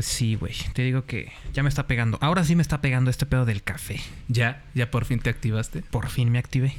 Pues 0.00 0.06
sí, 0.08 0.34
güey. 0.34 0.54
Te 0.72 0.80
digo 0.80 1.04
que 1.04 1.30
ya 1.52 1.62
me 1.62 1.68
está 1.68 1.86
pegando. 1.86 2.16
Ahora 2.22 2.42
sí 2.42 2.56
me 2.56 2.62
está 2.62 2.80
pegando 2.80 3.10
este 3.10 3.26
pedo 3.26 3.44
del 3.44 3.62
café. 3.62 4.00
Ya, 4.28 4.62
ya 4.74 4.90
por 4.90 5.04
fin 5.04 5.18
te 5.18 5.28
activaste. 5.28 5.82
Por 5.82 6.08
fin 6.08 6.30
me 6.32 6.38
activé. 6.38 6.72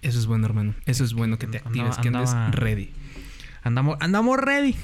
Eso 0.00 0.18
es 0.18 0.24
bueno, 0.24 0.46
hermano. 0.46 0.74
Eso 0.86 1.04
es 1.04 1.12
bueno 1.12 1.38
que 1.38 1.46
te 1.46 1.58
actives, 1.58 1.98
Andaba- 1.98 2.00
que 2.00 2.08
andes 2.08 2.58
ready. 2.58 2.90
Andamos, 3.62 3.98
andamos 4.00 4.38
ready. 4.38 4.74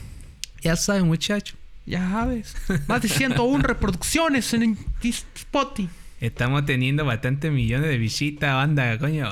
Ya 0.60 0.76
saben, 0.76 1.06
muchacho. 1.06 1.56
Ya 1.86 2.06
sabes. 2.10 2.54
Más 2.88 3.00
de 3.00 3.08
101 3.08 3.62
reproducciones 3.62 4.52
en 4.52 4.76
Spotify. 5.02 5.88
Estamos 6.20 6.66
teniendo 6.66 7.06
bastante 7.06 7.50
millones 7.50 7.88
de 7.88 7.96
visitas, 7.96 8.52
banda, 8.54 8.98
coño. 8.98 9.30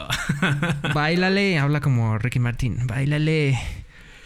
Báilale. 0.95 1.59
Habla 1.59 1.81
como 1.83 2.17
Ricky 2.17 2.39
Martin. 2.39 2.87
Báilale. 2.87 3.59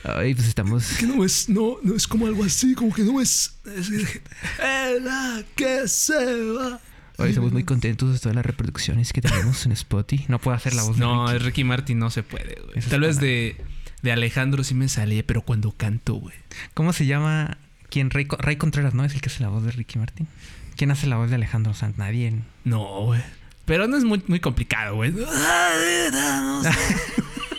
Ay, 0.04 0.34
pues 0.34 0.48
estamos. 0.48 0.86
Que 0.98 1.06
no 1.06 1.24
es, 1.24 1.48
no, 1.48 1.76
no 1.82 1.94
es 1.94 2.06
como 2.06 2.26
algo 2.26 2.44
así, 2.44 2.74
como 2.74 2.92
que 2.92 3.02
no 3.02 3.20
es. 3.20 3.58
es 3.76 3.90
"Eh, 3.90 4.98
la 5.02 5.42
que 5.54 5.86
se 5.88 6.14
va. 6.52 6.80
Hoy 7.18 7.28
estamos 7.30 7.52
muy 7.52 7.64
contentos 7.64 8.12
de 8.14 8.18
todas 8.18 8.34
las 8.34 8.46
reproducciones 8.46 9.12
que 9.12 9.20
tenemos 9.20 9.66
en 9.66 9.72
Spotify. 9.72 10.24
No 10.28 10.38
puedo 10.38 10.56
hacer 10.56 10.72
la 10.72 10.84
voz 10.84 10.96
de 10.96 11.00
No, 11.04 11.26
Ricky. 11.26 11.36
es 11.36 11.42
Ricky 11.42 11.64
Martin 11.64 11.98
no 11.98 12.08
se 12.10 12.22
puede, 12.22 12.56
güey. 12.72 12.80
Tal 12.88 13.00
vez 13.00 13.20
de, 13.20 13.56
de 14.00 14.12
Alejandro 14.12 14.64
sí 14.64 14.72
me 14.74 14.88
salía, 14.88 15.22
pero 15.26 15.42
cuando 15.42 15.72
canto, 15.72 16.14
güey. 16.14 16.34
¿Cómo 16.72 16.94
se 16.94 17.04
llama? 17.04 17.58
¿Quién? 17.90 18.08
Ray, 18.08 18.26
Ray 18.38 18.56
Contreras, 18.56 18.94
¿no? 18.94 19.04
Es 19.04 19.12
el 19.12 19.20
que 19.20 19.28
hace 19.28 19.42
la 19.42 19.50
voz 19.50 19.64
de 19.64 19.72
Ricky 19.72 19.98
Martin. 19.98 20.28
¿Quién 20.76 20.90
hace 20.92 21.06
la 21.08 21.16
voz 21.18 21.28
de 21.28 21.36
Alejandro 21.36 21.74
Sanz? 21.74 21.98
Nadie. 21.98 22.32
No, 22.64 23.02
güey. 23.04 23.20
Pero 23.66 23.86
no 23.86 23.98
es 23.98 24.04
muy, 24.04 24.22
muy 24.26 24.40
complicado, 24.40 24.94
güey. 24.94 25.12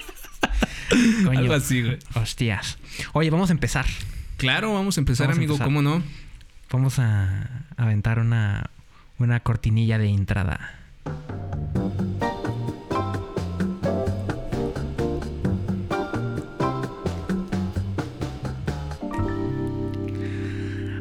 Coño. 1.25 1.39
Algo 1.39 1.53
así, 1.53 1.81
güey. 1.81 1.97
Hostias. 2.15 2.77
Oye, 3.13 3.29
vamos 3.29 3.49
a 3.49 3.53
empezar. 3.53 3.85
Claro, 4.37 4.73
vamos 4.73 4.97
a 4.97 5.01
empezar, 5.01 5.27
Vamos 5.27 5.37
a 5.37 5.39
amigo. 5.39 5.53
empezar. 5.53 5.65
¿Cómo 5.67 5.81
no? 5.81 6.03
Vamos 6.71 6.99
a 6.99 7.65
aventar 7.77 8.19
una, 8.19 8.69
una 9.19 9.39
cortinilla 9.41 9.97
de 9.97 10.07
entrada. 10.07 10.77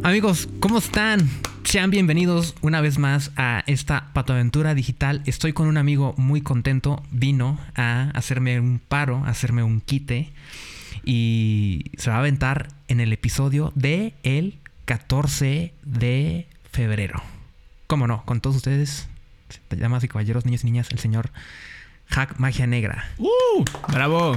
Amigos, 0.02 0.48
¿cómo 0.60 0.78
están? 0.78 1.28
Sean 1.64 1.90
bienvenidos 1.90 2.54
una 2.62 2.80
vez 2.80 2.98
más 2.98 3.30
a 3.36 3.62
esta 3.66 4.12
patoaventura 4.12 4.74
digital. 4.74 5.22
Estoy 5.26 5.52
con 5.52 5.68
un 5.68 5.76
amigo 5.76 6.14
muy 6.16 6.40
contento. 6.40 7.02
Vino 7.10 7.58
a 7.76 8.10
hacerme 8.14 8.58
un 8.58 8.80
paro, 8.80 9.22
a 9.24 9.28
hacerme 9.28 9.62
un 9.62 9.80
quite. 9.80 10.32
Y 11.04 11.92
se 11.96 12.10
va 12.10 12.16
a 12.16 12.20
aventar 12.20 12.68
en 12.88 13.00
el 13.00 13.12
episodio 13.12 13.72
de 13.76 14.14
el 14.24 14.58
14 14.86 15.72
de 15.84 16.48
febrero. 16.72 17.22
¿Cómo 17.86 18.06
no? 18.06 18.24
Con 18.24 18.40
todos 18.40 18.56
ustedes, 18.56 19.08
damas 19.70 20.02
y 20.02 20.08
caballeros, 20.08 20.44
niños 20.44 20.64
y 20.64 20.66
niñas, 20.66 20.88
el 20.90 20.98
señor 20.98 21.30
Hack 22.08 22.38
Magia 22.38 22.66
Negra. 22.66 23.08
¡Uh! 23.18 23.64
¡Bravo! 23.92 24.36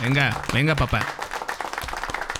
Venga, 0.00 0.42
venga, 0.52 0.74
papá. 0.74 1.06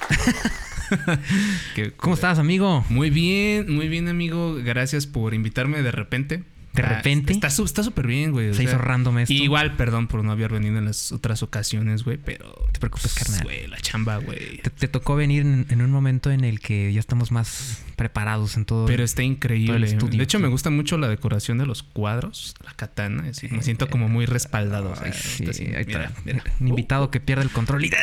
¿Cómo 1.96 2.14
estás, 2.14 2.38
amigo? 2.38 2.84
Muy 2.88 3.10
bien, 3.10 3.74
muy 3.74 3.88
bien, 3.88 4.08
amigo. 4.08 4.54
Gracias 4.54 5.06
por 5.06 5.34
invitarme 5.34 5.82
de 5.82 5.92
repente. 5.92 6.44
¿De 6.76 6.82
Ah, 6.82 6.88
repente? 6.96 7.32
Está 7.32 7.82
súper 7.82 8.06
bien, 8.06 8.32
güey. 8.32 8.54
Se 8.54 8.62
hizo 8.62 8.78
random 8.78 9.18
esto. 9.18 9.32
Igual, 9.32 9.76
perdón 9.76 10.06
por 10.06 10.22
no 10.22 10.32
haber 10.32 10.52
venido 10.52 10.78
en 10.78 10.84
las 10.84 11.12
otras 11.12 11.42
ocasiones, 11.42 12.04
güey, 12.04 12.18
pero... 12.18 12.54
Te 12.72 12.78
preocupes, 12.80 13.14
carnal. 13.14 13.42
Güey, 13.44 13.66
la 13.66 13.78
chamba, 13.78 14.18
güey. 14.18 14.58
Te, 14.62 14.70
te 14.70 14.88
tocó 14.88 15.16
venir 15.16 15.42
en, 15.42 15.66
en 15.70 15.82
un 15.82 15.90
momento 15.90 16.30
en 16.30 16.44
el 16.44 16.60
que 16.60 16.92
ya 16.92 17.00
estamos 17.00 17.32
más 17.32 17.82
preparados 17.96 18.56
en 18.56 18.64
todo. 18.66 18.86
Pero 18.86 19.02
está 19.04 19.22
increíble. 19.22 19.86
estudio. 19.86 20.18
De 20.18 20.24
hecho, 20.24 20.38
me 20.38 20.48
gusta 20.48 20.70
mucho 20.70 20.98
la 20.98 21.08
decoración 21.08 21.58
de 21.58 21.66
los 21.66 21.82
cuadros, 21.82 22.54
la 22.64 22.74
katana. 22.74 23.24
así, 23.30 23.48
me 23.48 23.62
siento 23.62 23.88
como 23.88 24.08
muy 24.08 24.26
respaldado. 24.26 24.90
o 24.92 24.96
sea, 24.96 25.06
Ay, 25.06 25.12
sí, 25.14 25.44
está 25.44 25.50
así, 25.52 25.64
ahí 25.74 25.84
está. 25.86 26.12
mira, 26.24 26.24
mira. 26.24 26.44
Un 26.60 26.68
invitado 26.68 27.10
que 27.10 27.20
pierde 27.20 27.44
el 27.44 27.50
control. 27.50 27.84
y-. 27.84 27.90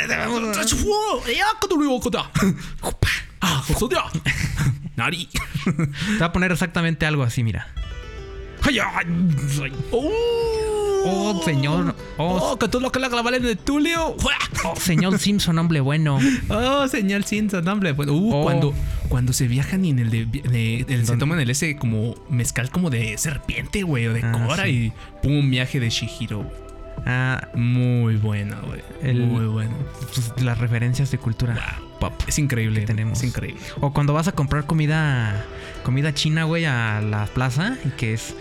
Te 5.66 6.18
va 6.19 6.28
a 6.28 6.31
poner 6.34 6.52
exactamente 6.52 7.06
algo 7.06 7.24
así, 7.24 7.44
mira. 7.44 7.68
Ay, 8.66 8.79
ay, 8.79 9.06
ay. 9.63 9.72
Oh, 11.06 11.41
señor. 11.44 11.96
Oh, 12.18 12.51
Oh, 12.53 12.57
que 12.59 12.68
tú 12.69 12.79
lo 12.79 12.91
que 12.91 13.00
la 13.00 13.09
clavale 13.09 13.40
de 13.40 13.56
Tulio. 13.57 14.16
oh, 14.63 14.75
señor 14.78 15.19
Simpson, 15.19 15.57
hombre 15.59 15.81
bueno. 15.81 16.18
Oh, 16.50 16.88
señor 16.88 17.24
Simpson, 17.24 17.68
hombre. 17.68 17.91
Bueno, 17.91 18.13
uh, 18.13 18.34
Oh. 18.35 18.44
cuando, 18.44 18.74
cuando 19.09 19.34
se 19.34 19.47
viajan 19.47 19.84
y 19.84 19.90
en 19.90 20.00
el 20.00 20.09
de, 20.09 20.25
de- 20.25 20.85
el- 20.88 21.06
se 21.06 21.18
toman 21.18 21.40
el 21.41 21.50
ese 21.50 21.75
como 21.75 22.16
mezcal 22.29 22.69
como 22.72 22.90
de 22.90 23.18
serpiente, 23.18 23.84
güey, 23.84 24.07
o 24.07 24.13
de 24.13 24.22
Ah, 24.24 24.31
cora 24.47 24.63
sí. 24.66 24.69
y 24.69 24.94
pum, 25.22 25.50
viaje 25.50 25.80
de 25.81 25.90
Shihiro. 25.90 26.50
Ah, 27.06 27.48
Muy 27.54 28.16
bueno, 28.18 28.56
güey. 28.66 28.81
El- 29.02 29.22
Muy 29.28 29.46
bueno. 29.46 29.72
pues, 30.14 30.31
las 30.42 30.58
referencias 30.58 31.12
de 31.12 31.18
cultura 31.18 31.56
pop. 32.00 32.14
Es 32.28 32.40
increíble. 32.40 32.81
Que 32.81 32.86
tenemos. 32.88 33.18
Es 33.20 33.24
increíble. 33.30 33.62
O 33.81 33.94
cuando 33.94 34.14
vas 34.14 34.28
a 34.28 34.31
comprar 34.31 34.66
comida 34.66 35.46
comida 35.84 36.14
china, 36.14 36.46
güey, 36.46 36.64
a 36.66 37.02
la 37.02 37.26
plaza 37.26 37.78
y 37.84 37.90
que 37.90 38.14
es 38.14 38.36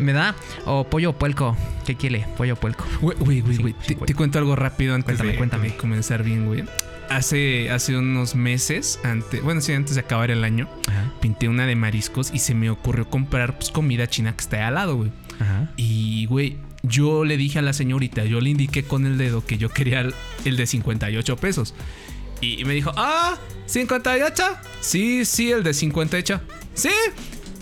me 0.00 0.12
da 0.12 0.34
o 0.66 0.84
pollo 0.84 1.10
o 1.10 1.12
puelco. 1.12 1.56
¿Qué 1.86 1.94
quiere? 1.96 2.26
Pollo 2.36 2.54
o 2.54 2.56
puelco. 2.56 2.84
Güey, 3.00 3.16
güey, 3.18 3.40
güey, 3.40 3.56
Sí, 3.56 3.62
güey. 3.62 3.74
sí, 3.86 3.94
te, 3.94 4.14
cuento 4.14 4.38
algo 4.38 4.56
rápido 4.56 4.94
antes 4.96 5.06
Cuéntame, 5.16 5.30
de, 5.32 5.38
cuéntame. 5.38 5.68
de 5.68 5.76
comenzar 5.76 6.22
bien, 6.24 6.46
güey. 6.46 6.64
Hace, 7.08 7.70
hace 7.70 7.96
unos 7.96 8.34
meses, 8.34 9.00
antes, 9.04 9.42
bueno, 9.42 9.60
sí, 9.62 9.72
antes 9.72 9.94
de 9.94 10.02
acabar 10.02 10.30
el 10.30 10.44
año, 10.44 10.68
Ajá. 10.88 11.10
pinté 11.22 11.48
una 11.48 11.64
de 11.66 11.74
mariscos 11.74 12.30
y 12.34 12.38
se 12.40 12.54
me 12.54 12.68
ocurrió 12.68 13.08
comprar 13.08 13.54
pues, 13.56 13.70
comida 13.70 14.06
china 14.08 14.32
que 14.34 14.42
está 14.42 14.56
ahí 14.58 14.62
al 14.64 14.74
lado, 14.74 14.96
güey. 14.96 15.10
Ajá. 15.40 15.70
Y, 15.78 16.26
güey, 16.26 16.58
yo 16.88 17.24
le 17.24 17.36
dije 17.36 17.58
a 17.58 17.62
la 17.62 17.72
señorita, 17.72 18.24
yo 18.24 18.40
le 18.40 18.50
indiqué 18.50 18.82
con 18.82 19.06
el 19.06 19.18
dedo 19.18 19.44
que 19.44 19.58
yo 19.58 19.68
quería 19.68 20.00
el, 20.00 20.14
el 20.44 20.56
de 20.56 20.66
58 20.66 21.36
pesos. 21.36 21.74
Y 22.40 22.64
me 22.64 22.74
dijo, 22.74 22.92
ah, 22.96 23.36
58. 23.66 24.44
Sí, 24.80 25.24
sí, 25.24 25.50
el 25.50 25.62
de 25.62 25.74
58. 25.74 26.40
Sí, 26.74 26.90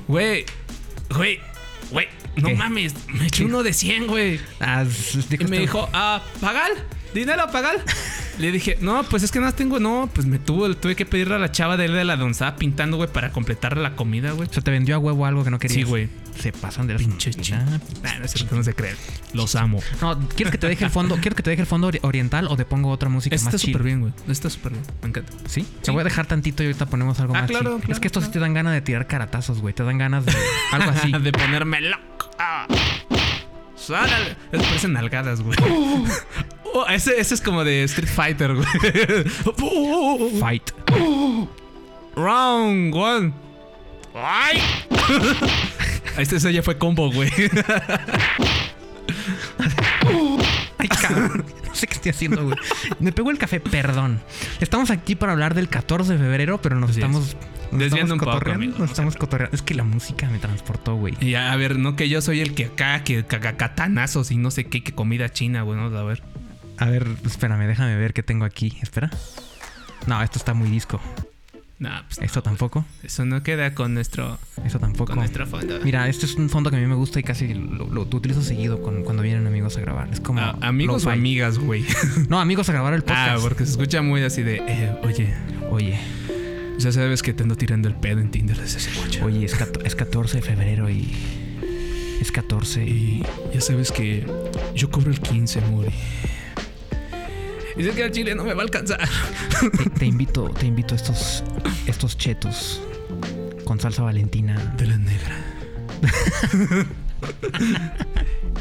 güey, 0.07 0.45
güey, 1.11 1.39
güey, 1.91 2.09
no 2.37 2.49
¿Qué? 2.49 2.55
mames, 2.55 2.95
me 3.09 3.27
eché 3.27 3.45
uno 3.45 3.63
de 3.63 3.73
100, 3.73 4.07
güey. 4.07 4.41
Ah, 4.61 4.85
Y 5.39 5.45
me 5.45 5.59
dijo, 5.61 5.89
ah, 5.93 6.23
¿pagal? 6.41 6.73
¿Dinero 7.17 7.51
pagal? 7.51 7.83
Le 8.39 8.53
dije, 8.53 8.77
no, 8.83 9.03
pues 9.05 9.23
es 9.23 9.31
que 9.33 9.41
no 9.41 9.55
tengo, 9.55 9.81
no, 9.81 10.11
pues 10.13 10.27
me 10.27 10.39
tuvo, 10.39 10.77
tuve 10.77 10.95
que 10.95 11.07
pedirle 11.07 11.37
a 11.37 11.39
la 11.39 11.51
chava 11.51 11.79
de 11.79 11.87
él 11.87 11.95
de 11.95 12.05
la 12.05 12.15
estaba 12.31 12.57
pintando, 12.57 12.99
güey, 12.99 13.09
para 13.11 13.33
completar 13.33 13.79
la 13.79 13.97
comida, 13.97 14.33
güey. 14.33 14.47
se 14.53 14.61
te 14.61 14.71
vendió 14.71 14.97
a 14.97 14.99
huevo 14.99 15.25
algo 15.25 15.43
que 15.43 15.51
no 15.51 15.59
querías. 15.59 15.77
Sí, 15.77 15.83
güey. 15.85 16.11
Se 16.39 16.53
pasan 16.53 16.87
de 16.87 16.93
las 16.93 17.03
Pinche. 17.03 17.31
Nah, 17.53 18.19
no 18.19 18.57
no 18.57 18.63
se 18.63 18.75
creen. 18.75 18.95
Los 19.33 19.55
amo. 19.57 19.81
No, 20.03 20.19
¿quieres 20.29 20.53
que 20.53 20.59
te 20.59 20.69
deje 20.69 20.85
el 20.85 20.91
fondo? 20.91 21.15
¿Quieres 21.23 21.35
que 21.35 21.43
te 21.43 21.49
deje 21.49 21.63
el 21.63 21.67
fondo 21.67 21.91
ori- 21.91 22.01
oriental 22.03 22.49
o 22.51 22.57
te 22.59 22.67
pongo 22.67 22.91
otra 22.91 23.09
música 23.09 23.35
Este 23.35 23.47
más 23.47 23.55
está 23.55 23.67
súper 23.67 23.83
bien, 23.83 24.01
güey. 24.01 24.13
Está 24.29 24.51
súper 24.51 24.73
bien. 24.73 24.85
Me 25.01 25.09
encanta. 25.09 25.33
¿Sí? 25.49 25.63
Sí. 25.63 25.69
Te 25.85 25.91
voy 25.93 26.03
a 26.03 26.05
dejar 26.05 26.27
tantito 26.27 26.63
y 26.63 26.67
ahorita 26.67 26.85
ponemos 26.85 27.19
algo 27.21 27.35
Ah, 27.35 27.41
más 27.41 27.51
claro, 27.51 27.79
claro, 27.79 27.93
es 27.93 27.99
que 28.01 28.09
estos 28.09 28.25
sí 28.25 28.31
te 28.31 28.39
dan 28.39 28.53
ganas 28.53 28.75
de 28.75 28.83
tirar 28.83 29.07
caratazos, 29.07 29.63
güey. 29.63 29.73
Te 29.73 29.83
dan 29.83 29.97
ganas 29.97 30.27
de 30.27 30.33
algo 30.73 30.91
así. 30.91 31.11
de 31.11 31.33
ponerme 31.33 31.81
loco. 31.81 32.31
Ah. 32.39 32.67
Sálale. 33.77 34.37
Es 34.53 34.63
parecen 34.63 34.93
nalgadas, 34.93 35.41
güey. 35.43 35.57
Oh, 36.79 36.85
ese, 36.89 37.19
ese 37.19 37.35
es 37.35 37.41
como 37.41 37.65
de 37.65 37.85
Street 37.85 38.09
Fighter, 38.09 38.53
güey. 38.55 38.67
Fight. 40.41 40.73
Round 42.15 42.95
one. 42.95 43.33
¡Ay! 44.15 44.61
Este 46.19 46.37
ese 46.37 46.53
ya 46.53 46.63
fue 46.63 46.77
combo, 46.77 47.11
güey. 47.11 47.31
Ay, 50.79 50.89
cabrón. 50.89 51.47
No 51.67 51.75
sé 51.75 51.87
qué 51.87 51.95
estoy 51.95 52.11
haciendo, 52.11 52.45
güey. 52.45 52.57
Me 53.01 53.13
pegó 53.13 53.31
el 53.31 53.39
café, 53.39 53.61
perdón. 53.61 54.21
Estamos 54.61 54.91
aquí 54.91 55.15
para 55.15 55.33
hablar 55.33 55.55
del 55.55 55.69
14 55.69 56.13
de 56.13 56.19
febrero, 56.19 56.61
pero 56.61 56.77
nos 56.77 56.91
Así 56.91 57.01
es. 57.01 57.37
Nos 57.73 57.81
Desviando 57.81 58.15
un 58.15 58.21
poco, 58.21 58.33
cotorreando, 58.33 58.65
amigo, 58.65 58.73
Nos 58.79 58.81
no 58.81 58.87
se 58.87 58.93
estamos 58.93 59.17
cotorreando. 59.17 59.55
Es 59.55 59.63
que 59.63 59.75
la 59.75 59.85
música 59.85 60.29
me 60.29 60.39
transportó, 60.39 60.95
güey. 60.97 61.15
Y 61.21 61.35
a 61.35 61.53
a 61.53 61.57
ver, 61.57 61.79
no 61.79 61.97
que 61.97 62.09
yo 62.09 62.21
soy 62.21 62.41
el 62.41 62.55
que 62.55 62.67
acá, 62.67 63.03
que 63.05 63.25
catanazos 63.25 64.31
y 64.31 64.37
no 64.37 64.51
sé 64.51 64.65
qué, 64.67 64.83
que 64.83 64.93
comida 64.93 65.29
china, 65.31 65.63
güey. 65.63 65.79
¿no? 65.79 65.87
A 65.97 66.03
ver. 66.05 66.23
A 66.79 66.87
ver, 66.87 67.07
espérame, 67.25 67.67
déjame 67.67 67.97
ver 67.97 68.13
qué 68.13 68.23
tengo 68.23 68.45
aquí. 68.45 68.77
Espera. 68.83 69.11
No, 70.07 70.23
esto 70.23 70.39
está 70.39 70.55
muy 70.55 70.69
disco. 70.71 71.01
Nah, 71.79 72.05
pues 72.05 72.19
Esto 72.23 72.43
tampoco. 72.43 72.87
eso 73.03 73.27
no 73.27 73.43
queda 73.43 73.75
con 73.75 73.93
nuestro, 73.93 74.39
Esto 74.65 74.79
tampoco. 74.79 75.07
con 75.13 75.17
nuestro 75.19 75.47
fondo. 75.47 75.79
Mira, 75.85 76.09
este 76.09 76.25
es 76.25 76.35
un 76.37 76.49
fondo 76.49 76.71
que 76.71 76.77
a 76.77 76.81
mí 76.81 76.87
me 76.87 76.95
gusta 76.95 77.21
y 77.21 77.23
casi 77.23 77.53
lo, 77.53 77.87
lo 77.91 78.01
utilizo 78.01 78.41
seguido 78.43 78.81
con- 78.81 79.03
cuando 79.05 79.23
vienen 79.23 79.47
amigos 79.47 79.77
a 79.77 79.81
grabar. 79.83 80.09
Es 80.11 80.21
como. 80.21 80.41
Ah, 80.41 80.57
amigos 80.63 81.05
o 81.05 81.11
amigas, 81.11 81.59
güey. 81.59 81.85
No, 82.31 82.41
amigos 82.41 82.69
a 82.71 82.73
grabar 82.73 82.95
el 82.95 83.01
Ah, 83.09 83.35
podcast. 83.35 83.43
porque 83.43 83.65
se 83.67 83.73
escucha 83.73 84.01
muy 84.01 84.23
así 84.23 84.43
de, 84.43 84.57
eh, 84.67 84.97
oye, 85.03 85.35
Oye, 85.71 85.99
ya 86.79 86.93
sabes 86.93 87.23
que 87.23 87.33
te 87.33 87.43
ando 87.43 87.57
tirando 87.57 87.89
el 87.89 87.95
pedo 87.95 88.21
en 88.21 88.31
Tinder 88.31 88.57
desde 88.59 88.79
hace 88.79 89.01
mucho. 89.01 89.25
oye, 89.25 89.45
es, 89.45 89.57
es 89.85 89.95
14 89.95 90.39
de 90.39 90.43
febrero 90.43 90.91
y. 90.91 91.13
Es 92.21 92.33
14 92.33 92.85
y. 92.85 93.23
Ya 93.53 93.61
sabes 93.61 93.93
que 93.93 94.27
yo 94.75 94.91
cobro 94.91 95.11
el 95.11 95.21
15, 95.21 95.61
Muri. 95.63 95.93
Y 97.77 97.83
sé 97.83 97.91
que 97.91 98.05
al 98.05 98.11
chile 98.11 98.35
no 98.35 98.45
me 98.45 98.55
va 98.55 98.63
a 98.63 98.65
alcanzar. 98.65 99.01
Te, 99.85 99.91
te 99.91 100.07
invito, 100.07 100.49
te 100.51 100.67
invito 100.67 100.95
a 100.95 100.97
estos, 100.97 101.45
estos 101.87 102.17
chetos. 102.17 102.81
con 103.65 103.81
salsa 103.81 104.03
valentina. 104.03 104.75
De 104.77 104.87
la 104.87 104.97
negra. 104.97 105.45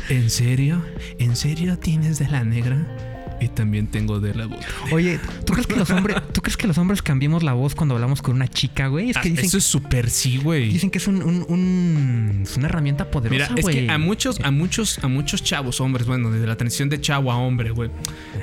¿En 0.10 0.30
serio? 0.30 0.84
¿En 1.20 1.36
serio 1.36 1.78
tienes 1.80 2.20
de 2.20 2.28
la 2.28 2.44
negra? 2.44 3.15
Y 3.42 3.50
también 3.50 3.88
tengo 3.88 4.20
de 4.20 4.34
la 4.34 4.46
boca. 4.46 4.66
Oye, 4.92 5.20
¿tú 5.46 5.54
crees 5.54 5.68
que 5.68 5.76
los 5.76 5.90
hombres, 5.90 6.18
¿tú 6.32 6.42
crees 6.42 6.56
que 6.58 6.68
los 6.68 6.78
hombres 6.78 7.02
cambiemos 7.02 7.44
la 7.44 7.54
voz 7.54 7.76
cuando 7.76 7.96
hablamos 7.96 8.22
con 8.22 8.36
una 8.36 8.48
chica, 8.48 8.88
güey? 8.88 9.10
Es 9.10 9.18
que 9.18 9.28
Ah, 9.28 9.32
dicen, 9.32 9.46
Eso 9.46 9.58
es 9.58 9.64
súper 9.66 10.10
sí, 10.10 10.38
güey. 10.38 10.70
dicen 10.70 10.90
que 10.90 10.98
es 11.00 11.08
un, 11.08 11.22
un- 11.22 11.46
un- 11.50 12.40
es 12.44 12.56
una 12.58 12.68
herramienta 12.68 13.12
poderosa, 13.12 13.50
Mira, 13.50 13.60
es 13.60 13.62
güey. 13.64 13.86
que 13.88 13.92
a 13.92 13.98
muchos, 13.98 14.40
a 14.40 14.52
muchos, 14.52 15.00
a 15.04 15.08
muchos 15.08 15.44
chavos, 15.44 15.82
hombres, 15.82 16.08
bueno, 16.08 16.32
desde 16.32 16.48
la 16.48 16.56
transición 16.56 16.90
de 16.90 17.02
chavo 17.02 17.32
a 17.32 17.38
hombre, 17.38 17.72
güey, 17.72 17.90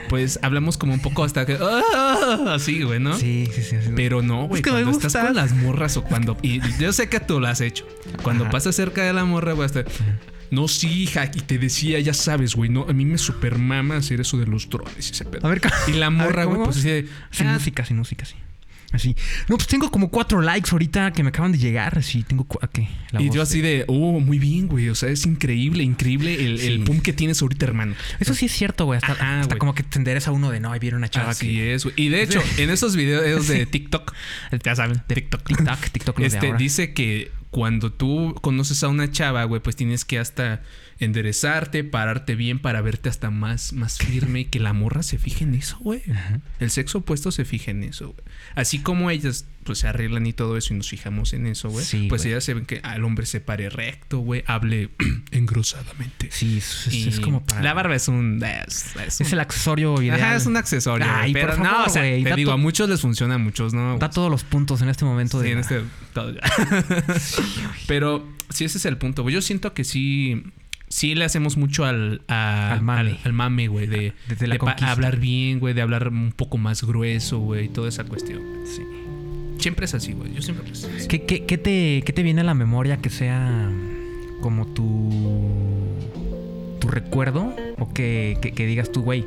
pues 0.08 0.38
hablamos 0.42 0.76
como 0.76 0.92
un 0.92 1.00
poco 1.00 1.24
hasta 1.24 1.46
que 1.46 1.56
"Ah", 1.60 2.54
así, 2.54 2.82
güey, 2.82 3.00
¿no? 3.00 3.16
Sí, 3.16 3.48
sí, 3.54 3.62
sí. 3.62 3.76
sí. 3.82 3.90
Pero 3.96 4.22
no, 4.22 4.46
güey, 4.46 4.60
Es 4.60 4.64
que 4.64 4.70
me 4.70 4.82
cuando 4.82 4.90
estás 4.90 5.12
gusta. 5.14 5.26
con 5.26 5.34
las 5.36 5.52
morras 5.54 5.96
o 5.96 6.02
cuando. 6.04 6.36
Y 6.42 6.60
yo 6.78 6.92
sé 6.92 7.08
que 7.08 7.18
tú 7.20 7.40
lo 7.40 7.46
has 7.48 7.60
hecho. 7.60 7.86
Cuando 8.22 8.44
Ajá. 8.44 8.52
pasas 8.52 8.76
cerca 8.76 9.02
de 9.02 9.12
la 9.12 9.24
morra, 9.24 9.52
güey, 9.54 9.66
hasta. 9.66 9.84
No, 10.52 10.68
sí, 10.68 11.02
hija. 11.04 11.30
Y 11.34 11.40
te 11.40 11.58
decía, 11.58 11.98
ya 11.98 12.14
sabes, 12.14 12.54
güey, 12.54 12.70
no, 12.70 12.86
a 12.88 12.92
mí 12.92 13.04
me 13.04 13.18
super 13.18 13.58
mama 13.58 13.96
hacer 13.96 14.20
eso 14.20 14.38
de 14.38 14.46
los 14.46 14.68
drones 14.68 15.08
y 15.08 15.12
ese 15.12 15.24
pedo. 15.24 15.44
A 15.46 15.50
ver, 15.50 15.60
Y 15.88 15.92
la 15.92 16.10
morra, 16.10 16.44
güey, 16.44 16.62
pues 16.62 16.76
así 16.76 16.88
de. 16.88 17.08
Sin 17.30 17.46
"Ah, 17.48 17.54
música, 17.54 17.84
sin 17.84 17.96
música, 17.96 18.24
sí. 18.24 18.36
Así. 18.92 19.16
No, 19.48 19.56
pues 19.56 19.68
tengo 19.68 19.90
como 19.90 20.10
cuatro 20.10 20.42
likes 20.42 20.68
ahorita 20.70 21.14
que 21.14 21.22
me 21.22 21.30
acaban 21.30 21.50
de 21.50 21.56
llegar. 21.56 21.96
Así, 21.96 22.24
tengo... 22.24 22.46
¿a? 22.60 22.86
La 23.10 23.22
Y 23.22 23.30
yo 23.30 23.40
así 23.40 23.62
de, 23.62 23.86
oh, 23.88 24.20
muy 24.20 24.38
bien, 24.38 24.68
güey. 24.68 24.90
O 24.90 24.94
sea, 24.94 25.08
es 25.08 25.24
increíble, 25.24 25.82
increíble 25.82 26.34
el, 26.34 26.60
el 26.60 26.76
Sí. 26.76 26.78
pum 26.84 27.00
que 27.00 27.14
tienes 27.14 27.40
ahorita, 27.40 27.64
hermano. 27.64 27.94
Eso 28.20 28.34
sí 28.34 28.44
es 28.44 28.52
cierto, 28.52 28.84
güey. 28.84 28.98
Hasta, 28.98 29.12
Ajá, 29.12 29.40
hasta 29.40 29.56
como 29.56 29.74
que 29.74 29.82
te 29.82 29.96
endereza 29.96 30.30
uno 30.30 30.50
de 30.50 30.60
no, 30.60 30.72
ahí 30.72 30.78
viene 30.78 30.98
una 30.98 31.08
chava 31.08 31.30
Así 31.30 31.46
que. 31.46 31.72
es, 31.72 31.84
güey. 31.84 31.94
Y 31.96 32.10
de 32.10 32.22
hecho, 32.22 32.42
en 32.58 32.68
esos 32.68 32.94
videos 32.94 33.48
de 33.48 33.64
TikTok, 33.72 34.12
ya 34.62 34.76
saben, 34.76 35.00
de 35.08 35.14
TikTok. 35.14 35.42
TikTok, 35.42 35.80
TikTok 35.90 36.18
lo 36.18 36.22
de 36.24 36.26
Este 36.26 36.46
ahora. 36.48 36.58
dice 36.58 36.92
que 36.92 37.32
cuando 37.52 37.92
tú 37.92 38.34
conoces 38.40 38.82
a 38.82 38.88
una 38.88 39.12
chava, 39.12 39.44
güey, 39.44 39.60
pues 39.60 39.76
tienes 39.76 40.06
que 40.06 40.18
hasta 40.18 40.62
enderezarte, 41.04 41.84
pararte 41.84 42.34
bien 42.34 42.58
para 42.58 42.80
verte 42.80 43.08
hasta 43.08 43.30
más, 43.30 43.72
más 43.72 43.98
firme 43.98 44.40
y 44.40 44.44
que 44.46 44.60
la 44.60 44.72
morra 44.72 45.02
se 45.02 45.18
fije 45.18 45.44
en 45.44 45.54
eso, 45.54 45.78
güey. 45.80 46.02
El 46.60 46.70
sexo 46.70 46.98
opuesto 46.98 47.30
se 47.32 47.44
fija 47.44 47.70
en 47.70 47.82
eso, 47.84 48.08
güey. 48.12 48.24
Así 48.54 48.78
como 48.80 49.10
ellas 49.10 49.46
pues 49.64 49.78
se 49.78 49.86
arreglan 49.86 50.26
y 50.26 50.32
todo 50.32 50.56
eso 50.56 50.74
y 50.74 50.76
nos 50.76 50.88
fijamos 50.88 51.32
en 51.34 51.46
eso, 51.46 51.68
güey. 51.70 51.84
Sí, 51.84 52.06
pues 52.08 52.24
ellas 52.24 52.42
se 52.42 52.52
ven 52.54 52.66
que 52.66 52.80
al 52.82 53.04
hombre 53.04 53.26
se 53.26 53.40
pare 53.40 53.70
recto, 53.70 54.18
güey, 54.18 54.42
hable 54.48 54.90
engrosadamente. 55.30 56.28
Sí, 56.32 56.58
es, 56.58 56.88
es- 56.88 56.94
Y 56.94 57.08
es 57.08 57.20
como 57.20 57.44
para. 57.46 57.62
La 57.62 57.72
barba 57.72 57.94
es 57.94 58.08
un... 58.08 58.42
Es, 58.42 58.86
es 58.96 59.20
un- 59.20 59.26
Es 59.26 59.32
el 59.32 59.38
accesorio 59.40 60.02
ideal. 60.02 60.20
Ajá, 60.20 60.34
es 60.36 60.46
un 60.46 60.56
accesorio. 60.56 61.06
Ay, 61.08 61.32
pero 61.32 61.56
no, 61.56 61.84
o 61.84 61.88
sea, 61.88 62.02
te 62.02 62.34
digo, 62.34 62.50
a 62.50 62.56
muchos 62.56 62.88
les 62.88 63.00
funciona, 63.00 63.36
a 63.36 63.38
muchos 63.38 63.72
no. 63.72 63.98
Da 63.98 64.10
todos 64.10 64.30
los 64.30 64.42
puntos 64.42 64.82
en 64.82 64.88
este 64.88 65.04
momento 65.04 65.38
Sí, 65.40 65.46
de. 65.46 65.52
en 65.52 65.58
este. 65.58 65.82
todo 66.12 66.32
ya. 66.34 66.40
Pero 67.86 68.26
sí, 68.50 68.64
ese 68.64 68.78
es 68.78 68.84
el 68.86 68.96
punto, 68.98 69.22
güey. 69.22 69.34
Yo 69.34 69.42
siento 69.42 69.74
que 69.74 69.84
sí. 69.84 70.42
Sí 70.94 71.14
le 71.14 71.24
hacemos 71.24 71.56
mucho 71.56 71.86
al, 71.86 72.20
a- 72.28 72.72
Al 72.72 72.82
mame. 72.82 73.00
al, 73.00 73.18
al 73.24 73.32
mame, 73.32 73.66
güey. 73.68 73.86
De, 73.86 74.12
Desde 74.28 74.46
la 74.46 74.56
de 74.56 74.58
pa- 74.58 74.66
conquista. 74.66 74.92
hablar 74.92 75.16
bien, 75.16 75.58
güey. 75.58 75.72
De 75.72 75.80
hablar 75.80 76.08
un 76.08 76.32
poco 76.32 76.58
más 76.58 76.82
grueso, 76.84 77.38
güey. 77.38 77.68
Toda 77.68 77.88
esa 77.88 78.04
cuestión. 78.04 78.42
Sí. 78.66 78.82
Siempre 79.58 79.86
es 79.86 79.94
así, 79.94 80.12
güey. 80.12 80.34
Yo 80.34 80.42
siempre 80.42 80.70
es 80.70 80.84
así. 80.84 81.08
¿Qué, 81.08 81.22
qué- 81.24 81.46
qué 81.46 81.56
te, 81.56 82.02
qué 82.04 82.12
te 82.12 82.22
viene 82.22 82.42
a 82.42 82.44
la 82.44 82.52
memoria 82.52 82.98
que 82.98 83.08
sea 83.08 83.70
como 84.42 84.66
tu, 84.66 85.10
tu 86.78 86.88
recuerdo? 86.88 87.56
O 87.78 87.94
que, 87.94 88.36
que- 88.42 88.52
que 88.52 88.66
digas 88.66 88.92
tú, 88.92 89.00
güey, 89.02 89.24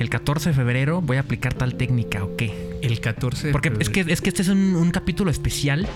el 0.00 0.10
14 0.10 0.48
de 0.50 0.54
febrero 0.56 1.00
voy 1.00 1.16
a 1.18 1.20
aplicar 1.20 1.54
tal 1.54 1.76
técnica 1.76 2.24
o 2.24 2.34
qué? 2.36 2.52
El 2.82 2.98
14 3.00 3.46
de 3.48 3.52
Porque 3.52 3.72
es 3.78 3.88
que, 3.88 4.00
es 4.00 4.20
que 4.20 4.30
este 4.30 4.42
es 4.42 4.48
un, 4.48 4.74
un 4.74 4.90
capítulo 4.90 5.30
especial 5.30 5.86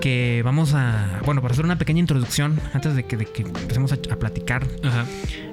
que 0.00 0.42
vamos 0.44 0.74
a... 0.74 1.20
Bueno, 1.24 1.40
para 1.42 1.52
hacer 1.52 1.64
una 1.64 1.78
pequeña 1.78 2.00
introducción, 2.00 2.60
antes 2.72 2.94
de 2.94 3.04
que, 3.04 3.16
de 3.16 3.26
que 3.26 3.42
empecemos 3.42 3.92
a, 3.92 3.96
a 4.10 4.16
platicar, 4.16 4.66
Ajá. 4.82 5.06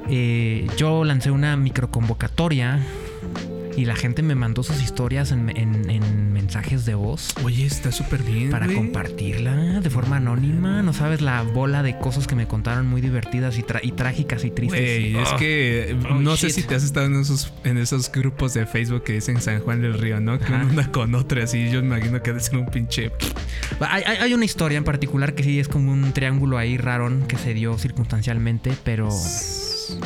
eh, 0.10 0.68
yo 0.78 1.04
lancé 1.04 1.32
una 1.32 1.56
microconvocatoria 1.58 2.80
y 3.78 3.86
la 3.86 3.96
gente 3.96 4.22
me 4.22 4.36
mandó 4.36 4.64
sus 4.64 4.82
historias 4.82 5.32
en, 5.32 5.50
en- 5.56 5.90
en 5.90 6.34
mensajes 6.34 6.86
de 6.86 6.96
voz. 6.96 7.34
Oye, 7.44 7.66
está 7.66 7.92
súper 7.92 8.24
bien. 8.24 8.50
Para 8.50 8.66
güey. 8.66 8.78
compartirla 8.78 9.80
de 9.80 9.90
forma 9.90 10.18
anónima. 10.18 10.82
No 10.82 10.94
sabes 10.94 11.22
la 11.22 11.42
bola 11.44 11.82
de 11.84 11.98
cosas 11.98 12.28
que 12.28 12.36
me 12.36 12.48
contaron 12.48 12.88
muy 12.88 13.02
divertidas 13.02 13.58
y, 13.58 13.64
tra- 13.64 13.80
y 13.84 13.92
trágicas 13.94 14.44
y 14.44 14.52
tristes. 14.52 14.80
Güey, 14.80 15.16
es 15.18 15.30
Oh. 15.32 15.38
que 15.38 15.98
Oh, 16.10 16.16
no 16.16 16.36
sé 16.38 16.50
si 16.50 16.64
te 16.64 16.76
has 16.76 16.84
estado 16.84 17.06
en 17.06 17.16
esos, 17.22 17.54
en 17.64 17.78
esos 17.78 18.12
grupos 18.12 18.54
de 18.54 18.66
Facebook 18.66 19.04
que 19.04 19.14
dicen 19.14 19.40
San 19.42 19.60
Juan 19.62 19.82
del 19.82 19.94
Río, 20.00 20.20
¿no? 20.20 20.38
Que 20.40 20.54
anda 20.54 20.92
con 20.92 21.16
otra 21.16 21.44
así. 21.44 21.70
Yo 21.72 21.82
me 21.82 21.96
imagino 21.98 22.22
que 22.22 22.32
debe 22.32 22.40
ser 22.42 22.58
un 22.58 22.66
pinche. 22.68 23.12
Hay, 23.80 24.04
hay- 24.06 24.18
hay 24.18 24.34
una 24.34 24.46
historia 24.46 24.78
en 24.78 24.84
particular 24.84 25.34
que 25.36 25.44
sí 25.44 25.60
es 25.60 25.68
como 25.68 25.92
un 25.92 26.12
triángulo 26.14 26.58
ahí 26.58 26.78
raro 26.78 27.10
que 27.28 27.38
se 27.38 27.54
dio 27.54 27.78
circunstancialmente, 27.78 28.74
pero 28.84 29.10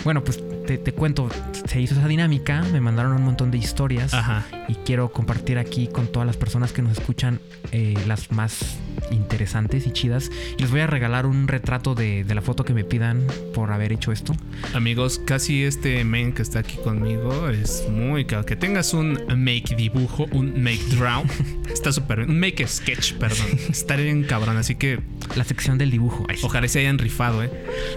bueno, 0.03 0.23
pues 0.23 0.39
te, 0.65 0.77
te 0.77 0.91
cuento, 0.94 1.29
se 1.65 1.79
hizo 1.81 1.95
esa 1.95 2.07
dinámica, 2.07 2.63
me 2.71 2.81
mandaron 2.81 3.13
un 3.13 3.23
montón 3.23 3.51
de 3.51 3.57
historias 3.57 4.13
Ajá. 4.13 4.45
y 4.67 4.75
quiero 4.75 5.12
compartir 5.12 5.57
aquí 5.57 5.88
con 5.88 6.07
todas 6.07 6.25
las 6.25 6.38
personas 6.38 6.71
que 6.71 6.81
nos 6.81 6.97
escuchan 6.97 7.39
eh, 7.71 7.94
las 8.07 8.31
más 8.31 8.77
interesantes 9.12 9.85
y 9.85 9.91
chidas 9.91 10.31
y 10.57 10.62
les 10.62 10.71
voy 10.71 10.79
a 10.81 10.88
regalar 10.88 11.25
un 11.25 11.47
retrato 11.47 11.95
de, 11.95 12.23
de 12.23 12.35
la 12.35 12.41
foto 12.41 12.63
que 12.65 12.73
me 12.73 12.83
pidan 12.83 13.25
por 13.53 13.71
haber 13.71 13.91
hecho 13.94 14.12
esto. 14.12 14.35
Amigos, 14.73 15.19
casi 15.23 15.63
este 15.63 16.03
men 16.03 16.33
que 16.33 16.41
está 16.41 16.59
aquí 16.59 16.77
conmigo 16.77 17.50
es 17.50 17.88
muy 17.89 18.25
caro. 18.25 18.45
Que 18.45 18.56
tengas 18.56 18.94
un 18.94 19.19
make 19.38 19.75
dibujo, 19.75 20.25
un 20.31 20.61
make 20.61 20.83
draw, 20.97 21.23
está 21.71 21.91
súper 21.91 22.19
bien. 22.19 22.29
Un 22.31 22.39
make 22.39 22.65
sketch, 22.68 23.13
perdón. 23.13 23.47
Está 23.69 23.95
bien 23.95 24.23
cabrón, 24.23 24.57
así 24.57 24.75
que 24.75 25.00
La 25.35 25.44
sección 25.44 25.77
del 25.77 25.91
dibujo. 25.91 26.25
Ay, 26.29 26.38
ojalá 26.44 26.68
se 26.68 26.79
hayan 26.79 26.97
rifado, 26.97 27.44
¿eh? 27.44 27.51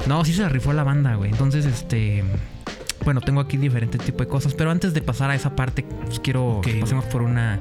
No, 0.06 0.24
sí 0.24 0.32
se 0.34 0.42
la 0.42 0.48
rifó 0.48 0.72
la 0.72 0.84
banda, 0.84 1.14
güey. 1.14 1.30
Entonces, 1.30 1.64
este. 1.64 2.22
Bueno, 3.04 3.20
tengo 3.20 3.40
aquí 3.40 3.56
diferentes 3.56 4.00
tipos 4.00 4.26
de 4.26 4.28
cosas. 4.28 4.54
Pero 4.54 4.70
antes 4.70 4.94
de 4.94 5.02
pasar 5.02 5.30
a 5.30 5.34
esa 5.34 5.56
parte, 5.56 5.84
pues 6.06 6.20
quiero 6.20 6.60
que 6.62 6.74
pasemos 6.74 7.04
por 7.06 7.22
una. 7.22 7.58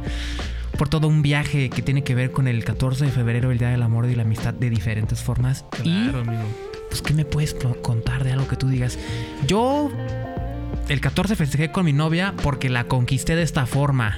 Por 0.77 0.89
todo 0.89 1.07
un 1.07 1.21
viaje 1.23 1.69
que 1.69 1.81
tiene 1.81 2.03
que 2.03 2.13
ver 2.13 2.31
con 2.31 2.47
el 2.47 2.63
14 2.63 3.05
de 3.05 3.11
febrero, 3.11 3.51
el 3.51 3.57
Día 3.57 3.69
del 3.69 3.81
Amor 3.81 4.05
y 4.05 4.15
la 4.15 4.21
Amistad 4.23 4.53
de 4.53 4.69
diferentes 4.69 5.23
formas. 5.23 5.65
Claro, 5.71 6.19
amigo. 6.19 6.43
Y, 6.43 6.77
pues, 6.89 7.01
¿qué 7.01 7.13
me 7.13 7.25
puedes 7.25 7.55
contar 7.81 8.23
de 8.23 8.33
algo 8.33 8.47
que 8.47 8.55
tú 8.55 8.67
digas? 8.67 8.99
Yo. 9.47 9.91
El 10.89 11.01
14 11.01 11.35
festejé 11.35 11.71
con 11.71 11.83
mi 11.83 11.91
novia 11.91 12.33
porque 12.43 12.69
la 12.69 12.85
conquisté 12.85 13.35
de 13.35 13.41
esta 13.41 13.65
forma. 13.65 14.17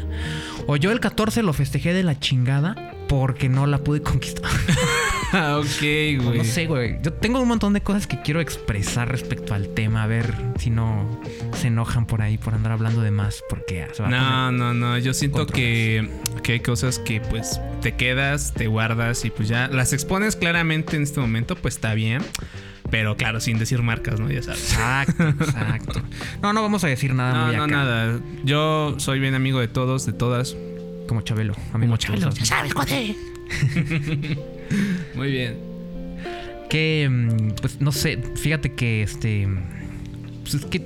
O 0.68 0.76
yo 0.76 0.92
el 0.92 1.00
14 1.00 1.42
lo 1.42 1.52
festejé 1.54 1.94
de 1.94 2.04
la 2.04 2.20
chingada 2.20 2.94
porque 3.08 3.50
no 3.50 3.66
la 3.66 3.80
pude 3.80 4.02
conquistar. 4.04 4.52
Ah, 5.32 5.58
ok, 5.62 6.24
güey. 6.24 6.38
No 6.40 6.44
sé, 6.44 6.66
güey. 6.66 6.98
Yo 7.02 7.14
tengo 7.14 7.40
un 7.40 7.48
montón 7.48 7.74
de 7.74 7.82
cosas 7.82 8.08
que 8.08 8.22
quiero 8.22 8.42
expresar 8.42 9.10
respecto 9.10 9.54
al 9.54 9.70
tema. 9.70 10.04
A 10.04 10.08
ver 10.08 10.34
si 10.58 10.70
no 10.70 11.20
se 11.54 11.68
enojan 11.68 12.06
por 12.06 12.22
ahí 12.22 12.38
por 12.38 12.54
andar 12.54 12.72
hablando 12.72 13.02
de 13.02 13.12
más. 13.12 13.44
Porque 13.50 13.88
se 13.94 14.02
va 14.04 14.08
a 14.10 14.12
No, 14.12 14.52
no, 14.52 14.74
no. 14.74 14.98
Yo 14.98 15.14
siento 15.14 15.46
que, 15.48 16.10
que 16.44 16.54
hay 16.54 16.60
cosas 16.60 17.00
que 17.00 17.22
pues 17.22 17.60
te 17.82 17.96
quedas, 17.96 18.54
te 18.54 18.68
guardas 18.68 19.24
y 19.26 19.30
pues 19.30 19.48
ya 19.48 19.68
las 19.68 19.94
expones 19.94 20.36
claramente 20.36 20.96
en 20.96 21.04
este 21.04 21.20
momento, 21.20 21.56
pues 21.56 21.76
está 21.76 21.94
bien. 21.94 22.22
Pero 22.90 23.16
claro, 23.18 23.40
sin 23.40 23.60
decir 23.60 23.84
marcas, 23.84 24.20
¿no? 24.20 24.32
Ya 24.32 24.42
sabes. 24.42 24.72
Exacto, 24.72 25.28
exacto. 25.44 26.02
No, 26.42 26.54
no 26.54 26.64
vamos 26.64 26.84
a 26.84 26.88
decir 26.88 27.14
nada 27.14 27.34
No, 27.34 27.46
muy 27.48 27.56
no, 27.58 27.64
acá. 27.66 27.72
nada. 27.72 28.20
Yo 28.44 28.96
soy 28.98 29.20
bien 29.20 29.36
amigo 29.36 29.60
de 29.60 29.68
todos, 29.68 30.08
de 30.08 30.14
todas. 30.14 30.56
Como 31.08 31.22
Chabelo. 31.22 31.54
Amigo 31.74 31.92
Como 31.92 31.98
Chabelo. 31.98 32.30
Chabelo. 32.30 32.46
¿Sabes, 32.46 32.74
cuate? 32.74 33.16
Muy 35.16 35.32
bien. 35.32 35.58
Que, 36.70 37.08
mm, 37.10 37.52
pues 37.62 37.82
no 37.82 37.92
sé. 37.92 38.18
Fíjate 38.36 38.74
que 38.74 39.04
este. 39.04 39.48
Pues 40.42 40.56
es 40.56 40.66
que. 40.66 40.82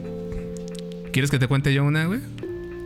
¿Quieres 1.12 1.30
que 1.30 1.40
te 1.40 1.48
cuente 1.48 1.74
yo 1.74 1.84
una, 1.84 2.06
güey? 2.06 2.20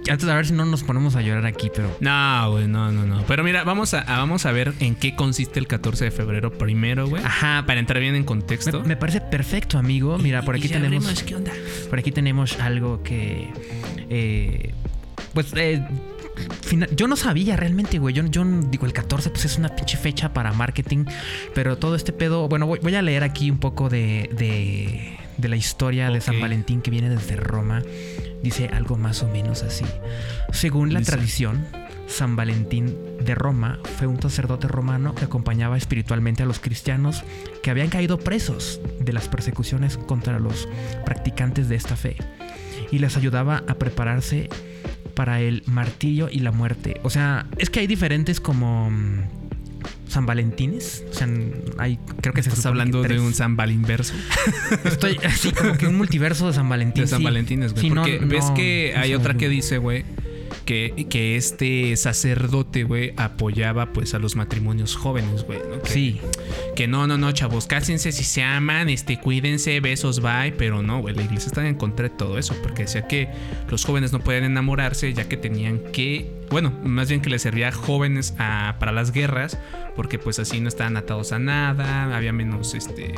Antes 0.10 0.28
a 0.30 0.36
ver 0.36 0.46
si 0.48 0.54
no 0.54 0.64
nos 0.66 0.84
ponemos 0.84 1.16
a 1.18 1.22
llorar 1.22 1.46
aquí, 1.46 1.70
pero. 1.76 1.96
No, 2.00 2.52
güey, 2.52 2.68
no, 2.68 2.92
no, 2.92 3.06
no. 3.06 3.24
Pero 3.28 3.44
mira, 3.44 3.64
vamos 3.66 3.94
a, 3.94 4.00
a- 4.02 4.18
vamos 4.20 4.46
a 4.46 4.52
ver 4.54 4.74
en 4.80 4.96
qué 4.96 5.16
consiste 5.16 5.60
el 5.60 5.68
14 5.68 6.06
de 6.06 6.12
febrero 6.12 6.52
primero, 6.58 7.08
güey. 7.08 7.22
Ajá. 7.24 7.64
Para 7.68 7.80
entrar 7.82 8.00
bien 8.02 8.16
en 8.16 8.24
contexto. 8.24 8.82
Me, 8.82 8.88
me 8.90 8.96
parece 8.98 9.20
perfecto, 9.22 9.78
amigo. 9.78 10.18
Mira, 10.18 10.42
por 10.44 10.56
aquí 10.56 10.70
tenemos. 10.70 11.24
¿Qué 11.24 11.36
onda? 11.36 11.52
Por 11.90 12.00
aquí 12.00 12.12
tenemos 12.12 12.58
algo 12.60 13.04
que. 13.04 13.50
eh, 14.10 14.72
pues. 15.34 15.52
eh, 15.56 15.86
fina- 16.62 16.88
yo 16.96 17.08
no 17.08 17.16
sabía 17.16 17.56
realmente, 17.56 18.00
güey. 18.00 18.14
Yo, 18.16 18.26
yo 18.26 18.44
digo, 18.46 18.86
el 18.86 18.94
14 18.94 19.30
pues 19.30 19.46
es 19.46 19.58
una 19.58 19.70
pinche 19.76 19.98
fecha 19.98 20.34
para 20.34 20.54
marketing. 20.54 21.06
Pero 21.54 21.78
todo 21.78 21.96
este 21.96 22.14
pedo. 22.14 22.48
Bueno, 22.48 22.68
voy, 22.68 22.80
voy 22.82 22.96
a 22.96 23.02
leer 23.02 23.24
aquí 23.24 23.50
un 23.52 23.58
poco 23.60 23.90
de. 23.90 24.30
de, 24.38 25.18
de 25.38 25.48
la 25.50 25.56
historia 25.56 26.10
de 26.10 26.20
San. 26.22 26.40
Valentín 26.40 26.82
que 26.82 26.92
viene 26.92 27.10
desde 27.10 27.36
Roma. 27.36 27.82
Dice 28.42 28.70
algo 28.74 28.98
más 28.98 29.24
o 29.24 29.28
menos 29.28 29.64
así. 29.64 29.86
Según 30.52 30.94
la 30.94 31.00
Dice- 31.00 31.12
tradición, 31.12 31.66
San 32.08 32.36
Valentín 32.36 32.96
de 33.20 33.36
Roma 33.36 33.80
fue 33.98 34.08
un 34.08 34.22
sacerdote 34.22 34.68
romano 34.68 35.14
que 35.14 35.26
acompañaba 35.26 35.76
espiritualmente 35.78 36.44
a 36.44 36.46
los 36.46 36.60
cristianos 36.60 37.24
que 37.62 37.70
habían 37.72 37.90
caído 37.90 38.18
presos 38.20 38.80
de 39.00 39.12
las 39.12 39.28
persecuciones 39.28 39.98
contra 39.98 40.40
los 40.40 40.70
practicantes 41.04 41.68
de 41.68 41.76
esta 41.76 41.96
fe 41.98 42.16
y 42.92 43.00
les 43.00 43.18
ayudaba 43.18 43.64
a 43.68 43.74
prepararse 43.74 44.50
para 45.18 45.42
el 45.42 45.64
martirio 45.66 46.30
y 46.32 46.42
la 46.42 46.52
muerte. 46.52 47.02
O 47.02 47.10
sea, 47.10 47.48
es 47.58 47.72
que 47.72 47.80
hay 47.80 47.88
diferentes 47.88 48.40
como 48.40 48.92
mm, 48.92 49.24
San 50.08 50.28
Valentines. 50.28 51.04
O 51.10 51.14
sea, 51.14 51.28
hay, 51.80 51.98
creo 52.22 52.36
que 52.36 52.44
se 52.44 52.50
Estás 52.50 52.62
que 52.62 52.68
hablando 52.68 53.02
de 53.02 53.20
un 53.20 53.34
San 53.34 53.56
Valinverso. 53.56 54.14
Estoy 54.86 55.18
así 55.26 55.52
como 55.54 55.76
que 55.76 55.88
un 55.88 55.96
multiverso 55.96 56.46
de 56.46 56.54
San 56.54 56.70
Valentín. 56.70 57.06
De 57.06 57.08
San. 57.08 57.24
Valentines, 57.24 57.74
güey. 57.74 57.82
Sí, 57.82 57.90
no, 57.90 58.04
Porque 58.04 58.20
ves 58.20 58.46
no, 58.46 58.54
que 58.54 58.94
no 58.96 59.02
hay 59.02 59.16
otra 59.16 59.34
que 59.34 59.50
dice, 59.50 59.80
güey, 59.80 60.06
que, 60.68 61.08
que 61.10 61.38
este 61.38 61.96
sacerdote, 61.96 62.84
güey, 62.84 63.14
apoyaba 63.16 63.94
pues 63.94 64.14
a 64.14 64.20
los 64.20 64.36
matrimonios 64.36 64.98
jóvenes, 64.98 65.46
güey, 65.46 65.60
¿no? 65.60 65.82
Que, 65.82 65.90
Sí, 65.90 66.20
Que 66.76 66.88
no, 66.90 67.08
no, 67.08 67.18
no, 67.18 67.32
chavos, 67.32 67.68
cásense 67.68 68.12
si 68.12 68.26
se 68.26 68.44
aman, 68.44 68.90
este, 68.90 69.18
cuídense, 69.18 69.80
besos, 69.80 70.20
bye. 70.20 70.52
Pero 70.58 70.84
no, 70.84 71.00
güey, 71.00 71.16
la 71.16 71.24
iglesia 71.24 71.48
está 71.48 71.66
en 71.66 71.76
contra 71.76 72.10
de 72.10 72.16
todo 72.16 72.38
eso, 72.38 72.54
porque 72.62 72.84
decía 72.84 73.08
que 73.08 73.30
los 73.70 73.86
jóvenes 73.86 74.12
no 74.12 74.20
podían 74.20 74.44
enamorarse, 74.44 75.14
ya 75.14 75.30
que 75.30 75.38
tenían 75.38 75.80
que, 75.94 76.30
bueno, 76.50 76.72
más 76.84 77.10
bien 77.10 77.22
que 77.22 77.30
les 77.30 77.42
servía 77.42 77.70
a 77.70 77.72
jóvenes 77.72 78.34
a- 78.40 78.76
para 78.80 78.92
las 78.92 79.12
guerras, 79.12 79.58
porque 79.96 80.18
pues 80.20 80.40
así 80.40 80.60
no 80.62 80.68
estaban 80.70 80.96
atados 80.98 81.32
a 81.32 81.40
nada, 81.40 82.16
había 82.16 82.32
menos, 82.34 82.74
este, 82.76 83.14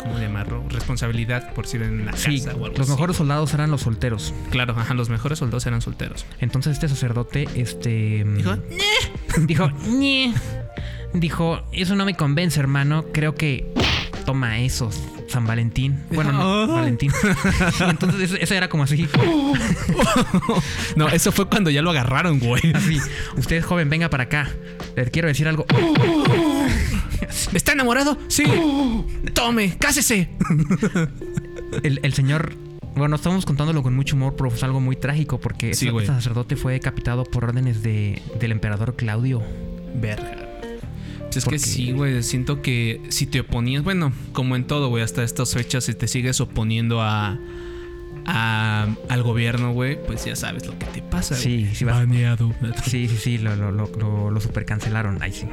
¿cómo 0.00 0.18
llamarlo? 0.18 0.62
Responsabilidad 0.68 1.52
por 1.54 1.66
si 1.66 1.76
en 1.78 2.04
la 2.06 2.12
sí. 2.14 2.38
casa 2.38 2.50
o 2.56 2.64
algo 2.64 2.76
Los 2.78 2.80
así. 2.80 2.90
mejores 2.92 3.16
soldados 3.16 3.54
eran 3.54 3.70
los 3.70 3.82
solteros. 3.82 4.34
Claro, 4.50 4.74
ajá, 4.76 4.94
los 4.94 5.08
mejores 5.08 5.38
soldados 5.38 5.66
eran 5.66 5.80
solteros. 5.80 6.26
Entonces 6.40 6.74
este 6.74 6.88
sacerdote, 6.88 7.48
este... 7.54 8.24
mm, 8.24 8.36
Dijo, 8.36 8.56
dijo, 9.46 9.70
"Ñe". 9.88 10.34
Dijo, 11.12 11.62
eso 11.72 11.96
no 11.96 12.04
me 12.04 12.14
convence, 12.14 12.60
hermano. 12.60 13.06
Creo 13.12 13.34
que 13.34 13.72
toma 14.26 14.58
eso, 14.58 14.90
San 15.28 15.46
Valentín. 15.46 15.98
Bueno, 16.10 16.32
no, 16.32 16.62
Ay. 16.62 16.68
Valentín. 16.68 17.12
Entonces 17.88 18.20
eso, 18.20 18.36
eso 18.36 18.54
era 18.54 18.68
como 18.68 18.84
así, 18.84 19.08
No, 20.96 21.08
eso 21.08 21.32
fue 21.32 21.46
cuando 21.46 21.70
ya 21.70 21.82
lo 21.82 21.90
agarraron, 21.90 22.38
güey. 22.38 22.62
así. 22.74 22.98
Usted 23.36 23.62
joven, 23.62 23.90
venga 23.90 24.08
para 24.10 24.24
acá. 24.24 24.48
Le 24.96 25.10
quiero 25.10 25.28
decir 25.28 25.48
algo. 25.48 25.66
¿Está 27.52 27.72
enamorado? 27.72 28.18
Sí. 28.28 28.44
Tome, 29.34 29.76
cásese. 29.78 30.28
El, 31.82 32.00
el 32.02 32.14
señor, 32.14 32.54
bueno, 32.94 33.16
estamos 33.16 33.44
contándolo 33.44 33.82
con 33.82 33.94
mucho 33.94 34.16
humor, 34.16 34.34
pero 34.36 34.48
es 34.54 34.62
algo 34.62 34.80
muy 34.80 34.96
trágico 34.96 35.38
porque 35.40 35.74
Sí, 35.74 35.88
este 35.88 36.06
sacerdote 36.06 36.56
fue 36.56 36.72
decapitado 36.74 37.24
por 37.24 37.44
órdenes 37.44 37.82
de, 37.82 38.22
del 38.40 38.52
emperador 38.52 38.94
Claudio. 38.96 39.42
Verga. 39.94 40.45
Es 41.34 41.44
Porque- 41.44 41.58
que 41.58 41.64
sí, 41.64 41.92
güey. 41.92 42.22
Siento 42.22 42.62
que 42.62 43.00
si 43.10 43.26
te 43.26 43.40
oponías, 43.40 43.82
bueno, 43.84 44.12
como 44.32 44.56
en 44.56 44.66
todo, 44.66 44.88
güey, 44.88 45.02
hasta 45.02 45.22
estas 45.22 45.52
fechas, 45.52 45.84
si 45.84 45.94
te 45.94 46.08
sigues 46.08 46.40
oponiendo 46.40 47.02
a, 47.02 47.38
a- 48.26 48.88
al 49.08 49.22
gobierno, 49.22 49.72
güey, 49.72 49.98
pues 50.06 50.24
ya 50.24 50.34
sabes 50.36 50.66
lo 50.66 50.78
que 50.78 50.86
te 50.86 51.02
pasa. 51.02 51.34
Sí, 51.34 51.68
sí, 51.74 51.84
vas- 51.84 51.96
Baneado. 51.96 52.52
Sí, 52.84 53.08
sí, 53.08 53.16
sí, 53.18 53.38
lo, 53.38 53.54
lo, 53.56 53.70
lo, 53.70 54.30
lo, 54.30 54.40
super 54.40 54.64
cancelaron. 54.64 55.18
Ay, 55.20 55.32
sí. 55.32 55.46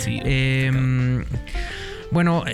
Sí. 0.00 0.20
Eh, 0.24 1.24
bueno, 2.12 2.44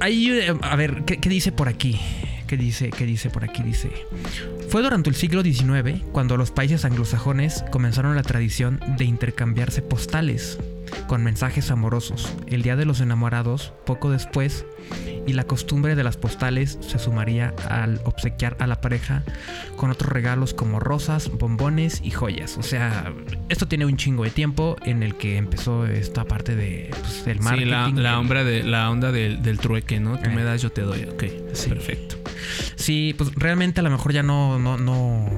ahí, 0.00 0.30
eh, 0.30 0.54
a 0.62 0.76
ver, 0.76 1.04
¿qué, 1.06 1.18
qué 1.18 1.28
dice 1.28 1.52
por 1.52 1.68
aquí? 1.68 2.00
¿Qué 2.48 2.56
dice, 2.56 2.90
¿Qué 2.90 3.06
dice 3.06 3.28
por 3.30 3.42
aquí? 3.44 3.62
Dice, 3.62 3.90
fue 4.68 4.82
durante 4.82 5.10
el 5.10 5.16
siglo 5.16 5.42
XIX 5.42 6.00
cuando 6.12 6.36
los 6.36 6.50
países 6.52 6.84
anglosajones 6.84 7.64
comenzaron 7.72 8.14
la 8.14 8.22
tradición 8.22 8.80
de 8.96 9.04
intercambiarse 9.04 9.82
postales 9.82 10.58
con 11.06 11.22
mensajes 11.22 11.70
amorosos. 11.70 12.32
El 12.46 12.62
Día 12.62 12.76
de 12.76 12.84
los 12.84 13.00
Enamorados, 13.00 13.72
poco 13.84 14.10
después, 14.10 14.64
y 15.26 15.32
la 15.32 15.44
costumbre 15.44 15.96
de 15.96 16.04
las 16.04 16.16
postales 16.16 16.78
se 16.80 16.98
sumaría 16.98 17.52
al 17.68 18.00
obsequiar 18.04 18.56
a 18.60 18.66
la 18.66 18.80
pareja 18.80 19.24
con 19.76 19.90
otros 19.90 20.12
regalos 20.12 20.54
como 20.54 20.78
rosas, 20.80 21.30
bombones 21.32 22.00
y 22.04 22.10
joyas. 22.12 22.56
O 22.58 22.62
sea, 22.62 23.12
esto 23.48 23.66
tiene 23.66 23.86
un 23.86 23.96
chingo 23.96 24.22
de 24.24 24.30
tiempo 24.30 24.76
en 24.84 25.02
el 25.02 25.16
que 25.16 25.36
empezó 25.36 25.84
esta 25.86 26.24
parte 26.24 26.54
de, 26.54 26.90
pues, 27.00 27.24
del 27.24 27.38
Sí, 27.38 27.44
marketing. 27.44 27.70
la, 27.96 28.02
la 28.02 28.18
onda, 28.20 28.44
de, 28.44 28.62
la 28.62 28.90
onda 28.90 29.10
del, 29.12 29.42
del 29.42 29.58
trueque, 29.58 29.98
¿no? 29.98 30.18
Tú 30.18 30.30
Eh. 30.30 30.34
me 30.34 30.44
das, 30.44 30.62
yo 30.62 30.70
te 30.70 30.82
doy. 30.82 31.04
Ok, 31.04 31.24
Sí. 31.52 31.68
perfecto. 31.70 32.16
Sí, 32.76 33.14
pues 33.18 33.34
realmente 33.34 33.80
a 33.80 33.82
lo 33.82 33.90
mejor 33.90 34.12
ya 34.12 34.22
no, 34.22 34.58
no, 34.60 34.76
no, 34.78 35.28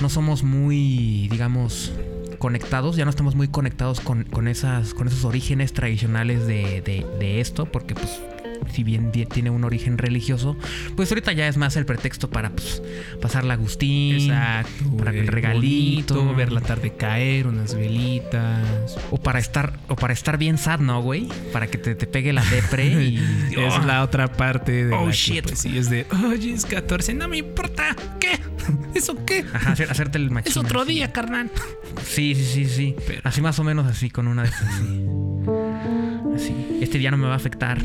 no 0.00 0.08
somos 0.08 0.42
muy, 0.42 1.28
digamos, 1.30 1.92
conectados, 2.38 2.96
ya 2.96 3.04
no 3.04 3.10
estamos 3.10 3.34
muy 3.34 3.48
conectados 3.48 4.00
con, 4.00 4.24
con 4.24 4.48
esas, 4.48 4.94
con 4.94 5.08
esos 5.08 5.24
orígenes 5.24 5.72
tradicionales 5.72 6.46
de, 6.46 6.80
de- 6.82 7.06
de 7.18 7.40
esto, 7.40 7.66
porque 7.66 7.94
pues 7.94 8.20
si 8.74 8.82
bien 8.82 9.12
tiene 9.12 9.50
un 9.50 9.62
origen 9.64 9.98
religioso, 9.98 10.56
pues 10.96 11.10
ahorita 11.12 11.32
ya 11.32 11.46
es 11.46 11.56
más 11.56 11.76
el 11.76 11.86
pretexto 11.86 12.28
para 12.28 12.50
pues, 12.50 12.82
pasar 13.22 13.44
la 13.44 13.54
Agustín, 13.54 14.16
Exacto. 14.30 14.96
para 14.96 15.12
el 15.12 15.28
regalito. 15.28 16.14
bonito, 16.16 16.34
ver 16.36 16.50
la 16.52 16.60
tarde 16.60 16.92
caer, 16.96 17.46
unas 17.46 17.74
velitas. 17.74 18.98
o 19.10 19.16
para 19.18 19.38
estar, 19.38 19.78
o 19.88 19.94
para 19.96 20.12
estar 20.12 20.38
bien 20.38 20.58
sad, 20.58 20.80
¿no, 20.80 21.00
güey? 21.02 21.28
Para 21.52 21.68
que 21.68 21.78
te, 21.78 21.94
te 21.94 22.06
pegue 22.06 22.32
la 22.32 22.44
depre 22.44 22.86
y 23.04 23.16
Es 23.56 23.74
oh, 23.80 23.84
la 23.86 24.02
otra 24.02 24.32
parte 24.32 24.84
de 24.86 24.94
Oh, 24.94 25.04
la 25.06 25.10
que, 25.12 25.16
shit. 25.16 25.44
pues, 25.46 25.60
sí, 25.60 25.78
es 25.78 25.88
de, 25.88 26.06
oye, 26.28 26.52
es 26.52 26.66
14, 26.66 27.14
no 27.14 27.28
me 27.28 27.38
importa. 27.38 27.94
¿Qué? 28.18 28.38
¿Eso 28.94 29.16
qué? 29.24 29.44
Ajá, 29.52 29.72
hacer- 29.72 29.90
hacerte 29.90 30.18
el 30.18 30.30
machín. 30.30 30.50
Es 30.50 30.56
otro 30.56 30.82
así. 30.82 30.92
día, 30.92 31.12
carnal. 31.12 31.50
Sí, 32.04 32.34
sí, 32.34 32.44
sí, 32.44 32.64
sí. 32.66 32.96
Pero- 33.06 33.22
Así 33.24 33.40
más 33.40 33.58
o 33.58 33.64
menos 33.64 33.86
así, 33.86 34.10
con 34.10 34.28
una 34.28 34.42
de 34.42 34.48
esas. 34.48 34.62
Así. 34.62 35.06
Así. 36.34 36.78
Este 36.80 36.98
día 36.98 37.10
no 37.10 37.16
me 37.16 37.26
va 37.26 37.34
a 37.34 37.36
afectar. 37.36 37.78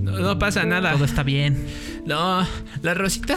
No, 0.00 0.12
no 0.18 0.38
pasa 0.38 0.64
nada. 0.64 0.92
Todo 0.92 1.04
está 1.04 1.22
bien. 1.22 1.66
No, 2.06 2.46
la 2.82 2.94
Rosita. 2.94 3.36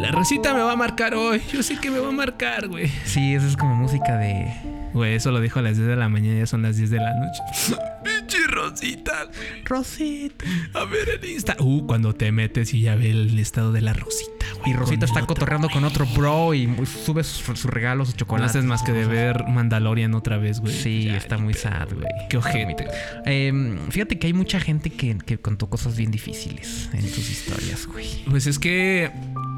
La 0.00 0.10
Rosita 0.10 0.52
me 0.52 0.60
va 0.60 0.72
a 0.72 0.76
marcar 0.76 1.14
hoy. 1.14 1.40
Yo 1.52 1.62
sé 1.62 1.78
que 1.78 1.90
me 1.90 1.98
va 2.00 2.08
a 2.08 2.12
marcar, 2.12 2.68
güey. 2.68 2.88
Sí, 3.04 3.34
eso 3.34 3.46
es 3.46 3.56
como 3.56 3.74
música 3.76 4.16
de. 4.18 4.52
Güey, 4.92 5.14
eso 5.14 5.30
lo 5.30 5.40
dijo 5.40 5.58
a 5.58 5.62
las 5.62 5.76
10 5.76 5.88
de 5.88 5.96
la 5.96 6.08
mañana, 6.08 6.38
ya 6.40 6.46
son 6.46 6.62
las 6.62 6.76
10 6.76 6.90
de 6.90 6.96
la 6.98 7.12
noche. 7.14 7.42
Pinche 8.04 8.46
Rosita, 8.48 9.24
güey. 9.24 9.62
Rosita. 9.64 10.44
A 10.74 10.84
ver 10.84 11.20
el 11.22 11.30
Insta. 11.30 11.56
Uh, 11.60 11.86
cuando 11.86 12.14
te 12.14 12.32
metes 12.32 12.74
y 12.74 12.82
ya 12.82 12.94
ve 12.96 13.10
el 13.10 13.38
estado 13.38 13.72
de 13.72 13.80
la 13.82 13.92
Rosita. 13.92 14.35
Y 14.66 14.72
Rosita 14.72 15.06
está 15.06 15.24
cotorreando 15.24 15.68
con 15.70 15.84
otro 15.84 16.06
bro 16.06 16.52
y 16.54 16.68
sube 16.86 17.22
sus, 17.24 17.44
sus 17.58 17.64
regalos, 17.64 18.08
sus 18.08 18.14
No 18.14 18.18
chocolates. 18.18 18.50
haces 18.50 18.64
más 18.64 18.82
que 18.82 18.92
de 18.92 19.06
ver 19.06 19.44
Mandalorian 19.48 20.14
otra 20.14 20.36
vez, 20.38 20.60
güey. 20.60 20.74
Sí, 20.74 21.04
Ya, 21.04 21.16
está 21.16 21.38
muy 21.38 21.54
sad, 21.54 21.88
güey. 21.94 22.06
Qué 22.28 22.36
ojete. 22.36 22.86
Eh, 23.24 23.78
fíjate 23.90 24.18
que 24.18 24.26
hay 24.26 24.32
mucha 24.32 24.60
gente 24.60 24.90
que, 24.90 25.16
que 25.18 25.38
contó 25.38 25.68
cosas 25.70 25.96
bien 25.96 26.10
difíciles 26.10 26.90
en 26.92 27.08
sus 27.08 27.30
historias, 27.30 27.86
güey. 27.86 28.24
Pues 28.28 28.46
es 28.46 28.58
que 28.58 29.10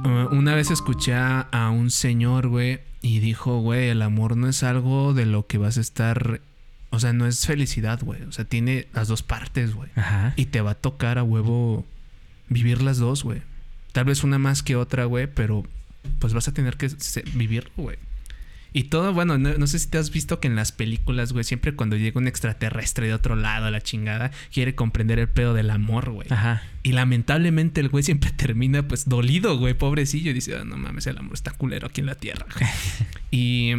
uh, 0.04 0.34
una 0.34 0.54
vez 0.54 0.70
escuché 0.70 1.14
a 1.14 1.70
un 1.72 1.90
señor, 1.90 2.48
güey, 2.48 2.80
y 3.00 3.20
dijo, 3.20 3.60
güey, 3.60 3.88
el 3.88 4.02
amor 4.02 4.36
no 4.36 4.48
es 4.48 4.62
algo 4.62 5.14
de 5.14 5.24
lo 5.26 5.46
que 5.46 5.58
vas 5.58 5.78
a 5.78 5.80
estar... 5.80 6.40
O 6.90 7.00
sea, 7.00 7.12
no 7.12 7.26
es 7.26 7.46
felicidad, 7.46 8.00
güey. 8.02 8.22
O 8.22 8.32
sea, 8.32 8.44
tiene 8.46 8.88
las 8.94 9.08
dos 9.08 9.22
partes, 9.22 9.74
güey. 9.74 9.90
Ajá. 9.94 10.32
Y 10.36 10.46
te 10.46 10.62
va 10.62 10.70
a 10.70 10.74
tocar 10.74 11.18
a 11.18 11.22
huevo 11.22 11.84
vivir 12.48 12.80
las 12.82 12.96
dos, 12.98 13.24
güey. 13.24 13.42
Tal 13.92 14.04
vez 14.04 14.24
una 14.24 14.38
más 14.38 14.62
que 14.62 14.76
otra, 14.76 15.04
güey, 15.04 15.26
pero 15.32 15.64
pues 16.18 16.32
vas 16.34 16.48
a 16.48 16.54
tener 16.54 16.76
que 16.76 16.88
vivirlo, 17.34 17.70
güey. 17.76 17.96
Y 18.74 18.84
todo, 18.84 19.14
bueno, 19.14 19.38
no, 19.38 19.54
no 19.56 19.66
sé 19.66 19.78
si 19.78 19.88
te 19.88 19.96
has 19.96 20.10
visto 20.10 20.40
que 20.40 20.46
en 20.46 20.54
las 20.54 20.72
películas, 20.72 21.32
güey, 21.32 21.42
siempre 21.42 21.74
cuando 21.74 21.96
llega 21.96 22.20
un 22.20 22.28
extraterrestre 22.28 23.06
de 23.06 23.14
otro 23.14 23.34
lado 23.34 23.66
a 23.66 23.70
la 23.70 23.80
chingada, 23.80 24.30
quiere 24.52 24.74
comprender 24.74 25.18
el 25.18 25.28
pedo 25.28 25.54
del 25.54 25.70
amor, 25.70 26.10
güey. 26.10 26.28
Ajá. 26.30 26.62
Y 26.82 26.92
lamentablemente 26.92 27.80
el 27.80 27.88
güey 27.88 28.04
siempre 28.04 28.30
termina 28.36 28.86
pues 28.86 29.08
dolido, 29.08 29.56
güey, 29.58 29.72
pobrecillo. 29.74 30.30
Y 30.30 30.34
dice, 30.34 30.54
"Ah, 30.56 30.64
no 30.64 30.76
mames, 30.76 31.06
el 31.06 31.16
amor 31.16 31.32
está 31.34 31.50
culero 31.52 31.86
aquí 31.86 32.02
en 32.02 32.06
la 32.06 32.14
tierra. 32.14 32.44
güey". 32.54 32.70
y 33.30 33.72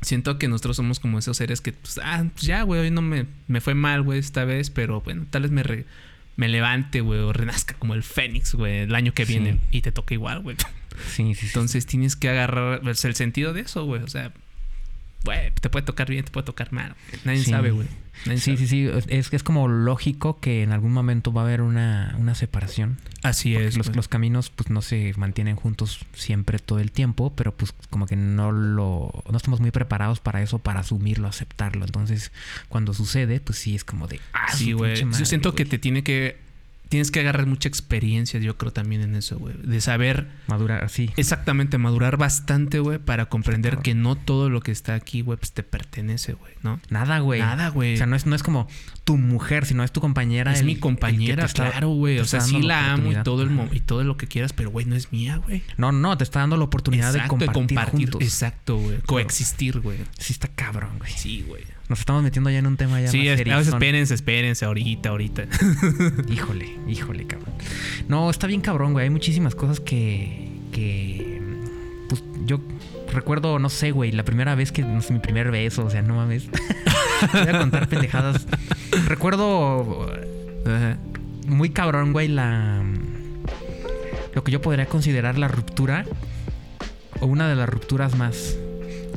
siento 0.00 0.38
que 0.38 0.48
nosotros 0.48 0.76
somos 0.76 1.00
como 1.00 1.18
esos 1.18 1.36
seres 1.36 1.60
que, 1.60 1.72
pues, 1.72 2.00
ah, 2.02 2.24
pues 2.32 2.46
ya, 2.46 2.62
güey, 2.62 2.80
hoy 2.80 2.90
no 2.90 3.02
me, 3.02 3.26
me 3.46 3.60
fue 3.60 3.74
mal, 3.74 4.02
güey, 4.02 4.18
esta 4.18 4.44
vez, 4.44 4.70
pero 4.70 5.02
bueno, 5.02 5.26
tal 5.30 5.42
vez 5.42 5.50
me, 5.50 5.62
re- 5.62 5.84
me 6.36 6.48
levante, 6.48 7.00
güey, 7.00 7.20
o 7.20 7.32
renazca 7.32 7.74
como 7.74 7.94
el 7.94 8.02
fénix, 8.02 8.54
güey, 8.54 8.80
el 8.80 8.94
año 8.94 9.12
que 9.14 9.24
Sí. 9.26 9.34
viene. 9.34 9.58
Y 9.70 9.80
te 9.82 9.92
toca 9.92 10.14
igual, 10.14 10.40
güey. 10.40 10.56
Sí, 11.08 11.24
sí, 11.24 11.34
sí. 11.34 11.46
Entonces 11.46 11.86
tienes 11.86 12.16
que 12.16 12.28
agarrar 12.28 12.80
pues, 12.80 13.04
el 13.04 13.14
sentido 13.14 13.52
de 13.52 13.62
eso, 13.62 13.84
güey. 13.84 14.02
O 14.02 14.08
sea, 14.08 14.32
güey, 15.24 15.50
te 15.60 15.68
puede 15.70 15.84
tocar 15.84 16.08
bien, 16.08 16.24
te 16.24 16.30
puede 16.30 16.44
tocar 16.46 16.72
mal. 16.72 16.94
Nadie 17.24 17.40
Sí. 17.44 17.50
sabe, 17.50 17.70
güey. 17.70 17.88
Sí, 18.36 18.56
sí, 18.56 18.66
sí. 18.66 18.88
Es 19.08 19.28
que 19.28 19.36
es 19.36 19.42
como 19.42 19.68
lógico 19.68 20.38
que 20.40 20.62
en 20.62 20.72
algún 20.72 20.92
momento 20.92 21.32
va 21.32 21.42
a 21.42 21.44
haber 21.44 21.60
una, 21.60 22.14
una 22.18 22.34
separación. 22.34 22.98
Así 23.22 23.56
es. 23.56 23.76
los, 23.76 23.88
güey. 23.88 23.96
los 23.96 24.08
caminos 24.08 24.50
pues 24.50 24.70
no 24.70 24.82
se 24.82 25.12
mantienen 25.16 25.56
juntos 25.56 26.00
siempre 26.14 26.58
todo 26.58 26.78
el 26.78 26.90
tiempo, 26.92 27.32
pero 27.34 27.54
pues 27.54 27.74
como 27.90 28.06
que 28.06 28.16
no 28.16 28.52
lo 28.52 29.22
no 29.30 29.36
estamos 29.36 29.60
muy 29.60 29.70
preparados 29.70 30.20
para 30.20 30.42
eso, 30.42 30.58
para 30.58 30.80
asumirlo, 30.80 31.28
aceptarlo. 31.28 31.84
Entonces, 31.84 32.32
cuando 32.68 32.94
sucede, 32.94 33.40
pues 33.40 33.58
sí 33.58 33.74
es 33.74 33.84
como 33.84 34.06
de 34.06 34.20
ah, 34.32 34.52
Sí, 34.54 34.72
güey. 34.72 34.96
Yo 34.96 35.24
siento 35.24 35.54
que 35.54 35.64
güey". 35.64 35.70
te 35.70 35.78
tiene 35.78 36.02
que. 36.02 36.43
Tienes 36.94 37.10
que 37.10 37.18
agarrar 37.18 37.46
mucha 37.46 37.68
experiencia, 37.68 38.38
yo 38.38 38.56
creo 38.56 38.72
también 38.72 39.02
en 39.02 39.16
eso, 39.16 39.36
güey. 39.36 39.56
De 39.64 39.80
saber 39.80 40.28
Madura, 40.46 40.88
sí. 40.88 41.10
exactamente, 41.16 41.76
madurar 41.76 42.16
bastante, 42.16 42.78
güey, 42.78 42.98
para 43.00 43.26
comprender 43.26 43.78
que 43.78 43.94
no 43.96 44.14
todo 44.14 44.48
lo 44.48 44.60
que 44.60 44.70
está 44.70 44.94
aquí, 44.94 45.22
güey, 45.22 45.36
pues 45.36 45.50
te 45.52 45.64
pertenece, 45.64 46.34
güey, 46.34 46.52
¿no? 46.62 46.78
Nada, 46.90 47.18
güey. 47.18 47.40
Nada, 47.40 47.70
güey. 47.70 47.94
O 47.94 47.96
sea, 47.96 48.06
no 48.06 48.14
es, 48.14 48.26
no 48.26 48.36
es 48.36 48.44
como 48.44 48.68
tu 49.02 49.16
mujer, 49.16 49.66
sino 49.66 49.82
es 49.82 49.90
tu 49.90 50.00
compañera. 50.00 50.52
Es 50.52 50.60
el- 50.60 50.66
mi 50.66 50.76
compañera, 50.76 51.44
está- 51.46 51.70
claro, 51.70 51.88
güey. 51.88 52.20
O 52.20 52.24
sea, 52.26 52.40
sí 52.40 52.62
la 52.62 52.92
amo 52.92 53.10
y 53.10 53.16
todo, 53.24 53.42
el 53.42 53.50
y 53.72 53.80
todo 53.80 54.04
lo 54.04 54.16
que 54.16 54.28
quieras, 54.28 54.52
pero, 54.52 54.70
güey, 54.70 54.86
no 54.86 54.94
es 54.94 55.10
mía, 55.12 55.38
güey. 55.38 55.64
No, 55.76 55.90
no, 55.90 56.16
te 56.16 56.22
está 56.22 56.38
dando 56.38 56.56
la 56.56 56.62
oportunidad 56.64 57.12
de 57.12 57.26
compartir, 57.26 57.76
juntos. 57.90 58.22
Exacto, 58.22 58.76
güey. 58.76 58.98
Coexistir, 59.04 59.80
güey. 59.80 59.98
Sí 60.18 60.32
está 60.32 60.46
cabrón, 60.46 60.98
güey. 60.98 61.10
Sí, 61.16 61.44
güey. 61.48 61.64
Nos 61.88 62.00
estamos 62.00 62.22
metiendo 62.22 62.48
ya 62.50 62.58
en 62.58 62.66
un 62.66 62.76
tema 62.76 63.00
ya 63.00 63.08
Sí, 63.08 63.18
más 63.18 63.24
veces 63.26 63.38
seriezón. 63.38 63.74
espérense, 63.74 64.14
espérense, 64.14 64.64
ahorita, 64.64 65.10
ahorita. 65.10 65.44
Híjole, 66.32 66.78
híjole, 66.88 67.26
cabrón. 67.26 67.52
No, 68.08 68.30
está 68.30 68.46
bien 68.46 68.62
cabrón, 68.62 68.92
güey. 68.94 69.04
Hay 69.04 69.10
muchísimas 69.10 69.54
cosas 69.54 69.80
que. 69.80 70.48
que. 70.72 71.42
Pues 72.08 72.22
yo 72.46 72.60
recuerdo, 73.12 73.58
no 73.58 73.68
sé, 73.68 73.90
güey, 73.90 74.12
la 74.12 74.24
primera 74.24 74.54
vez 74.54 74.72
que. 74.72 74.82
No 74.82 75.02
sé, 75.02 75.12
mi 75.12 75.18
primer 75.18 75.50
beso, 75.50 75.84
o 75.84 75.90
sea, 75.90 76.00
no 76.00 76.16
mames. 76.16 76.48
Voy 77.32 77.42
a 77.42 77.58
contar 77.58 77.86
pendejadas. 77.88 78.46
Recuerdo 79.06 80.06
Ajá. 80.66 80.96
muy 81.46 81.68
cabrón, 81.70 82.12
güey, 82.12 82.28
la. 82.28 82.82
Lo 84.34 84.42
que 84.42 84.50
yo 84.52 84.62
podría 84.62 84.86
considerar 84.86 85.36
la 85.38 85.48
ruptura. 85.48 86.06
O 87.20 87.26
una 87.26 87.48
de 87.48 87.54
las 87.54 87.68
rupturas 87.68 88.16
más 88.16 88.56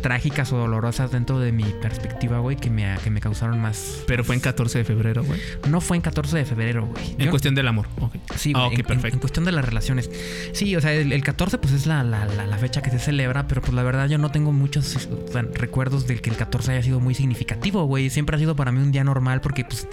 trágicas 0.01 0.51
o 0.53 0.57
dolorosas 0.57 1.11
dentro 1.11 1.39
de 1.39 1.51
mi 1.51 1.63
perspectiva, 1.81 2.39
güey, 2.39 2.55
que 2.57 2.69
me, 2.69 2.95
que 3.03 3.09
me 3.09 3.19
causaron 3.19 3.59
más. 3.59 4.03
Pero 4.07 4.23
fue 4.23 4.35
en 4.35 4.41
14 4.41 4.79
de 4.79 4.83
febrero, 4.83 5.23
güey. 5.23 5.39
No 5.69 5.81
fue 5.81 5.97
en 5.97 6.01
14 6.01 6.37
de 6.37 6.45
febrero, 6.45 6.85
güey. 6.85 7.11
En 7.17 7.25
Yo- 7.25 7.29
cuestión 7.31 7.55
del 7.55 7.67
amor. 7.67 7.87
ok. 7.99 8.15
Sí, 8.35 8.53
Ah, 8.55 8.69
en, 8.71 8.83
perfecto. 8.83 9.15
en 9.15 9.19
cuestión 9.19 9.45
de 9.45 9.51
las 9.51 9.65
relaciones. 9.65 10.09
Sí, 10.53 10.75
o 10.75 10.81
sea, 10.81 10.93
el, 10.93 11.11
el 11.11 11.23
14 11.23 11.57
pues 11.57 11.73
es 11.73 11.85
la, 11.87 12.03
la- 12.03 12.25
la- 12.25 12.45
la 12.45 12.57
fecha 12.57 12.81
que 12.81 12.89
se 12.89 12.99
celebra, 12.99 13.47
pero 13.47 13.61
pues 13.61 13.73
la 13.73 13.83
verdad 13.83 14.07
yo 14.07 14.17
no 14.17 14.31
tengo 14.31 14.51
muchos 14.51 14.95
o 14.95 15.31
sea, 15.31 15.41
recuerdos 15.53 16.07
del 16.07 16.21
que 16.21 16.29
el 16.29 16.35
14 16.37 16.71
haya 16.73 16.83
sido 16.83 16.99
muy 16.99 17.13
significativo, 17.15 17.85
güey. 17.85 18.09
Siempre 18.09 18.35
ha 18.35 18.39
sido 18.39 18.55
para 18.55 18.71
mí 18.71 18.81
un 18.81 18.91
día 18.91 19.03
normal 19.03 19.41
porque 19.41 19.65
pues 19.65 19.87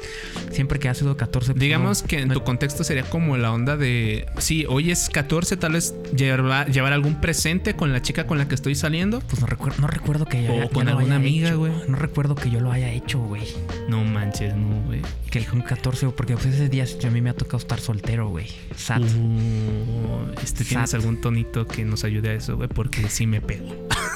siempre 0.51 0.79
que 0.79 0.89
ha 0.89 0.95
sido 0.95 1.17
14... 1.17 1.53
pues, 1.53 1.61
Digamos 1.61 2.03
no- 2.03 2.09
que 2.09 2.21
en 2.21 2.29
no- 2.29 2.35
tu 2.35 2.45
contexto 2.45 2.85
sería 2.85 3.05
como 3.05 3.37
la 3.37 3.53
onda 3.53 3.77
de. 3.77 4.27
Sí, 4.39 4.67
hoy 4.69 4.91
es 4.91 5.09
14, 5.09 5.57
tal 5.57 5.73
vez 5.73 5.95
llevar, 6.17 6.71
llevar 6.71 6.93
algún 6.93 7.21
presente 7.21 7.75
con 7.75 7.93
la 7.93 8.03
chica 8.03 8.27
con 8.27 8.39
la 8.39 8.49
que 8.49 8.55
estoy 8.55 8.75
saliendo. 8.75 9.21
Pues 9.21 9.41
no 9.41 9.47
recuerdo, 9.47 9.81
no 9.81 9.87
recuerdo 9.95 10.27
que 10.27 10.49
O 10.49 10.53
haya- 10.53 10.69
con 10.69 10.85
yo 10.87 10.91
alguna 10.97 11.17
amiga, 11.17 11.55
güey. 11.55 11.73
No 11.89 11.97
recuerdo 11.97 12.35
que 12.35 12.51
yo 12.51 12.61
lo 12.61 12.71
haya 12.71 12.91
hecho, 12.91 13.19
güey. 13.21 13.43
No 13.89 14.05
manches, 14.05 14.55
no, 14.55 14.83
güey. 14.83 15.01
Que 15.31 15.39
el 15.39 15.47
un 15.53 15.63
14, 15.63 16.09
porque 16.11 16.35
pues 16.35 16.47
ese 16.47 16.69
día 16.69 16.85
a 16.85 17.11
mí 17.11 17.21
me 17.23 17.31
ha 17.31 17.35
tocado 17.35 17.59
estar 17.59 17.81
soltero, 17.81 18.29
güey. 18.29 18.49
Sad. 18.77 19.01
Uh, 19.03 20.33
este, 20.43 20.65
¿Tienes 20.65 20.91
Sat. 20.91 21.01
algún 21.01 21.21
tonito 21.21 21.67
que 21.67 21.85
nos 21.85 22.05
ayude 22.05 22.31
a 22.31 22.35
eso, 22.35 22.57
güey? 22.57 22.69
Porque 22.69 23.09
sí 23.09 23.27
me 23.27 23.41
pego. 23.41 23.67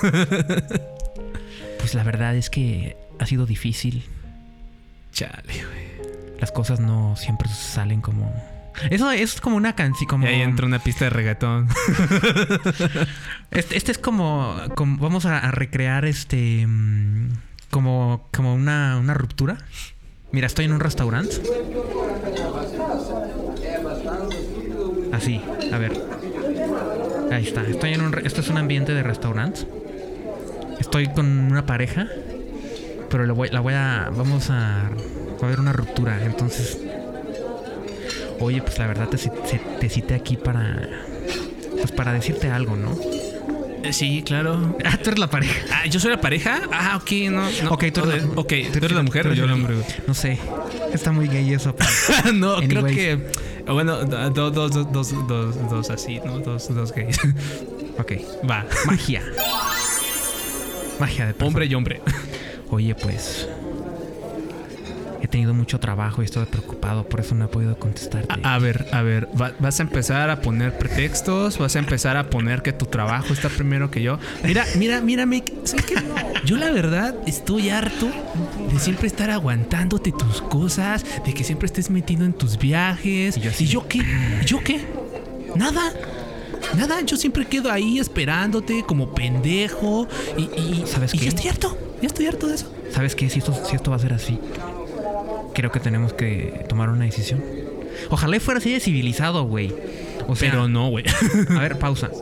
Pues 1.79 1.95
la 1.95 2.03
verdad 2.03 2.37
es 2.37 2.51
que 2.51 2.97
ha 3.19 3.25
sido 3.25 3.47
difícil. 3.47 4.03
Chale, 5.13 5.43
güey. 5.55 6.39
Las 6.41 6.53
cosas 6.53 6.81
no 6.81 7.17
siempre 7.17 7.49
salen 7.49 8.01
como... 8.01 8.31
Eso 8.91 9.11
es 9.11 9.41
como 9.41 9.57
una 9.57 9.75
canción, 9.75 10.09
como... 10.09 10.25
Y 10.27 10.29
ahí 10.29 10.41
entra 10.43 10.67
una 10.67 10.79
pista 10.79 11.05
de 11.07 11.11
reggaetón. 11.11 11.69
Este, 13.51 13.79
este 13.79 13.93
es 13.93 13.99
como, 13.99 14.57
como- 14.75 14.99
vamos 14.99 15.25
a, 15.25 15.39
a 15.39 15.51
recrear 15.51 16.05
este 16.05 16.67
mm, 16.67 17.31
como 17.71 18.29
como 18.33 18.55
una, 18.55 18.99
una 18.99 19.15
ruptura. 19.15 19.57
Mira, 20.33 20.47
estoy 20.47 20.67
en 20.67 20.73
un 20.73 20.81
restaurante. 20.81 21.37
Así, 25.13 25.41
a 25.73 25.79
ver. 25.79 25.93
Ahí 27.33 27.45
está. 27.47 27.63
Estoy 27.63 27.95
en 27.95 28.03
un 28.03 28.15
esto 28.25 28.41
es 28.41 28.49
un 28.49 28.59
ambiente 28.59 28.95
de 28.95 29.03
restaurante. 29.03 29.61
Estoy 30.79 31.09
con 31.09 31.27
una 31.27 31.67
pareja, 31.67 32.07
pero 33.11 33.27
le 33.27 33.33
voy, 33.33 33.49
la 33.51 33.61
voy 33.61 33.75
a 33.75 34.11
vamos 34.15 34.51
a 34.51 34.91
va 35.41 35.43
a 35.43 35.47
haber 35.47 35.61
una 35.61 35.73
ruptura, 35.73 36.23
entonces 36.25 36.79
Oye, 38.41 38.63
pues 38.63 38.79
la 38.79 38.87
verdad 38.87 39.09
te, 39.09 39.89
cité 39.89 40.15
aquí 40.15 40.37
para 40.37 40.89
pues 41.81 41.93
para 41.93 42.13
decirte 42.13 42.51
algo, 42.51 42.77
¿no? 42.77 42.97
Eh, 43.85 43.93
sí, 43.93 44.23
claro. 44.25 44.77
Ah, 44.85 44.97
tú 44.97 45.11
eres 45.11 45.21
la 45.21 45.31
pareja. 45.31 45.55
Ah, 45.73 45.87
¿yo 45.87 46.01
soy 46.01 46.11
la 46.11 46.21
pareja? 46.21 46.61
Ah, 46.73 46.97
ok, 47.01 47.11
no. 47.31 47.43
no. 47.63 47.71
Ok, 47.71 47.85
tú 47.93 48.05
eres 48.05 48.25
la, 48.25 48.31
Ok, 48.35 48.53
¿tú 48.73 48.79
eres 48.79 48.93
la 48.93 49.03
mujer 49.03 49.29
o 49.29 49.33
yo 49.35 49.45
el 49.45 49.53
hombre? 49.53 49.77
No 50.07 50.15
sé. 50.15 50.39
Está 50.93 51.13
muy 51.13 51.29
gay 51.29 51.53
eso. 51.55 51.75
no, 52.35 52.57
creo 52.57 52.85
que. 52.87 53.19
Bueno, 53.67 54.05
do- 54.05 54.31
do- 54.31 54.51
dos, 54.51 54.73
dos, 54.73 54.93
dos, 54.93 55.29
dos, 55.29 55.71
dos 55.71 55.91
así, 55.91 56.21
¿no? 56.25 56.41
Dos, 56.41 56.75
dos 56.75 56.93
gays. 56.93 57.19
Ok. 57.99 58.13
Va. 58.49 58.65
Magia. 58.87 59.23
Magia 61.01 61.27
de 61.27 61.33
persona. 61.35 61.49
Hombre 61.49 61.67
y 61.67 61.75
hombre. 61.75 62.01
Oye, 62.71 62.95
pues. 62.95 63.49
He 65.29 65.31
tenido 65.31 65.53
mucho 65.53 65.79
trabajo 65.79 66.23
y 66.23 66.25
estoy 66.25 66.47
preocupado, 66.47 67.07
por 67.07 67.21
eso 67.21 67.35
no 67.35 67.45
he 67.45 67.49
podido 67.49 67.79
contestarte. 67.79 68.41
A, 68.43 68.55
a 68.55 68.59
ver, 68.59 68.87
a 68.93 69.03
ver, 69.03 69.29
va- 69.39 69.53
vas 69.59 69.79
a 69.79 69.83
empezar 69.83 70.31
a 70.31 70.41
poner 70.41 70.79
pretextos, 70.79 71.59
vas 71.59 71.77
a 71.77 71.81
empezar 71.81 72.17
a 72.17 72.31
poner 72.31 72.63
que 72.63 72.73
tu 72.73 72.87
trabajo 72.87 73.35
está 73.35 73.51
primero 73.51 73.91
que 73.91 74.01
yo. 74.01 74.19
Mira, 74.43 74.65
mira, 74.79 75.03
mírame, 75.03 75.45
¿sabes 75.65 75.85
qué? 75.85 75.97
Yo 76.47 76.57
la 76.57 76.71
verdad 76.71 77.15
estoy 77.27 77.69
harto 77.69 78.09
de 78.73 78.79
siempre 78.79 79.07
estar 79.07 79.29
aguantándote 79.29 80.13
tus 80.13 80.41
cosas, 80.41 81.05
de 81.27 81.35
que 81.35 81.45
siempre 81.45 81.67
estés 81.67 81.91
metido 81.91 82.25
en 82.25 82.33
tus 82.33 82.57
viajes. 82.59 83.37
Y 83.37 83.41
yo 83.43 83.51
así 83.51 83.65
¿Y 83.65 83.67
de- 83.67 83.73
yo 83.75 83.87
qué? 83.87 83.99
¿Y 83.99 84.45
yo 84.47 84.65
qué? 84.65 84.81
Nada. 85.57 85.93
Nada, 86.75 87.03
yo 87.03 87.19
siempre 87.19 87.45
quedo 87.45 87.71
ahí 87.71 87.99
esperándote 87.99 88.83
como 88.87 89.15
pendejo 89.15 90.09
y, 90.39 90.43
y- 90.59 90.85
¿Sabes 90.87 91.13
y 91.13 91.19
qué? 91.19 91.25
ya 91.27 91.29
estoy 91.29 91.51
harto, 91.51 91.79
ya 92.01 92.07
estoy 92.07 92.27
harto 92.27 92.47
de 92.47 92.55
eso. 92.55 92.73
¿Sabes 92.93 93.15
qué? 93.15 93.29
Si 93.29 93.41
esto, 93.41 93.55
si 93.69 93.77
esto 93.77 93.91
va 93.91 93.97
a 93.99 94.01
ser 94.01 94.15
así, 94.15 94.39
creo 95.59 95.73
que 95.73 95.81
tenemos 95.81 96.13
que 96.13 96.65
tomar 96.69 96.89
una 96.89 97.05
decisión. 97.05 97.43
Ojalá 98.11 98.39
fuera 98.39 98.59
así 98.59 98.73
de 98.73 98.79
civilizado, 98.79 99.43
güey. 99.43 99.75
O 100.29 100.37
sea, 100.37 100.53
Pero 100.53 100.69
no, 100.69 100.89
güey. 100.89 101.05
A 101.51 101.59
ver, 101.59 101.81
pausa. 101.81 102.13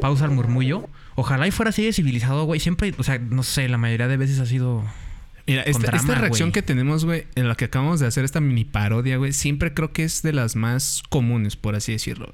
Pausa 0.00 0.24
al 0.24 0.32
murmullo. 0.32 0.88
Ojalá 1.14 1.46
y 1.46 1.52
fuera 1.52 1.70
así 1.70 1.84
de 1.84 1.92
civilizado, 1.92 2.44
güey. 2.44 2.58
Siempre, 2.58 2.92
o 2.98 3.04
sea, 3.04 3.20
no 3.20 3.44
sé, 3.44 3.68
la 3.68 3.78
mayoría 3.78 4.08
de 4.08 4.16
veces 4.16 4.40
ha 4.40 4.46
sido. 4.46 4.84
Mira, 5.46 5.62
esta, 5.62 5.78
drama, 5.86 5.98
esta 5.98 6.14
reacción 6.16 6.48
güey. 6.48 6.54
que 6.54 6.62
tenemos, 6.62 7.04
güey, 7.04 7.28
en 7.36 7.46
la 7.46 7.54
que 7.54 7.66
acabamos 7.66 8.00
de 8.00 8.08
hacer 8.08 8.24
esta 8.24 8.40
mini 8.40 8.64
parodia, 8.64 9.16
güey, 9.16 9.32
siempre 9.32 9.72
creo 9.72 9.92
que 9.92 10.02
es 10.02 10.22
de 10.22 10.32
las 10.32 10.56
más 10.56 11.04
comunes, 11.08 11.54
por 11.54 11.76
así 11.76 11.92
decirlo. 11.92 12.32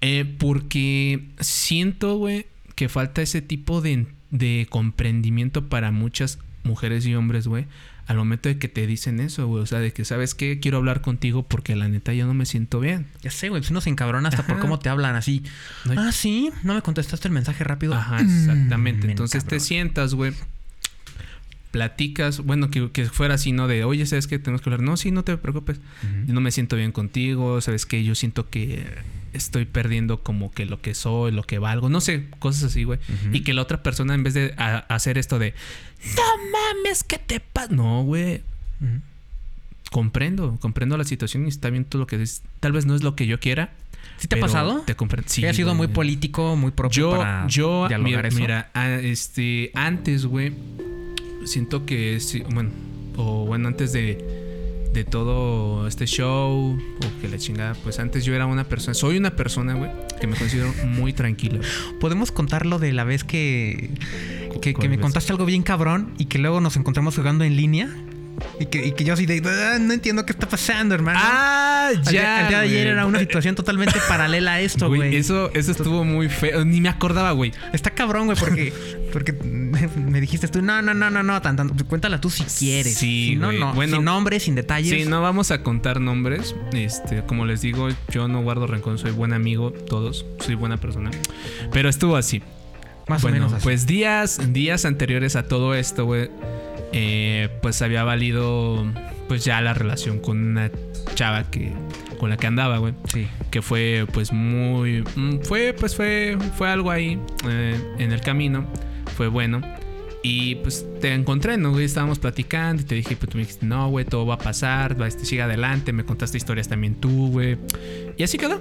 Eh, 0.00 0.24
porque 0.38 1.28
siento, 1.40 2.16
güey, 2.16 2.46
que 2.74 2.88
falta 2.88 3.20
ese 3.20 3.42
tipo 3.42 3.82
de, 3.82 4.06
de 4.30 4.66
comprendimiento 4.70 5.68
para 5.68 5.90
muchas 5.90 6.38
mujeres 6.64 7.04
y 7.04 7.14
hombres, 7.14 7.46
güey, 7.46 7.66
al 8.06 8.16
momento 8.16 8.48
de 8.48 8.58
que 8.58 8.68
te 8.68 8.86
dicen 8.86 9.20
eso, 9.20 9.46
güey. 9.46 9.62
O 9.62 9.66
sea, 9.66 9.78
de 9.78 9.92
que, 9.92 10.04
¿sabes 10.04 10.34
qué? 10.34 10.58
Quiero 10.60 10.78
hablar 10.78 11.00
contigo 11.00 11.42
porque 11.44 11.76
la 11.76 11.88
neta 11.88 12.12
yo 12.12 12.26
no 12.26 12.34
me 12.34 12.46
siento 12.46 12.80
bien. 12.80 13.06
Ya 13.22 13.30
sé, 13.30 13.48
güey. 13.48 13.60
Pues 13.62 13.70
uno 13.70 13.80
se 13.80 13.90
encabrona 13.90 14.28
hasta 14.28 14.46
por 14.46 14.58
cómo 14.58 14.78
te 14.78 14.88
hablan 14.88 15.14
así. 15.16 15.42
No 15.84 15.92
hay- 15.92 15.98
Ah, 16.00 16.12
sí. 16.12 16.50
No 16.64 16.74
me 16.74 16.82
contestaste 16.82 17.28
el 17.28 17.34
mensaje 17.34 17.64
rápido. 17.64 17.94
Ajá, 17.94 18.20
exactamente. 18.20 19.06
Mm, 19.06 19.10
Entonces 19.10 19.44
te 19.44 19.60
sientas, 19.60 20.14
güey. 20.14 20.32
Platicas, 21.72 22.38
bueno, 22.40 22.70
que, 22.70 22.90
que 22.92 23.06
fuera 23.06 23.34
así, 23.34 23.50
¿no? 23.52 23.66
De, 23.66 23.82
oye, 23.84 24.06
¿sabes 24.06 24.26
qué? 24.28 24.38
Tenemos 24.38 24.60
que 24.62 24.68
hablar. 24.70 24.82
No, 24.82 24.96
sí, 24.96 25.10
no 25.10 25.24
te 25.24 25.36
preocupes. 25.38 25.80
Yo 26.26 26.34
no 26.34 26.40
me 26.40 26.50
siento 26.52 26.76
bien 26.76 26.92
contigo, 26.92 27.60
¿sabes 27.60 27.86
qué? 27.86 28.04
Yo 28.04 28.14
siento 28.14 28.48
que 28.50 28.84
estoy 29.32 29.64
perdiendo 29.64 30.22
como 30.22 30.52
que 30.52 30.66
lo 30.66 30.80
que 30.82 30.94
soy, 30.94 31.32
lo 31.32 31.42
que 31.44 31.58
valgo. 31.58 31.88
No 31.88 32.00
sé, 32.02 32.26
cosas 32.38 32.64
así, 32.64 32.84
güey. 32.84 32.98
Y 33.32 33.40
que 33.40 33.54
la 33.54 33.62
otra 33.62 33.82
persona, 33.82 34.14
en 34.14 34.22
vez 34.22 34.34
de 34.34 34.54
a- 34.58 34.84
hacer 34.94 35.16
esto 35.18 35.38
de, 35.38 35.54
no 36.14 36.22
mames, 36.52 37.02
¿qué 37.04 37.16
te 37.18 37.40
pasa? 37.40 37.72
No, 37.74 38.02
güey. 38.04 38.42
Comprendo, 39.90 40.56
comprendo 40.60 40.96
la 40.96 41.04
situación 41.04 41.44
y 41.44 41.48
está 41.48 41.68
bien 41.68 41.84
todo 41.84 42.00
lo 42.00 42.06
que 42.06 42.16
dices. 42.18 42.42
Tal 42.60 42.72
vez 42.72 42.86
no 42.86 42.94
es 42.94 43.02
lo 43.02 43.14
que 43.14 43.26
yo 43.26 43.40
quiera. 43.40 43.72
¿Sí 44.16 44.26
te 44.28 44.36
ha 44.36 44.40
pasado? 44.40 44.80
Te 44.86 44.94
comprendo. 44.94 45.28
Sí, 45.30 45.44
ha 45.46 45.52
sido 45.52 45.74
muy 45.74 45.88
político, 45.88 46.56
muy 46.56 46.70
propio 46.70 47.10
Yo, 47.12 47.16
para 47.18 47.46
yo, 47.46 47.88
dialogar 47.88 48.02
mira, 48.24 48.28
eso. 48.28 48.38
mira, 48.38 48.70
a- 48.74 48.90
este, 48.90 49.70
antes, 49.74 50.24
güey, 50.26 50.52
siento 51.44 51.86
que, 51.86 52.20
sí, 52.20 52.42
bueno, 52.52 52.70
o 53.16 53.44
bueno, 53.46 53.68
antes 53.68 53.92
de, 53.92 54.88
de 54.92 55.04
todo 55.04 55.86
este 55.86 56.06
show, 56.06 56.76
o 56.76 57.20
que 57.20 57.28
la 57.28 57.38
chingada, 57.38 57.74
pues 57.82 57.98
antes 57.98 58.24
yo 58.24 58.34
era 58.34 58.46
una 58.46 58.64
persona, 58.64 58.94
soy 58.94 59.16
una 59.16 59.36
persona, 59.36 59.74
güey, 59.74 59.90
que 60.20 60.26
me 60.26 60.36
considero 60.36 60.72
muy 60.86 61.12
tranquila. 61.12 61.60
Podemos 62.00 62.32
contarlo 62.32 62.78
de 62.78 62.92
la 62.92 63.04
vez 63.04 63.24
que, 63.24 63.90
que, 64.54 64.60
que 64.60 64.72
¿Cuál 64.74 64.88
me 64.88 64.96
vez? 64.96 65.02
contaste 65.02 65.32
algo 65.32 65.44
bien 65.44 65.62
cabrón 65.62 66.14
y 66.18 66.26
que 66.26 66.38
luego 66.38 66.60
nos 66.60 66.76
encontramos 66.76 67.16
jugando 67.16 67.44
en 67.44 67.56
línea. 67.56 67.88
Y 68.58 68.66
que, 68.66 68.86
y 68.86 68.92
que 68.92 69.04
yo 69.04 69.14
así 69.14 69.26
de, 69.26 69.42
"Ah, 69.44 69.78
no 69.80 69.92
entiendo 69.92 70.24
qué 70.26 70.32
está 70.32 70.48
pasando, 70.48 70.94
hermano. 70.94 71.18
Ah, 71.22 71.90
día 72.10 72.48
de 72.48 72.54
ayer 72.56 72.86
era 72.88 73.06
una 73.06 73.18
situación 73.18 73.54
totalmente 73.54 73.98
paralela 74.08 74.54
a 74.54 74.60
esto, 74.60 74.88
Güey. 74.88 75.16
Eso, 75.16 75.50
eso 75.54 75.70
estuvo 75.72 76.04
muy 76.04 76.28
feo, 76.28 76.64
ni 76.64 76.80
me 76.80 76.88
acordaba, 76.88 77.32
güey. 77.32 77.52
Está 77.72 77.90
cabrón, 77.90 78.26
güey, 78.26 78.38
porque, 78.38 78.72
porque 79.12 79.32
me 79.32 80.20
dijiste 80.20 80.48
tú, 80.48 80.62
no, 80.62 80.80
no, 80.82 80.94
no, 80.94 81.10
no, 81.10 81.22
no, 81.22 81.40
tan, 81.42 81.56
tan- 81.56 81.68
cuéntala 81.70 82.20
tú 82.20 82.30
si 82.30 82.44
quieres. 82.44 82.94
Sí, 82.94 83.30
si 83.30 83.36
no. 83.36 83.74
Bueno, 83.74 83.96
sin 83.96 84.04
nombres, 84.04 84.42
sin 84.44 84.54
detalles. 84.54 84.90
Sí, 85.02 85.08
no 85.08 85.22
vamos 85.22 85.50
a 85.50 85.62
contar 85.62 86.00
nombres. 86.00 86.54
Este, 86.72 87.22
como 87.24 87.46
les 87.46 87.60
digo, 87.62 87.88
yo 88.10 88.28
no 88.28 88.42
guardo 88.42 88.66
rencor, 88.66 88.98
soy 88.98 89.12
buen 89.12 89.32
amigo, 89.32 89.72
todos, 89.72 90.24
soy 90.40 90.54
buena 90.54 90.78
persona. 90.78 91.10
Pero 91.72 91.88
estuvo 91.88 92.16
así. 92.16 92.42
Más 93.08 93.20
bueno, 93.22 93.36
o 93.36 93.40
menos 93.40 93.52
así. 93.54 93.64
pues 93.64 93.86
días, 93.86 94.52
días 94.52 94.84
anteriores 94.84 95.34
a 95.36 95.42
todo 95.48 95.74
esto, 95.74 96.04
güey, 96.04 96.30
eh, 96.92 97.48
pues 97.62 97.80
había 97.82 98.04
valido, 98.04 98.84
pues 99.28 99.44
ya 99.44 99.60
la 99.60 99.74
relación 99.74 100.18
con 100.18 100.38
una 100.38 100.70
chava 101.14 101.44
que, 101.50 101.72
con 102.18 102.30
la 102.30 102.36
que 102.36 102.46
andaba, 102.46 102.78
güey, 102.78 102.94
Sí. 103.12 103.26
que 103.50 103.62
fue, 103.62 104.06
pues 104.12 104.32
muy, 104.32 105.02
mm, 105.16 105.40
fue, 105.42 105.74
pues 105.78 105.96
fue, 105.96 106.36
fue 106.56 106.68
algo 106.68 106.90
ahí 106.90 107.18
eh, 107.48 107.80
en 107.98 108.12
el 108.12 108.20
camino, 108.20 108.64
fue 109.16 109.28
bueno. 109.28 109.60
Y 110.24 110.54
pues 110.56 110.86
te 111.00 111.12
encontré, 111.14 111.56
¿no, 111.56 111.72
güey? 111.72 111.84
Estábamos 111.84 112.20
platicando 112.20 112.82
y 112.82 112.84
te 112.84 112.94
dije, 112.94 113.16
pues 113.16 113.28
tú 113.28 113.38
me 113.38 113.42
dijiste, 113.42 113.66
no, 113.66 113.88
güey, 113.88 114.04
todo 114.04 114.24
va 114.24 114.34
a 114.34 114.38
pasar, 114.38 115.00
va, 115.00 115.08
este, 115.08 115.24
sigue 115.24 115.42
adelante, 115.42 115.92
me 115.92 116.04
contaste 116.04 116.36
historias 116.36 116.68
también 116.68 116.94
tú, 116.94 117.30
güey. 117.32 117.58
Y 118.16 118.22
así 118.22 118.38
quedó. 118.38 118.60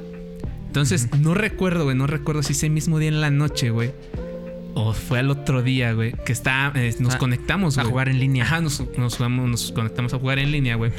Entonces, 0.65 1.09
no 1.19 1.35
recuerdo, 1.35 1.83
güey, 1.83 1.95
no 1.95 2.07
recuerdo 2.07 2.41
si 2.41 2.53
ese 2.53 2.67
mismo 2.69 2.97
día 2.97 3.09
en 3.09 3.21
la 3.21 3.29
noche, 3.29 3.69
güey. 3.69 3.91
O 4.73 4.93
fue 4.93 5.19
al 5.19 5.29
otro 5.29 5.61
día, 5.61 5.91
güey, 5.93 6.13
que 6.25 6.31
está, 6.31 6.71
eh, 6.75 6.95
nos 6.99 7.15
Ah, 7.15 7.17
conectamos, 7.17 7.77
A 7.77 7.81
güey. 7.81 7.91
jugar 7.91 8.09
en 8.09 8.19
línea. 8.19 8.45
Ajá, 8.45 8.61
nos, 8.61 8.81
nos, 8.97 9.17
jugamos- 9.17 9.49
nos 9.49 9.71
conectamos 9.73 10.13
a 10.13 10.19
jugar 10.19 10.39
en 10.39 10.51
línea, 10.51 10.75
güey. 10.75 10.91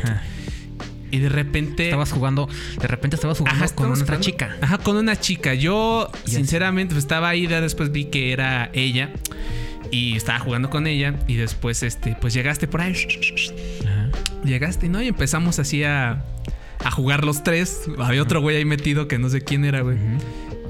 Y 1.10 1.18
de 1.18 1.28
repente... 1.28 1.84
Estabas 1.84 2.12
jugando, 2.12 2.48
de 2.80 2.86
repente 2.88 3.16
estabas 3.16 3.38
jugando 3.38 3.64
Ajá, 3.64 3.74
con 3.74 3.94
jugando- 3.94 4.20
chica. 4.20 4.56
Ajá, 4.60 4.78
con 4.78 4.96
una 4.96 5.16
chica. 5.18 5.54
Yo, 5.54 6.10
sinceramente, 6.24 6.94
pues, 6.94 7.04
estaba 7.04 7.28
ahí, 7.30 7.46
después 7.46 7.92
vi 7.92 8.06
que 8.06 8.32
era 8.32 8.70
ella. 8.72 9.10
Y 9.90 10.16
estaba 10.16 10.38
jugando 10.38 10.70
con 10.70 10.86
ella. 10.86 11.14
Y 11.26 11.34
después, 11.36 11.82
este, 11.82 12.16
pues 12.20 12.32
llegaste 12.34 12.66
por 12.66 12.80
ahí. 12.80 12.94
Ajá. 13.86 14.10
Llegaste, 14.44 14.88
¿no? 14.88 15.02
Y 15.02 15.08
empezamos 15.08 15.58
así 15.58 15.84
a, 15.84 16.24
a 16.82 16.90
jugar 16.90 17.24
los 17.24 17.42
tres. 17.44 17.82
Había 17.98 18.22
otro 18.22 18.40
güey 18.40 18.56
ahí 18.56 18.64
metido 18.64 19.06
que 19.08 19.18
no 19.18 19.28
sé 19.28 19.42
quién 19.42 19.64
era, 19.66 19.82
güey. 19.82 19.98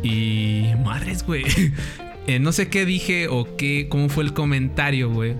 Y 0.02 0.70
madres, 0.84 1.22
güey. 1.24 1.44
Eh, 2.26 2.38
no 2.38 2.52
sé 2.52 2.68
qué 2.68 2.86
dije 2.86 3.26
o 3.28 3.56
qué, 3.56 3.86
cómo 3.88 4.08
fue 4.08 4.24
el 4.24 4.32
comentario, 4.32 5.10
güey. 5.10 5.34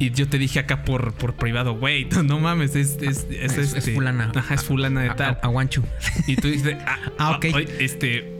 Y 0.00 0.10
yo 0.12 0.28
te 0.28 0.38
dije 0.38 0.60
acá 0.60 0.84
por, 0.84 1.12
por 1.14 1.34
privado, 1.34 1.74
güey, 1.74 2.06
no, 2.24 2.38
mames, 2.38 2.76
es, 2.76 2.98
es, 3.00 3.26
es, 3.30 3.52
Es- 3.52 3.58
es 3.58 3.74
este- 3.74 3.94
fulana. 3.94 4.30
Ajá, 4.34 4.54
es 4.54 4.62
fulana 4.62 5.02
de 5.02 5.10
tal. 5.10 5.38
Aguanchu. 5.42 5.82
Y 6.26 6.36
tú 6.36 6.48
dices, 6.48 6.76
ah, 6.86 6.98
Ah, 7.18 7.30
ok. 7.36 7.46
oye, 7.54 7.68
este. 7.80 8.32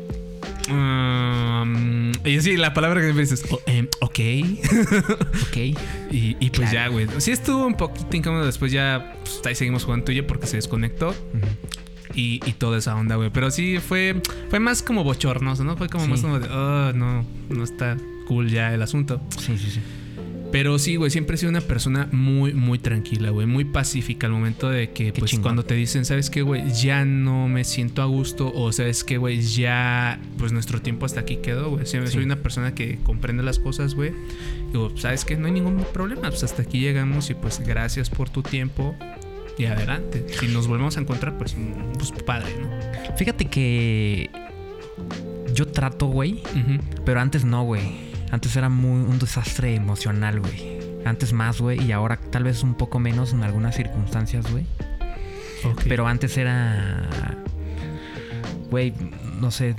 um, 0.70 2.12
y 2.24 2.36
así 2.36 2.56
la 2.56 2.74
palabra 2.74 3.00
que 3.00 3.12
me 3.12 3.20
dices, 3.22 3.42
"Oh, 3.50 3.60
ok. 4.00 4.18
ok. 5.48 5.56
y, 5.56 6.36
y 6.38 6.50
pues 6.50 6.70
Claro. 6.70 6.72
ya, 6.72 6.88
güey. 6.88 7.06
Sí 7.18 7.32
estuvo 7.32 7.66
un 7.66 7.74
poquito 7.74 8.16
incómodo. 8.16 8.44
Después 8.46 8.70
ya 8.70 9.14
pues, 9.22 9.40
ahí 9.46 9.54
seguimos 9.54 9.84
jugando 9.84 10.04
tuyo 10.04 10.26
porque 10.26 10.46
se 10.46 10.56
desconectó. 10.56 11.14
Y, 12.14 12.40
y 12.46 12.52
toda 12.52 12.78
esa 12.78 12.96
onda, 12.96 13.16
güey. 13.16 13.30
Pero 13.30 13.50
sí 13.50 13.78
fue, 13.78 14.20
fue 14.50 14.60
más 14.60 14.82
como 14.82 15.04
bochornoso, 15.04 15.64
¿no? 15.64 15.76
Fue 15.76 15.88
como 15.88 16.04
Sí. 16.04 16.10
más 16.10 16.20
como 16.22 16.38
de, 16.40 16.48
oh, 16.48 16.92
no, 16.94 17.24
no 17.50 17.64
está 17.64 17.96
cool 18.26 18.48
ya 18.50 18.72
el 18.74 18.82
asunto. 18.82 19.20
Sí, 19.38 19.56
sí, 19.58 19.70
sí. 19.70 19.80
Pero 20.50 20.78
sí, 20.78 20.96
güey, 20.96 21.10
siempre 21.10 21.34
he 21.34 21.38
sido 21.38 21.50
una 21.50 21.60
persona 21.60 22.08
muy, 22.10 22.54
muy 22.54 22.78
tranquila, 22.78 23.28
güey, 23.28 23.46
muy 23.46 23.66
pacífica 23.66 24.26
al 24.28 24.32
momento 24.32 24.70
de 24.70 24.92
que, 24.92 25.12
Qué 25.12 25.18
pues, 25.18 25.30
chingón. 25.32 25.42
cuando 25.42 25.64
te 25.66 25.74
dicen, 25.74 26.06
¿sabes 26.06 26.30
qué, 26.30 26.40
güey? 26.40 26.70
Ya 26.72 27.04
no 27.04 27.48
me 27.48 27.64
siento 27.64 28.00
a 28.00 28.06
gusto, 28.06 28.50
o 28.54 28.72
¿sabes 28.72 29.04
qué, 29.04 29.18
güey? 29.18 29.42
Ya, 29.42 30.18
pues, 30.38 30.52
nuestro 30.52 30.80
tiempo 30.80 31.04
hasta 31.04 31.20
aquí 31.20 31.36
quedó, 31.42 31.68
güey. 31.68 31.84
Siempre 31.84 32.10
Sí. 32.10 32.14
soy 32.14 32.24
una 32.24 32.36
persona 32.36 32.74
que 32.74 32.98
comprende 33.04 33.42
las 33.42 33.58
cosas, 33.58 33.94
güey. 33.94 34.12
Digo, 34.72 34.90
¿sabes 34.96 35.26
qué? 35.26 35.36
No 35.36 35.48
hay 35.48 35.52
ningún 35.52 35.84
problema, 35.92 36.30
pues, 36.30 36.42
hasta 36.42 36.62
aquí 36.62 36.80
llegamos 36.80 37.28
y, 37.28 37.34
pues, 37.34 37.60
gracias 37.60 38.08
por 38.08 38.30
tu 38.30 38.42
tiempo 38.42 38.96
y 39.58 39.66
adelante. 39.66 40.24
Si 40.38 40.46
nos 40.48 40.68
volvemos 40.68 40.96
a 40.96 41.00
encontrar, 41.00 41.36
pues, 41.36 41.56
mm, 41.56 41.92
pues, 41.98 42.12
padre, 42.24 42.56
¿no? 42.58 43.16
Fíjate 43.16 43.46
que 43.46 44.30
yo 45.52 45.66
trato, 45.66 46.06
güey, 46.06 46.42
pero 47.04 47.20
antes 47.20 47.44
no, 47.44 47.64
güey. 47.64 48.08
Antes 48.30 48.54
era 48.56 48.68
muy 48.68 49.00
un 49.00 49.18
desastre 49.18 49.74
emocional, 49.74 50.40
güey. 50.40 50.78
Antes 51.04 51.32
más, 51.32 51.60
güey, 51.60 51.82
y 51.82 51.92
ahora 51.92 52.16
tal 52.16 52.44
vez 52.44 52.62
un 52.62 52.74
poco 52.74 52.98
menos 52.98 53.32
en 53.32 53.42
algunas 53.42 53.74
circunstancias, 53.74 54.50
güey. 54.50 54.66
Pero 55.88 56.06
antes 56.06 56.36
era, 56.36 57.08
güey, 58.70 58.92
no 59.40 59.50
sé, 59.50 59.74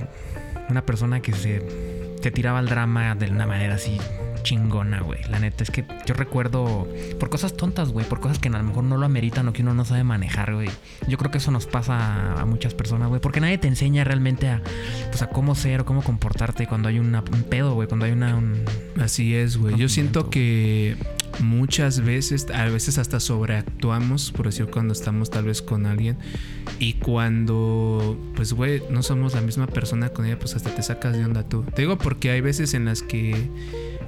una 0.68 0.84
persona 0.84 1.20
que 1.20 1.32
se, 1.32 2.16
se 2.20 2.30
tiraba 2.30 2.58
al 2.58 2.66
drama 2.68 3.14
de 3.14 3.30
una 3.30 3.46
manera 3.46 3.76
así 3.76 3.98
chingona, 4.42 5.00
güey. 5.00 5.20
La 5.30 5.38
neta 5.38 5.62
es 5.64 5.70
que 5.70 5.84
yo 6.06 6.14
recuerdo 6.14 6.88
por 7.18 7.30
cosas 7.30 7.56
tontas, 7.56 7.90
güey, 7.90 8.06
por 8.06 8.20
cosas 8.20 8.38
que 8.38 8.48
a 8.48 8.52
lo 8.52 8.62
mejor 8.62 8.84
no 8.84 8.96
lo 8.96 9.06
ameritan 9.06 9.48
o 9.48 9.52
que 9.52 9.62
uno 9.62 9.74
no 9.74 9.84
sabe 9.84 10.04
manejar, 10.04 10.54
güey. 10.54 10.68
Yo 11.08 11.18
creo 11.18 11.30
que 11.30 11.38
eso 11.38 11.50
nos 11.50 11.66
pasa 11.66 12.40
a 12.40 12.44
muchas 12.46 12.74
personas, 12.74 13.08
güey, 13.08 13.20
porque 13.20 13.40
nadie 13.40 13.58
te 13.58 13.68
enseña 13.68 14.04
realmente 14.04 14.48
a, 14.48 14.62
pues, 15.10 15.22
a 15.22 15.28
cómo 15.28 15.54
ser 15.54 15.80
o 15.80 15.84
cómo 15.84 16.02
comportarte 16.02 16.66
cuando 16.66 16.88
hay 16.88 16.98
una- 16.98 17.20
un 17.32 17.42
pedo, 17.44 17.74
güey, 17.74 17.88
cuando 17.88 18.06
hay 18.06 18.12
una... 18.12 18.36
un- 18.36 18.64
Así 19.00 19.34
es, 19.34 19.56
güey. 19.56 19.76
Yo 19.76 19.88
siento 19.88 20.28
que 20.30 20.96
muchas 21.40 22.00
veces, 22.00 22.46
a 22.52 22.64
veces 22.66 22.98
hasta 22.98 23.18
sobreactuamos, 23.20 24.30
por 24.32 24.46
decir, 24.46 24.66
cuando 24.66 24.92
estamos 24.92 25.30
tal 25.30 25.44
vez 25.44 25.62
con 25.62 25.86
alguien. 25.86 26.18
Y 26.78 26.94
cuando, 26.94 28.18
pues, 28.36 28.52
güey, 28.52 28.82
no 28.90 29.02
somos 29.02 29.34
la 29.34 29.40
misma 29.40 29.66
persona 29.66 30.10
con 30.10 30.26
ella, 30.26 30.38
pues 30.38 30.54
hasta 30.54 30.74
te 30.74 30.82
sacas 30.82 31.16
de 31.16 31.24
onda 31.24 31.42
tú. 31.48 31.62
Te 31.74 31.82
digo 31.82 31.96
porque 31.98 32.30
hay 32.30 32.40
veces 32.40 32.74
en 32.74 32.84
las 32.84 33.02
que 33.02 33.48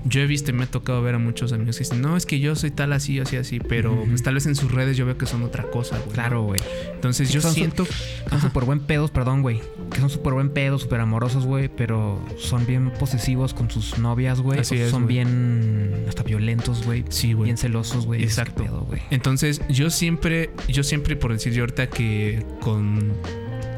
yo 0.04 0.20
he 0.20 0.26
visto 0.26 0.50
y 0.50 0.54
me 0.54 0.64
ha 0.64 0.66
tocado 0.66 1.02
ver 1.02 1.14
a 1.14 1.18
muchos 1.18 1.52
amigos 1.52 1.76
que 1.76 1.84
dicen, 1.84 2.00
no, 2.00 2.16
es 2.16 2.26
que 2.26 2.40
yo 2.40 2.56
soy 2.56 2.70
tal 2.70 2.92
así, 2.92 3.20
así, 3.20 3.36
así. 3.36 3.60
Pero 3.60 4.04
pues, 4.08 4.22
tal 4.22 4.34
vez 4.34 4.46
en 4.46 4.56
sus 4.56 4.72
redes 4.72 4.96
yo 4.96 5.06
veo 5.06 5.16
que 5.16 5.26
son 5.26 5.42
otra 5.42 5.64
cosa, 5.64 5.98
güey. 5.98 6.12
Claro, 6.12 6.42
güey. 6.42 6.60
Entonces 6.94 7.30
yo 7.32 7.40
son 7.40 7.52
siento... 7.52 7.86
Son 8.28 8.40
súper 8.40 8.64
buen 8.64 8.80
pedos, 8.80 9.10
perdón, 9.10 9.42
güey. 9.42 9.60
Que 9.92 10.00
son 10.00 10.10
súper 10.10 10.32
buen 10.32 10.50
pedos, 10.50 10.82
súper 10.82 11.00
amorosos, 11.00 11.46
güey. 11.46 11.68
Pero 11.68 12.24
son 12.38 12.66
bien 12.66 12.92
posesivos 12.98 13.54
con 13.54 13.70
sus 13.70 13.98
novias, 13.98 14.40
güey. 14.40 14.60
Así 14.60 14.76
es, 14.76 14.90
Son 14.90 15.06
bien 15.06 16.04
hasta 16.08 16.22
violentos, 16.22 16.84
güey. 16.84 17.04
Sí, 17.08 17.32
güey. 17.32 17.46
Bien 17.46 17.58
celosos, 17.58 18.06
güey. 18.06 18.22
Exacto. 18.22 18.62
¿qué 18.62 18.68
pedo. 18.68 18.88
Entonces, 19.10 19.60
yo 19.68 19.90
siempre, 19.90 20.50
yo 20.68 20.82
siempre, 20.82 21.16
por 21.16 21.32
decir 21.32 21.52
yo 21.52 21.62
ahorita 21.62 21.88
que 21.88 22.44
con. 22.60 23.12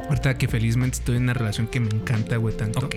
Ahorita 0.09 0.37
que 0.37 0.49
felizmente 0.49 0.99
estoy 0.99 1.17
en 1.17 1.25
una 1.25 1.35
relación 1.35 1.67
que 1.67 1.81
me 1.81 1.89
encanta, 1.89 2.37
güey, 2.37 2.55
tanto. 2.57 2.87
Ok. 2.87 2.95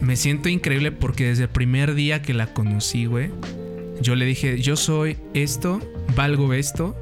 Me 0.00 0.16
siento 0.16 0.48
increíble 0.48 0.92
porque 0.92 1.26
desde 1.28 1.44
el 1.44 1.48
primer 1.50 1.94
día 1.94 2.22
que 2.22 2.32
la 2.34 2.52
conocí, 2.52 3.06
güey, 3.06 3.30
yo 4.00 4.14
le 4.14 4.24
dije, 4.24 4.60
yo 4.60 4.76
soy 4.76 5.16
esto, 5.34 5.80
valgo 6.16 6.52
esto 6.54 6.96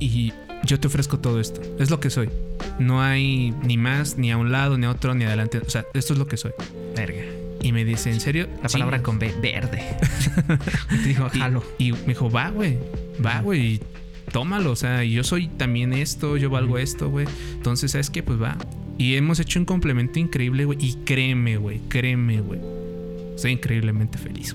y 0.00 0.32
yo 0.64 0.80
te 0.80 0.88
ofrezco 0.88 1.18
todo 1.20 1.40
esto. 1.40 1.60
Es 1.78 1.90
lo 1.90 2.00
que 2.00 2.10
soy. 2.10 2.28
No 2.78 3.02
hay 3.02 3.52
ni 3.62 3.76
más, 3.76 4.18
ni 4.18 4.30
a 4.32 4.36
un 4.36 4.50
lado, 4.50 4.76
ni 4.78 4.86
a 4.86 4.90
otro, 4.90 5.14
ni 5.14 5.24
adelante. 5.24 5.58
O 5.58 5.70
sea, 5.70 5.86
esto 5.94 6.12
es 6.12 6.18
lo 6.18 6.26
que 6.26 6.36
soy. 6.36 6.52
Verga. 6.96 7.22
Y 7.62 7.72
me 7.72 7.84
dice, 7.84 8.10
¿en 8.10 8.20
serio? 8.20 8.48
La 8.62 8.68
Sí. 8.68 8.74
palabra 8.74 9.02
con 9.02 9.18
B, 9.18 9.32
verde. 9.40 9.82
y 10.90 10.96
te 11.02 11.08
dijo, 11.08 11.28
Y- 11.32 11.38
jalo. 11.38 11.62
Y, 11.78 11.92
me 11.92 11.98
dijo, 12.08 12.30
va, 12.30 12.50
güey, 12.50 12.78
va, 13.24 13.40
güey, 13.42 13.60
y 13.74 13.80
tómalo. 14.32 14.72
O 14.72 14.76
sea, 14.76 15.04
y 15.04 15.12
yo 15.12 15.22
soy 15.24 15.48
también 15.48 15.92
esto, 15.92 16.36
yo 16.36 16.50
valgo 16.50 16.78
esto, 16.78 17.10
güey. 17.10 17.26
Entonces, 17.52 17.92
¿sabes 17.92 18.10
qué? 18.10 18.22
Pues 18.22 18.40
va. 18.42 18.56
Y 19.00 19.14
hemos 19.16 19.40
hecho 19.40 19.58
un 19.58 19.64
complemento 19.64 20.18
increíble, 20.18 20.66
güey. 20.66 20.76
Y 20.78 20.92
créeme, 21.06 21.56
güey, 21.56 21.80
créeme, 21.88 22.40
güey. 22.42 22.60
Soy 23.36 23.52
increíblemente 23.52 24.18
feliz. 24.18 24.54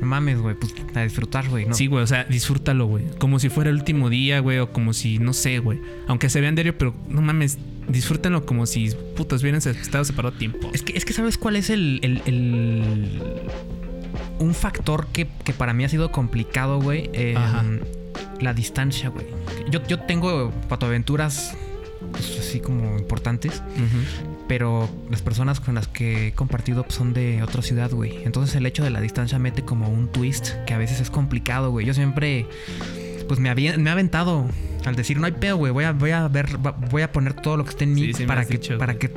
No 0.00 0.06
mames, 0.08 0.40
güey. 0.40 0.56
Pues 0.56 0.74
a 0.94 1.02
disfrutar, 1.02 1.48
güey. 1.48 1.66
¿no? 1.66 1.74
Sí, 1.74 1.86
güey, 1.86 2.02
o 2.02 2.06
sea, 2.08 2.24
disfrútalo, 2.24 2.86
güey. 2.86 3.04
Como 3.18 3.38
si 3.38 3.48
fuera 3.48 3.70
el 3.70 3.76
último 3.76 4.10
día, 4.10 4.40
güey, 4.40 4.58
o 4.58 4.72
como 4.72 4.92
si, 4.92 5.20
no 5.20 5.32
sé, 5.32 5.60
güey. 5.60 5.78
Aunque 6.08 6.28
se 6.30 6.40
vean 6.40 6.56
diario, 6.56 6.76
pero 6.76 6.96
no 7.08 7.22
mames, 7.22 7.58
disfrútenlo 7.88 8.44
como 8.44 8.66
si, 8.66 8.90
putas, 9.16 9.40
hubieran 9.42 9.60
estado 9.64 10.04
separado 10.04 10.36
tiempo. 10.36 10.68
Es 10.74 10.82
que, 10.82 10.96
es 10.98 11.04
que 11.04 11.12
¿sabes 11.12 11.38
cuál 11.38 11.54
es 11.54 11.70
el. 11.70 12.00
el- 12.02 12.22
el- 12.26 13.20
un 14.40 14.52
factor 14.52 15.06
que, 15.12 15.28
que 15.44 15.52
para 15.52 15.72
mí 15.74 15.84
ha 15.84 15.88
sido 15.88 16.10
complicado, 16.10 16.80
güey? 16.80 17.08
Eh, 17.12 17.36
la 18.40 18.52
distancia, 18.52 19.10
güey. 19.10 19.26
Yo, 19.70 19.80
yo 19.86 20.00
tengo 20.00 20.50
patoaventuras 20.68 21.56
pues, 22.16 22.38
así 22.40 22.60
como 22.60 22.98
importantes. 22.98 23.62
Pero 24.48 24.88
las 25.10 25.22
personas 25.22 25.60
con 25.60 25.74
las 25.74 25.88
que 25.88 26.28
he 26.28 26.32
compartido 26.32 26.82
pues, 26.84 26.94
son 26.94 27.12
de 27.12 27.42
otra 27.42 27.62
ciudad, 27.62 27.90
güey. 27.90 28.22
Entonces 28.24 28.54
el 28.54 28.64
hecho 28.66 28.84
de 28.84 28.90
la 28.90 29.00
distancia 29.00 29.38
mete 29.38 29.62
como 29.62 29.88
un 29.88 30.08
twist 30.08 30.50
que 30.66 30.74
a 30.74 30.78
veces 30.78 31.00
es 31.00 31.10
complicado, 31.10 31.70
güey. 31.70 31.84
Yo 31.86 31.94
siempre, 31.94 32.46
pues 33.28 33.40
me, 33.40 33.50
había, 33.50 33.76
me 33.76 33.90
he 33.90 33.92
aventado 33.92 34.46
al 34.84 34.94
decir, 34.94 35.18
no 35.18 35.26
hay 35.26 35.32
pedo, 35.32 35.56
güey. 35.56 35.72
Voy 35.72 35.84
a, 35.84 35.92
voy 35.92 36.12
a 36.12 36.28
ver, 36.28 36.58
voy 36.90 37.02
a 37.02 37.10
poner 37.12 37.34
todo 37.34 37.56
lo 37.56 37.64
que 37.64 37.70
esté 37.70 37.84
en 37.84 37.94
mí 37.94 38.02
Sí, 38.06 38.12
sí 38.14 38.22
me 38.22 38.28
para, 38.28 38.44
que, 38.44 38.52
dicho, 38.58 38.78
para 38.78 38.94
que 38.98 39.08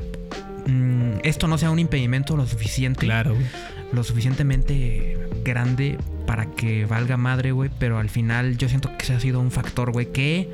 mm, 0.65 1.19
esto 1.23 1.47
no 1.47 1.57
sea 1.59 1.69
un 1.69 1.79
impedimento 1.79 2.35
lo 2.35 2.47
suficiente, 2.47 3.05
Claro, 3.05 3.35
güey. 3.35 3.45
lo 3.91 4.03
suficientemente 4.03 5.17
grande 5.43 5.97
para 6.25 6.47
que 6.47 6.85
valga 6.85 7.17
madre, 7.17 7.51
güey. 7.51 7.69
Pero 7.77 7.99
al 7.99 8.09
final 8.09 8.57
yo 8.57 8.67
siento 8.67 8.89
que 8.97 9.03
ese 9.03 9.13
ha 9.13 9.19
sido 9.19 9.39
un 9.39 9.51
factor, 9.51 9.91
güey, 9.91 10.11
que 10.11 10.49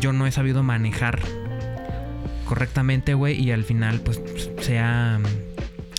yo 0.00 0.12
no 0.12 0.28
he 0.28 0.32
sabido 0.32 0.62
manejar 0.62 1.20
correctamente, 2.52 3.14
güey. 3.14 3.42
Y 3.42 3.50
al 3.50 3.64
final, 3.64 4.02
pues, 4.02 4.20
se 4.60 4.78
ha, 4.78 5.18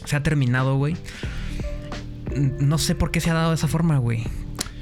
se 0.06 0.16
ha 0.16 0.22
terminado, 0.22 0.78
güey. 0.78 0.96
No 2.60 2.78
sé 2.78 2.94
por 2.94 3.10
qué 3.10 3.20
se 3.22 3.32
ha 3.32 3.34
dado 3.34 3.50
de 3.50 3.56
esa 3.56 3.68
forma, 3.68 3.98
güey. 3.98 4.24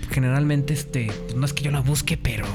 generalmente, 0.10 0.74
este, 0.74 1.10
pues, 1.24 1.36
no 1.36 1.46
es 1.46 1.54
que 1.54 1.64
yo 1.64 1.72
la 1.72 1.80
busque, 1.80 2.18
pero 2.18 2.46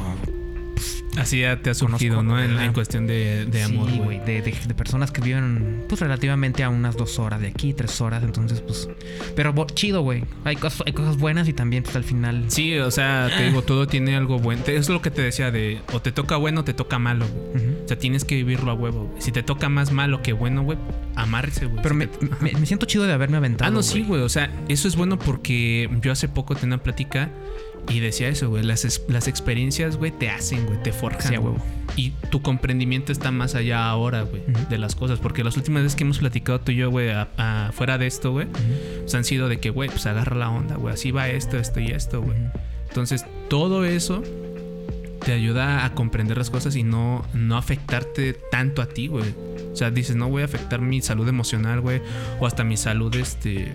Así 1.17 1.41
ya 1.41 1.57
te 1.61 1.71
ha 1.71 1.75
surgido, 1.75 2.23
¿no? 2.23 2.41
En, 2.41 2.59
en 2.59 2.73
cuestión 2.73 3.07
de, 3.07 3.47
de 3.47 3.63
amor, 3.63 3.91
sí, 3.91 3.99
güey. 3.99 4.21
de, 4.21 4.43
de- 4.43 4.55
de 4.67 4.75
personas 4.75 5.11
que 5.11 5.21
viven, 5.21 5.85
pues, 5.89 6.01
relativamente 6.01 6.63
a 6.63 6.69
unas 6.69 6.97
dos 6.97 7.19
horas 7.19 7.41
de 7.41 7.49
aquí, 7.49 7.73
tres 7.75 8.01
horas, 8.01 8.23
entonces, 8.23 8.61
pues, 8.61 8.89
pero 9.35 9.53
bo- 9.53 9.67
chido, 9.67 10.03
güey. 10.03 10.25
Hay 10.45 10.57
cosas, 10.57 10.83
hay 10.87 10.93
cosas 10.93 11.17
buenas 11.17 11.49
y 11.49 11.53
también, 11.53 11.83
pues, 11.83 11.97
al 11.97 12.05
final. 12.05 12.45
Sí, 12.49 12.77
o 12.79 12.91
sea, 12.91 13.31
te 13.37 13.45
digo, 13.47 13.63
todo 13.63 13.87
tiene 13.87 14.17
algo 14.17 14.39
bueno. 14.39 14.63
Es 14.67 14.89
lo 14.89 15.01
que 15.03 15.11
te 15.11 15.23
decía 15.23 15.51
de 15.51 15.81
o 15.93 16.01
te 16.01 16.13
toca 16.13 16.37
bueno 16.37 16.61
o 16.61 16.65
te 16.65 16.75
toca 16.75 16.99
malo, 16.99 17.27
güey. 17.27 17.65
Ujú. 17.65 17.85
O 17.85 17.89
sea, 17.89 17.99
tienes 17.99 18.25
que 18.25 18.35
vivirlo 18.37 18.71
a 18.71 18.75
huevo. 18.75 19.05
güey. 19.07 19.23
Si 19.23 19.33
te 19.33 19.43
toca 19.43 19.69
más 19.69 19.93
malo 19.93 20.23
que 20.23 20.33
bueno, 20.33 20.63
güey, 20.63 20.79
amárrese, 21.15 21.67
güey. 21.67 21.83
Pero 21.83 21.95
Si 21.95 21.99
me, 21.99 22.07
te- 22.07 22.27
me- 22.41 22.53
me 22.61 22.67
siento 22.67 22.87
chido 22.87 23.05
de 23.05 23.13
haberme 23.13 23.37
aventado. 23.37 23.71
Ah, 23.71 23.75
no, 23.75 23.83
sí, 23.83 24.03
güey. 24.03 24.21
O 24.23 24.29
sea, 24.29 24.51
eso 24.69 24.87
es 24.89 24.97
bueno 24.97 25.19
porque 25.19 25.89
yo 26.03 26.13
hace 26.13 26.29
poco 26.29 26.55
tenía 26.55 26.77
una 26.77 26.83
plática 26.83 27.31
y 27.89 28.01
decía 28.01 28.29
eso, 28.29 28.49
güey. 28.49 28.65
Las, 28.65 29.03
las 29.09 29.29
experiencias, 29.29 29.97
güey, 29.97 30.11
te 30.11 30.29
hacen, 30.29 30.67
güey, 30.67 30.83
te 30.83 30.93
forjan. 30.93 31.33
Sí, 31.33 31.39
huevo. 31.39 31.59
Y 31.95 32.11
tu 32.31 32.43
comprendimiento 32.43 33.13
está 33.13 33.31
más 33.31 33.55
allá 33.55 33.89
ahora, 33.89 34.23
güey, 34.23 34.43
de 34.69 34.79
las 34.79 34.95
cosas. 34.95 35.19
Porque 35.19 35.45
las 35.45 35.57
últimas 35.57 35.83
veces 35.83 35.97
que 35.97 36.05
hemos 36.05 36.19
platicado 36.19 36.61
tú 36.61 36.73
y 36.73 36.77
yo, 36.77 36.91
güey, 36.91 37.11
fuera 37.73 37.97
de 37.99 38.07
esto, 38.07 38.33
güey, 38.33 38.49
pues 39.01 39.15
han 39.15 39.25
sido 39.25 39.49
de 39.49 39.61
que, 39.61 39.71
güey, 39.71 39.89
pues 39.89 40.07
agarra 40.07 40.37
la 40.37 40.51
onda, 40.51 40.77
güey. 40.77 40.95
Así 40.95 41.11
va 41.11 41.29
esto, 41.29 41.59
esto 41.59 41.81
y 41.81 41.93
esto, 41.93 42.23
güey. 42.23 42.37
Entonces, 42.89 43.25
todo 43.49 43.85
eso 43.85 44.23
te 45.25 45.33
ayuda 45.33 45.85
a 45.85 45.95
comprender 45.95 46.37
las 46.39 46.51
cosas 46.51 46.77
y 46.77 46.83
no, 46.83 47.25
no 47.35 47.57
afectarte 47.57 48.35
tanto 48.51 48.83
a 48.83 48.87
ti, 48.87 49.07
güey. 49.07 49.35
O 49.73 49.77
sea, 49.77 49.91
dices, 49.91 50.17
no 50.17 50.29
voy 50.29 50.43
a 50.43 50.45
afectar 50.47 50.81
mi 50.81 51.01
salud 51.03 51.29
emocional, 51.29 51.81
güey. 51.81 52.03
O 52.41 52.47
hasta 52.47 52.65
mi 52.65 52.77
salud, 52.77 53.15
este. 53.15 53.75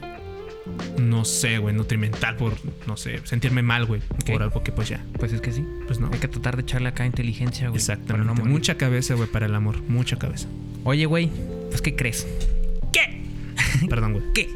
No 1.00 1.26
sé, 1.26 1.58
güey, 1.58 1.74
nutrimental 1.76 2.36
por, 2.38 2.54
no 2.88 2.95
sé, 2.97 3.19
sentirme 3.24 3.62
mal, 3.63 3.86
güey. 3.86 4.02
Por 4.28 4.43
algo 4.43 4.63
que, 4.63 4.71
pues 4.71 4.89
ya, 4.89 5.04
Pues 5.19 5.34
es 5.34 5.41
que 5.41 5.52
sí. 5.52 5.65
pues 5.88 6.00
no. 6.00 6.10
Hay 6.13 6.19
que 6.19 6.28
tratar 6.28 6.56
de 6.56 6.62
echarle 6.62 6.89
acá 6.89 7.06
inteligencia, 7.06 7.69
güey. 7.69 7.78
Exactamente. 7.80 8.41
no 8.43 8.50
mucha 8.50 8.76
cabeza, 8.78 9.15
güey, 9.15 9.28
para 9.30 9.47
el 9.47 9.56
amor. 9.56 9.82
Mucha 9.88 10.17
cabeza. 10.17 10.47
Oye, 10.84 11.06
güey, 11.06 11.30
pues, 11.69 11.82
¿qué 11.82 11.95
crees? 11.95 12.28
¿Qué? 12.93 13.24
Perdón, 13.89 14.13
güey. 14.13 14.24
¿Qué? 14.34 14.50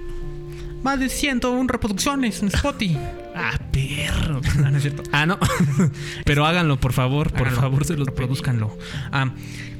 Más 0.83 0.99
de 0.99 1.09
101 1.09 1.67
reproducciones 1.67 2.41
en 2.43 2.49
Spotify. 2.49 2.97
Ah, 3.35 3.57
perro. 3.71 4.39
no, 4.61 4.69
no 4.71 4.77
es 4.77 4.83
cierto. 4.83 5.01
Ah, 5.11 5.25
no. 5.25 5.39
Pero 6.25 6.45
háganlo, 6.45 6.79
por 6.79 6.93
favor. 6.93 7.31
Por 7.31 7.47
Háganlo, 7.47 7.61
favor, 7.61 7.85
se 7.85 7.93
los 7.93 8.07
pedimos. 8.09 8.37
reproduzcanlo. 8.39 8.77
Ah, 9.11 9.31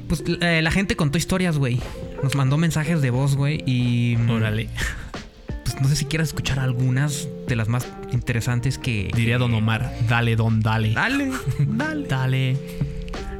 pues 0.08 0.24
eh, 0.40 0.60
la 0.62 0.70
gente 0.72 0.96
contó 0.96 1.18
historias, 1.18 1.58
güey. 1.58 1.80
Nos 2.24 2.34
mandó 2.34 2.58
mensajes 2.58 3.00
de 3.02 3.10
voz, 3.10 3.36
güey. 3.36 3.62
Y 3.66 4.16
mm, 4.18 4.30
Órale. 4.30 4.68
Pues 5.76 5.82
no 5.82 5.88
sé 5.90 5.96
si 5.96 6.04
quieras 6.06 6.28
escuchar 6.28 6.58
algunas 6.58 7.28
de 7.46 7.54
las 7.54 7.68
más 7.68 7.86
interesantes 8.10 8.78
que. 8.78 9.10
Diría 9.14 9.36
Don 9.36 9.52
Omar. 9.52 9.92
Dale, 10.08 10.34
don, 10.34 10.60
dale. 10.60 10.94
Dale, 10.94 11.30
dale. 11.58 12.08
Dale. 12.08 12.56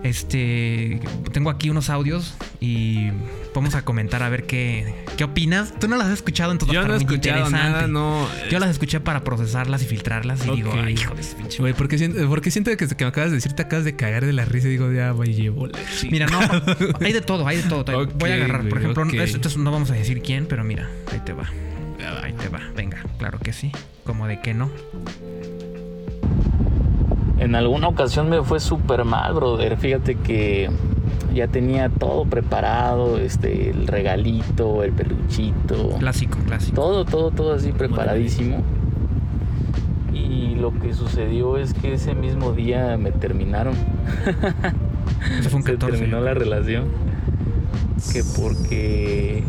Este. 0.02 1.00
Tengo 1.32 1.48
aquí 1.48 1.70
unos 1.70 1.88
audios 1.88 2.36
y 2.60 3.08
vamos 3.54 3.74
a 3.74 3.86
comentar 3.86 4.22
a 4.22 4.28
ver 4.28 4.44
qué, 4.44 4.94
qué 5.16 5.24
opinas. 5.24 5.72
Tú 5.80 5.88
no 5.88 5.96
las 5.96 6.08
has 6.08 6.12
escuchado, 6.12 6.52
entonces 6.52 6.74
Yo 6.74 6.86
no 6.86 6.92
he 6.92 6.98
escuchado 6.98 7.48
nada, 7.48 7.86
no. 7.86 8.28
Yo 8.50 8.58
las 8.58 8.68
escuché 8.68 9.00
para 9.00 9.24
procesarlas 9.24 9.82
y 9.82 9.86
filtrarlas 9.86 10.46
y 10.46 10.50
digo, 10.50 10.74
ay, 10.74 10.92
hijo 10.92 11.14
de 11.14 11.22
pinche. 11.22 11.58
Güey, 11.58 11.72
porque 11.72 11.96
siento, 11.96 12.28
porque 12.28 12.50
siento 12.50 12.70
que, 12.76 12.86
que 12.86 13.04
me 13.04 13.08
acabas 13.08 13.30
de 13.30 13.36
decir, 13.36 13.54
te 13.54 13.62
acabas 13.62 13.86
de 13.86 13.96
cagar 13.96 14.26
de 14.26 14.34
la 14.34 14.44
risa 14.44 14.68
y 14.68 14.72
digo, 14.72 14.92
ya, 14.92 15.10
güey, 15.12 15.32
llevo 15.32 15.68
la. 15.68 15.78
Mira, 16.10 16.26
no, 16.26 16.38
hay 17.00 17.14
de 17.14 17.22
todo, 17.22 17.48
hay 17.48 17.56
de 17.56 17.62
todo. 17.62 18.06
Voy 18.06 18.30
a 18.30 18.34
agarrar, 18.34 18.68
por 18.68 18.78
ejemplo, 18.78 19.04
ok. 19.04 19.14
esto 19.14 19.48
no 19.58 19.72
vamos 19.72 19.90
a 19.90 19.94
decir 19.94 20.20
quién, 20.20 20.44
pero 20.46 20.62
mira, 20.62 20.90
ahí 21.10 21.20
te 21.24 21.32
va. 21.32 21.50
Ahí 22.22 22.32
te 22.32 22.48
va, 22.48 22.60
venga, 22.74 22.98
claro 23.18 23.38
que 23.38 23.52
sí. 23.52 23.72
Como 24.04 24.26
de 24.26 24.40
que 24.40 24.54
no. 24.54 24.70
En 27.38 27.54
alguna 27.54 27.88
ocasión 27.88 28.28
me 28.30 28.42
fue 28.42 28.60
súper 28.60 29.04
mal, 29.04 29.34
brother. 29.34 29.76
Fíjate 29.76 30.16
que 30.16 30.70
ya 31.34 31.48
tenía 31.48 31.88
todo 31.90 32.24
preparado, 32.24 33.18
este, 33.18 33.70
el 33.70 33.86
regalito, 33.86 34.82
el 34.82 34.92
peluchito, 34.92 35.96
Clásico, 35.98 36.38
clásico. 36.46 36.74
todo, 36.76 37.04
todo, 37.04 37.30
todo 37.30 37.54
así 37.54 37.72
preparadísimo. 37.72 38.62
Y 40.14 40.54
lo 40.54 40.72
que 40.80 40.94
sucedió 40.94 41.58
es 41.58 41.74
que 41.74 41.92
ese 41.94 42.14
mismo 42.14 42.52
día 42.52 42.96
me 42.96 43.12
terminaron. 43.12 43.74
Eso 45.38 45.50
fue 45.50 45.58
un 45.58 45.62
Se 45.66 45.72
14. 45.72 45.98
terminó 45.98 46.20
la 46.20 46.32
relación. 46.32 46.84
Que 48.12 48.22
porque 48.40 49.44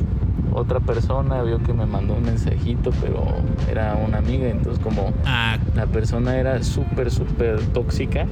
otra 0.57 0.79
persona 0.79 1.41
vio 1.43 1.61
que 1.63 1.73
me 1.73 1.85
mandó 1.85 2.13
un 2.15 2.23
mensajito, 2.23 2.91
pero 3.01 3.23
era 3.69 3.95
una 3.95 4.17
amiga, 4.19 4.47
entonces 4.49 4.83
como 4.83 5.13
Ah, 5.25 5.57
la 5.75 5.85
persona 5.85 6.37
era 6.37 6.61
súper, 6.63 7.11
súper 7.11 7.59
tóxica, 7.67 8.25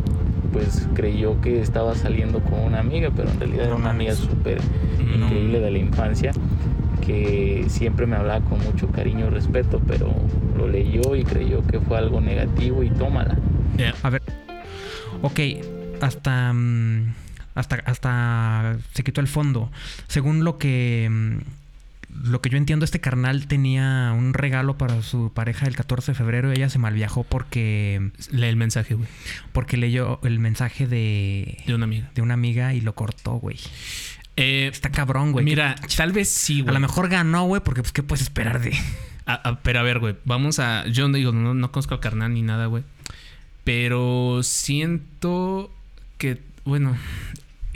pues 0.52 0.88
creyó 0.94 1.40
que 1.42 1.62
estaba 1.62 1.96
saliendo 1.96 2.40
con 2.42 2.60
una 2.60 2.80
amiga, 2.80 3.10
pero 3.16 3.30
en 3.30 3.40
realidad 3.40 3.64
No 3.64 3.68
era 3.68 3.76
una 3.76 3.90
amiga 3.92 4.14
súper 4.16 4.60
No. 5.00 5.26
increíble 5.26 5.60
de 5.60 5.72
la 5.72 5.78
infancia, 5.78 6.32
que 7.02 7.66
siempre 7.68 8.06
me 8.08 8.16
hablaba 8.16 8.44
con 8.46 8.60
mucho 8.64 8.88
cariño 8.88 9.28
y 9.28 9.30
respeto, 9.30 9.80
pero 9.88 10.08
lo 10.58 10.68
leyó 10.68 11.16
y 11.16 11.24
creyó 11.24 11.66
que 11.68 11.80
fue 11.80 11.98
algo 11.98 12.22
negativo 12.22 12.84
y 12.84 12.90
tómala. 12.90 13.38
A 14.04 14.10
ver. 14.10 14.22
Ok, 15.22 15.40
hasta. 16.02 16.52
mm, 16.54 17.14
Hasta, 17.56 17.78
hasta 17.86 18.76
se 18.94 19.04
quitó 19.04 19.22
el 19.22 19.28
fondo. 19.28 19.70
Según 20.08 20.44
lo 20.44 20.58
que. 20.58 21.10
Lo 22.24 22.42
que 22.42 22.50
yo 22.50 22.58
entiendo, 22.58 22.86
este 22.86 23.00
carnal 23.02 23.48
tenía 23.48 24.14
un 24.18 24.34
regalo 24.34 24.78
para 24.78 25.02
su 25.02 25.32
pareja 25.34 25.66
el 25.68 25.76
14 25.76 26.12
de 26.12 26.16
febrero 26.18 26.52
y 26.52 26.56
ella 26.56 26.70
se 26.70 26.80
malviajó 26.80 27.24
porque. 27.24 28.12
Lee 28.32 28.48
el 28.48 28.56
mensaje, 28.56 28.96
güey, 28.96 29.08
Porque 29.52 29.78
leyó 29.78 30.20
el 30.24 30.40
mensaje 30.40 30.88
de. 30.88 31.58
de 31.68 31.76
una 31.76 31.86
amiga. 31.86 32.10
De 32.16 32.22
una 32.22 32.34
amiga 32.36 32.74
y 32.74 32.82
lo 32.82 32.96
cortó, 32.96 33.34
güey. 33.34 33.58
Eh, 34.38 34.70
Está 34.72 34.92
cabrón, 34.92 35.32
güey. 35.32 35.46
mira, 35.46 35.76
tal 35.96 36.12
vez 36.12 36.30
sí, 36.30 36.60
A 36.62 36.64
güey. 36.64 36.74
lo 36.74 36.80
mejor 36.80 37.10
ganó, 37.10 37.46
güey, 37.46 37.62
porque 37.64 37.82
pues 37.82 37.92
qué 37.92 38.04
puedes 38.04 38.22
esperar 38.24 38.60
de. 38.62 38.74
A- 39.26 39.50
a- 39.50 39.60
pero 39.62 39.80
a 39.80 39.84
ver, 39.84 40.00
güey, 40.00 40.16
vamos 40.26 40.60
a. 40.60 40.86
Yo 40.88 41.08
no 41.08 41.18
digo, 41.18 41.32
no, 41.32 41.54
no 41.54 41.72
conozco 41.72 41.94
al 41.96 42.00
carnal 42.00 42.34
ni 42.34 42.42
nada, 42.42 42.66
güey. 42.68 42.84
Pero 43.64 44.42
siento 44.44 45.72
que, 46.18 46.40
bueno, 46.66 46.96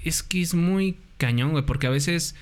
es 0.03 0.21
que 0.23 0.41
es 0.41 0.53
muy 0.53 0.97
cañón, 1.17 1.51
güey, 1.51 1.65
porque 1.65 1.87
a 1.87 1.89
veces, 1.89 2.35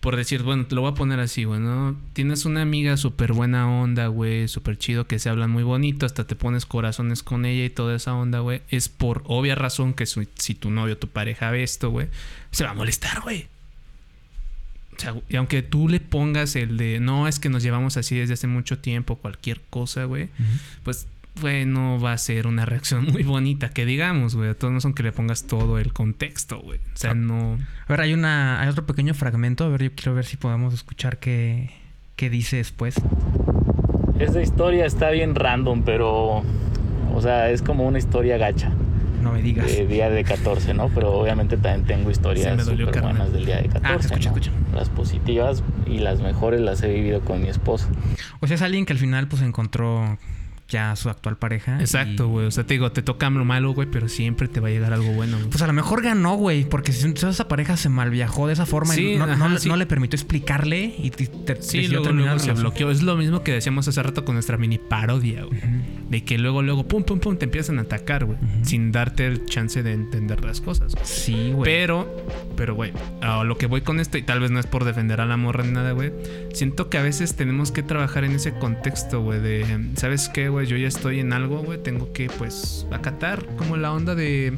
por 0.00 0.14
decir, 0.16 0.42
bueno, 0.44 0.64
te 0.66 0.74
lo 0.76 0.82
voy 0.82 0.92
a 0.92 0.94
poner 0.94 1.18
así, 1.18 1.42
güey, 1.44 1.58
¿no? 1.60 1.96
Tienes 2.12 2.44
una 2.44 2.62
amiga 2.62 2.96
súper 2.96 3.32
buena 3.32 3.68
onda, 3.68 4.06
güey, 4.06 4.46
súper 4.46 4.78
chido, 4.78 5.06
que 5.08 5.18
se 5.18 5.28
hablan 5.28 5.50
muy 5.50 5.64
bonito, 5.64 6.06
hasta 6.06 6.24
te 6.26 6.36
pones 6.36 6.66
corazones 6.66 7.22
con 7.24 7.44
ella 7.44 7.64
y 7.64 7.70
toda 7.70 7.96
esa 7.96 8.14
onda, 8.14 8.38
güey. 8.38 8.62
Es 8.70 8.88
por 8.88 9.22
obvia 9.26 9.54
razón 9.56 9.94
que 9.94 10.06
su- 10.06 10.28
si 10.36 10.54
tu 10.54 10.70
novio 10.70 10.94
o 10.94 10.98
tu 10.98 11.08
pareja 11.08 11.50
ve 11.50 11.62
esto, 11.64 11.90
güey, 11.90 12.06
se 12.52 12.62
va 12.64 12.70
a 12.70 12.74
molestar, 12.74 13.20
güey. 13.22 13.48
O 14.96 15.00
sea, 15.00 15.14
y 15.28 15.36
aunque 15.36 15.62
tú 15.62 15.88
le 15.88 16.00
pongas 16.00 16.56
el 16.56 16.76
de 16.76 16.98
no, 17.00 17.28
es 17.28 17.38
que 17.38 17.48
nos 17.48 17.62
llevamos 17.62 17.96
así 17.96 18.16
desde 18.16 18.34
hace 18.34 18.46
mucho 18.46 18.78
tiempo, 18.78 19.16
cualquier 19.16 19.60
cosa, 19.70 20.04
güey, 20.04 20.28
pues, 20.82 21.06
güey, 21.40 21.64
no 21.66 22.00
va 22.00 22.12
a 22.12 22.18
ser 22.18 22.46
una 22.46 22.64
reacción 22.64 23.06
muy 23.12 23.22
bonita, 23.22 23.70
que 23.70 23.84
digamos, 23.86 24.34
güey. 24.36 24.50
A 24.50 24.54
todos 24.54 24.72
no 24.72 24.80
son 24.80 24.94
que 24.94 25.02
le 25.02 25.12
pongas 25.12 25.44
todo 25.44 25.78
el 25.78 25.92
contexto, 25.92 26.60
güey. 26.60 26.78
O 26.78 26.96
sea, 26.96 27.10
Ah. 27.12 27.14
no. 27.14 27.54
A 27.86 27.92
ver, 27.92 28.00
hay 28.00 28.14
una. 28.14 28.60
Hay 28.60 28.68
otro 28.68 28.86
pequeño 28.86 29.14
fragmento. 29.14 29.64
A 29.64 29.68
ver, 29.68 29.82
yo 29.82 29.90
quiero 29.94 30.14
ver 30.14 30.24
si 30.24 30.36
podemos 30.36 30.74
escuchar 30.74 31.18
qué, 31.18 31.70
qué 32.16 32.30
dice 32.30 32.56
después. 32.56 32.96
Esta 34.18 34.42
historia 34.42 34.84
está 34.84 35.10
bien 35.10 35.34
random, 35.34 35.82
pero, 35.84 36.42
o 37.14 37.22
sea, 37.22 37.50
es 37.50 37.62
como 37.62 37.86
una 37.86 37.98
historia 37.98 38.36
gacha 38.36 38.72
No 39.22 39.32
me 39.32 39.42
digas. 39.42 39.66
de 39.66 39.86
día 39.86 40.10
de 40.10 40.24
14, 40.24 40.74
¿no? 40.74 40.88
Pero 40.88 41.12
obviamente 41.12 41.56
también 41.56 41.86
tengo 41.86 42.10
historias 42.10 42.64
súper 42.64 43.00
buenas 43.00 43.32
del 43.32 43.46
día 43.46 43.58
de 43.62 43.68
14. 43.68 43.86
Ah, 43.86 43.96
escucha, 44.00 44.30
¿no? 44.30 44.36
escucha. 44.36 44.50
Las 44.74 44.88
positivas 44.88 45.62
y 45.86 45.98
las 45.98 46.20
mejores 46.20 46.60
las 46.60 46.82
he 46.82 46.92
vivido 46.92 47.20
con 47.20 47.40
mi 47.42 47.48
esposa. 47.48 47.86
O 48.40 48.46
sea, 48.48 48.56
es 48.56 48.62
alguien 48.62 48.86
que 48.86 48.92
al 48.92 48.98
final 48.98 49.28
pues 49.28 49.40
encontró 49.42 50.18
ya 50.68 50.90
a 50.92 50.96
su 50.96 51.08
actual 51.08 51.36
pareja. 51.38 51.80
Exacto, 51.80 52.24
y- 52.26 52.28
güey. 52.28 52.46
O 52.46 52.50
sea, 52.50 52.64
te 52.64 52.74
digo, 52.74 52.92
te 52.92 53.02
toca 53.02 53.30
lo 53.30 53.44
malo, 53.44 53.72
güey, 53.72 53.88
pero 53.90 54.08
siempre 54.08 54.48
te 54.48 54.60
va 54.60 54.68
a 54.68 54.70
llegar 54.70 54.92
algo 54.92 55.10
bueno, 55.12 55.36
güey. 55.38 55.48
Pues 55.50 55.62
a 55.62 55.66
lo 55.66 55.72
mejor 55.72 56.02
ganó, 56.02 56.34
güey, 56.36 56.64
porque 56.68 56.92
si 56.92 57.08
esa 57.08 57.48
pareja 57.48 57.76
se 57.76 57.88
malviajó 57.88 58.46
de 58.46 58.52
esa 58.52 58.66
forma 58.66 58.92
Sí, 58.94 59.12
y 59.12 59.16
no, 59.16 59.26
no 59.26 59.32
ajá, 59.32 59.48
le- 59.48 59.58
sí. 59.60 59.68
no 59.68 59.76
le 59.76 59.86
permitió 59.86 60.16
explicarle 60.16 60.94
y 60.98 61.10
te, 61.10 61.26
te- 61.26 61.62
Sí, 61.62 61.88
luego, 61.88 62.10
luego 62.10 62.38
se 62.38 62.52
bloqueó. 62.52 62.90
Es 62.90 63.02
lo 63.02 63.16
mismo 63.16 63.42
que 63.42 63.52
decíamos 63.52 63.88
hace 63.88 64.02
rato 64.02 64.24
con 64.24 64.34
nuestra 64.34 64.56
mini 64.58 64.78
parodia, 64.78 65.44
güey. 65.44 65.60
De 66.08 66.24
que 66.24 66.38
luego, 66.38 66.62
luego, 66.62 66.88
pum, 66.88 67.02
pum, 67.02 67.20
pum, 67.20 67.36
te 67.36 67.44
empiezan 67.44 67.78
a 67.78 67.82
atacar, 67.82 68.24
güey. 68.24 68.38
Sin 68.62 68.92
darte 68.92 69.26
el 69.26 69.44
chance 69.44 69.82
de 69.82 69.92
entender 69.92 70.42
las 70.44 70.60
cosas. 70.60 70.94
Sí, 71.02 71.52
güey. 71.52 71.70
Pero, 71.70 72.24
pero, 72.56 72.74
güey, 72.74 72.92
a 73.20 73.44
lo 73.44 73.58
que 73.58 73.66
voy 73.66 73.82
con 73.82 74.00
esto, 74.00 74.16
y 74.16 74.22
tal 74.22 74.40
vez 74.40 74.50
no 74.50 74.58
es 74.58 74.66
por 74.66 74.84
defender 74.84 75.20
a 75.20 75.26
la 75.26 75.36
morra 75.36 75.64
ni 75.64 75.72
nada, 75.72 75.92
güey. 75.92 76.12
Siento 76.52 76.88
que 76.88 76.98
a 76.98 77.02
veces 77.02 77.36
tenemos 77.36 77.72
que 77.72 77.82
trabajar 77.82 78.24
en 78.24 78.32
ese 78.32 78.54
contexto, 78.54 79.20
güey, 79.22 79.40
de, 79.40 79.90
¿sabes 79.96 80.28
qué, 80.28 80.48
güey? 80.48 80.66
Yo 80.66 80.76
ya 80.76 80.88
estoy 80.88 81.20
en 81.20 81.32
algo, 81.32 81.58
güey, 81.58 81.82
tengo 81.82 82.12
que, 82.12 82.28
pues, 82.38 82.86
acatar 82.90 83.44
como 83.56 83.76
la 83.76 83.92
onda 83.92 84.14
de... 84.14 84.56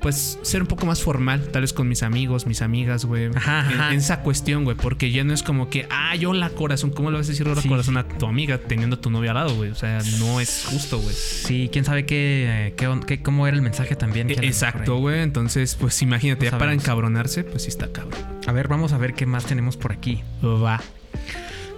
pues 0.00 0.38
ser 0.42 0.62
un 0.62 0.68
poco 0.68 0.86
más 0.86 1.02
formal, 1.02 1.48
tal 1.52 1.62
vez 1.62 1.72
con 1.72 1.88
mis 1.88 2.02
amigos, 2.02 2.46
mis 2.46 2.62
amigas, 2.62 3.04
güey. 3.04 3.26
Ajá, 3.34 3.60
ajá. 3.60 3.92
en 3.92 3.98
esa 3.98 4.20
cuestión, 4.20 4.64
güey, 4.64 4.76
porque 4.76 5.10
ya 5.10 5.24
no 5.24 5.32
es 5.34 5.42
como 5.42 5.68
que, 5.70 5.86
ah, 5.90 6.14
yo 6.16 6.32
la 6.32 6.50
corazón, 6.50 6.90
¿cómo 6.90 7.10
le 7.10 7.18
vas 7.18 7.26
a 7.26 7.30
decir 7.30 7.48
hola 7.48 7.60
Sí. 7.62 7.68
corazón 7.68 7.96
a 7.96 8.06
tu 8.06 8.26
amiga 8.26 8.58
teniendo 8.58 8.96
a 8.96 9.00
tu 9.00 9.10
novia 9.10 9.30
al 9.32 9.36
lado, 9.36 9.54
güey? 9.56 9.70
O 9.70 9.74
sea, 9.74 9.98
no 10.20 10.40
es 10.40 10.66
justo, 10.70 10.98
güey. 10.98 11.14
Sí, 11.14 11.68
quién 11.72 11.84
sabe 11.84 12.06
qué, 12.06 12.74
qué, 13.06 13.22
cómo 13.22 13.46
era 13.46 13.56
el 13.56 13.62
mensaje 13.62 13.96
también. 13.96 14.28
que 14.28 14.34
Exacto, 14.46 14.98
güey. 14.98 15.20
Entonces, 15.22 15.74
pues 15.74 16.00
imagínate, 16.02 16.46
No 16.46 16.52
ya 16.52 16.58
para 16.58 16.72
encabronarse, 16.72 17.44
pues 17.44 17.62
sí 17.64 17.68
está 17.68 17.90
cabrón. 17.92 18.20
A 18.46 18.52
ver, 18.52 18.68
vamos 18.68 18.92
a 18.92 18.98
ver 18.98 19.14
qué 19.14 19.26
más 19.26 19.46
tenemos 19.46 19.76
por 19.76 19.92
aquí. 19.92 20.22
Va. 20.44 20.80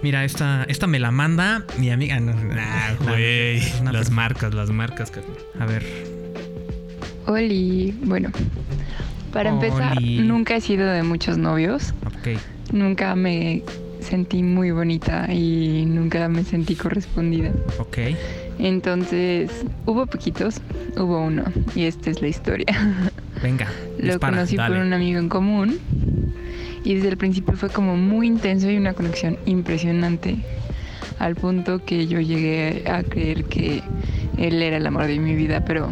Mira, 0.03 0.23
esta, 0.25 0.63
esta 0.67 0.87
me 0.87 0.99
la 0.99 1.11
manda 1.11 1.65
mi 1.77 1.91
amiga. 1.91 2.19
no, 2.19 2.33
Ah, 2.57 2.93
no, 2.99 3.05
güey. 3.11 3.61
Las 3.91 4.09
marcas, 4.09 4.53
las 4.53 4.69
marcas, 4.71 5.11
cabrón. 5.11 5.35
A 5.59 5.65
ver. 5.65 6.20
Oli, 7.27 7.95
bueno, 8.03 8.29
para 9.31 9.49
empezar, 9.49 10.01
nunca 10.01 10.55
he 10.55 10.61
sido 10.61 10.87
de 10.87 11.03
muchos 11.03 11.37
novios. 11.37 11.93
Nunca 12.71 13.15
me 13.15 13.63
sentí 13.99 14.43
muy 14.43 14.71
bonita 14.71 15.31
y 15.31 15.85
nunca 15.85 16.27
me 16.27 16.43
sentí 16.43 16.75
correspondida. 16.75 17.51
Ok. 17.79 17.97
Entonces, 18.59 19.49
hubo 19.85 20.05
poquitos, 20.05 20.61
hubo 20.97 21.21
uno, 21.21 21.43
y 21.75 21.83
esta 21.83 22.09
es 22.09 22.21
la 22.21 22.27
historia. 22.27 22.65
Venga. 23.41 23.67
Lo 23.97 24.13
dispara. 24.13 24.33
conocí 24.33 24.55
dale. 24.55 24.75
por 24.75 24.85
un 24.85 24.93
amigo 24.93 25.19
en 25.19 25.29
común 25.29 25.79
y 26.83 26.95
desde 26.95 27.09
el 27.09 27.17
principio 27.17 27.55
fue 27.55 27.69
como 27.69 27.95
muy 27.95 28.27
intenso 28.27 28.69
y 28.69 28.77
una 28.77 28.93
conexión 28.93 29.37
impresionante 29.45 30.37
al 31.19 31.35
punto 31.35 31.83
que 31.85 32.07
yo 32.07 32.19
llegué 32.19 32.83
a 32.89 33.03
creer 33.03 33.45
que 33.45 33.81
él 34.37 34.61
era 34.61 34.77
el 34.77 34.87
amor 34.87 35.07
de 35.07 35.19
mi 35.19 35.35
vida, 35.35 35.63
pero 35.65 35.89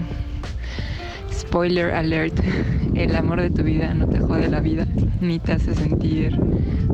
spoiler 1.49 1.91
alert, 1.95 2.39
el 2.95 3.15
amor 3.15 3.41
de 3.41 3.49
tu 3.49 3.63
vida 3.63 3.91
no 3.95 4.07
te 4.07 4.19
jode 4.19 4.47
la 4.49 4.59
vida, 4.59 4.85
ni 5.19 5.39
te 5.39 5.53
hace 5.53 5.73
sentir 5.73 6.39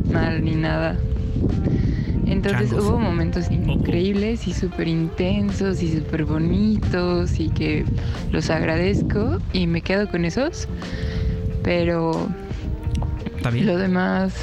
mal 0.09 0.45
ni 0.45 0.55
nada. 0.55 0.97
Entonces 2.25 2.69
Changos. 2.69 2.85
hubo 2.85 2.97
momentos 2.97 3.51
increíbles 3.51 4.47
y 4.47 4.53
súper 4.53 4.87
intensos 4.87 5.83
y 5.83 5.91
súper 5.91 6.23
bonitos 6.23 7.37
y 7.37 7.49
que 7.49 7.83
los 8.31 8.49
agradezco 8.49 9.39
y 9.51 9.67
me 9.67 9.81
quedo 9.81 10.07
con 10.07 10.23
esos. 10.23 10.69
Pero 11.61 12.29
bien. 13.51 13.65
lo 13.65 13.77
demás, 13.77 14.33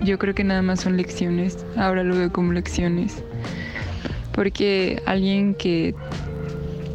yo 0.00 0.16
creo 0.16 0.32
que 0.32 0.44
nada 0.44 0.62
más 0.62 0.80
son 0.80 0.96
lecciones. 0.96 1.66
Ahora 1.76 2.04
lo 2.04 2.14
veo 2.14 2.32
como 2.32 2.52
lecciones. 2.52 3.24
Porque 4.32 5.02
alguien 5.06 5.54
que 5.54 5.96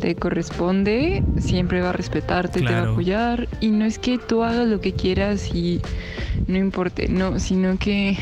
te 0.04 0.16
corresponde 0.16 1.24
siempre 1.40 1.80
va 1.80 1.92
a 1.92 1.94
respetarte, 1.94 2.60
te 2.60 2.66
va 2.66 2.72
a 2.72 2.74
Claro. 2.80 2.92
apoyar. 2.92 3.48
Y 3.62 3.70
no 3.70 3.86
es 3.86 4.00
que 4.00 4.18
tú 4.18 4.44
hagas 4.44 4.68
lo 4.68 4.82
que 4.82 4.92
quieras 4.92 5.56
y 5.56 5.80
no 6.46 6.58
importe, 6.58 7.08
no, 7.08 7.40
sino 7.40 7.78
que 7.78 8.18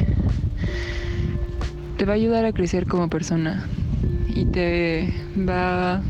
te 1.97 2.05
va 2.05 2.13
a 2.13 2.15
ayudar 2.17 2.45
a 2.45 2.51
crecer 2.51 2.85
como 2.85 3.09
persona 3.09 3.65
y 4.27 4.45
te 4.45 5.11
va 5.35 5.93
a 5.95 6.01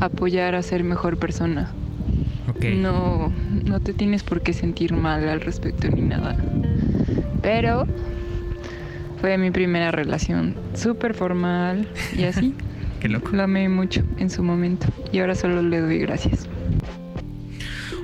apoyar 0.00 0.54
a 0.54 0.60
ser 0.60 0.84
mejor 0.84 1.16
persona. 1.16 1.70
Ok. 2.50 2.62
No, 2.76 3.32
no 3.64 3.80
te 3.80 3.94
tienes 3.94 4.22
por 4.22 4.42
qué 4.42 4.52
sentir 4.52 4.92
mal 4.92 5.26
al 5.30 5.40
respecto 5.40 5.88
ni 5.88 6.02
nada. 6.02 6.36
Pero 7.40 7.86
fue 9.22 9.38
mi 9.38 9.50
primera 9.50 9.92
relación 9.92 10.56
súper 10.74 11.14
formal 11.14 11.88
y 12.14 12.24
así. 12.24 12.54
Qué 13.00 13.08
loco. 13.08 13.30
Lo 13.32 13.42
amé 13.44 13.68
mucho 13.68 14.02
en 14.18 14.28
su 14.30 14.42
momento 14.42 14.86
y 15.12 15.18
ahora 15.20 15.34
solo 15.34 15.62
le 15.62 15.80
doy 15.80 15.98
gracias. 15.98 16.46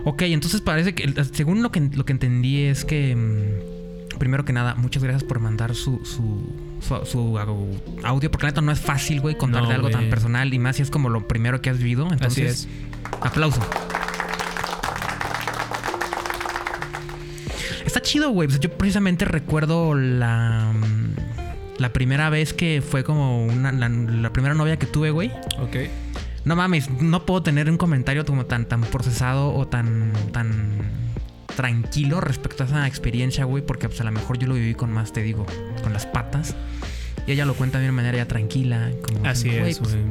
Ok, 0.04 0.22
entonces 0.22 0.60
parece 0.60 0.94
que, 0.94 1.12
según 1.32 1.62
lo 1.62 1.70
que, 1.70 1.80
lo 1.80 2.04
que 2.04 2.12
entendí 2.12 2.62
es 2.62 2.84
que, 2.84 3.14
mm, 3.16 4.18
primero 4.18 4.44
que 4.44 4.52
nada, 4.52 4.74
muchas 4.76 5.02
gracias 5.02 5.24
por 5.24 5.40
mandar 5.40 5.74
su, 5.74 5.98
su, 6.04 6.48
su, 6.80 7.04
su 7.04 7.18
au- 7.38 7.78
audio, 8.04 8.30
porque 8.30 8.46
la 8.46 8.50
neta 8.52 8.60
no 8.60 8.70
es 8.72 8.80
fácil, 8.80 9.20
güey, 9.20 9.36
contar 9.36 9.62
No, 9.64 9.68
de 9.68 9.74
algo 9.74 9.90
tan 9.90 10.08
personal 10.08 10.54
y 10.54 10.58
más 10.60 10.76
si 10.76 10.82
es 10.82 10.90
como 10.90 11.08
lo 11.10 11.26
primero 11.28 11.60
que 11.60 11.70
has 11.70 11.78
vivido. 11.78 12.08
Entonces, 12.10 12.66
Así 12.66 12.68
es. 12.68 13.18
aplauso. 13.20 13.60
Está 17.84 18.00
chido, 18.02 18.30
güey. 18.30 18.48
Pues 18.48 18.60
yo 18.60 18.70
precisamente 18.70 19.24
recuerdo 19.24 19.94
la, 19.94 20.72
mm, 20.74 20.95
la 21.78 21.92
primera 21.92 22.30
vez 22.30 22.52
que 22.54 22.82
fue 22.86 23.04
como 23.04 23.44
una, 23.46 23.72
la, 23.72 23.88
la 23.88 24.32
primera 24.32 24.54
novia 24.54 24.78
que 24.78 24.86
tuve, 24.86 25.10
güey. 25.10 25.30
Ok. 25.60 25.76
No 26.44 26.54
mames, 26.56 26.90
no 26.90 27.26
puedo 27.26 27.42
tener 27.42 27.68
un 27.68 27.76
comentario 27.76 28.24
como 28.24 28.46
tan, 28.46 28.66
tan 28.66 28.82
procesado 28.82 29.52
o 29.54 29.66
tan, 29.66 30.12
tan 30.32 30.78
tranquilo 31.56 32.20
respecto 32.20 32.62
a 32.62 32.66
esa 32.66 32.86
experiencia, 32.86 33.44
güey, 33.44 33.64
porque 33.64 33.88
pues 33.88 34.00
a 34.00 34.04
lo 34.04 34.12
mejor 34.12 34.38
yo 34.38 34.46
lo 34.46 34.54
viví 34.54 34.74
con 34.74 34.92
más, 34.92 35.12
te 35.12 35.22
digo, 35.22 35.44
con 35.82 35.92
las 35.92 36.06
patas. 36.06 36.54
Y 37.26 37.32
ella 37.32 37.44
lo 37.46 37.54
cuenta 37.54 37.78
de 37.78 37.86
una 37.86 37.92
manera 37.94 38.18
ya 38.18 38.28
tranquila, 38.28 38.90
como 39.02 39.26
Así 39.26 39.48
diciendo, 39.48 39.60
"Güey, 39.62 39.72
es, 39.72 39.78
pues, 39.80 39.92
güey. 39.94 40.04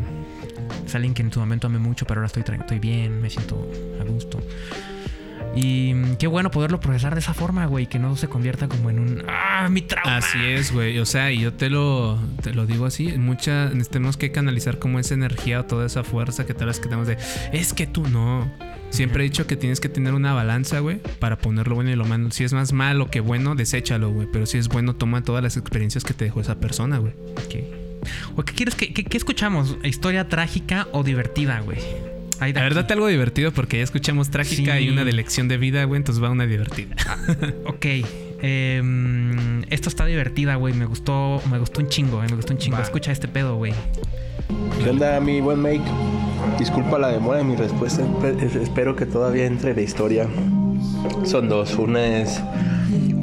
es 0.86 0.95
alguien 0.95 1.13
que 1.13 1.21
en 1.21 1.32
su 1.32 1.39
momento 1.39 1.67
amé 1.67 1.80
mucho, 1.80 2.06
pero 2.06 2.19
ahora 2.19 2.28
estoy, 2.28 2.43
estoy 2.60 2.80
bien, 2.80 3.21
me 3.21 3.30
siento 3.30 3.69
a 4.01 4.04
gusto. 4.04 4.41
Y 5.56 5.94
mm, 5.94 6.15
qué 6.18 6.28
bueno 6.28 6.52
poderlo 6.52 6.80
procesar 6.80 7.13
de 7.13 7.22
esa 7.22 7.34
forma, 7.34 7.65
güey, 7.65 7.88
que 7.88 7.98
no 7.98 8.15
se 8.18 8.28
convierta 8.28 8.68
como 8.68 8.89
en 8.89 9.00
un 9.00 9.24
¡Ah, 9.28 9.68
mi 9.70 9.82
trauma! 9.82 10.18
Así 10.18 10.38
es, 10.44 10.72
güey. 10.72 11.00
O 11.00 11.06
sea, 11.06 11.32
y 11.32 11.39
yo 11.39 11.54
te 11.54 11.70
lo, 11.70 12.20
te 12.41 12.54
lo 12.54 12.65
digo 12.65 12.86
así. 12.86 13.18
Mucha, 13.18 13.72
tenemos 13.89 14.18
que 14.18 14.32
canalizar 14.32 14.80
como 14.80 15.00
esa 15.00 15.13
energía 15.13 15.62
o 15.62 15.65
toda 15.65 15.86
esa 15.86 16.04
fuerza 16.04 16.46
que 16.46 16.54
tal 16.54 16.68
vez 16.68 16.80
que 16.80 16.89
tenemos 16.89 17.08
de. 17.08 17.18
Es 17.54 17.74
que 17.74 17.88
tú 17.88 18.08
no. 18.08 18.52
Siempre 18.89 19.24
he 19.24 19.30
dicho 19.30 19.48
que 19.48 19.56
tienes 19.56 19.80
que 19.80 19.89
tener 19.89 20.13
una 20.13 20.34
balanza, 20.34 20.80
güey, 20.80 21.02
para 21.20 21.38
poner 21.38 21.68
lo 21.68 21.76
bueno 21.76 21.89
y 21.89 21.96
lo 21.96 22.06
malo. 22.06 22.32
Si 22.32 22.44
es 22.44 22.54
más 22.54 22.72
malo 22.72 23.10
que 23.10 23.20
bueno, 23.20 23.56
deséchalo, 23.56 24.10
güey. 24.12 24.28
Pero 24.32 24.46
si 24.46 24.58
es 24.58 24.68
bueno, 24.68 24.96
toma 24.96 25.24
todas 25.24 25.44
las 25.44 25.58
experiencias 25.58 26.04
que 26.04 26.13
te 26.13 26.26
dejó 26.26 26.41
esa 26.41 26.60
persona, 26.60 26.98
güey. 26.98 27.13
Ok. 27.32 27.56
¿O 28.36 28.44
qué 28.44 28.54
quieres 28.54 28.76
que 28.76 29.18
escuchamos? 29.18 29.78
¿Historia 29.84 30.30
trágica 30.30 30.88
o 30.91 31.04
divertida, 31.04 31.60
güey? 31.62 31.80
Ahí 32.39 32.52
de 32.54 32.60
La 32.60 32.63
verdad, 32.65 32.91
algo 32.91 33.08
divertido 33.08 33.52
porque 33.52 33.78
ya 33.78 33.84
escuchamos 33.84 34.30
trágica 34.30 34.78
Sí. 34.78 34.86
y 34.86 34.89
una 34.89 35.04
de 35.06 35.13
lección 35.13 35.48
de 35.48 35.58
vida, 35.58 35.84
güey. 35.86 35.98
Entonces 36.00 36.24
va 36.24 36.30
una 36.30 36.45
divertida. 36.45 36.95
Ok. 37.65 37.86
em, 38.41 39.63
esta 39.71 39.89
está 39.89 40.06
divertida, 40.06 40.56
güey. 40.56 40.74
Me 40.74 40.86
gustó, 40.86 41.41
me 41.50 41.58
gustó 41.60 41.82
un 41.82 41.88
chingo, 41.89 42.24
eh, 42.24 42.28
me 42.30 42.36
gustó 42.36 42.54
un 42.54 42.60
chingo. 42.60 42.78
Va. 42.78 42.84
Escucha 42.84 43.12
este 43.12 43.28
pedo, 43.28 43.56
güey. 43.56 43.74
¿Qué 44.84 44.89
onda, 44.89 45.19
mi 45.19 45.41
buen 45.41 45.60
Make? 45.60 45.82
Disculpa 46.60 47.00
la 47.00 47.08
demora 47.10 47.39
de 47.39 47.43
mi 47.45 47.56
respuesta. 47.56 48.04
Espe- 48.04 48.41
es- 48.43 48.56
Espero 48.56 48.95
que 48.95 49.06
todavía 49.06 49.45
entre 49.45 49.74
la 49.74 49.82
historia. 49.82 50.28
Son 51.24 51.50
dos. 51.50 51.74
Una 51.76 52.19
es, 52.21 52.41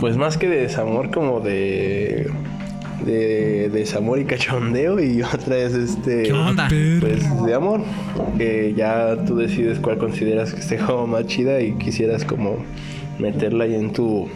pues 0.00 0.16
más 0.16 0.36
que 0.38 0.48
de 0.48 0.56
desamor, 0.62 1.10
como 1.10 1.40
de. 1.40 2.30
De 3.04 3.68
desamor 3.70 4.18
y 4.18 4.24
cachondeo. 4.24 5.00
Y 5.00 5.22
otra 5.34 5.58
es 5.58 5.74
este. 5.74 6.24
¿Qué 6.24 6.32
onda? 6.32 6.68
Pues 6.68 7.44
de 7.44 7.54
amor. 7.54 7.82
Que 8.36 8.74
ya 8.76 9.16
tú 9.24 9.36
decides 9.36 9.78
cuál 9.78 9.98
consideras 9.98 10.52
que 10.52 10.60
esté 10.60 10.78
como 10.78 11.06
más 11.06 11.26
chida 11.26 11.60
y 11.60 11.72
quisieras 11.74 12.24
como 12.24 12.56
meterla 13.18 13.64
ahí 13.64 13.74
en 13.74 13.92
tu 13.92 14.28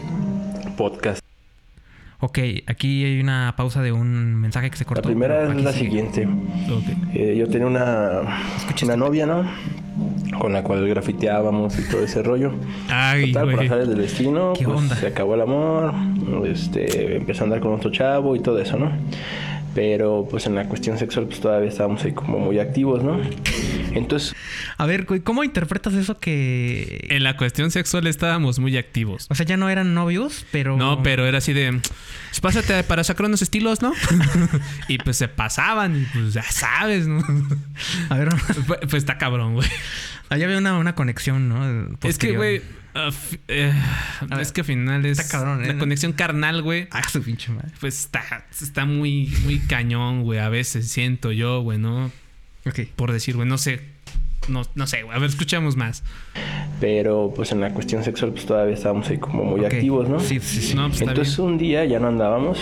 podcast. 0.77 1.26
Ok, 2.21 2.39
aquí 2.67 3.05
hay 3.05 3.21
una 3.21 3.55
pausa 3.57 3.83
de 3.83 3.93
un 3.93 4.35
mensaje 4.37 4.71
que 4.71 4.77
se 4.77 4.85
La 4.85 4.89
cortó. 4.89 5.03
primera 5.09 5.41
pero 5.47 5.59
es 5.59 5.65
la 5.65 5.73
sigue. 5.73 5.85
siguiente. 5.91 6.29
Eh, 7.15 7.37
yo 7.39 7.47
tenía 7.49 7.67
una, 7.67 8.23
una 8.83 8.97
novia, 8.97 9.27
¿no? 9.27 9.45
Con 10.39 10.53
la 10.53 10.63
cual 10.63 10.89
grafiteábamos 10.89 11.79
y 11.79 11.83
todo 11.91 12.03
ese 12.03 12.23
rollo. 12.23 12.53
Ay, 12.89 13.33
Total, 13.33 13.51
por 13.51 13.65
azares 13.65 13.89
del 13.89 13.99
destino, 13.99 14.53
¿Qué 14.57 14.65
pues 14.65 14.79
onda? 14.79 14.97
se 14.97 15.07
acabó 15.09 15.35
el 15.35 15.43
amor, 15.43 15.93
este, 16.47 17.17
empezó 17.17 17.43
a 17.43 17.45
andar 17.45 17.61
con 17.61 17.73
otro 17.75 17.91
chavo 17.91 18.35
y 18.35 18.41
todo 18.41 18.59
eso, 18.61 18.79
¿no? 18.79 18.91
Pero 19.75 20.27
pues 20.31 20.47
en 20.47 20.55
la 20.55 20.65
cuestión 20.69 20.97
sexual 20.99 21.27
pues 21.27 21.39
todavía 21.41 21.69
estábamos 21.69 22.03
ahí 22.05 22.13
como 22.13 22.39
muy 22.39 22.59
activos, 22.59 23.05
¿no? 23.05 23.19
Entonces, 23.93 24.35
A 24.79 24.85
ver, 24.87 25.05
güey, 25.07 25.21
¿cómo 25.21 25.43
interpretas 25.43 25.95
eso 25.95 26.19
que. 26.19 27.07
En 27.11 27.23
la 27.25 27.37
cuestión 27.37 27.71
sexual 27.71 28.07
estábamos 28.07 28.59
muy 28.59 28.77
activos. 28.77 29.27
O 29.31 29.35
sea, 29.35 29.47
ya 29.47 29.57
no 29.57 29.71
eran 29.71 29.95
novios, 29.95 30.45
pero. 30.53 30.77
No, 30.77 31.03
pero 31.03 31.27
era 31.27 31.39
así 31.39 31.53
de. 31.55 31.81
Pues 32.29 32.41
pásate 32.41 32.83
para 32.85 33.03
sacar 33.03 33.27
unos 33.27 33.41
estilos, 33.41 33.81
¿no? 33.81 33.93
y 34.89 34.99
pues 34.99 35.17
se 35.17 35.29
pasaban, 35.29 36.03
y 36.03 36.05
pues 36.13 36.35
ya 36.35 36.43
sabes, 36.43 37.07
¿no? 37.07 37.25
A 38.11 38.19
ver, 38.19 38.29
pues, 38.67 38.81
pues 38.83 38.95
está 38.95 39.17
cabrón, 39.17 39.55
güey. 39.55 39.69
allá 40.29 40.45
había 40.45 40.59
una, 40.59 40.77
una 40.77 40.95
conexión, 40.95 41.49
¿no? 41.49 41.97
Es 42.03 42.19
que, 42.19 42.37
güey. 42.37 42.57
f- 42.95 43.41
eh, 43.49 43.73
ver, 44.29 44.41
es 44.41 44.53
que 44.53 44.61
al 44.61 44.67
final 44.67 45.07
es. 45.07 45.19
está 45.19 45.31
cabrón, 45.39 45.65
¿eh? 45.65 45.69
La 45.69 45.79
conexión 45.79 46.13
carnal, 46.13 46.61
güey. 46.61 46.89
Ah, 46.91 47.03
su 47.09 47.23
pinche 47.23 47.51
madre. 47.51 47.71
Pues 47.81 47.99
está, 48.01 48.45
está 48.61 48.85
muy, 48.85 49.33
muy 49.45 49.59
cañón, 49.61 50.23
güey. 50.23 50.39
A 50.39 50.51
veces 50.51 50.91
siento 50.91 51.33
yo, 51.33 51.61
güey, 51.63 51.79
¿no? 51.79 52.13
Ok. 52.67 52.81
Por 52.95 53.13
decir, 53.13 53.37
güey, 53.37 53.49
no 53.49 53.57
sé. 53.57 53.96
No, 54.49 54.63
no 54.75 54.87
sé, 54.87 55.03
güey. 55.03 55.17
A 55.17 55.21
ver, 55.21 55.29
escuchamos 55.31 55.77
más. 55.77 56.03
pero 56.81 57.33
pues 57.35 57.53
en 57.53 57.61
la 57.61 57.73
cuestión 57.73 58.05
sexual 58.05 58.33
pues 58.33 58.45
todavía 58.47 58.75
estábamos 58.75 59.09
ahí 59.09 59.19
como 59.19 59.45
muy 59.45 59.65
activos, 59.65 60.09
¿no? 60.09 60.21
Sí, 60.21 60.39
sí, 60.41 60.61
sí. 60.61 60.75
No, 60.75 60.89
pues 60.89 61.01
Entonces 61.03 61.39
un 61.39 61.57
día 61.59 61.85
ya 61.85 61.99
no 61.99 62.09
andábamos, 62.09 62.59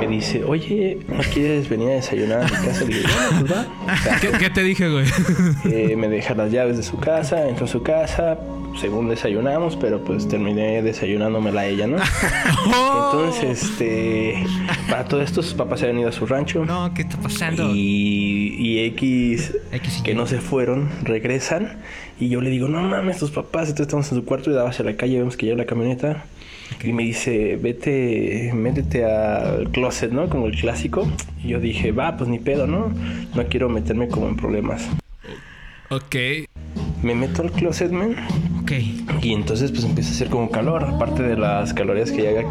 me 0.00 0.06
dice, 0.08 0.42
oye, 0.44 0.98
¿no 1.08 1.18
quieres 1.32 1.68
venir 1.68 1.90
a 1.90 1.92
desayunar 1.94 2.40
a 2.40 2.44
mi 2.44 2.50
casa? 2.50 2.84
Le 2.84 2.96
digo, 2.96 3.08
pues 3.40 3.52
va. 3.52 3.66
O 3.92 3.96
sea, 4.02 4.18
¿Qué, 4.20 4.30
qué 4.38 4.50
te 4.50 4.62
dije, 4.62 4.88
güey? 4.90 5.04
Eh, 5.64 5.96
me 5.96 6.08
deja 6.08 6.34
las 6.34 6.50
llaves 6.50 6.76
de 6.76 6.82
su 6.82 6.98
casa, 6.98 7.46
entro 7.48 7.66
a 7.66 7.68
su 7.68 7.82
casa, 7.82 8.38
según 8.80 9.08
desayunamos, 9.08 9.76
pero 9.76 10.02
pues 10.02 10.28
terminé 10.28 10.82
desayunándomela 10.82 11.62
a 11.62 11.66
ella, 11.66 11.86
¿no? 11.86 11.96
Entonces, 13.12 13.62
este, 13.62 14.44
para 14.88 15.04
todo 15.04 15.22
esto, 15.22 15.42
sus 15.42 15.54
papás 15.54 15.80
se 15.80 15.86
habían 15.86 16.00
ido 16.00 16.08
a 16.08 16.12
su 16.12 16.26
rancho. 16.26 16.64
No, 16.64 16.92
¿qué 16.94 17.02
está 17.02 17.16
pasando? 17.18 17.70
Y, 17.74 18.54
y 18.58 18.84
X, 18.86 19.56
X 19.72 19.98
y 19.98 20.02
que 20.02 20.12
Y. 20.12 20.14
no 20.14 20.26
se 20.26 20.40
fueron, 20.40 20.88
regresan. 21.02 21.78
Y 22.18 22.28
yo 22.28 22.40
le 22.40 22.50
digo, 22.50 22.68
no 22.68 22.82
mames, 22.82 23.18
tus 23.18 23.30
papás. 23.30 23.68
Entonces 23.68 23.86
estamos 23.86 24.10
en 24.12 24.18
su 24.18 24.24
cuarto 24.24 24.50
y 24.50 24.54
daba 24.54 24.70
hacia 24.70 24.84
la 24.84 24.96
calle, 24.96 25.18
vemos 25.18 25.36
que 25.36 25.46
llega 25.46 25.58
la 25.58 25.66
camioneta. 25.66 26.24
Y 26.82 26.92
me 26.92 27.04
dice, 27.04 27.56
vete, 27.56 28.52
métete 28.54 29.04
al 29.04 29.70
closet, 29.70 30.10
¿no? 30.10 30.28
Como 30.28 30.46
el 30.46 30.58
clásico. 30.58 31.06
Y 31.44 31.48
yo 31.48 31.60
dije, 31.60 31.92
va, 31.92 32.16
pues 32.16 32.28
ni 32.28 32.38
pedo, 32.38 32.66
¿no? 32.66 32.92
No 33.34 33.46
quiero 33.46 33.68
meterme 33.68 34.08
como 34.08 34.28
en 34.28 34.36
problemas. 34.36 34.88
Ok. 35.90 36.16
Me 37.02 37.14
meto 37.14 37.42
al 37.42 37.52
closet, 37.52 37.90
man. 37.92 38.16
Ok. 39.16 39.24
Y 39.24 39.32
entonces 39.34 39.70
pues 39.70 39.84
empieza 39.84 40.10
a 40.10 40.12
hacer 40.14 40.28
como 40.28 40.50
calor. 40.50 40.84
Aparte 40.84 41.22
de 41.22 41.36
las 41.36 41.74
calorías 41.74 42.10
que 42.10 42.22
ya 42.22 42.30
había 42.30 42.46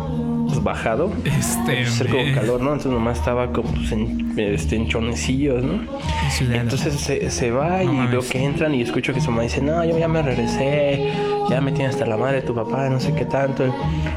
pues, 0.47 0.63
bajado. 0.63 1.11
Este. 1.25 1.59
Empieza 1.59 1.89
a 1.91 1.93
hacer 1.95 2.07
como 2.09 2.23
me- 2.23 2.33
calor, 2.33 2.61
¿no? 2.61 2.67
Entonces 2.73 2.91
nomás 2.91 3.19
estaba 3.19 3.51
como 3.51 3.71
pues, 3.71 3.91
en, 3.91 4.33
este, 4.37 4.75
en 4.75 4.87
chonecillos, 4.87 5.63
¿no? 5.63 5.81
Ciudad. 6.29 6.55
Entonces 6.61 6.93
se, 6.95 7.29
se 7.29 7.51
va 7.51 7.83
No 7.83 8.05
y 8.05 8.07
veo 8.07 8.21
que 8.21 8.43
entran 8.43 8.73
y 8.75 8.81
escucho 8.81 9.13
que 9.13 9.21
su 9.21 9.31
mamá 9.31 9.43
dice, 9.43 9.61
no, 9.61 9.83
yo 9.85 9.97
ya 9.97 10.07
me 10.07 10.21
regresé, 10.21 11.11
ya 11.49 11.59
me 11.61 11.71
tiene 11.71 11.87
hasta 11.89 12.05
la 12.05 12.17
madre 12.17 12.37
de 12.37 12.47
tu 12.47 12.55
papá, 12.55 12.89
no 12.89 12.99
sé 12.99 13.13
qué 13.13 13.25
tanto. 13.25 13.63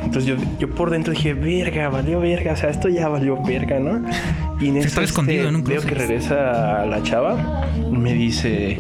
Entonces 0.04 0.26
yo, 0.26 0.36
yo 0.58 0.70
por 0.70 0.90
dentro 0.90 1.12
dije, 1.12 1.34
verga, 1.34 1.88
valió 1.88 2.20
verga, 2.20 2.52
o 2.52 2.56
sea, 2.56 2.70
esto 2.70 2.88
ya 2.88 3.08
valió 3.08 3.42
verga, 3.42 3.78
¿no? 3.80 4.06
Y 4.60 4.68
en 4.68 4.74
Se 4.74 4.78
eso 4.80 4.88
estaba 4.88 5.04
escondido 5.04 5.48
en 5.48 5.56
un 5.56 5.64
veo 5.64 5.82
que 5.82 5.94
regresa 5.94 6.86
la 6.86 7.02
chava, 7.02 7.66
me 7.90 8.12
dice, 8.12 8.78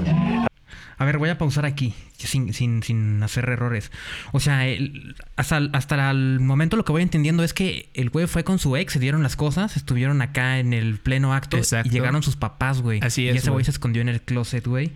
A 1.04 1.06
ver, 1.06 1.18
voy 1.18 1.28
a 1.28 1.36
pausar 1.36 1.66
aquí, 1.66 1.92
sin, 2.16 2.54
sin, 2.54 2.82
sin 2.82 3.22
hacer 3.22 3.46
errores. 3.50 3.92
O 4.32 4.40
sea, 4.40 4.66
el- 4.66 5.14
hasta, 5.36 5.58
hasta 5.74 6.10
el 6.10 6.40
momento 6.40 6.78
lo 6.78 6.84
que 6.86 6.92
voy 6.92 7.02
entendiendo 7.02 7.44
es 7.44 7.52
que 7.52 7.90
el 7.92 8.08
güey 8.08 8.26
fue 8.26 8.42
con 8.42 8.58
su 8.58 8.74
ex, 8.76 8.94
se 8.94 8.98
dieron 9.00 9.22
las 9.22 9.36
cosas, 9.36 9.76
estuvieron 9.76 10.22
acá 10.22 10.58
en 10.58 10.72
el 10.72 10.96
pleno 10.96 11.34
acto 11.34 11.58
Exacto. 11.58 11.88
y 11.88 11.92
llegaron 11.92 12.22
sus 12.22 12.36
papás, 12.36 12.80
güey. 12.80 13.00
Así 13.02 13.24
Y 13.24 13.28
es, 13.28 13.36
ese 13.36 13.50
güey 13.50 13.56
güey. 13.56 13.64
se 13.66 13.70
escondió 13.72 14.00
en 14.00 14.08
el 14.08 14.22
closet, 14.22 14.66
güey. 14.66 14.92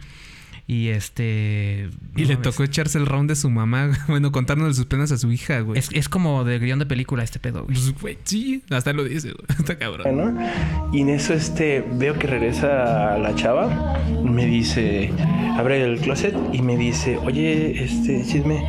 Y 0.70 0.88
este... 0.88 1.88
Y 2.14 2.22
no 2.22 2.28
le 2.28 2.36
tocó 2.36 2.62
echarse 2.62 2.98
el 2.98 3.06
round 3.06 3.30
de 3.30 3.36
su 3.36 3.48
mamá. 3.48 3.90
Bueno, 4.06 4.30
contarnos 4.32 4.68
de 4.68 4.74
sus 4.74 4.84
penas 4.84 5.10
a 5.12 5.16
su 5.16 5.32
hija, 5.32 5.60
güey. 5.60 5.78
Es, 5.78 5.88
es 5.92 6.10
como 6.10 6.44
de 6.44 6.58
guion 6.58 6.78
de 6.78 6.84
película 6.84 7.24
este 7.24 7.38
pedo, 7.38 7.64
güey. 7.64 7.74
Pues, 7.74 8.00
güey, 8.00 8.18
sí, 8.24 8.62
hasta 8.68 8.92
lo 8.92 9.04
dice, 9.04 9.32
güey. 9.32 9.46
Está 9.58 9.78
cabrón. 9.78 10.14
¿no? 10.14 10.50
Y 10.92 11.00
en 11.00 11.08
eso 11.08 11.32
este 11.32 11.82
veo 11.94 12.18
que 12.18 12.26
regresa 12.26 13.16
la 13.16 13.34
chava, 13.34 13.98
me 14.22 14.44
dice, 14.44 15.10
abre 15.56 15.82
el 15.82 16.00
closet 16.00 16.34
y 16.52 16.60
me 16.60 16.76
dice, 16.76 17.16
oye, 17.16 17.82
este 17.82 18.22
chisme, 18.26 18.62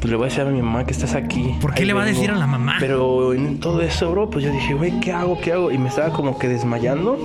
pues 0.00 0.10
le 0.10 0.16
voy 0.16 0.26
a 0.26 0.28
decir 0.28 0.42
a 0.42 0.46
mi 0.50 0.62
mamá 0.62 0.84
que 0.84 0.92
estás 0.92 1.14
aquí. 1.14 1.54
¿Por 1.60 1.74
qué 1.74 1.82
Ahí 1.82 1.86
le 1.86 1.92
va 1.92 2.02
a 2.02 2.04
vengo". 2.04 2.16
decir 2.18 2.30
a 2.30 2.36
la 2.36 2.46
mamá? 2.46 2.76
Pero 2.80 3.32
en 3.34 3.58
todo 3.60 3.80
eso, 3.82 4.10
bro, 4.10 4.30
pues 4.30 4.44
yo 4.44 4.50
dije, 4.52 4.74
güey, 4.74 4.98
¿qué 5.00 5.12
hago? 5.12 5.40
¿Qué 5.40 5.52
hago? 5.52 5.70
Y 5.70 5.78
me 5.78 5.88
estaba 5.88 6.10
como 6.12 6.38
que 6.38 6.48
desmayando, 6.48 7.18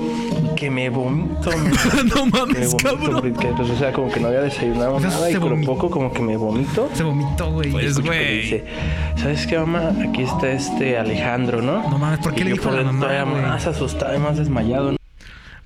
que 0.55 0.69
me 0.71 0.89
vomito. 0.89 1.49
me- 1.51 2.03
no 2.15 2.25
me 2.25 2.31
mames, 2.31 2.71
vomito, 2.71 2.89
cabrón. 2.89 3.21
porque, 3.33 3.47
pues, 3.55 3.69
o 3.69 3.75
sea, 3.77 3.91
como 3.93 4.09
que 4.11 4.19
no 4.19 4.27
había 4.27 4.41
desayunado 4.41 4.95
O 4.95 4.99
sea, 4.99 5.09
nada 5.09 5.29
y 5.31 5.35
con 5.35 5.51
vomi- 5.61 5.65
poco 5.65 5.89
como 5.89 6.11
que 6.11 6.21
me 6.21 6.35
vomito. 6.37 6.89
Se 6.93 7.03
vomitó, 7.03 7.51
güey. 7.51 7.71
Pues, 7.71 7.97
me 7.99 8.05
güey. 8.07 8.41
dice, 8.41 8.65
¿sabes 9.15 9.45
qué, 9.47 9.57
mamá? 9.59 9.91
Aquí 10.09 10.23
está 10.23 10.51
este 10.51 10.97
Alejandro, 10.97 11.61
¿no? 11.61 11.87
No 11.89 11.97
mames, 11.97 12.19
¿por 12.19 12.33
qué 12.33 12.41
Y 12.41 12.43
le 12.45 12.51
dijo 12.53 12.63
a 12.63 12.65
por 12.65 12.73
la 12.73 12.77
dentro 12.79 12.93
mamá, 12.93 13.05
todavía 13.13 13.31
güey? 13.31 13.41
más 13.45 13.67
asustado 13.67 14.15
y 14.15 14.19
más 14.19 14.37
desmayado, 14.37 14.91
¿no? 14.93 14.97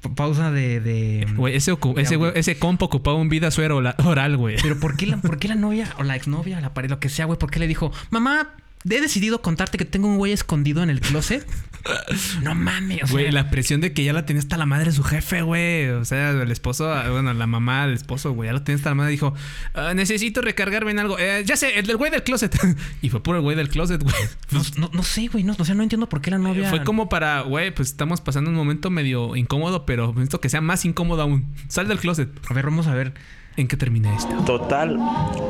Pa- 0.10 0.16
Pausa 0.16 0.52
de... 0.52 0.80
de... 0.80 1.28
Güey, 1.36 1.56
ese, 1.56 1.72
ese, 1.98 2.18
güey- 2.18 2.32
ese 2.36 2.58
compa 2.60 2.86
ocupaba 2.86 3.18
un 3.18 3.30
vida 3.30 3.52
suero 3.52 3.78
oral, 3.78 4.38
güey. 4.38 4.58
Pero 4.62 4.80
¿por 4.80 4.98
qué, 4.98 5.06
la, 5.08 5.18
¿por 5.18 5.38
qué 5.40 5.48
la 5.48 5.56
novia 5.56 5.88
o 6.00 6.04
la 6.04 6.16
exnovia, 6.16 6.60
la 6.62 6.74
pareja, 6.74 6.96
lo 6.96 7.00
que 7.00 7.10
sea, 7.10 7.26
güey? 7.26 7.38
¿Por 7.40 7.52
qué 7.52 7.60
le 7.60 7.68
dijo, 7.68 7.92
mamá, 8.10 8.50
he 8.90 9.02
decidido 9.02 9.42
contarte 9.42 9.78
que 9.78 9.86
tengo 9.86 10.08
un 10.08 10.18
güey 10.18 10.32
escondido 10.32 10.84
en 10.84 10.90
el 10.90 11.00
closet? 11.02 11.46
no 12.44 12.54
mames, 12.56 13.04
o 13.04 13.08
sea, 13.08 13.12
Güey, 13.14 13.32
la 13.32 13.50
presión 13.50 13.80
de 13.82 13.94
que 13.94 14.04
ya 14.04 14.12
la 14.14 14.26
tenía 14.26 14.42
hasta 14.42 14.58
la 14.58 14.66
madre 14.66 14.86
de 14.86 14.92
su 14.92 15.04
jefe, 15.04 15.42
güey. 15.42 15.88
O 15.90 16.04
sea, 16.06 16.32
el 16.32 16.52
esposo, 16.52 16.86
bueno, 17.12 17.34
la 17.34 17.48
mamá 17.48 17.86
del 17.86 17.96
esposo, 17.96 18.32
güey, 18.34 18.50
ya 18.50 18.54
lo 18.54 18.64
tenía 18.64 18.78
hasta 18.78 18.90
la 18.90 18.96
madre. 18.96 19.12
Dijo, 19.12 19.34
"Ah, 19.74 19.94
necesito 19.94 20.42
recargarme 20.42 20.92
en 20.92 21.00
algo. 21.00 21.18
Eh, 21.20 21.44
ya 21.46 21.56
sé, 21.56 21.80
el 21.80 21.86
del 21.88 21.98
güey 21.98 22.12
del 22.12 22.24
closet. 22.24 22.56
y 23.02 23.10
fue 23.10 23.22
por 23.24 23.36
el 23.36 23.42
güey 23.42 23.56
del 23.56 23.70
closet, 23.70 24.02
güey. 24.04 24.16
no, 24.52 24.62
no- 24.78 24.90
no 24.94 25.04
sé, 25.04 25.28
güey, 25.28 25.44
no, 25.44 25.56
o 25.58 25.66
sea, 25.66 25.76
no 25.76 25.84
entiendo 25.84 26.10
por 26.10 26.22
qué 26.22 26.32
la 26.32 26.38
novia... 26.38 26.70
Fue 26.70 26.84
como 26.84 27.10
para, 27.10 27.42
güey, 27.42 27.74
pues 27.74 27.90
estamos 27.90 28.22
pasando 28.22 28.50
un 28.50 28.56
momento 28.56 28.90
medio 28.90 29.36
incómodo, 29.36 29.86
pero 29.86 30.08
necesito 30.14 30.42
que 30.42 30.50
sea 30.50 30.62
más 30.62 30.84
incómodo 30.86 31.22
aún. 31.22 31.54
Sal 31.68 31.88
del 31.88 32.00
closet. 32.00 32.30
A 32.50 32.54
ver, 32.54 32.66
vamos 32.66 32.88
a 32.88 32.94
ver. 32.94 33.14
¿En 33.58 33.68
qué 33.68 33.76
termina 33.76 34.16
esto? 34.16 34.36
Total, 34.46 35.00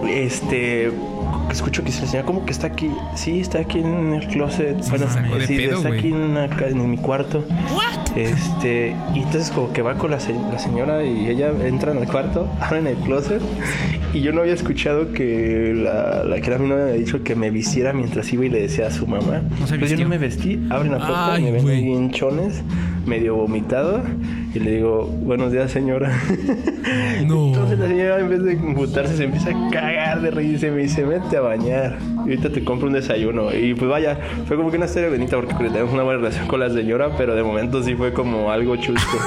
este, 0.10 0.90
escucho 1.52 1.84
que 1.84 1.92
se 1.92 2.04
enseña 2.04 2.24
como 2.24 2.46
que 2.46 2.54
está 2.54 2.68
aquí, 2.68 2.90
sí, 3.16 3.42
está 3.42 3.60
aquí 3.60 3.80
en 3.80 4.14
el 4.14 4.28
closet, 4.28 4.78
bueno, 4.90 5.08
sacó 5.10 5.36
de 5.38 5.46
sí, 5.46 5.58
pedo, 5.58 5.78
está 5.78 5.90
aquí 5.90 6.08
en, 6.14 6.34
ca- 6.58 6.68
en 6.70 6.90
mi 6.90 6.98
cuarto, 6.98 7.44
este, 8.16 8.96
y 9.14 9.20
entonces 9.20 9.52
como 9.52 9.74
que 9.74 9.82
va 9.82 9.96
con 9.96 10.12
la, 10.12 10.22
se- 10.22 10.32
la 10.34 10.58
señora 10.58 11.04
y 11.04 11.28
ella 11.28 11.52
entra 11.66 11.92
en 11.92 11.98
el 12.00 12.08
cuarto, 12.08 12.48
abren 12.62 12.88
el 12.88 12.96
closet, 12.96 13.42
y 14.14 14.22
yo 14.22 14.32
no 14.32 14.40
había 14.42 14.54
escuchado 14.54 15.12
que 15.12 15.74
la, 15.76 16.24
la 16.24 16.40
que 16.40 16.48
era 16.48 16.58
mi 16.60 16.70
novia 16.70 16.86
me 16.86 16.92
había 16.92 17.04
dicho 17.04 17.24
que 17.24 17.36
me 17.36 17.50
vistiera 17.52 17.92
mientras 17.92 18.32
iba 18.32 18.46
y 18.46 18.50
le 18.50 18.62
decía 18.62 18.88
a 18.88 18.92
su 18.92 19.06
mamá, 19.06 19.42
No 19.60 19.68
pues 19.78 19.92
yo 19.92 19.98
no 19.98 20.08
me 20.10 20.18
vestí, 20.18 20.66
abren 20.70 20.94
la 20.94 21.00
puerta 21.00 21.34
Ay, 21.34 21.42
y 21.42 21.46
me 21.46 21.52
ven 21.52 21.64
güey. 21.64 21.76
ahí 21.76 21.92
en 21.94 22.12
chones, 22.12 22.62
medio 23.06 23.36
vomitado, 23.36 24.02
y 24.58 24.60
le 24.60 24.72
digo, 24.78 25.06
buenos 25.06 25.52
días 25.52 25.72
señora. 25.72 26.12
No. 27.26 27.48
Entonces 27.48 27.80
la 27.80 27.88
señora 27.88 28.20
en 28.20 28.30
vez 28.30 28.44
de 28.44 28.54
emputarse 28.54 29.18
se 29.18 29.26
empieza 29.26 29.50
a 29.50 29.70
cagar 29.70 30.22
de 30.22 30.32
reírse 30.32 30.72
me 30.72 30.84
dice, 30.84 31.04
vete 31.04 31.38
a 31.38 31.42
bañar. 31.42 31.98
Y 32.26 32.30
ahorita 32.30 32.52
te 32.52 32.64
compro 32.64 32.88
un 32.88 32.94
desayuno. 32.94 33.54
Y 33.54 33.74
pues 33.74 33.90
vaya, 33.90 34.18
fue 34.48 34.56
como 34.56 34.72
que 34.72 34.78
una 34.78 34.86
historia 34.86 35.10
bonita 35.10 35.36
porque 35.36 35.54
pues, 35.54 35.72
tenemos 35.72 35.94
una 35.94 36.04
buena 36.04 36.20
relación 36.20 36.48
con 36.48 36.60
la 36.60 36.70
señora, 36.70 37.16
pero 37.18 37.36
de 37.36 37.44
momento 37.44 37.84
sí 37.84 37.96
fue 37.96 38.14
como 38.14 38.52
algo 38.52 38.76
chusco. 38.78 39.18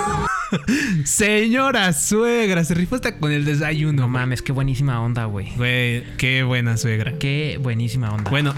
Señora 1.04 1.92
suegra, 1.92 2.64
se 2.64 2.74
rifó 2.74 2.96
hasta 2.96 3.18
con 3.18 3.30
el 3.30 3.44
desayuno. 3.44 4.02
No 4.02 4.08
mames, 4.08 4.42
qué 4.42 4.52
buenísima 4.52 5.00
onda, 5.00 5.26
güey. 5.26 5.52
Güey, 5.56 6.04
qué 6.16 6.42
buena 6.42 6.76
suegra. 6.76 7.12
Qué 7.18 7.58
buenísima 7.60 8.12
onda. 8.12 8.30
Bueno, 8.30 8.54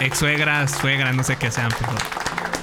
ex 0.00 0.18
suegra, 0.18 0.66
suegra, 0.68 1.12
no 1.12 1.22
sé 1.22 1.36
qué 1.36 1.50
sean, 1.50 1.70
pero, 1.78 1.92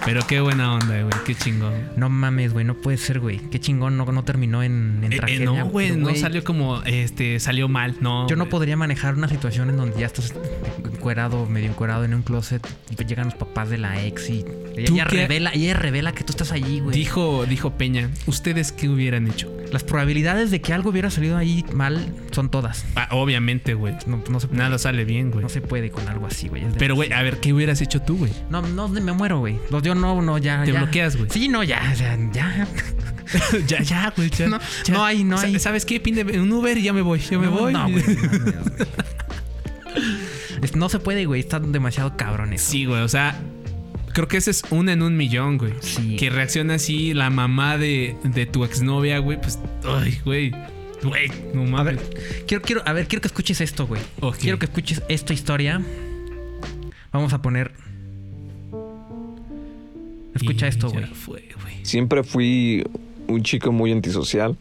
pero 0.05 0.25
qué 0.27 0.39
buena 0.39 0.73
onda, 0.75 1.01
güey, 1.01 1.13
qué 1.25 1.35
chingón. 1.35 1.73
No 1.97 2.09
mames, 2.09 2.53
güey, 2.53 2.63
no 2.65 2.75
puede 2.75 2.97
ser, 2.97 3.19
güey. 3.19 3.39
Qué 3.49 3.59
chingón, 3.59 3.97
no, 3.97 4.05
no 4.05 4.23
terminó 4.23 4.63
en, 4.63 4.99
en 5.03 5.11
Eh, 5.11 5.15
eh, 5.15 5.19
tragedia. 5.19 5.45
no, 5.45 5.65
güey, 5.67 5.91
no 5.95 6.13
salió 6.15 6.43
como, 6.43 6.81
este, 6.83 7.39
salió 7.39 7.67
mal, 7.67 7.95
no. 8.01 8.27
Yo 8.29 8.35
no 8.35 8.47
podría 8.47 8.77
manejar 8.77 9.15
una 9.15 9.27
situación 9.27 9.69
en 9.69 9.77
donde 9.77 9.99
ya 9.99 10.05
estás 10.05 10.33
encuerado, 10.83 11.45
medio 11.47 11.69
encuerado 11.69 12.03
en 12.05 12.13
un 12.13 12.21
closet 12.21 12.65
y 12.89 13.05
llegan 13.05 13.25
los 13.25 13.35
papás 13.35 13.69
de 13.69 13.77
la 13.77 14.03
ex 14.03 14.29
y 14.29 14.45
ella, 14.77 15.05
revela, 15.05 15.51
ella 15.53 15.73
revela 15.73 16.11
que 16.13 16.23
tú 16.23 16.31
estás 16.31 16.51
allí, 16.51 16.79
güey. 16.79 16.95
Dijo, 16.95 17.45
dijo 17.45 17.71
Peña, 17.71 18.09
¿ustedes 18.25 18.71
qué 18.71 18.89
hubieran 18.89 19.27
hecho? 19.27 19.51
Las 19.71 19.83
probabilidades 19.83 20.51
de 20.51 20.61
que 20.61 20.73
algo 20.73 20.91
hubiera 20.91 21.09
salido 21.09 21.37
ahí 21.37 21.65
mal 21.73 22.13
son 22.31 22.49
todas. 22.49 22.85
Ah, 22.95 23.09
obviamente, 23.11 23.73
güey. 23.73 23.95
No, 24.05 24.23
no 24.29 24.39
se, 24.39 24.47
Nada 24.49 24.77
sale 24.77 25.05
bien, 25.05 25.31
güey. 25.31 25.41
no 25.43 25.49
se 25.49 25.61
puede 25.61 25.89
con 25.89 26.07
algo 26.07 26.27
así, 26.27 26.47
güey. 26.47 26.63
Pero, 26.77 26.95
güey, 26.95 27.11
a 27.11 27.21
ver, 27.23 27.39
¿qué 27.39 27.51
hubieras 27.53 27.81
hecho 27.81 28.01
tú, 28.01 28.17
güey? 28.17 28.31
No, 28.49 28.61
no, 28.61 28.87
me 28.87 29.11
muero, 29.11 29.39
güey. 29.39 29.57
Los 29.71 29.83
yo 29.95 29.99
no, 29.99 30.21
no, 30.21 30.37
ya. 30.37 30.63
Te 30.63 30.71
ya. 30.71 30.81
bloqueas, 30.81 31.17
güey. 31.17 31.29
Sí, 31.29 31.47
no, 31.47 31.63
ya, 31.63 31.93
ya, 31.93 32.17
ya. 32.31 32.67
ya, 33.67 33.81
ya, 33.81 34.13
güey, 34.15 34.29
ya. 34.29 34.47
No, 34.47 34.59
ya. 34.85 34.93
no 34.93 35.05
hay, 35.05 35.23
no 35.23 35.39
hay. 35.39 35.59
¿Sabes 35.59 35.85
qué? 35.85 35.99
Pide 35.99 36.39
un 36.39 36.51
Uber 36.51 36.77
y 36.77 36.83
ya 36.83 36.93
me 36.93 37.01
voy. 37.01 37.19
Yo 37.19 37.39
me 37.39 37.47
No, 37.47 37.51
voy. 37.51 37.73
No, 37.73 37.89
güey. 37.89 38.03
no, 40.75 40.89
se 40.89 40.99
puede, 40.99 41.25
güey. 41.25 41.41
Está 41.41 41.59
demasiado 41.59 42.17
cabrón 42.17 42.53
eso. 42.53 42.71
Sí, 42.71 42.85
güey, 42.85 43.01
o 43.01 43.07
sea, 43.07 43.39
creo 44.13 44.27
que 44.27 44.37
ese 44.37 44.51
es 44.51 44.63
un 44.69 44.89
en 44.89 45.01
un 45.01 45.17
millón, 45.17 45.57
güey. 45.57 45.73
Sí. 45.81 46.15
Que 46.17 46.29
reacciona 46.29 46.75
así 46.75 47.13
la 47.13 47.29
mamá 47.29 47.77
de, 47.77 48.17
de 48.23 48.45
tu 48.45 48.63
exnovia, 48.63 49.19
güey, 49.19 49.39
pues, 49.39 49.59
ay, 49.85 50.19
güey. 50.23 50.51
Güey, 51.03 51.29
no 51.53 51.65
mames. 51.65 51.99
quiero, 52.47 52.63
quiero, 52.63 52.81
a 52.85 52.93
ver, 52.93 53.07
quiero 53.07 53.21
que 53.21 53.27
escuches 53.27 53.61
esto, 53.61 53.85
güey. 53.85 54.01
Quiero 54.39 54.57
que 54.57 54.65
escuches 54.65 55.03
esta 55.07 55.33
historia. 55.33 55.81
Vamos 57.11 57.33
a 57.33 57.41
poner. 57.41 57.73
Escucha 60.35 60.65
Y 60.65 60.69
esto, 60.69 60.89
güey. 60.89 61.05
Siempre 61.83 62.23
fui 62.23 62.83
un 63.27 63.41
chico 63.43 63.71
muy 63.71 63.91
antisocial 63.91 64.55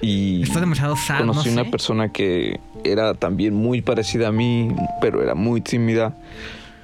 y 0.00 0.42
Está 0.42 0.60
demasiado 0.60 0.96
sad, 0.96 1.20
conocí 1.20 1.50
no 1.50 1.62
una 1.62 1.70
persona 1.70 2.10
que 2.12 2.60
era 2.84 3.14
también 3.14 3.54
muy 3.54 3.80
parecida 3.80 4.28
a 4.28 4.32
mí, 4.32 4.68
pero 5.00 5.22
era 5.22 5.34
muy 5.34 5.60
tímida 5.60 6.14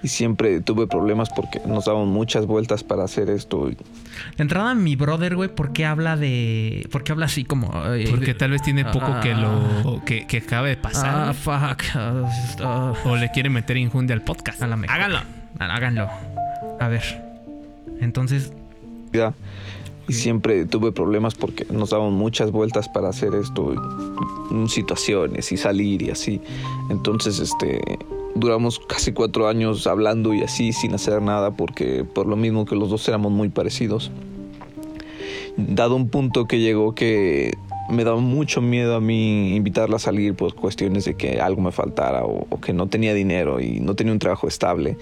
y 0.03 0.09
siempre 0.09 0.61
tuve 0.61 0.87
problemas 0.87 1.29
porque 1.29 1.61
nos 1.67 1.85
daban 1.85 2.09
muchas 2.09 2.47
vueltas 2.47 2.83
para 2.85 3.05
hacer 3.05 3.29
esto. 3.29 3.67
De 3.69 3.77
entrada, 4.39 4.75
mi 4.75 4.97
brother, 4.97 5.37
güey, 5.37 5.51
¿por 5.55 5.73
qué 5.73 5.85
habla 5.85 6.17
de. 6.17 6.89
¿Por 6.91 7.05
qué 7.05 7.13
habla 7.13 7.27
así 7.27 7.45
como. 7.45 7.71
eh, 7.93 8.07
Porque 8.09 8.27
de- 8.27 8.35
tal 8.35 8.53
vez 8.53 8.63
tiene 8.63 8.85
poco 8.87 9.21
que 9.23 9.35
lo 9.35 10.03
que, 10.07 10.27
que 10.27 10.39
acaba 10.39 10.69
de 10.69 10.77
pasar. 10.77 11.29
Ah, 11.29 11.35
fuck. 11.35 11.83
ah, 11.95 12.31
ah. 12.63 12.95
o 13.05 13.17
le 13.17 13.31
quiere 13.31 13.51
meter 13.51 13.77
injundia 13.77 14.15
al 14.15 14.23
podcast. 14.23 14.63
A 14.63 14.67
la 14.67 14.77
mejor. 14.77 14.97
Háganlo. 14.97 15.21
Háganlo. 15.59 16.09
A 16.81 16.89
ver. 16.89 17.30
Entonces, 18.01 18.53
y 20.09 20.13
siempre 20.13 20.67
tuve 20.67 20.93
problemas 20.93 21.35
porque 21.35 21.67
nos 21.71 21.91
daban 21.91 22.13
muchas 22.13 22.51
vueltas 22.51 22.89
para 22.89 23.09
hacer 23.09 23.35
esto, 23.35 23.75
mm, 24.51 24.67
situaciones 24.67 25.53
y 25.53 25.57
salir 25.57 26.03
y 26.03 26.11
así. 26.11 26.41
Entonces, 26.91 27.39
este, 27.39 27.81
duramos 28.35 28.81
casi 28.81 29.13
cuatro 29.13 29.49
años 29.49 29.87
hablando 29.87 30.35
y 30.35 30.43
así 30.43 30.73
sin 30.73 30.95
hacer 30.95 31.23
nada 31.23 31.53
porque 31.53 32.05
por 32.05 32.27
lo 32.27 32.37
mismo 32.37 32.65
que 32.65 32.75
los 32.75 32.91
dos 32.91 33.07
éramos 33.09 33.31
muy 33.33 33.51
parecidos. 33.51 34.11
Dado 35.57 35.95
un 35.95 36.09
punto 36.09 36.47
que 36.47 36.59
llegó 36.59 36.95
que 36.95 37.53
me 37.91 38.05
daba 38.05 38.21
mucho 38.21 38.61
miedo 38.61 38.97
a 38.97 39.01
mí 39.01 39.55
invitarla 39.57 39.97
a 39.97 39.99
salir 39.99 40.35
por 40.35 40.55
cuestiones 40.55 41.05
de 41.05 41.15
que 41.15 41.41
algo 41.41 41.61
me 41.61 41.73
faltara 41.73 42.25
o, 42.25 42.47
o, 42.49 42.61
que 42.61 42.73
no 42.73 42.87
tenía 42.87 43.15
dinero 43.15 43.61
y 43.61 43.81
no 43.81 43.95
tenía 43.95 44.13
un 44.13 44.19
trabajo 44.19 44.49
estable 44.49 44.97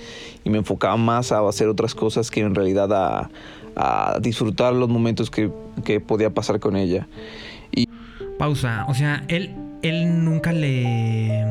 y 0.45 0.51
me 0.51 0.59
enfocaba 0.59 0.97
más 0.97 1.33
a 1.33 1.47
hacer 1.49 1.69
otras 1.69 1.95
cosas 1.95 2.31
que 2.31 2.41
en 2.41 2.55
realidad 2.55 2.93
a, 2.93 3.31
a 3.77 4.19
disfrutar 4.21 4.75
los 4.75 4.89
momentos 4.89 5.31
que, 5.31 5.51
que, 5.85 6.01
podía 6.01 6.31
pasar 6.31 6.61
con 6.61 6.77
ella. 6.77 7.07
Y... 7.73 7.89
Pausa, 8.39 8.87
o 8.89 8.95
sea, 8.95 9.25
él, 9.29 9.55
él 9.83 10.25
nunca 10.25 10.53
le 10.53 11.45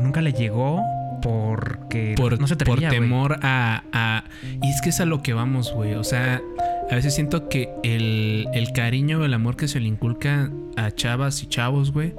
nunca 0.00 0.22
le 0.22 0.32
llegó 0.32 0.80
porque 1.22 2.14
por, 2.16 2.38
no 2.38 2.46
se 2.46 2.54
atrevía, 2.54 2.88
por 2.88 2.98
temor 2.98 3.38
a, 3.42 3.82
a, 3.92 4.24
Y 4.62 4.70
es 4.70 4.80
que 4.82 4.90
es 4.90 5.00
a 5.00 5.04
lo 5.04 5.22
que 5.22 5.32
vamos, 5.32 5.72
güey. 5.72 5.94
O 5.94 6.04
sea, 6.04 6.42
a 6.90 6.94
veces 6.94 7.14
siento 7.14 7.48
que 7.48 7.70
el, 7.82 8.46
el 8.52 8.72
cariño 8.72 9.20
o 9.20 9.24
el 9.24 9.34
amor 9.34 9.56
que 9.56 9.68
se 9.68 9.80
le 9.80 9.88
inculca 9.88 10.50
a 10.76 10.90
chavas 10.90 11.42
y 11.42 11.46
chavos, 11.46 11.92
güey. 11.92 12.14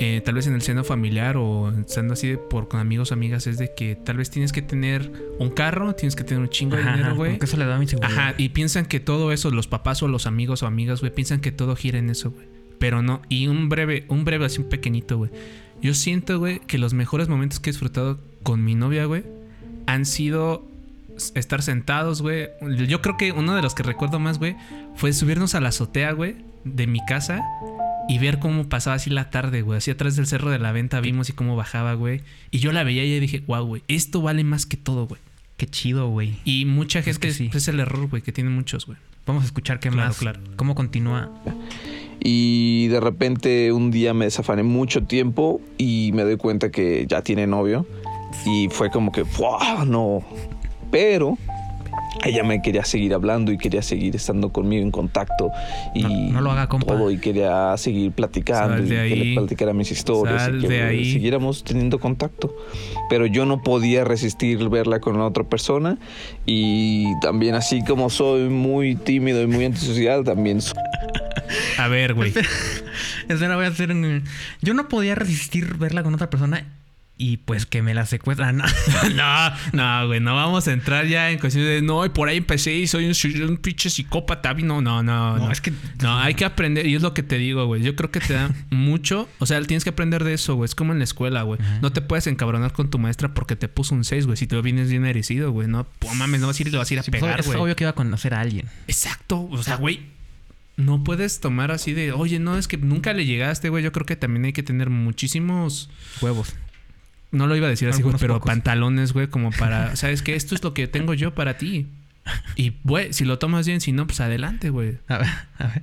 Eh, 0.00 0.22
tal 0.24 0.36
vez 0.36 0.46
en 0.46 0.54
el 0.54 0.62
seno 0.62 0.84
familiar 0.84 1.36
o 1.36 1.70
estando 1.70 2.12
así 2.12 2.28
de 2.28 2.38
por 2.38 2.68
con 2.68 2.78
amigos 2.78 3.10
o 3.10 3.14
amigas 3.14 3.48
es 3.48 3.58
de 3.58 3.74
que 3.74 3.96
tal 3.96 4.16
vez 4.16 4.30
tienes 4.30 4.52
que 4.52 4.62
tener 4.62 5.10
un 5.40 5.50
carro, 5.50 5.96
tienes 5.96 6.14
que 6.14 6.22
tener 6.22 6.40
un 6.40 6.48
chingo 6.48 6.76
de 6.76 6.84
dinero, 6.84 7.16
güey. 7.16 7.32
Porque 7.32 7.46
eso 7.46 7.56
le 7.56 7.64
da 7.64 7.78
mi 7.78 7.88
seguridad. 7.88 8.16
Ajá, 8.16 8.34
y 8.38 8.50
piensan 8.50 8.86
que 8.86 9.00
todo 9.00 9.32
eso, 9.32 9.50
los 9.50 9.66
papás 9.66 10.00
o 10.04 10.08
los 10.08 10.26
amigos 10.26 10.62
o 10.62 10.66
amigas, 10.66 11.00
güey, 11.00 11.12
piensan 11.12 11.40
que 11.40 11.50
todo 11.50 11.74
gira 11.74 11.98
en 11.98 12.10
eso, 12.10 12.30
güey. 12.30 12.46
Pero 12.78 13.02
no, 13.02 13.22
y 13.28 13.48
un 13.48 13.68
breve, 13.68 14.04
un 14.06 14.24
breve 14.24 14.44
así 14.44 14.60
un 14.60 14.68
pequeñito, 14.68 15.18
güey. 15.18 15.32
Yo 15.82 15.94
siento, 15.94 16.38
güey, 16.38 16.60
que 16.60 16.78
los 16.78 16.94
mejores 16.94 17.28
momentos 17.28 17.58
que 17.58 17.70
he 17.70 17.72
disfrutado 17.72 18.20
con 18.44 18.64
mi 18.64 18.76
novia, 18.76 19.04
güey, 19.04 19.24
han 19.86 20.06
sido 20.06 20.64
estar 21.34 21.62
sentados, 21.62 22.22
güey. 22.22 22.48
Yo 22.86 23.02
creo 23.02 23.16
que 23.16 23.32
uno 23.32 23.54
de 23.54 23.62
los 23.62 23.74
que 23.74 23.82
recuerdo 23.82 24.18
más, 24.18 24.38
güey, 24.38 24.56
fue 24.94 25.12
subirnos 25.12 25.54
a 25.54 25.60
la 25.60 25.68
azotea, 25.68 26.12
güey, 26.12 26.36
de 26.64 26.86
mi 26.86 27.04
casa 27.06 27.44
y 28.08 28.18
ver 28.18 28.38
cómo 28.38 28.68
pasaba 28.68 28.96
así 28.96 29.10
la 29.10 29.30
tarde, 29.30 29.62
güey. 29.62 29.78
Así 29.78 29.90
atrás 29.90 30.16
del 30.16 30.26
cerro 30.26 30.50
de 30.50 30.58
la 30.58 30.72
venta 30.72 31.00
vimos 31.00 31.28
y 31.28 31.34
cómo 31.34 31.56
bajaba, 31.56 31.94
güey. 31.94 32.22
Y 32.50 32.58
yo 32.58 32.72
la 32.72 32.82
veía 32.82 33.04
y 33.04 33.20
dije, 33.20 33.42
wow, 33.46 33.64
güey, 33.64 33.82
esto 33.86 34.22
vale 34.22 34.44
más 34.44 34.66
que 34.66 34.76
todo, 34.76 35.06
güey. 35.06 35.20
Qué 35.58 35.66
chido, 35.66 36.08
güey. 36.08 36.38
Y 36.44 36.64
mucha 36.64 37.02
gente 37.02 37.10
es, 37.10 37.18
que 37.18 37.32
sí. 37.32 37.50
es 37.52 37.68
el 37.68 37.80
error, 37.80 38.08
güey, 38.08 38.22
que 38.22 38.32
tienen 38.32 38.54
muchos, 38.54 38.86
güey. 38.86 38.96
Vamos 39.26 39.42
a 39.42 39.46
escuchar 39.46 39.78
qué 39.78 39.90
claro, 39.90 40.08
más. 40.08 40.18
Claro. 40.18 40.40
¿Cómo 40.56 40.74
continúa? 40.74 41.30
Y 42.20 42.88
de 42.88 42.98
repente 42.98 43.72
un 43.72 43.90
día 43.90 44.14
me 44.14 44.24
desafané 44.24 44.62
mucho 44.62 45.04
tiempo 45.04 45.60
y 45.76 46.10
me 46.14 46.22
doy 46.22 46.38
cuenta 46.38 46.70
que 46.70 47.06
ya 47.06 47.22
tiene 47.22 47.46
novio. 47.46 47.86
Y 48.46 48.68
fue 48.70 48.90
como 48.90 49.12
que, 49.12 49.22
wow, 49.22 49.84
no. 49.86 50.22
Pero 50.90 51.36
ella 52.24 52.42
me 52.42 52.60
quería 52.62 52.84
seguir 52.84 53.14
hablando 53.14 53.52
y 53.52 53.58
quería 53.58 53.82
seguir 53.82 54.16
estando 54.16 54.50
conmigo 54.50 54.82
en 54.82 54.90
contacto 54.90 55.50
y 55.94 56.02
no, 56.02 56.32
no 56.32 56.40
lo 56.40 56.50
haga, 56.50 56.68
compa. 56.68 56.86
todo 56.86 57.10
y 57.10 57.18
quería 57.18 57.76
seguir 57.76 58.12
platicando 58.12 58.78
y 58.78 58.88
de 58.88 58.94
que 58.94 59.00
ahí. 59.00 59.24
le 59.24 59.34
platicara 59.36 59.72
mis 59.72 59.90
historias 59.90 60.42
Sal 60.42 60.58
y 60.58 60.62
que 60.62 60.68
de 60.68 60.82
ahí. 60.82 61.12
siguiéramos 61.12 61.62
teniendo 61.64 61.98
contacto 62.00 62.54
pero 63.08 63.26
yo 63.26 63.46
no 63.46 63.62
podía 63.62 64.04
resistir 64.04 64.68
verla 64.68 65.00
con 65.00 65.18
la 65.18 65.26
otra 65.26 65.44
persona 65.44 65.98
y 66.44 67.06
también 67.20 67.54
así 67.54 67.84
como 67.84 68.10
soy 68.10 68.48
muy 68.48 68.96
tímido 68.96 69.42
y 69.42 69.46
muy 69.46 69.64
antisocial 69.64 70.24
también 70.24 70.60
soy 70.60 70.78
A 71.78 71.88
ver, 71.88 72.14
güey. 72.14 72.32
Espera, 73.28 73.56
voy 73.56 73.64
a 73.64 73.68
hacer 73.68 73.90
un... 73.90 74.24
Yo 74.60 74.74
no 74.74 74.88
podía 74.88 75.14
resistir 75.14 75.76
verla 75.76 76.02
con 76.02 76.14
otra 76.14 76.28
persona 76.28 76.66
y 77.20 77.38
pues 77.38 77.66
que 77.66 77.82
me 77.82 77.94
la 77.94 78.06
secuestran. 78.06 78.56
no, 79.16 79.50
no, 79.72 80.06
güey, 80.06 80.20
no 80.20 80.34
vamos 80.36 80.68
a 80.68 80.72
entrar 80.72 81.06
ya 81.06 81.30
en 81.30 81.38
cuestiones 81.38 81.68
de 81.68 81.82
no, 81.82 82.04
y 82.06 82.10
por 82.10 82.28
ahí 82.28 82.36
empecé 82.38 82.74
y 82.74 82.86
soy 82.86 83.06
un, 83.06 83.48
un 83.50 83.56
pinche 83.56 83.90
psicópata. 83.90 84.54
No, 84.54 84.80
no, 84.80 85.02
no, 85.02 85.36
No, 85.36 85.46
no. 85.46 85.52
es 85.52 85.60
que- 85.60 85.72
No, 86.00 86.16
hay 86.18 86.34
que 86.34 86.44
aprender, 86.44 86.86
y 86.86 86.94
es 86.94 87.02
lo 87.02 87.14
que 87.14 87.22
te 87.22 87.36
digo, 87.38 87.66
güey. 87.66 87.82
Yo 87.82 87.96
creo 87.96 88.10
que 88.10 88.20
te 88.20 88.34
da 88.34 88.50
mucho. 88.70 89.28
O 89.40 89.46
sea, 89.46 89.60
tienes 89.62 89.84
que 89.84 89.90
aprender 89.90 90.22
de 90.24 90.34
eso, 90.34 90.54
güey. 90.54 90.66
Es 90.66 90.74
como 90.74 90.92
en 90.92 90.98
la 90.98 91.04
escuela, 91.04 91.42
güey. 91.42 91.58
No 91.82 91.92
te 91.92 92.00
puedes 92.00 92.26
encabronar 92.28 92.72
con 92.72 92.88
tu 92.88 92.98
maestra 92.98 93.34
porque 93.34 93.56
te 93.56 93.68
puso 93.68 93.94
un 93.94 94.04
6, 94.04 94.26
güey. 94.26 94.36
Si 94.36 94.46
te 94.46 94.60
vienes 94.62 94.88
bien 94.88 95.02
merecido, 95.02 95.50
güey. 95.50 95.66
No, 95.68 95.86
pues, 95.98 96.14
mames, 96.14 96.40
no 96.40 96.46
vas 96.46 96.58
a 96.58 96.62
ir 96.62 96.68
y 96.68 96.70
le 96.70 96.78
vas 96.78 96.90
a 96.90 96.94
ir 96.94 97.00
a 97.00 97.02
Sí, 97.02 97.10
pues, 97.10 97.20
pegar, 97.22 97.40
es 97.40 97.46
güey. 97.46 97.58
obvio 97.58 97.74
que 97.76 97.84
iba 97.84 97.90
a 97.90 97.94
conocer 97.94 98.34
a 98.34 98.40
alguien. 98.40 98.66
Exacto. 98.86 99.48
O 99.50 99.62
sea, 99.62 99.76
güey. 99.76 100.02
No 100.76 101.02
puedes 101.02 101.40
tomar 101.40 101.72
así 101.72 101.92
de, 101.92 102.12
oye, 102.12 102.38
no, 102.38 102.56
es 102.56 102.68
que 102.68 102.76
nunca 102.76 103.12
le 103.12 103.26
llegaste, 103.26 103.68
güey. 103.68 103.82
Yo 103.82 103.90
creo 103.90 104.06
que 104.06 104.14
también 104.14 104.44
hay 104.44 104.52
que 104.52 104.62
tener 104.62 104.90
muchísimos. 104.90 105.90
Huevos. 106.20 106.54
No 107.30 107.46
lo 107.46 107.56
iba 107.56 107.66
a 107.66 107.70
decir 107.70 107.88
así, 107.88 108.02
güey, 108.02 108.16
pero 108.18 108.34
pocos. 108.34 108.46
pantalones, 108.46 109.12
güey, 109.12 109.26
como 109.28 109.50
para. 109.50 109.96
¿Sabes 109.96 110.22
qué? 110.22 110.34
Esto 110.34 110.54
es 110.54 110.62
lo 110.62 110.74
que 110.74 110.86
tengo 110.86 111.14
yo 111.14 111.34
para 111.34 111.58
ti. 111.58 111.86
Y, 112.56 112.74
güey, 112.84 113.12
si 113.12 113.24
lo 113.24 113.38
tomas 113.38 113.66
bien, 113.66 113.80
si 113.80 113.92
no, 113.92 114.06
pues 114.06 114.20
adelante, 114.20 114.70
güey. 114.70 114.98
A 115.08 115.18
ver, 115.18 115.28
a 115.58 115.66
ver. 115.68 115.82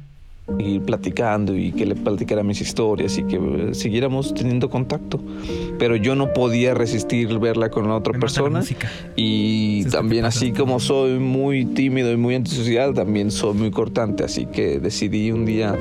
ir 0.60 0.82
platicando 0.82 1.56
y 1.56 1.72
que 1.72 1.88
le 1.88 1.96
platicara 1.96 2.44
mis 2.44 2.62
historias 2.62 3.18
y 3.18 3.24
que 3.24 3.36
eh, 3.38 3.74
siguiéramos 3.74 4.34
teniendo 4.34 4.70
contacto. 4.70 5.22
Pero 5.80 5.96
yo 5.96 6.16
no 6.16 6.34
podía 6.34 6.74
resistir 6.74 7.40
verla 7.40 7.70
con 7.70 7.88
la 7.88 7.96
otra 7.96 8.14
Me 8.14 8.20
mata 8.20 8.42
la 8.42 8.50
persona. 8.50 8.64
Y 9.16 9.80
Es 9.80 9.86
que 9.86 9.92
también 9.92 10.26
así 10.26 10.52
como 10.52 10.80
soy 10.80 11.20
muy 11.20 11.66
tímido 11.66 12.12
y 12.12 12.18
muy 12.18 12.36
antisocial, 12.36 12.94
también 12.94 13.32
soy 13.32 13.56
muy 13.56 13.72
cortante. 13.72 14.24
Así 14.24 14.46
que 14.46 14.80
decidí 14.80 15.32
un 15.32 15.46
día 15.46 15.76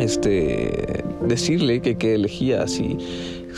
este, 0.00 1.04
decirle 1.26 1.80
que, 1.80 1.96
que 1.96 2.14
elegía 2.14 2.66
si 2.66 2.96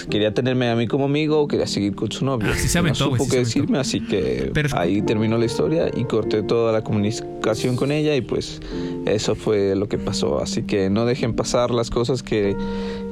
quería 0.06 0.32
tenerme 0.34 0.68
a 0.68 0.76
mí 0.76 0.86
como 0.86 1.06
amigo 1.06 1.40
o 1.40 1.48
quería 1.48 1.66
seguir 1.66 1.94
con 1.94 2.10
su 2.12 2.24
novio. 2.24 2.50
Ah, 2.52 2.56
sí 2.56 2.68
se 2.68 2.78
no 2.78 2.80
aventó, 2.80 3.08
güey, 3.08 3.18
supo 3.18 3.24
qué 3.24 3.30
se 3.30 3.36
aventó. 3.36 3.48
decirme, 3.48 3.78
así 3.78 4.00
que 4.00 4.50
Pero 4.54 4.76
ahí 4.78 5.02
terminó 5.02 5.38
la 5.38 5.44
historia 5.46 5.90
y 5.94 6.04
corté 6.04 6.42
toda 6.42 6.72
la 6.72 6.82
comunicación 6.82 7.76
con 7.76 7.92
ella 7.92 8.14
y 8.14 8.20
pues 8.20 8.60
eso 9.06 9.34
fue 9.34 9.74
lo 9.76 9.88
que 9.88 9.98
pasó. 9.98 10.40
Así 10.42 10.62
que 10.62 10.90
no 10.90 11.04
dejen 11.04 11.34
pasar 11.34 11.70
las 11.70 11.90
cosas 11.90 12.22
que, 12.22 12.56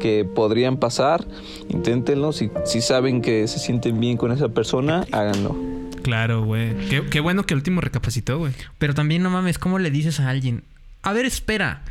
que 0.00 0.24
podrían 0.24 0.76
pasar, 0.76 1.26
inténtenlo. 1.68 2.32
Si, 2.32 2.50
si 2.64 2.80
saben 2.80 3.22
que 3.22 3.46
se 3.48 3.58
sienten 3.58 4.00
bien 4.00 4.16
con 4.16 4.32
esa 4.32 4.48
persona, 4.48 5.04
háganlo. 5.12 5.56
Claro, 6.02 6.44
güey. 6.44 6.76
Qué, 6.88 7.04
qué 7.10 7.20
bueno 7.20 7.44
que 7.44 7.54
el 7.54 7.58
último 7.58 7.80
recapacitó, 7.80 8.38
güey. 8.38 8.52
Pero 8.78 8.94
también 8.94 9.22
no 9.22 9.30
mames, 9.30 9.58
¿cómo 9.58 9.78
le 9.78 9.90
dices 9.90 10.20
a 10.20 10.28
alguien? 10.28 10.62
A 11.02 11.12
ver, 11.12 11.24
espera. 11.26 11.82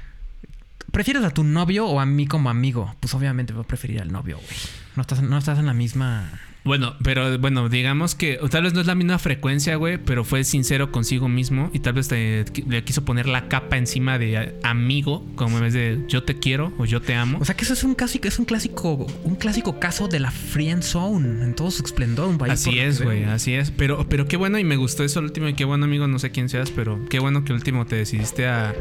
¿Prefieres 0.92 1.26
a 1.26 1.32
tu 1.32 1.44
novio 1.44 1.86
o 1.88 2.00
a 2.00 2.06
mí 2.06 2.26
como 2.26 2.50
amigo? 2.50 2.96
Pues 3.02 3.14
obviamente 3.14 3.52
voy 3.52 3.64
a 3.64 3.68
preferir 3.68 4.00
al 4.02 4.12
novio, 4.14 4.38
güey. 4.38 4.85
No 4.96 5.02
estás, 5.02 5.22
no 5.22 5.38
estás 5.38 5.60
en 5.60 5.66
la 5.66 5.74
misma. 5.74 6.30
Bueno, 6.64 6.96
pero 7.04 7.38
bueno, 7.38 7.70
digamos 7.70 8.16
que 8.16 8.40
tal 8.50 8.64
vez 8.64 8.74
no 8.74 8.82
es 8.82 8.88
la 8.88 8.96
misma 8.96 9.20
frecuencia, 9.20 9.76
güey, 9.76 10.00
pero 10.00 10.24
fue 10.24 10.44
sincero 10.44 10.92
consigo 10.92 11.30
mismo 11.30 11.70
y 11.74 11.80
tal 11.80 11.94
vez 11.94 12.08
te- 12.08 12.44
le 12.68 12.84
quiso 12.84 13.06
poner 13.06 13.28
la 13.28 13.48
capa 13.48 13.78
encima 13.78 14.18
de 14.18 14.56
amigo, 14.64 15.24
como 15.36 15.58
en 15.58 15.64
vez 15.66 15.74
de 15.74 16.04
yo 16.08 16.24
te 16.24 16.40
quiero 16.40 16.74
o 16.80 16.86
yo 16.86 17.04
te 17.04 17.14
amo. 17.14 17.38
O 17.40 17.46
sea 17.46 17.56
que 17.56 17.66
eso 17.66 17.74
es 17.74 17.84
un 17.84 17.94
clásico, 17.94 18.28
es 18.28 18.40
un 18.40 18.46
clásico, 18.46 19.06
un 19.24 19.36
clásico 19.36 19.80
caso 19.80 20.08
de 20.08 20.20
la 20.20 20.32
friend 20.32 20.82
zone 20.82 21.44
en 21.44 21.54
todo 21.54 21.70
su 21.70 21.84
esplendor. 21.84 22.30
Un 22.30 22.40
país 22.40 22.64
por 22.64 22.70
Así 22.74 22.80
es, 22.80 23.00
güey, 23.00 23.26
así 23.26 23.54
es. 23.54 23.70
Pero, 23.70 24.08
pero 24.10 24.28
qué 24.28 24.36
bueno 24.36 24.58
y 24.58 24.64
me 24.64 24.76
gustó 24.78 25.04
eso 25.04 25.20
el 25.20 25.26
último 25.26 25.48
y 25.48 25.54
qué 25.54 25.66
bueno, 25.66 25.86
amigo, 25.86 26.08
no 26.08 26.18
sé 26.18 26.32
quién 26.32 26.50
seas, 26.50 26.72
pero 26.72 27.00
qué 27.12 27.20
bueno 27.20 27.44
que 27.44 27.52
el 27.52 27.58
último 27.60 27.86
te 27.86 27.96
decidiste 27.96 28.48
a, 28.48 28.74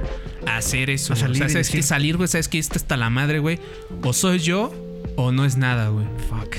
a 0.46 0.56
hacer 0.56 0.88
eso. 0.88 1.12
A 1.12 1.16
salir 1.16 1.36
o 1.36 1.38
sea, 1.40 1.48
sabes 1.50 1.68
que 1.68 1.82
salir, 1.82 2.16
güey, 2.16 2.28
sabes 2.28 2.48
que 2.48 2.58
esto 2.58 2.78
está 2.78 2.96
la 2.96 3.10
madre, 3.10 3.40
güey. 3.40 3.58
O 4.02 4.14
soy 4.14 4.38
yo 4.38 4.72
o 5.16 5.32
no 5.32 5.44
es 5.44 5.56
nada, 5.56 5.88
güey. 5.88 6.06
Fuck. 6.28 6.56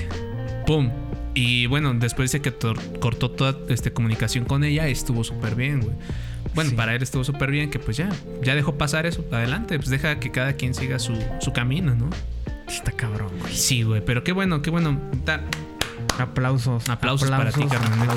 Pum. 0.65 0.89
Y 1.33 1.67
bueno, 1.67 1.93
después 1.93 2.31
dice 2.31 2.41
que 2.41 2.53
cortó 2.99 3.29
toda 3.31 3.57
este, 3.69 3.91
comunicación 3.91 4.45
con 4.45 4.63
ella, 4.63 4.87
estuvo 4.87 5.23
súper 5.23 5.55
bien, 5.55 5.81
güey. 5.81 5.95
Bueno, 6.53 6.69
Sí. 6.69 6.75
para 6.77 6.95
él 6.95 7.03
estuvo 7.03 7.23
súper 7.25 7.51
bien, 7.51 7.69
que 7.69 7.79
pues 7.79 7.97
ya, 7.97 8.09
ya 8.41 8.55
dejó 8.55 8.75
pasar 8.77 9.05
eso. 9.05 9.25
Adelante, 9.31 9.77
pues 9.77 9.89
deja 9.89 10.19
que 10.19 10.31
cada 10.31 10.53
quien 10.53 10.73
siga 10.73 10.99
su, 10.99 11.13
su 11.41 11.51
camino, 11.51 11.93
¿no? 11.93 12.09
Está 12.67 12.91
cabrón, 12.93 13.31
güey. 13.41 13.53
Sí, 13.53 13.83
güey, 13.83 14.03
pero 14.03 14.23
qué 14.23 14.31
bueno, 14.31 14.61
qué 14.61 14.69
bueno. 14.69 14.99
Aplausos. 16.17 16.87
aplausos, 16.89 17.29
para 17.29 17.51
ti, 17.51 17.65
carnal. 17.65 18.07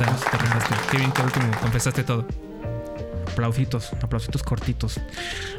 Qué 0.91 0.99
bien 0.99 1.11
que 1.11 1.21
al 1.21 1.27
último 1.27 1.51
confesaste 1.61 2.05
todo. 2.05 2.27
Aplausitos, 3.39 3.93
aplausitos 4.03 4.43
cortitos. 4.43 5.01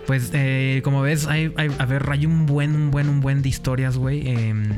Pues, 0.06 0.32
eh, 0.34 0.82
como 0.84 1.02
ves, 1.02 1.28
hay, 1.28 1.54
a 1.56 1.86
ver, 1.86 2.10
hay 2.10 2.26
un 2.26 2.46
buen, 2.46 2.76
un 2.76 2.92
buen, 2.92 3.08
un 3.08 3.22
buen 3.22 3.42
de 3.42 3.48
historias, 3.48 3.98
güey. 3.98 4.28
Em, 4.28 4.74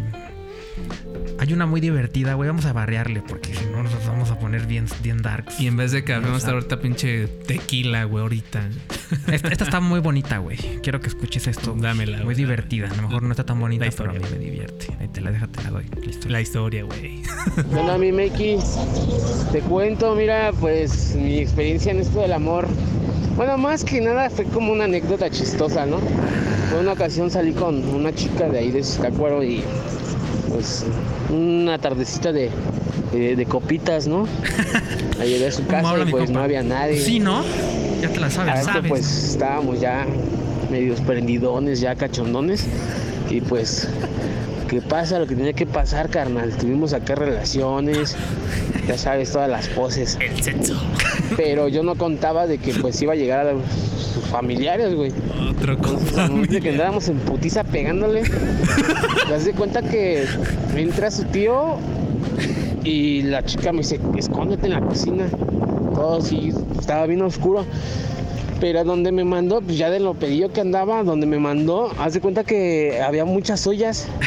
hay 1.40 1.54
una 1.54 1.66
muy 1.66 1.82
divertida, 1.82 2.36
güey. 2.36 2.48
Vamos 2.48 2.66
a 2.66 2.74
barrearle 2.74 3.24
porque 3.28 3.54
si 3.56 3.66
no 3.66 3.82
nos 3.82 3.94
vamos 4.06 4.30
a 4.30 4.38
poner 4.40 4.68
bien, 4.68 4.86
bien 5.02 5.22
darks. 5.22 5.60
Y 5.60 5.68
en 5.68 5.76
vez 5.78 5.92
de 5.92 6.04
que 6.04 6.14
vamos 6.14 6.34
a 6.34 6.38
estar 6.38 6.54
Exacto. 6.54 6.76
ahorita 6.76 6.82
pinche 6.82 7.28
tequila, 7.48 8.04
güey, 8.04 8.22
ahorita. 8.22 8.70
Esta, 9.32 9.48
esta 9.50 9.64
está 9.66 9.80
muy 9.80 10.00
bonita, 10.00 10.38
güey. 10.38 10.58
Quiero 10.84 11.02
que 11.02 11.08
escuches 11.08 11.48
esto. 11.48 11.76
Dámela, 11.78 12.18
Muy 12.18 12.26
güey. 12.26 12.38
divertida. 12.38 12.90
A 12.90 12.96
lo 12.96 13.02
mejor 13.04 13.24
no 13.24 13.32
está 13.32 13.46
tan 13.46 13.60
bonita, 13.60 13.86
pero 13.98 14.12
a 14.12 14.14
mí 14.14 14.20
me 14.32 14.38
divierte. 14.38 14.88
Ahí 15.00 15.08
te 15.08 15.20
la 15.20 15.32
déjate, 15.32 15.64
la 15.64 15.72
doy. 15.72 15.86
Listo. 16.06 16.30
La 16.30 16.42
historia, 16.42 16.84
güey. 16.84 17.22
¿Qué 17.56 17.76
onda, 17.76 17.98
mi 17.98 18.12
Meki? 18.12 18.58
Te 19.52 19.60
cuento, 19.62 20.16
mira, 20.16 20.52
pues 20.60 21.16
mi 21.16 21.40
experiencia 21.40 21.92
en 21.92 22.00
esto 22.00 22.22
del 22.22 22.32
amor 22.34 22.68
Bueno, 23.36 23.58
más 23.58 23.84
que 23.84 24.00
nada 24.00 24.30
fue 24.30 24.46
como 24.46 24.72
una 24.72 24.84
anécdota 24.86 25.30
chistosa, 25.30 25.86
¿no? 25.86 25.98
Fue 26.70 26.80
una 26.80 26.94
ocasión 26.94 27.30
salí 27.32 27.52
con 27.54 27.84
una 27.90 28.14
chica 28.14 28.48
de 28.48 28.60
ahí 28.60 28.72
de 28.72 28.84
Zitácuaro 28.84 29.44
y 29.44 29.62
pues 30.54 30.86
una 31.30 31.78
tardecita 31.78 32.32
de, 32.32 32.50
de, 33.14 33.36
de 33.36 33.46
copitas, 33.46 34.08
¿no? 34.08 34.28
La 35.18 35.26
llevé 35.26 35.48
a 35.48 35.52
su 35.52 35.64
¿Cómo 35.66 35.82
casa 35.82 36.00
y 36.08 36.12
pues 36.12 36.30
no 36.30 36.42
había 36.42 36.64
nadie. 36.64 37.00
Sí, 37.00 37.20
¿no? 37.20 37.44
Ya 38.02 38.10
te 38.10 38.20
la 38.20 38.30
sabes, 38.30 38.54
A 38.56 38.60
esto, 38.60 38.74
sabes. 38.74 38.90
pues 38.90 39.24
estábamos 39.32 39.80
ya 39.80 40.06
medios 40.72 41.00
prendidones, 41.02 41.80
ya 41.80 41.96
cachondones. 41.96 42.66
Y 43.30 43.42
pues, 43.42 43.88
¿qué 44.70 44.82
pasa? 44.82 45.20
Lo 45.20 45.28
que 45.28 45.36
tenía 45.36 45.54
que 45.54 45.66
pasar, 45.66 46.10
carnal. 46.10 46.52
Tuvimos 46.58 46.94
acá 46.94 47.16
relaciones, 47.16 48.16
ya 48.88 48.98
sabes, 48.98 49.32
todas 49.32 49.50
las 49.50 49.68
poses. 49.70 50.18
El 50.20 50.44
sexo. 50.44 50.82
Pero 51.38 51.68
yo 51.68 51.84
no 51.84 51.96
contaba 51.96 52.48
de 52.48 52.58
que 52.58 52.74
pues 52.74 53.02
iba 53.02 53.14
a 53.14 53.16
llegar 53.16 53.48
a 53.48 53.54
sus 54.12 54.24
familiares, 54.26 54.94
güey. 54.94 55.12
Otro 55.50 55.78
Como 55.78 56.46
de 56.46 56.62
que 56.62 56.70
andábamos 56.70 57.08
en 57.10 57.18
putiza 57.18 57.64
pegándole. 57.64 58.24
Te 59.26 59.32
das 59.32 59.46
de 59.46 59.54
cuenta 59.54 59.82
que 59.82 60.26
entra 60.76 61.12
su 61.12 61.24
tío 61.26 61.78
y 62.84 63.24
la 63.24 63.44
chica 63.44 63.72
me 63.72 63.80
dice, 63.80 64.00
escóndete 64.18 64.68
en 64.68 64.74
la 64.74 64.82
cocina. 64.82 65.26
Todo 65.94 66.18
así, 66.18 66.54
estaba 66.80 67.06
bien 67.06 67.22
oscuro. 67.22 67.66
Pero 68.60 68.80
a 68.80 68.84
donde 68.84 69.12
me 69.12 69.24
mandó, 69.24 69.62
pues 69.62 69.78
ya 69.78 69.90
de 69.90 70.00
lo 70.00 70.14
pedido 70.14 70.52
que 70.54 70.62
andaba, 70.62 71.04
donde 71.04 71.26
me 71.26 71.40
mandó, 71.40 71.92
haz 71.98 72.14
de 72.14 72.22
cuenta 72.22 72.44
que 72.44 73.02
había 73.02 73.26
muchas 73.26 73.66
ollas. 73.68 74.08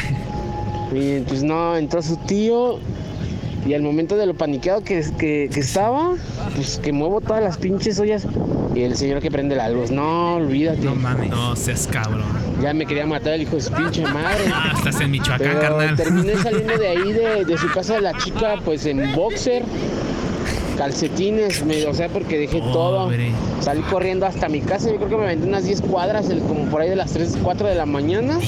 Y 0.93 1.19
pues 1.21 1.43
no, 1.43 1.75
entró 1.75 2.01
su 2.01 2.15
tío 2.15 2.79
y 3.65 3.73
al 3.73 3.81
momento 3.81 4.15
de 4.15 4.25
lo 4.27 4.33
paniqueado 4.35 4.83
que, 4.83 5.03
que, 5.17 5.49
que 5.51 5.59
estaba, 5.59 6.13
pues 6.55 6.79
que 6.83 6.91
muevo 6.91 7.19
todas 7.21 7.43
las 7.43 7.57
pinches 7.57 7.99
ollas. 7.99 8.27
Y 8.75 8.81
el 8.83 8.95
señor 8.97 9.21
que 9.21 9.31
prende 9.31 9.55
la 9.55 9.69
luz, 9.69 9.89
no, 9.89 10.35
olvídate. 10.35 10.81
No 10.81 10.95
mames. 10.95 11.29
No 11.29 11.55
seas 11.55 11.87
cabrón. 11.89 12.23
Ya 12.61 12.73
me 12.73 12.85
quería 12.85 13.05
matar 13.05 13.33
el 13.33 13.43
hijo 13.43 13.55
de 13.55 13.61
su 13.61 13.71
pinche 13.71 14.01
madre. 14.03 14.43
Ah, 14.53 14.73
estás 14.75 14.99
en 15.01 15.11
Michoacán, 15.11 15.39
Pero 15.39 15.59
carnal. 15.61 15.95
terminé 15.95 16.35
saliendo 16.43 16.77
de 16.77 16.87
ahí, 16.87 17.13
de, 17.13 17.45
de 17.45 17.57
su 17.57 17.69
casa 17.71 17.95
de 17.95 18.01
la 18.01 18.13
chica, 18.17 18.55
pues 18.63 18.85
en 18.85 19.13
boxer, 19.15 19.63
calcetines, 20.75 21.65
me- 21.65 21.85
o 21.85 21.93
sea, 21.93 22.09
porque 22.09 22.37
dejé 22.37 22.59
todo. 22.59 23.09
Salí 23.61 23.81
corriendo 23.83 24.25
hasta 24.25 24.47
mi 24.49 24.61
casa, 24.61 24.89
yo 24.91 24.97
creo 24.97 25.09
que 25.09 25.17
me 25.17 25.23
aventé 25.23 25.47
unas 25.47 25.63
10 25.65 25.81
cuadras, 25.81 26.29
el- 26.29 26.39
como 26.41 26.65
por 26.65 26.81
ahí 26.81 26.89
de 26.89 26.95
las 26.95 27.11
3, 27.11 27.37
4 27.41 27.67
de 27.67 27.75
la 27.75 27.85
mañana. 27.85 28.39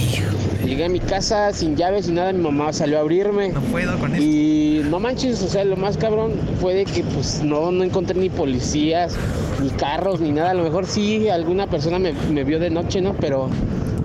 Llegué 0.65 0.85
a 0.85 0.89
mi 0.89 0.99
casa 0.99 1.53
sin 1.53 1.77
llaves, 1.77 2.07
sin 2.07 2.15
nada, 2.15 2.33
mi 2.33 2.43
mamá 2.43 2.73
salió 2.73 2.97
a 2.97 3.01
abrirme. 3.01 3.49
No 3.49 3.61
puedo 3.61 3.97
con 3.99 4.11
esto. 4.13 4.23
Y 4.23 4.81
no 4.89 4.99
manches, 4.99 5.41
o 5.41 5.47
sea, 5.47 5.63
lo 5.63 5.77
más 5.77 5.95
cabrón 5.97 6.33
fue 6.59 6.73
de 6.73 6.83
que 6.85 7.03
pues 7.03 7.41
no, 7.41 7.71
no 7.71 7.83
encontré 7.85 8.19
ni 8.19 8.29
policías, 8.29 9.15
ni 9.61 9.69
carros, 9.69 10.19
ni 10.19 10.31
nada. 10.31 10.49
A 10.51 10.53
lo 10.53 10.63
mejor 10.63 10.85
sí 10.85 11.29
alguna 11.29 11.67
persona 11.67 11.99
me, 11.99 12.11
me 12.31 12.43
vio 12.43 12.59
de 12.59 12.69
noche, 12.69 12.99
¿no? 12.99 13.13
Pero 13.13 13.49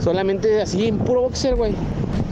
solamente 0.01 0.63
así 0.63 0.87
en 0.87 0.99
puro 0.99 1.23
boxer, 1.23 1.57
güey. 1.57 1.73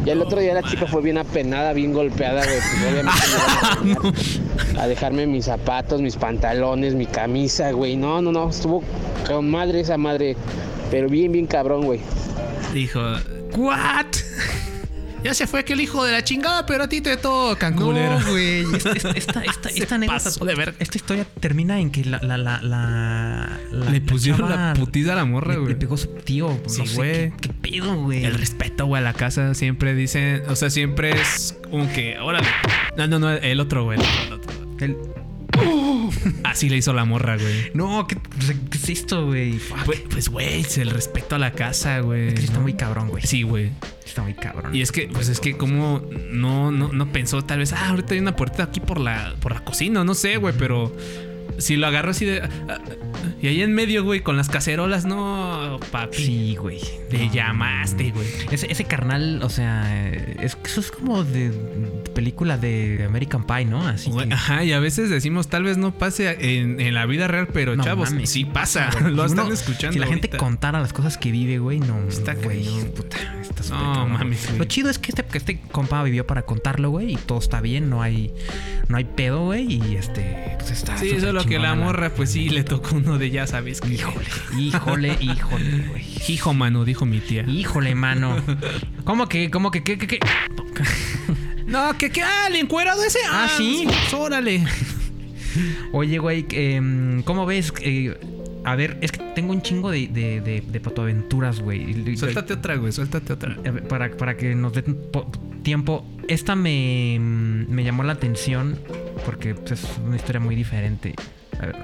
Y 0.07 0.11
el 0.11 0.23
otro 0.23 0.39
día 0.41 0.55
la 0.55 0.63
chica 0.63 0.87
fue 0.87 1.03
bien 1.03 1.19
apenada, 1.19 1.73
bien 1.73 1.93
golpeada, 1.93 2.43
güey. 2.45 4.01
A 4.81 4.87
dejarme 4.87 5.27
mis 5.27 5.45
zapatos, 5.45 6.01
mis 6.01 6.17
pantalones, 6.17 6.95
mi 6.95 7.05
camisa, 7.07 7.71
güey. 7.73 7.97
No, 7.97 8.23
no, 8.23 8.33
no, 8.33 8.49
estuvo 8.49 8.83
con 9.27 9.51
madre 9.51 9.81
esa 9.81 9.99
madre. 9.99 10.37
Pero 10.91 11.09
bien, 11.09 11.31
bien 11.33 11.47
cabrón, 11.47 11.85
güey. 11.85 12.01
Dijo, 12.73 13.01
¿what? 13.57 14.07
Ya 15.23 15.35
se 15.35 15.47
fue 15.47 15.67
que 15.67 15.75
el 15.75 15.83
hijo 15.83 16.03
de 16.03 16.13
la 16.13 16.25
chingada, 16.25 16.65
pero 16.65 16.85
a 16.85 16.89
ti 16.89 17.03
te 17.03 17.19
tocan, 17.19 17.75
culero. 17.75 18.19
No, 18.21 18.31
güey. 18.31 18.61
Esta, 18.75 18.93
esta, 18.93 19.11
esta, 19.43 19.69
esta, 19.69 19.95
anécdota- 19.97 20.45
de 20.47 20.55
verga. 20.55 20.75
esta 20.79 20.97
historia 20.97 21.27
termina 21.41 21.79
en 21.79 21.91
que 21.91 22.07
la, 22.07 22.21
la, 22.23 22.39
la, 22.39 22.63
la, 22.63 23.61
la- 23.71 23.91
Le 23.91 24.01
pusieron 24.01 24.49
la 24.49 24.73
putiza 24.75 25.13
a 25.13 25.17
la 25.17 25.27
morra, 25.27 25.57
güey. 25.57 25.69
Le 25.69 25.77
pegó 25.77 25.99
su 25.99 26.07
tío. 26.25 26.59
Sí, 26.67 26.79
no 26.81 26.87
sé, 26.87 26.95
güey. 26.97 27.13
¿qué, 27.13 27.33
qué 27.43 27.51
pedo, 27.53 27.97
güey? 27.97 28.25
El 28.25 28.33
respeto, 28.33 28.87
güey, 28.87 29.03
a 29.03 29.05
la 29.05 29.13
casa 29.13 29.53
siempre 29.53 29.95
dicen, 29.95 30.43
o 30.49 30.57
sea, 30.57 30.71
siempre 30.71 31.11
es 31.11 31.55
como 31.71 31.87
que, 31.93 32.19
órale. 32.19 32.49
No, 32.97 33.07
no, 33.07 33.19
no, 33.19 33.31
el 33.31 33.61
otro, 33.61 33.85
güey. 33.85 33.99
el 34.01 34.33
otro. 34.33 34.37
El- 34.37 34.40
Así 36.45 36.69
le 36.69 36.77
hizo 36.79 36.93
la 36.93 37.05
morra, 37.05 37.37
güey. 37.37 37.71
No, 37.75 38.07
¿qué, 38.07 38.17
¿qué 38.17 38.79
es 38.79 38.89
esto, 38.89 39.27
güey? 39.27 39.59
Fuck. 39.59 39.85
Pues, 39.85 40.01
Pues, 40.11 40.29
güey, 40.29 40.65
el 40.77 40.91
respeto 40.91 41.37
a 41.37 41.39
la 41.39 41.53
casa, 41.53 42.01
güey. 42.01 42.29
Está 42.29 42.61
muy 42.61 42.75
cabrón, 42.75 43.09
güey. 43.09 43.23
Sí, 43.27 43.43
güey. 43.43 43.71
Está 44.05 44.23
muy 44.23 44.35
cabrón. 44.35 44.75
Y 44.75 44.83
es 44.83 44.91
que, 44.93 45.09
pues 45.09 45.29
es 45.29 45.41
que 45.41 45.57
como 45.57 46.03
no, 46.31 46.71
no, 46.73 46.89
no 46.93 47.13
pensó 47.13 47.43
tal 47.43 47.59
vez, 47.59 47.73
ah, 47.73 47.91
ahorita 47.91 48.15
hay 48.15 48.21
una 48.21 48.35
puerta 48.35 48.65
aquí 48.65 48.81
por 48.81 48.99
la, 49.01 49.35
por 49.41 49.53
la 49.53 49.65
cocina, 49.65 50.03
no 50.03 50.15
sé, 50.15 50.37
güey, 50.37 50.55
pero 50.59 50.95
si 51.59 51.77
lo 51.77 51.87
agarro 51.87 52.11
así 52.11 52.25
de... 52.25 52.41
ah, 52.43 52.49
ah, 52.69 52.79
y 53.43 53.47
ahí 53.49 53.63
en 53.63 53.75
medio, 53.75 54.05
güey, 54.05 54.21
con 54.21 54.37
las 54.37 54.49
cacerolas, 54.49 55.05
no, 55.07 55.79
papi. 55.91 56.17
Sí, 56.19 56.57
güey. 56.57 56.81
Te 57.11 57.27
No. 57.27 57.33
llamaste, 57.33 58.11
güey. 58.11 58.27
Ese, 58.51 58.71
ese 58.71 58.85
carnal, 58.85 59.43
o 59.43 59.49
sea, 59.49 60.09
es, 60.11 60.57
eso 60.65 60.81
es 60.81 60.91
como 60.91 61.25
de 61.25 61.51
película 62.15 62.59
de 62.59 63.05
American 63.07 63.47
Pie, 63.47 63.65
¿no? 63.65 63.87
Así 63.87 64.11
Güey, 64.11 64.29
que... 64.29 64.35
Ajá, 64.35 64.65
y 64.65 64.73
a 64.73 64.81
veces 64.81 65.09
decimos, 65.11 65.49
tal 65.49 65.63
vez 65.65 65.79
no 65.79 65.93
pase 65.93 66.59
en, 66.59 66.81
en 66.81 66.95
la 66.95 67.07
vida 67.07 67.29
real, 67.29 67.49
pero 67.53 67.77
No 67.77 67.85
chavos, 67.85 68.11
mames, 68.11 68.31
sí 68.31 68.45
pasa. 68.45 68.91
güey. 69.01 69.15
Lo 69.15 69.23
Si 69.25 69.31
están 69.33 69.47
uno- 69.47 69.55
escuchando. 69.55 69.93
Si 69.95 69.99
la 69.99 70.07
gente 70.07 70.27
ahorita. 70.29 70.39
contara 70.39 70.81
las 70.81 70.93
cosas 70.93 71.17
que 71.19 71.31
vive, 71.33 71.59
güey, 71.59 71.81
no. 71.81 71.99
Está 72.09 72.35
güey, 72.35 72.65
cañón. 72.65 72.91
puta, 72.95 73.17
está 73.41 73.63
súper 73.63 73.79
No, 73.79 73.93
cabrón. 73.95 74.13
mames, 74.13 74.47
güey. 74.47 74.59
Lo 74.59 74.65
chido 74.67 74.91
es 74.91 74.99
que 74.99 75.13
este, 75.13 75.25
que 75.25 75.39
este 75.39 75.61
compa 75.73 76.03
vivió 76.03 76.27
para 76.27 76.43
contarlo, 76.43 76.91
güey, 76.91 77.13
y 77.15 77.17
todo 77.17 77.39
está 77.39 77.61
bien, 77.61 77.89
no 77.89 78.03
hay, 78.03 78.33
no 78.89 78.97
hay 78.99 79.05
pedo, 79.05 79.45
güey, 79.47 79.73
y 79.73 79.97
este, 79.97 80.57
pues 80.59 80.71
está. 80.73 80.97
Sí, 80.99 81.11
súper 81.11 81.23
que 81.45 81.59
la 81.59 81.75
morra, 81.75 82.11
pues 82.15 82.31
sí, 82.33 82.49
le 82.49 82.65
tocó 82.65 82.97
uno 82.97 83.19
de 83.19 83.31
ya 83.31 83.47
sabes 83.47 83.81
que. 83.81 83.89
Híjole, 83.95 84.27
híjole, 84.59 85.17
híjole, 85.21 85.85
güey. 85.89 86.05
Hijo, 86.29 86.55
mano, 86.55 86.85
dijo 86.85 87.07
mi 87.07 87.21
tía. 87.21 87.43
Híjole, 87.49 87.95
mano. 87.95 88.37
¿Cómo 89.05 89.29
que, 89.29 89.51
cómo 89.51 89.71
que, 89.71 89.83
qué, 89.83 89.99
qué, 89.99 90.07
qué? 90.07 90.19
No, 91.67 91.97
que 91.97 92.11
qué, 92.11 92.23
ah, 92.23 92.47
el 92.49 92.57
encuerado 92.57 93.05
ese. 93.05 93.21
Ah, 93.31 93.49
¿sí? 93.57 93.85
pues, 93.87 94.13
Órale. 94.15 94.65
Oye, 95.93 96.19
güey, 96.19 96.45
em, 96.51 97.23
¿cómo 97.23 97.47
ves? 97.47 97.73
Eh, 97.81 98.19
a 98.65 98.75
ver, 98.77 98.99
es 99.01 99.13
que 99.13 99.19
tengo 99.35 99.53
un 99.53 99.63
chingo 99.63 99.91
de, 99.91 100.09
de, 100.09 100.41
de, 100.41 100.61
de 100.67 100.81
patoaventuras, 100.81 101.61
güey. 101.61 102.17
Suéltate 102.17 102.55
otra, 102.55 102.75
güey, 102.77 102.93
suéltate 102.93 103.33
otra. 103.33 103.57
Para, 103.89 104.11
para 104.17 104.37
que 104.37 104.55
nos 104.55 104.73
dé 104.73 104.83
po- 104.83 105.31
tiempo. 105.63 106.05
Esta 106.29 106.55
me, 106.57 107.19
me 107.21 107.83
llamó 107.85 108.03
la 108.05 108.13
atención 108.15 108.79
porque 109.25 109.55
pues, 109.55 109.73
es 109.85 109.87
una 110.05 110.17
historia 110.17 110.41
muy 110.41 110.55
diferente. 110.57 111.15
A 111.61 111.67
ver, 111.67 111.77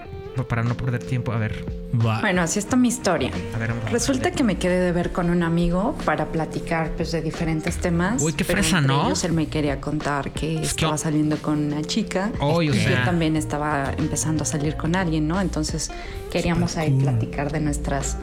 para 0.49 0.63
no 0.63 0.77
perder 0.77 1.03
tiempo, 1.03 1.33
a 1.33 1.39
ver. 1.39 1.65
Va. 1.95 2.21
Bueno, 2.21 2.43
así 2.43 2.59
está 2.59 2.77
mi 2.77 2.89
historia. 2.89 3.31
A 3.55 3.59
ver, 3.59 3.71
vamos 3.71 3.87
a 3.87 3.89
Resulta 3.91 4.31
que 4.31 4.43
me 4.45 4.57
quedé 4.57 4.81
de 4.81 4.93
ver 4.93 5.11
con 5.13 5.31
un 5.31 5.43
amigo 5.43 5.97
para 6.05 6.27
platicar 6.27 6.91
pues, 6.91 7.13
de 7.13 7.23
diferentes 7.23 7.77
temas. 7.79 8.23
Uy, 8.23 8.33
qué 8.35 8.45
fresa, 8.45 8.81
¿no? 8.83 9.07
ellos 9.07 9.25
él 9.25 9.33
me 9.33 9.47
quería 9.47 9.81
contar 9.81 10.31
que 10.33 10.57
Es 10.57 10.75
que- 10.75 10.85
estaba 10.85 10.99
saliendo 10.99 11.37
con 11.39 11.59
una 11.73 11.83
chica. 11.83 12.31
Oy, 12.41 12.69
o 12.71 12.75
y 12.75 12.79
sea. 12.79 12.99
yo 13.01 13.05
también 13.05 13.37
estaba 13.37 13.93
empezando 13.97 14.43
a 14.43 14.47
salir 14.47 14.77
con 14.77 14.95
alguien, 14.95 15.27
¿no? 15.27 15.41
Entonces 15.41 15.91
queríamos 16.31 16.77
ahí 16.77 16.91
platicar 16.93 17.51
de 17.51 17.61
nuestras 17.61 18.19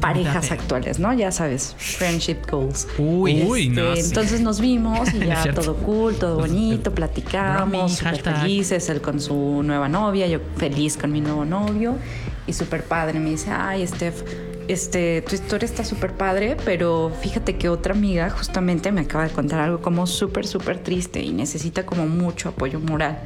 parejas 0.00 0.50
actuales, 0.50 0.98
¿no? 0.98 1.12
Ya 1.12 1.30
sabes, 1.30 1.74
friendship 1.78 2.38
goals. 2.50 2.88
Uy, 2.98 3.42
Uy, 3.42 3.68
no, 3.68 3.92
Este, 3.92 4.02
sí. 4.02 4.08
Entonces 4.08 4.40
nos 4.40 4.60
vimos 4.60 5.12
y 5.14 5.18
ya 5.26 5.52
todo 5.54 5.76
cool, 5.76 6.16
todo 6.16 6.36
bonito, 6.36 6.92
platicamos, 6.94 7.96
súper 7.96 8.22
felices, 8.22 8.88
él 8.88 9.00
con 9.00 9.20
su 9.20 9.62
nueva 9.62 9.88
novia, 9.88 10.26
yo 10.26 10.40
feliz 10.56 10.96
con 10.96 11.12
mi 11.12 11.20
nuevo 11.20 11.44
novio 11.44 11.96
y 12.46 12.52
súper 12.52 12.84
padre. 12.84 13.20
Me 13.20 13.30
dice, 13.30 13.50
ay, 13.50 13.86
Steph, 13.86 14.22
este, 14.68 15.22
tu 15.22 15.34
historia 15.34 15.66
está 15.66 15.84
súper 15.84 16.12
padre, 16.12 16.56
pero 16.64 17.12
fíjate 17.20 17.56
que 17.56 17.68
otra 17.68 17.94
amiga 17.94 18.30
justamente 18.30 18.92
me 18.92 19.02
acaba 19.02 19.24
de 19.24 19.30
contar 19.30 19.60
algo 19.60 19.80
como 19.80 20.06
súper, 20.06 20.46
súper 20.46 20.78
triste 20.78 21.20
y 21.22 21.32
necesita 21.32 21.84
como 21.84 22.06
mucho 22.06 22.48
apoyo 22.48 22.80
moral. 22.80 23.20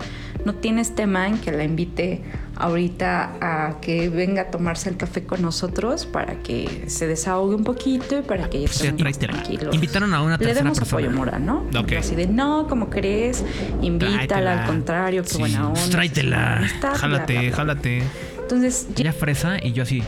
¿No 0.46 0.54
tienes 0.54 0.94
tema 0.94 1.26
en 1.26 1.38
que 1.38 1.50
la 1.50 1.64
invite 1.64 2.22
ahorita 2.54 3.32
a 3.40 3.80
que 3.80 4.08
venga 4.08 4.42
a 4.42 4.50
tomarse 4.52 4.88
el 4.88 4.96
café 4.96 5.24
con 5.24 5.42
nosotros 5.42 6.06
para 6.06 6.36
que 6.36 6.84
se 6.86 7.08
desahogue 7.08 7.56
un 7.56 7.64
poquito 7.64 8.16
y 8.18 8.22
para 8.22 8.48
que 8.48 8.58
ella 8.58 8.68
Pues 8.68 8.96
tráetela. 8.96 9.32
tranquilos? 9.32 9.74
Invitaron 9.74 10.14
a 10.14 10.22
una 10.22 10.36
Le 10.36 10.54
demos 10.54 10.78
persona. 10.78 11.02
apoyo 11.02 11.10
moral, 11.16 11.44
¿no? 11.44 11.66
Así 11.98 12.14
de, 12.14 12.28
no, 12.28 12.68
como 12.68 12.88
crees? 12.90 13.44
Invítala, 13.82 14.16
Tráetela. 14.28 14.60
al 14.62 14.66
contrario, 14.68 15.22
qué 15.24 15.28
Sí. 15.30 15.38
buena 15.38 15.66
onda. 15.68 15.80
Tráetela. 15.90 16.56
amistad, 16.58 16.78
bla, 16.80 16.90
bla, 16.90 16.98
Jálate, 16.98 17.38
bla. 17.48 17.56
jálate. 17.56 18.02
Entonces, 18.40 18.86
Ella 18.96 19.12
fresa 19.12 19.56
y 19.60 19.72
yo 19.72 19.82
así, 19.82 20.04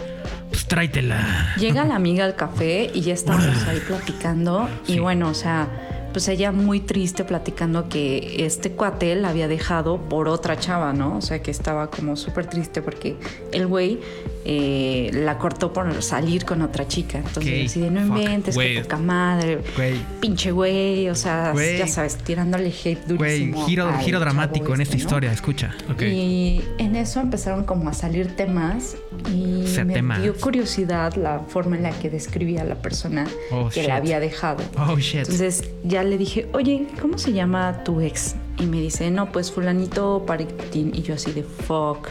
pues 0.51 0.65
tráetela. 0.67 1.55
Llega 1.59 1.85
la 1.85 1.97
amiga 1.97 2.25
al 2.25 2.37
café 2.37 2.89
y 2.95 3.01
ya 3.01 3.15
estábamos 3.15 3.67
ahí 3.67 3.81
platicando. 3.87 4.69
Y 4.87 5.01
bueno, 5.01 5.29
o 5.31 5.35
sea, 5.35 5.67
pues 6.13 6.29
ella 6.29 6.53
muy 6.53 6.81
triste 6.81 7.25
platicando 7.25 7.89
que 7.89 8.45
este 8.47 8.73
cuate 8.73 9.15
la 9.17 9.29
había 9.31 9.49
dejado 9.49 9.99
por 9.99 10.29
otra 10.29 10.59
chava, 10.59 10.93
¿no? 10.93 11.17
O 11.19 11.21
sea, 11.21 11.41
que 11.43 11.51
estaba 11.51 11.91
como 11.91 12.17
súper 12.17 12.47
triste 12.47 12.83
porque 12.83 13.17
el 13.53 13.67
güey 13.67 13.99
eh, 14.45 15.11
la 15.13 15.39
cortó 15.39 15.73
por 15.73 16.03
salir 16.03 16.45
con 16.45 16.63
otra 16.63 16.89
chica. 16.89 17.19
Entonces, 17.19 17.61
Ok, 17.63 17.67
así 17.67 17.81
de 17.81 17.91
no 17.91 18.01
inventes, 18.01 18.55
güey. 18.55 18.75
que 18.77 18.83
poca 18.83 18.97
madre, 18.97 19.59
Güey. 19.77 19.95
pinche 20.21 20.51
güey, 20.53 21.09
o 21.11 21.15
sea, 21.15 21.53
Güey. 21.53 21.79
ya 21.79 21.87
sabes, 21.87 22.17
tirándole 22.17 22.69
hate 22.71 23.05
Güey, 23.15 23.41
durísimo. 23.41 23.67
giro, 23.67 23.89
al 23.89 23.99
giro 24.01 24.19
chavo 24.19 24.21
dramático 24.21 24.75
en 24.75 24.81
esta 24.81 24.95
este, 24.97 24.97
¿no? 24.97 25.03
historia, 25.03 25.33
escucha. 25.33 25.75
Ok. 25.91 26.03
Y 26.03 26.63
en 26.79 26.97
eso 26.97 27.21
empezaron 27.21 27.65
como 27.65 27.91
a 27.91 27.93
salir 27.93 28.35
temas 28.37 28.97
y 29.35 29.65
O 29.65 29.67
sea, 29.67 29.85
me 29.85 29.95
temas. 29.95 30.23
dio 30.23 30.35
curiosidad 30.37 31.15
la 31.15 31.41
forma 31.41 31.77
en 31.77 31.83
la 31.83 31.91
que 31.91 32.09
describía 32.09 32.63
a 32.63 32.65
la 32.65 32.77
persona 32.77 33.27
Oh, 33.51 33.69
que 33.69 33.81
shit. 33.81 33.89
la 33.89 33.97
había 33.97 34.19
dejado. 34.21 34.63
Oh, 34.79 34.97
shit. 34.99 35.21
Entonces 35.21 35.65
ya 35.85 36.03
le 36.09 36.19
dije, 36.19 36.49
oye, 36.53 36.87
¿cómo 37.01 37.19
se 37.19 37.33
llama 37.33 37.85
tu 37.85 38.01
ex? 38.01 38.35
Y 38.59 38.67
me 38.67 38.81
dice, 38.81 39.11
no, 39.11 39.31
pues 39.31 39.53
fulanito 39.53 40.25
Paritín. 40.27 40.93
Y 40.95 41.03
yo 41.03 41.15
así 41.15 41.33
de, 41.33 41.43
fuck. 41.45 42.09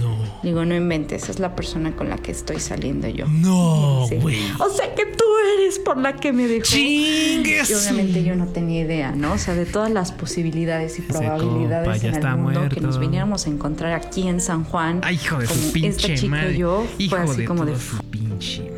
No. 0.00 0.18
Digo, 0.42 0.64
no 0.64 0.74
inventes, 0.74 1.28
es 1.28 1.38
la 1.38 1.54
persona 1.54 1.94
con 1.94 2.08
la 2.10 2.16
que 2.18 2.32
estoy 2.32 2.58
saliendo 2.58 3.08
yo. 3.08 3.26
No, 3.28 4.04
Sí. 4.08 4.16
güey. 4.16 4.38
O 4.58 4.68
sea 4.70 4.92
que 4.94 5.06
tú 5.06 5.24
eres 5.54 5.78
por 5.78 5.96
la 5.96 6.16
que 6.16 6.32
me 6.32 6.46
dejó. 6.48 6.64
Chingues. 6.64 7.70
Y 7.70 7.74
obviamente 7.74 8.24
yo 8.24 8.34
no 8.34 8.48
tenía 8.48 8.80
idea, 8.82 9.12
¿no? 9.12 9.34
O 9.34 9.38
sea, 9.38 9.54
de 9.54 9.66
todas 9.66 9.90
las 9.90 10.10
posibilidades 10.12 10.98
y 10.98 11.02
Ese 11.02 11.12
probabilidades 11.12 11.86
compa 11.88 11.96
ya 11.96 12.08
en 12.08 12.14
el 12.14 12.18
está 12.18 12.36
mundo 12.36 12.68
que 12.68 12.80
nos 12.80 12.98
viniéramos 12.98 13.46
a 13.46 13.50
encontrar 13.50 13.92
aquí 13.92 14.26
en 14.26 14.40
San 14.40 14.64
Juan. 14.64 15.00
Ay, 15.04 15.14
hijo 15.14 15.38
de 15.38 15.46
como 15.46 15.60
su 15.60 15.72
pinche 15.72 15.88
esta 15.90 16.14
chica 16.14 16.28
madre. 16.28 16.54
y 16.54 16.58
yo, 16.58 16.86
hijo 16.98 17.16
fue 17.16 17.24
así 17.24 17.36
de 17.42 17.44
como 17.44 17.64
de 17.64 17.78
su 17.78 17.98
pinche. 18.10 18.77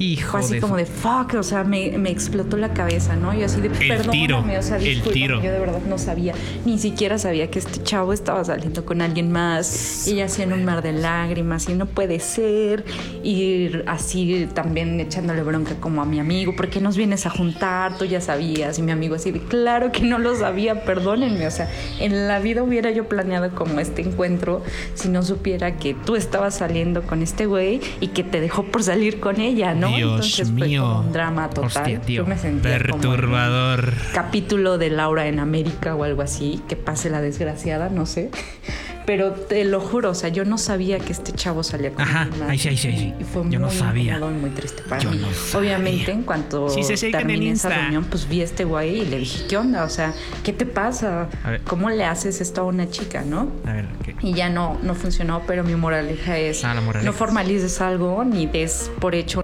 Hijo 0.00 0.38
así 0.38 0.54
de 0.54 0.60
como 0.62 0.78
de 0.78 0.86
fuck, 0.86 1.34
o 1.34 1.42
sea, 1.42 1.62
me, 1.62 1.98
me 1.98 2.08
explotó 2.10 2.56
la 2.56 2.72
cabeza, 2.72 3.16
¿no? 3.16 3.34
Y 3.34 3.42
así 3.42 3.60
de 3.60 3.68
perdóname, 3.68 4.10
tiro, 4.10 4.38
o 4.58 4.62
sea, 4.62 4.78
el 4.78 5.02
tiro. 5.02 5.42
yo 5.42 5.52
de 5.52 5.60
verdad 5.60 5.82
no 5.86 5.98
sabía, 5.98 6.32
ni 6.64 6.78
siquiera 6.78 7.18
sabía 7.18 7.50
que 7.50 7.58
este 7.58 7.82
chavo 7.82 8.14
estaba 8.14 8.42
saliendo 8.42 8.86
con 8.86 9.02
alguien 9.02 9.30
más, 9.30 10.08
y 10.08 10.12
ella 10.12 10.24
hacía 10.24 10.46
en 10.46 10.54
un 10.54 10.64
mar 10.64 10.80
de 10.80 10.92
lágrimas, 10.92 11.68
y 11.68 11.74
no 11.74 11.84
puede 11.84 12.18
ser, 12.18 12.86
y 13.22 13.72
así 13.86 14.48
también 14.54 14.98
echándole 15.00 15.42
bronca 15.42 15.74
como 15.80 16.00
a 16.00 16.06
mi 16.06 16.18
amigo, 16.18 16.56
¿por 16.56 16.70
qué 16.70 16.80
nos 16.80 16.96
vienes 16.96 17.26
a 17.26 17.30
juntar? 17.30 17.98
Tú 17.98 18.06
ya 18.06 18.22
sabías, 18.22 18.78
y 18.78 18.82
mi 18.82 18.92
amigo 18.92 19.16
así 19.16 19.32
de, 19.32 19.40
claro 19.40 19.92
que 19.92 20.00
no 20.00 20.18
lo 20.18 20.34
sabía, 20.34 20.82
perdónenme, 20.82 21.46
o 21.46 21.50
sea, 21.50 21.70
en 21.98 22.26
la 22.26 22.38
vida 22.38 22.62
hubiera 22.62 22.90
yo 22.90 23.06
planeado 23.06 23.54
como 23.54 23.80
este 23.80 24.00
encuentro 24.00 24.62
si 24.94 25.10
no 25.10 25.22
supiera 25.22 25.76
que 25.76 25.92
tú 25.92 26.16
estabas 26.16 26.54
saliendo 26.54 27.02
con 27.02 27.20
este 27.20 27.44
güey 27.44 27.82
y 28.00 28.08
que 28.08 28.24
te 28.24 28.40
dejó 28.40 28.64
por 28.64 28.82
salir 28.82 29.20
con 29.20 29.42
ella, 29.42 29.74
¿no? 29.74 29.89
Dios 29.96 30.12
Entonces 30.38 30.50
fue 30.56 30.66
mío. 30.68 30.82
como 30.82 31.00
un 31.00 31.12
drama 31.12 31.48
total. 31.50 31.66
Hostia, 31.66 32.00
tío. 32.00 32.22
Yo 32.22 32.26
me 32.28 32.38
sentía 32.38 32.78
como 32.78 32.84
en 32.84 32.94
un 32.94 33.00
Perturbador. 33.00 33.92
capítulo 34.12 34.78
de 34.78 34.90
Laura 34.90 35.26
en 35.26 35.38
América 35.40 35.94
o 35.94 36.04
algo 36.04 36.22
así, 36.22 36.60
que 36.68 36.76
pase 36.76 37.10
la 37.10 37.20
desgraciada, 37.20 37.88
no 37.88 38.06
sé. 38.06 38.30
Pero 39.06 39.32
te 39.32 39.64
lo 39.64 39.80
juro, 39.80 40.10
o 40.10 40.14
sea, 40.14 40.28
yo 40.28 40.44
no 40.44 40.56
sabía 40.56 40.98
que 41.00 41.10
este 41.12 41.32
chavo 41.32 41.64
salía 41.64 41.90
con 41.90 42.02
Ajá, 42.02 42.28
ahí 42.48 42.58
sí, 42.58 42.68
ahí 42.68 42.76
sí, 42.76 42.88
ahí 42.88 42.98
sí. 42.98 43.14
Y 43.18 43.24
fue 43.24 43.42
Yo 43.48 43.58
no 43.58 43.66
muy 43.66 43.74
sabía. 43.74 44.12
incómodo 44.16 44.30
y 44.36 44.40
muy 44.40 44.50
triste 44.50 44.82
para 44.88 45.02
Yo 45.02 45.10
mí. 45.10 45.18
no 45.18 45.58
Obviamente, 45.58 46.12
en 46.12 46.22
cuanto 46.22 46.68
Sí, 46.68 46.84
se 46.84 46.96
sigan 46.96 47.22
en 47.22 47.26
terminé 47.26 47.50
esa 47.52 47.70
reunión, 47.70 48.04
pues 48.04 48.28
vi 48.28 48.42
a 48.42 48.44
este 48.44 48.64
güey 48.64 49.00
y 49.00 49.06
le 49.06 49.18
dije, 49.18 49.46
¿qué 49.48 49.56
onda? 49.56 49.82
O 49.84 49.88
sea, 49.88 50.12
¿qué 50.44 50.52
te 50.52 50.64
pasa? 50.64 51.28
¿Cómo 51.66 51.90
le 51.90 52.04
haces 52.04 52.40
esto 52.40 52.60
a 52.60 52.64
una 52.64 52.88
chica, 52.88 53.22
no? 53.26 53.48
A 53.66 53.72
ver, 53.72 53.86
¿qué? 54.04 54.14
Y 54.22 54.34
ya 54.34 54.48
no, 54.48 54.78
no 54.82 54.94
funcionó, 54.94 55.42
pero 55.44 55.64
mi 55.64 55.74
moraleja 55.74 56.38
es 56.38 56.62
Ah, 56.64 56.74
moraleja. 56.80 57.10
no 57.10 57.16
formalices 57.16 57.80
algo 57.80 58.22
ni 58.24 58.46
des 58.46 58.92
por 59.00 59.16
hecho 59.16 59.42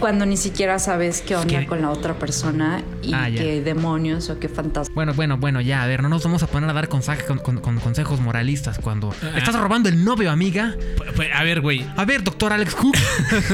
Cuando 0.00 0.26
ni 0.26 0.36
siquiera 0.36 0.78
sabes 0.78 1.22
qué 1.22 1.36
onda 1.36 1.66
con 1.66 1.80
la 1.82 1.90
otra 1.90 2.18
persona 2.18 2.82
y 3.02 3.12
Ah, 3.14 3.28
qué 3.30 3.60
demonios 3.62 4.28
o 4.30 4.38
qué 4.38 4.48
fantasmas. 4.48 4.94
Bueno, 4.94 5.14
bueno, 5.14 5.36
bueno, 5.38 5.60
ya, 5.60 5.82
a 5.82 5.86
ver, 5.86 6.02
no 6.02 6.08
nos 6.08 6.22
vamos 6.24 6.42
a 6.42 6.46
poner 6.46 6.68
a 6.70 6.72
dar 6.72 6.88
conseja- 6.88 7.24
con, 7.26 7.38
con- 7.38 7.58
con 7.60 7.78
consejos 7.80 8.20
moralistas 8.20 8.78
cuando 8.78 9.14
Ah. 9.22 9.38
estás 9.38 9.54
robando 9.58 9.88
el 9.88 10.04
novio, 10.04 10.30
amiga. 10.30 10.74
Pues, 10.96 11.10
pues, 11.14 11.28
a 11.34 11.42
ver, 11.44 11.60
güey. 11.60 11.86
A 11.96 12.04
ver, 12.04 12.22
doctor 12.22 12.52
Alex 12.52 12.74
Cook, 12.74 12.96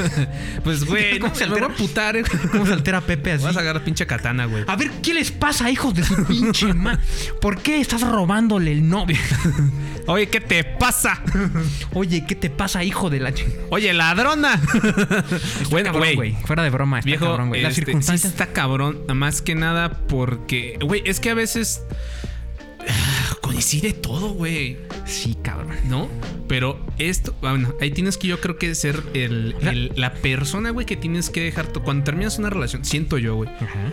Pues, 0.64 0.84
güey, 0.86 1.18
¿Cómo 1.18 1.32
no, 1.32 1.34
se 1.38 1.44
altera? 1.44 1.68
putar, 1.68 2.16
eh. 2.16 2.24
¿cómo 2.52 2.66
se 2.66 2.72
altera 2.72 3.00
Pepe 3.00 3.32
así? 3.32 3.44
Vas 3.44 3.56
a 3.56 3.60
agarrar 3.60 3.82
pinche 3.84 4.06
katana, 4.06 4.46
güey. 4.46 4.64
A 4.66 4.76
ver, 4.76 4.90
¿qué 5.02 5.14
les 5.14 5.30
pasa, 5.30 5.70
hijos 5.70 5.94
de 5.94 6.04
su 6.04 6.24
pinche 6.24 6.72
madre? 6.74 7.00
¿Por 7.40 7.58
qué 7.62 7.80
estás 7.80 8.02
robándole 8.02 8.72
el 8.72 8.88
novio? 8.88 9.16
Oye, 10.06 10.28
¿qué 10.28 10.40
te 10.40 10.64
pasa? 10.64 11.22
Oye, 11.94 12.24
¿qué 12.26 12.34
te 12.34 12.50
pasa, 12.50 12.84
hijo 12.84 13.08
de 13.08 13.20
la. 13.20 13.32
Oye, 13.70 13.92
ladrona. 13.94 14.60
bueno, 15.70 15.92
Cabrón, 15.92 16.02
güey. 16.16 16.32
güey. 16.32 16.42
Fuera 16.44 16.62
de 16.62 16.70
broma, 16.70 16.98
está 16.98 17.06
Viejo, 17.06 17.26
cabrón, 17.26 17.48
güey. 17.48 17.62
Las 17.62 17.70
este, 17.70 17.82
sí 17.82 17.86
circunstancias. 17.86 18.32
está 18.32 18.46
cabrón. 18.52 19.00
Más 19.14 19.42
que 19.42 19.54
nada 19.54 19.90
porque, 20.08 20.78
güey, 20.80 21.02
es 21.06 21.20
que 21.20 21.30
a 21.30 21.34
veces 21.34 21.82
coincide 23.44 23.92
todo, 23.92 24.30
güey. 24.30 24.78
Sí, 25.04 25.36
cabrón. 25.42 25.76
¿No? 25.88 26.08
Pero 26.48 26.78
esto, 26.98 27.34
bueno, 27.40 27.74
ahí 27.80 27.90
tienes 27.90 28.16
que 28.18 28.26
yo 28.28 28.40
creo 28.40 28.56
que 28.58 28.74
ser 28.74 29.02
el, 29.14 29.54
el- 29.62 29.92
la 29.96 30.12
persona, 30.14 30.70
güey, 30.70 30.86
que 30.86 30.96
tienes 30.96 31.30
que 31.30 31.40
dejar 31.42 31.66
to- 31.68 31.82
cuando 31.82 32.04
terminas 32.04 32.38
una 32.38 32.50
relación. 32.50 32.84
Siento 32.84 33.18
yo, 33.18 33.34
güey. 33.36 33.48
Ajá. 33.50 33.92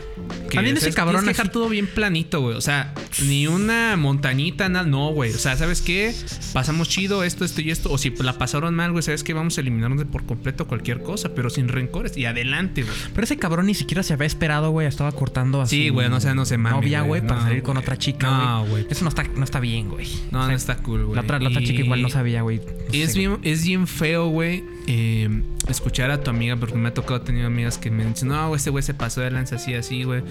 que, 0.49 0.55
También 0.55 0.77
ese 0.77 0.87
sea, 0.87 0.95
cabrón 0.95 1.21
Tienes 1.21 1.23
que 1.23 1.31
dejar 1.33 1.45
así- 1.47 1.53
todo 1.53 1.69
bien 1.69 1.87
planito, 1.87 2.41
güey. 2.41 2.55
O 2.55 2.61
sea, 2.61 2.93
ni 3.23 3.47
una 3.47 3.95
montañita, 3.97 4.67
nada. 4.69 4.85
No, 4.85 5.09
güey. 5.11 5.31
O 5.33 5.37
sea, 5.37 5.55
¿sabes 5.57 5.81
qué? 5.81 6.13
Pasamos 6.53 6.89
chido 6.89 7.23
esto, 7.23 7.45
esto 7.45 7.61
y 7.61 7.71
esto. 7.71 7.91
O 7.91 7.97
si 7.97 8.09
la 8.11 8.37
pasaron 8.37 8.73
mal, 8.75 8.91
güey, 8.91 9.03
¿sabes 9.03 9.23
qué? 9.23 9.33
Vamos 9.33 9.57
a 9.57 9.61
eliminarnos 9.61 9.99
de 9.99 10.05
por 10.05 10.25
completo 10.25 10.67
cualquier 10.67 11.01
cosa, 11.03 11.33
pero 11.33 11.49
sin 11.49 11.67
rencores. 11.67 12.15
Y 12.17 12.25
adelante, 12.25 12.83
güey. 12.83 12.95
Pero 13.13 13.23
ese 13.23 13.37
cabrón 13.37 13.65
ni 13.67 13.73
siquiera 13.75 14.03
se 14.03 14.13
había 14.13 14.27
esperado, 14.27 14.71
güey. 14.71 14.87
Estaba 14.87 15.11
cortando 15.13 15.61
a 15.61 15.67
Sí, 15.67 15.89
güey, 15.89 16.09
no 16.09 16.19
sé, 16.19 16.33
no 16.35 16.45
se 16.45 16.57
mame, 16.57 16.75
novia, 16.77 17.01
güey. 17.01 17.21
para 17.25 17.41
salir 17.41 17.63
con 17.63 17.77
otra 17.77 17.97
chica, 17.97 18.27
No, 18.29 18.65
güey. 18.65 18.85
Eso 18.89 19.03
no 19.03 19.09
está, 19.09 19.23
no 19.41 19.45
está 19.45 19.59
bien, 19.59 19.89
güey. 19.89 20.07
No, 20.31 20.39
O 20.39 20.41
sea, 20.43 20.51
no 20.51 20.55
está 20.55 20.77
cool, 20.77 21.05
güey. 21.05 21.15
La 21.15 21.21
otra, 21.21 21.39
la 21.39 21.49
otra 21.49 21.61
chica 21.63 21.81
igual 21.81 22.03
no 22.03 22.09
sabía, 22.09 22.43
güey. 22.43 22.57
No 22.59 22.63
Es 22.93 23.13
sé, 23.13 23.19
bien, 23.19 23.39
es 23.41 23.65
bien 23.65 23.87
feo, 23.87 24.27
güey, 24.27 24.63
eh, 24.85 25.27
escuchar 25.67 26.11
a 26.11 26.21
tu 26.21 26.29
amiga, 26.29 26.55
porque 26.57 26.75
me 26.75 26.89
ha 26.89 26.93
tocado 26.93 27.21
tener 27.21 27.43
amigas 27.45 27.79
que 27.79 27.89
me 27.89 28.05
dicen, 28.05 28.27
no, 28.29 28.47
güey, 28.49 28.57
este 28.57 28.69
güey 28.69 28.83
se 28.83 28.93
pasó 28.93 29.21
de 29.21 29.31
lanza 29.31 29.55
así, 29.55 29.73
así, 29.73 30.03
güey. 30.03 30.21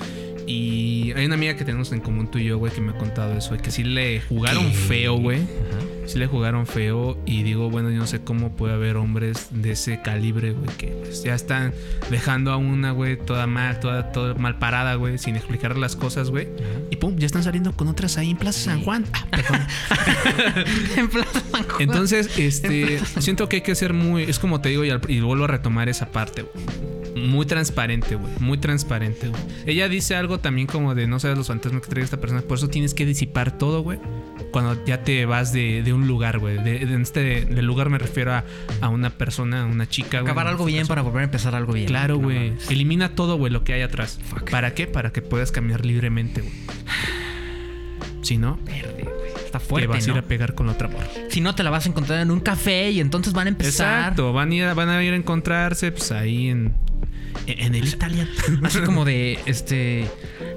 Y 0.46 1.12
hay 1.16 1.26
una 1.26 1.34
amiga 1.34 1.56
que 1.56 1.64
tenemos 1.64 1.90
en 1.92 2.00
común 2.00 2.30
tú 2.30 2.38
y 2.38 2.44
yo, 2.44 2.58
güey, 2.58 2.72
que 2.72 2.80
me 2.80 2.92
ha 2.92 2.98
contado 2.98 3.36
eso, 3.36 3.50
güey, 3.50 3.61
que 3.61 3.72
sí 3.72 3.82
le 3.82 4.20
jugaron 4.22 4.72
feo, 4.72 5.16
güey. 5.16 5.40
Sí 6.11 6.18
le 6.18 6.26
jugaron 6.26 6.66
feo 6.66 7.16
y 7.24 7.44
digo, 7.44 7.70
bueno, 7.70 7.88
yo 7.88 7.98
no 7.98 8.06
sé 8.08 8.20
cómo 8.24 8.56
puede 8.56 8.74
haber 8.74 8.96
hombres 8.96 9.46
de 9.50 9.70
ese 9.72 10.02
calibre, 10.02 10.50
güey, 10.50 10.68
que 10.76 10.88
pues, 10.88 11.22
ya 11.22 11.36
están 11.36 11.72
dejando 12.11 12.50
a 12.50 12.56
una, 12.56 12.90
güey, 12.90 13.16
toda 13.16 13.46
mal, 13.46 13.78
toda, 13.78 14.11
toda 14.11 14.34
mal 14.34 14.58
parada, 14.58 14.96
güey, 14.96 15.18
sin 15.18 15.36
explicar 15.36 15.78
las 15.78 15.94
cosas, 15.94 16.30
güey. 16.30 16.48
Y 16.90 16.96
pum, 16.96 17.14
ya 17.16 17.26
están 17.26 17.44
saliendo 17.44 17.70
con 17.76 17.86
otras 17.86 18.18
ahí 18.18 18.30
en 18.32 18.38
Plaza 18.38 18.58
San 18.61 18.82
Juan. 18.82 19.04
Ah, 19.12 19.24
perdón. 19.30 20.64
en 20.96 21.08
Plaza 21.11 21.40
San 21.52 21.62
Juan. 21.62 21.80
Entonces, 21.82 22.30
este, 22.38 22.98
siento 23.20 23.48
que 23.48 23.56
hay 23.56 23.62
que 23.62 23.76
ser 23.76 23.92
muy, 23.94 24.24
es 24.24 24.40
como 24.40 24.61
te 24.61 24.70
digo 24.70 24.84
y, 24.84 24.90
al- 24.90 25.00
y 25.08 25.20
vuelvo 25.20 25.44
a 25.44 25.46
retomar 25.46 25.88
esa 25.88 26.06
parte, 26.11 26.42
güey. 26.42 26.99
Muy 27.29 27.47
transparente, 27.47 28.16
güey. 28.16 28.33
Muy 28.41 28.59
transparente, 28.59 29.29
güey. 29.29 29.43
Ella 29.66 29.89
dice 29.89 30.16
algo 30.16 30.41
también 30.41 30.66
como 30.66 30.95
de 30.95 31.07
no 31.07 31.18
sabes 31.21 31.37
los 31.39 31.49
fantasmas 31.49 31.83
que 31.83 31.89
trae 31.89 32.05
esta 32.05 32.21
persona. 32.21 32.43
Por 32.43 32.59
eso 32.59 32.68
tienes 32.68 32.95
que 32.95 33.07
disipar 33.07 33.57
todo, 33.57 33.83
güey. 33.83 33.99
Cuando 34.53 34.85
ya 34.85 35.03
te 35.03 35.27
vas 35.27 35.53
de, 35.53 35.83
de 35.83 35.93
un 35.93 36.07
lugar, 36.07 36.39
güey. 36.39 36.57
De, 36.62 36.87
de 36.87 37.03
este 37.03 37.45
del 37.45 37.66
lugar 37.66 37.91
me 37.91 37.99
refiero 37.99 38.33
a, 38.33 38.45
a 38.81 38.89
una 38.89 39.11
persona, 39.11 39.62
a 39.62 39.66
una 39.66 39.89
chica, 39.89 40.21
güey. 40.21 40.31
Acabar 40.31 40.49
algo 40.49 40.64
este 40.66 40.75
bien 40.75 40.87
para 40.87 41.03
volver 41.03 41.23
a 41.23 41.25
empezar 41.25 41.55
algo 41.55 41.73
bien. 41.73 41.87
Claro, 41.87 42.18
güey. 42.18 42.53
Elimina 42.68 43.14
todo, 43.14 43.37
güey, 43.37 43.53
lo 43.53 43.64
que 43.64 43.73
hay 43.73 43.83
atrás. 43.83 44.18
¿Para 44.51 44.75
qué? 44.75 44.87
Para 44.87 45.12
que 45.12 45.23
puedas 45.23 45.53
caminar 45.53 45.85
libremente, 45.85 46.41
güey. 46.41 46.55
Si 48.23 48.37
no, 48.37 48.59
Verde, 48.64 49.03
güey. 49.05 49.31
Está 49.45 49.59
te 49.59 49.87
vas 49.87 50.07
a 50.07 50.11
ir 50.11 50.16
a 50.16 50.23
pegar 50.23 50.55
con 50.55 50.66
la 50.66 50.73
otra 50.73 50.89
morra. 50.89 51.09
Si 51.29 51.41
no, 51.41 51.55
te 51.55 51.62
la 51.62 51.71
vas 51.71 51.87
a 51.87 51.89
encontrar 51.89 52.21
en 52.21 52.31
un 52.31 52.41
café 52.41 52.91
y 52.91 53.01
entonces 53.01 53.33
van 53.33 53.47
a 53.47 53.51
empezar. 53.51 53.99
Exacto, 54.01 54.33
van 54.33 54.53
a 54.53 54.55
ir, 54.55 54.75
van 54.75 54.89
a 54.89 55.03
ir 55.03 55.12
a 55.12 55.16
encontrarse 55.16 55.91
pues 55.91 56.12
ahí 56.12 56.49
en, 56.49 56.75
en 57.59 57.74
el 57.74 57.86
Italian. 57.88 58.28
Así 58.62 58.80
como 58.80 59.05
de, 59.05 59.38
este, 59.46 60.07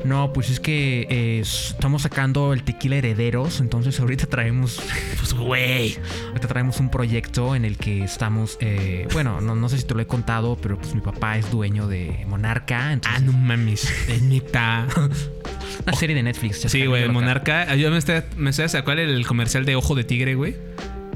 no, 0.05 0.33
pues 0.33 0.49
es 0.49 0.59
que 0.59 1.07
eh, 1.09 1.39
estamos 1.41 2.03
sacando 2.03 2.53
el 2.53 2.63
tequila 2.63 2.97
herederos, 2.97 3.59
entonces 3.59 3.99
ahorita 3.99 4.27
traemos, 4.27 4.81
Pues 5.19 5.33
güey. 5.33 5.97
ahorita 6.27 6.47
traemos 6.47 6.79
un 6.79 6.89
proyecto 6.89 7.55
en 7.55 7.65
el 7.65 7.77
que 7.77 8.03
estamos, 8.03 8.57
eh, 8.59 9.07
bueno, 9.13 9.41
no, 9.41 9.55
no 9.55 9.69
sé 9.69 9.77
si 9.77 9.85
te 9.85 9.93
lo 9.93 10.01
he 10.01 10.07
contado, 10.07 10.57
pero 10.61 10.77
pues 10.77 10.93
mi 10.95 11.01
papá 11.01 11.37
es 11.37 11.49
dueño 11.51 11.87
de 11.87 12.25
Monarca, 12.27 12.91
Ah, 13.05 13.19
no 13.19 13.31
mames. 13.33 13.83
Es 14.07 14.21
neta. 14.21 14.87
una 15.85 15.95
serie 15.95 16.15
de 16.15 16.23
Netflix. 16.23 16.61
Sí, 16.67 16.85
güey, 16.85 17.07
Monarca. 17.09 17.75
Yo 17.75 17.89
me 17.91 17.97
estoy, 17.97 18.21
me 18.37 18.49
estoy 18.51 18.65
a 18.73 18.83
cuál 18.83 18.99
el 18.99 19.25
comercial 19.25 19.65
de 19.65 19.75
Ojo 19.75 19.95
de 19.95 20.03
Tigre, 20.03 20.35
güey. 20.35 20.55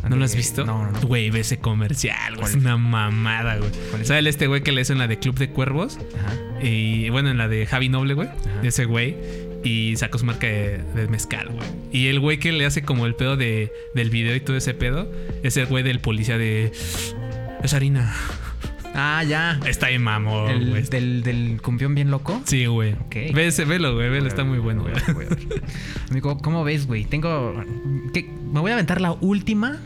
¿No 0.09 0.15
lo 0.15 0.25
has 0.25 0.31
De- 0.31 0.37
visto? 0.37 0.65
No, 0.65 0.85
no, 0.85 0.91
no. 0.91 0.99
Güey, 1.07 1.29
ve 1.29 1.41
ese 1.41 1.57
comercial, 1.59 2.35
güey. 2.35 2.39
¿Cuál 2.41 2.49
Es 2.51 2.55
una 2.57 2.77
mamada, 2.77 3.57
güey. 3.57 3.71
¿Sabes 4.03 4.25
este 4.27 4.47
güey 4.47 4.61
que 4.63 4.71
le 4.71 4.81
hizo 4.81 4.93
en 4.93 4.99
la 4.99 5.07
de 5.07 5.19
Club 5.19 5.35
de 5.37 5.49
Cuervos? 5.49 5.97
Ajá. 6.19 6.35
Y 6.65 7.09
bueno, 7.09 7.29
en 7.29 7.37
la 7.37 7.47
de 7.47 7.65
Javi 7.65 7.89
Noble, 7.89 8.13
güey. 8.13 8.29
De 8.61 8.69
ese 8.69 8.85
güey. 8.85 9.15
Y 9.63 9.95
sacó 9.97 10.17
su 10.17 10.25
marca 10.25 10.47
de, 10.47 10.77
de 10.95 11.07
mezcal, 11.07 11.49
güey. 11.49 11.67
Y 11.91 12.07
el 12.07 12.19
güey 12.19 12.37
que 12.39 12.51
le 12.51 12.65
hace 12.65 12.83
como 12.83 13.05
el 13.05 13.15
pedo 13.15 13.35
de, 13.37 13.73
del 13.95 14.09
video 14.09 14.35
y 14.35 14.39
todo 14.39 14.55
ese 14.55 14.73
pedo 14.73 15.11
es 15.43 15.57
el 15.57 15.65
güey 15.65 15.83
del 15.83 15.99
policía 15.99 16.37
de. 16.37 16.71
Es 17.63 17.73
harina. 17.73 18.13
Ah, 18.99 19.23
ya. 19.23 19.59
Está 19.67 19.85
ahí 19.87 19.99
mamón, 19.99 20.49
El, 20.49 20.69
güey. 20.71 20.83
del, 20.83 21.21
del 21.21 21.61
cumbión 21.61 21.93
bien 21.93 22.09
loco. 22.09 22.41
Sí, 22.45 22.65
güey. 22.65 22.93
Ok. 22.93 23.15
Ve 23.33 23.45
ese, 23.47 23.63
velo, 23.63 23.93
güey. 23.93 24.09
Velo, 24.09 24.27
está 24.27 24.43
muy 24.43 24.57
bueno, 24.57 24.83
güey. 24.83 25.27
Amigo, 26.09 26.39
¿cómo 26.39 26.63
ves, 26.63 26.87
güey? 26.87 27.05
Tengo. 27.05 27.63
¿qué? 28.11 28.27
Me 28.51 28.59
voy 28.59 28.71
a 28.71 28.73
aventar 28.73 28.99
la 28.99 29.11
última. 29.11 29.77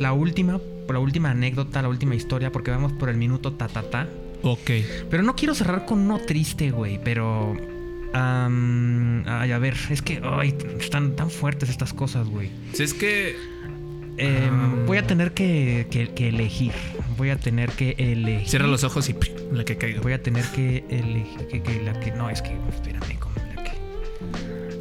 La 0.00 0.12
última. 0.12 0.58
La 0.88 0.98
última 0.98 1.30
anécdota, 1.30 1.80
la 1.80 1.88
última 1.88 2.14
historia, 2.16 2.50
porque 2.52 2.70
vamos 2.72 2.92
por 2.92 3.08
el 3.08 3.16
minuto 3.16 3.52
ta 3.52 3.68
ta 3.68 3.82
ta. 3.88 4.08
Ok. 4.42 4.70
Pero 5.10 5.22
no 5.22 5.36
quiero 5.36 5.54
cerrar 5.54 5.86
con 5.86 6.00
uno 6.00 6.18
triste, 6.18 6.70
güey. 6.72 7.00
Pero. 7.04 7.56
ay, 8.12 9.52
a 9.52 9.58
ver, 9.58 9.76
es 9.90 10.02
que. 10.02 10.20
Ay, 10.24 10.54
están 10.80 11.14
tan 11.16 11.30
fuertes 11.30 11.68
estas 11.70 11.92
cosas, 11.94 12.26
güey. 12.28 12.50
Si 12.72 12.82
es 12.82 12.94
que. 12.94 13.36
Em, 14.16 14.50
Ah. 14.52 14.74
Voy 14.86 14.98
a 14.98 15.06
tener 15.06 15.32
que, 15.32 15.86
que- 15.90 16.08
que 16.10 16.28
elegir. 16.28 16.72
Voy 17.16 17.30
a 17.30 17.36
tener 17.36 17.70
que 17.70 17.94
elegir. 17.98 18.48
Cierra 18.48 18.66
los 18.66 18.82
ojos 18.84 19.08
y 19.08 19.16
la 19.52 19.64
que 19.64 19.76
caiga. 19.76 20.00
Voy 20.00 20.12
a 20.12 20.22
tener 20.22 20.44
que 20.46 20.84
elegir. 20.88 21.46
Que, 21.48 21.62
que 21.62 21.82
la 21.82 21.98
que. 22.00 22.10
No, 22.10 22.28
es 22.28 22.42
que. 22.42 22.56
Espérame, 22.68 23.18
como 23.18 23.34
la 23.54 23.62
que. 23.62 23.72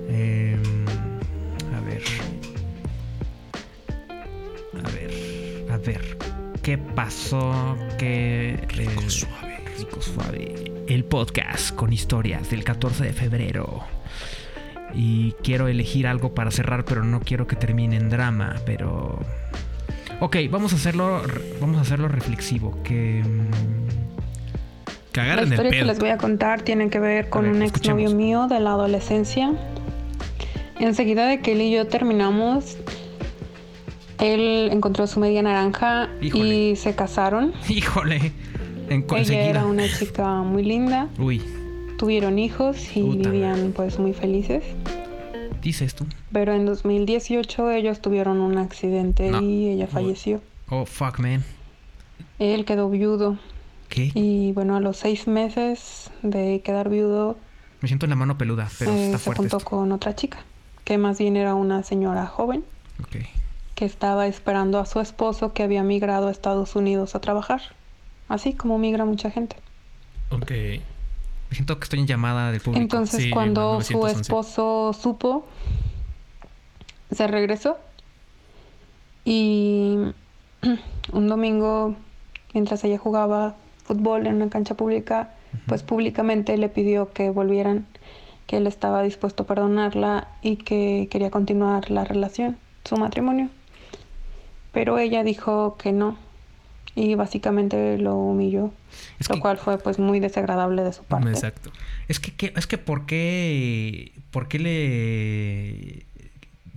Em, 0.09 0.85
a 1.75 1.79
ver. 1.81 2.03
A 4.83 4.89
ver. 4.89 5.71
A 5.71 5.77
ver. 5.77 6.17
¿Qué 6.61 6.77
pasó? 6.77 7.77
¿Qué. 7.99 8.59
Rico 8.69 9.09
suave. 9.09 9.59
Rico 9.77 10.01
suave. 10.01 10.71
El 10.87 11.05
podcast 11.05 11.75
con 11.75 11.93
historias 11.93 12.49
del 12.49 12.63
14 12.63 13.03
de 13.03 13.13
febrero. 13.13 13.83
Y 14.95 15.33
quiero 15.43 15.67
elegir 15.67 16.07
algo 16.07 16.33
para 16.33 16.51
cerrar, 16.51 16.85
pero 16.85 17.03
no 17.03 17.19
quiero 17.19 17.47
que 17.47 17.55
termine 17.55 17.97
en 17.97 18.09
drama. 18.09 18.55
Pero. 18.65 19.19
Ok, 20.23 20.37
vamos 20.49 20.71
a 20.71 20.77
hacerlo. 20.77 21.21
Vamos 21.59 21.77
a 21.77 21.81
hacerlo 21.81 22.07
reflexivo. 22.07 22.77
Que. 22.81 23.21
mm, 23.25 23.49
Que 25.11 25.19
La 25.19 25.23
agarren 25.25 25.47
el 25.47 25.51
historia 25.51 25.71
que 25.71 25.77
pedo. 25.79 25.87
les 25.87 25.99
voy 25.99 26.09
a 26.09 26.17
contar 26.17 26.61
tiene 26.61 26.89
que 26.89 26.97
ver 26.99 27.29
con 27.29 27.43
ver, 27.43 27.51
un 27.55 27.61
exnovio 27.61 28.09
mío 28.11 28.47
de 28.47 28.61
la 28.61 28.69
adolescencia. 28.71 29.51
Enseguida 30.79 31.27
de 31.27 31.41
que 31.41 31.51
él 31.51 31.61
y 31.61 31.71
yo 31.71 31.87
terminamos, 31.87 32.77
él 34.19 34.69
encontró 34.71 35.07
su 35.07 35.19
media 35.19 35.41
naranja 35.41 36.09
Híjole. 36.21 36.55
y 36.71 36.75
se 36.77 36.95
casaron. 36.95 37.51
Híjole. 37.67 38.31
En 38.89 39.05
Ella 39.15 39.41
era 39.41 39.65
una 39.65 39.87
chica 39.87 40.41
muy 40.43 40.63
linda, 40.63 41.07
Uy, 41.19 41.41
tuvieron 41.97 42.39
hijos 42.39 42.95
y 42.95 43.01
Puta 43.01 43.29
vivían 43.29 43.73
pues 43.75 43.99
muy 43.99 44.13
felices. 44.13 44.63
Dices 45.63 45.95
tú. 45.95 46.05
Pero 46.31 46.53
en 46.53 46.65
2018 46.67 47.71
ellos 47.71 47.99
tuvieron 48.01 48.39
un 48.41 48.57
accidente 48.59 49.31
No. 49.31 49.41
y 49.41 49.69
ella 49.69 49.87
falleció. 49.87 50.41
Oh, 50.69 50.85
fuck, 50.85 51.19
man. 51.19 51.43
Él 52.39 52.65
quedó 52.65 52.89
viudo 52.89 53.37
¿Qué? 53.89 54.11
y 54.13 54.51
bueno, 54.53 54.75
a 54.75 54.79
los 54.79 54.97
seis 54.97 55.27
meses 55.27 56.11
de 56.21 56.61
quedar 56.63 56.89
viudo 56.89 57.37
Me 57.81 57.87
siento 57.87 58.05
en 58.05 58.11
la 58.11 58.15
mano 58.15 58.37
peluda, 58.37 58.69
pero 58.79 58.91
eh, 58.91 59.05
está 59.05 59.17
se 59.17 59.23
fuerte 59.23 59.39
juntó 59.41 59.57
esto. 59.57 59.69
con 59.69 59.91
otra 59.91 60.15
chica, 60.15 60.39
que 60.83 60.97
más 60.97 61.17
bien 61.19 61.37
era 61.37 61.53
una 61.55 61.83
señora 61.83 62.25
joven 62.27 62.63
Ok. 63.01 63.17
que 63.75 63.85
estaba 63.85 64.27
esperando 64.27 64.79
a 64.79 64.85
su 64.85 64.99
esposo 64.99 65.53
que 65.53 65.63
había 65.63 65.83
migrado 65.83 66.27
a 66.27 66.31
Estados 66.31 66.75
Unidos 66.75 67.15
a 67.15 67.19
trabajar, 67.21 67.61
así 68.29 68.53
como 68.53 68.77
migra 68.77 69.05
mucha 69.05 69.29
gente. 69.31 69.55
Ok. 70.31 70.51
Siento 71.53 71.77
que 71.77 71.83
estoy 71.83 71.99
en 71.99 72.07
llamada 72.07 72.51
del 72.51 72.61
público. 72.61 72.81
Entonces 72.81 73.23
Sí, 73.23 73.29
cuando 73.29 73.81
su 73.81 73.93
1911. 73.93 74.21
esposo 74.21 74.93
supo, 74.93 75.45
se 77.11 77.27
regresó 77.27 77.77
y 79.25 79.97
un 81.11 81.27
domingo, 81.27 81.95
mientras 82.53 82.83
ella 82.83 82.97
jugaba 82.97 83.55
fútbol 83.83 84.27
en 84.27 84.35
una 84.35 84.49
cancha 84.49 84.75
pública, 84.75 85.33
pues 85.67 85.83
públicamente 85.83 86.57
le 86.57 86.69
pidió 86.69 87.11
que 87.13 87.29
volvieran, 87.29 87.85
que 88.47 88.57
él 88.57 88.67
estaba 88.67 89.03
dispuesto 89.03 89.43
a 89.43 89.45
perdonarla 89.45 90.27
y 90.41 90.57
que 90.57 91.07
quería 91.11 91.31
continuar 91.31 91.91
la 91.91 92.03
relación, 92.03 92.57
su 92.85 92.97
matrimonio. 92.97 93.49
Pero 94.71 94.97
ella 94.97 95.23
dijo 95.23 95.77
que 95.77 95.91
no 95.91 96.17
y 96.95 97.15
básicamente 97.15 97.97
lo 97.97 98.15
humilló, 98.15 98.71
Es 99.19 99.27
lo 99.29 99.35
que- 99.35 99.41
cual 99.41 99.57
fue 99.57 99.77
pues 99.77 99.97
muy 99.99 100.19
desagradable 100.19 100.83
de 100.83 100.93
su 100.93 101.03
parte. 101.03 101.29
Exacto. 101.29 101.71
Es 102.07 102.19
que, 102.19 102.31
que- 102.33 102.53
es 102.55 102.67
que 102.67 102.77
¿por 102.77 103.05
qué, 103.05 104.11
por 104.31 104.47
qué 104.47 104.59
le, 104.59 106.05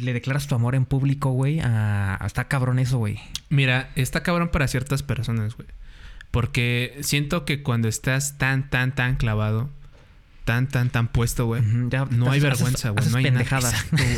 le 0.04 0.12
declaras 0.12 0.46
tu 0.46 0.54
amor 0.54 0.74
en 0.74 0.84
público, 0.84 1.30
güey? 1.30 1.60
A, 1.60 2.16
a- 2.22 2.26
está 2.26 2.48
cabrón 2.48 2.78
eso, 2.78 2.98
güey. 2.98 3.18
Mira, 3.48 3.90
está 3.96 4.22
cabrón 4.22 4.48
para 4.50 4.68
ciertas 4.68 5.02
personas, 5.02 5.56
güey. 5.56 5.68
Porque 6.30 6.98
siento 7.00 7.44
que 7.44 7.62
cuando 7.62 7.88
estás 7.88 8.36
tan, 8.38 8.68
tan, 8.68 8.94
tan 8.94 9.16
clavado, 9.16 9.70
tan, 10.46 10.66
tan, 10.68 10.88
tan 10.88 11.08
puesto, 11.08 11.44
güey, 11.44 11.60
no 11.62 12.30
hay 12.30 12.40
vergüenza, 12.40 12.90
güey. 12.90 13.06
No 13.10 13.18
hay 13.18 13.30
nada. 13.30 13.72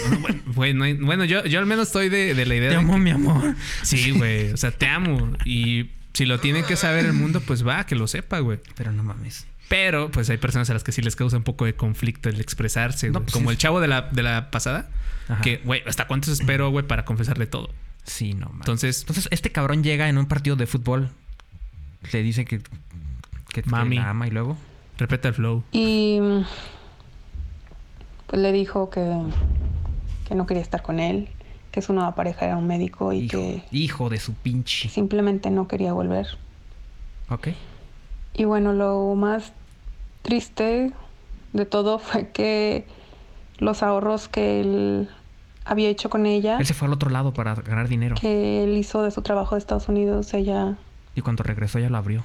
bueno, 0.55 0.85
hay- 0.85 0.93
bueno, 0.95 1.25
yo, 1.25 1.45
yo 1.47 1.59
al 1.59 1.67
menos 1.67 1.89
estoy 1.89 2.09
de, 2.09 2.35
de 2.35 2.47
la 2.47 2.55
idea 2.55 2.69
Te 2.69 2.75
de 2.77 2.81
amo, 2.81 2.93
que- 2.95 3.01
mi 3.01 3.11
amor. 3.11 3.55
Sí, 3.83 4.11
güey. 4.17 4.53
O 4.53 4.57
sea, 4.57 4.71
te 4.71 4.87
amo. 4.87 5.33
Y 5.45 5.91
si 6.13 6.27
lo 6.27 6.39
tiene 6.39 6.63
que 6.65 6.77
saber 6.77 7.07
el 7.07 7.15
mundo, 7.15 7.41
pues 7.41 7.67
va, 7.67 7.85
que 7.87 7.97
lo 7.97 8.07
sepa, 8.07 8.39
güey. 8.41 8.61
Pero 8.77 8.93
no 8.93 9.03
mames. 9.03 9.47
Pero, 9.69 10.11
pues 10.11 10.31
hay 10.31 10.37
personas 10.39 10.71
a 10.71 10.75
las 10.75 10.85
que 10.85 10.93
sí 10.93 11.03
les 11.03 11.17
causa 11.17 11.37
un 11.37 11.43
poco 11.43 11.65
de 11.65 11.75
conflicto 11.75 12.29
el 12.29 12.41
expresarse, 12.41 13.11
No, 13.11 13.21
pues, 13.23 13.33
Como 13.33 13.51
sí. 13.51 13.55
el 13.55 13.59
chavo 13.59 13.81
de 13.81 13.89
la, 13.89 14.03
de 14.03 14.23
la 14.23 14.51
pasada. 14.51 14.89
Ajá. 15.29 15.41
Que, 15.43 15.59
güey, 15.65 15.83
¿hasta 15.87 16.07
cuánto 16.07 16.31
espero, 16.33 16.71
güey, 16.71 16.87
para 16.87 17.05
confesarle 17.05 17.47
todo? 17.47 17.71
Sí, 18.05 18.33
no 18.35 18.47
mames. 18.47 18.61
Entonces, 18.61 19.01
Entonces, 19.01 19.29
este 19.31 19.51
cabrón 19.53 19.83
llega 19.83 20.09
en 20.09 20.17
un 20.19 20.27
partido 20.27 20.57
de 20.57 20.67
fútbol. 20.67 21.11
Le 22.13 22.23
dice 22.23 22.45
que, 22.45 22.61
que, 23.53 23.63
que 23.63 23.69
Mami. 23.71 23.97
la 23.97 24.11
ama 24.11 24.27
y 24.27 24.31
luego. 24.31 24.57
Repete 24.99 25.29
el 25.29 25.35
flow. 25.35 25.63
Y 25.73 26.21
pues 28.27 28.43
le 28.43 28.53
dijo 28.53 28.91
que, 28.91 29.05
que 30.29 30.35
no 30.35 30.47
quería 30.47 30.63
estar 30.63 30.83
con 30.83 31.01
él, 31.01 31.29
que 31.71 31.81
su 31.83 31.93
nueva 31.93 32.15
pareja 32.15 32.45
era 32.47 32.57
un 32.57 32.67
médico 32.67 33.13
y 33.13 33.21
Hijo, 33.25 33.31
que 33.39 33.63
hijo 33.71 34.09
de 34.11 34.19
su 34.19 34.35
pinche. 34.35 34.89
simplemente 34.89 35.51
no 35.51 35.67
quería 35.69 35.93
volver. 35.93 36.27
Ok. 37.31 37.49
Y 38.35 38.45
bueno, 38.45 38.73
lo 38.73 39.15
más 39.15 39.53
triste 40.23 40.93
de 41.53 41.65
todo 41.67 41.99
fue 41.99 42.29
que 42.31 42.87
los 43.59 43.83
ahorros 43.83 44.29
que 44.29 44.61
él 44.61 45.09
había 45.65 45.89
hecho 45.89 46.09
con 46.09 46.25
ella, 46.27 46.57
Él 46.59 46.65
se 46.67 46.73
fue 46.75 46.87
al 46.87 46.95
otro 46.95 47.11
lado 47.11 47.35
para 47.35 47.55
ganar 47.55 47.89
dinero. 47.89 48.15
que 48.19 48.65
él 48.65 48.77
hizo 48.79 49.03
de 49.03 49.11
su 49.11 49.21
trabajo 49.23 49.55
de 49.55 49.59
Estados 49.59 49.89
Unidos, 49.89 50.33
ella, 50.33 50.77
Y 51.15 51.21
cuando 51.21 51.43
regresó 51.43 51.79
ya 51.79 51.91
lo 51.91 51.99
abrió. 51.99 52.25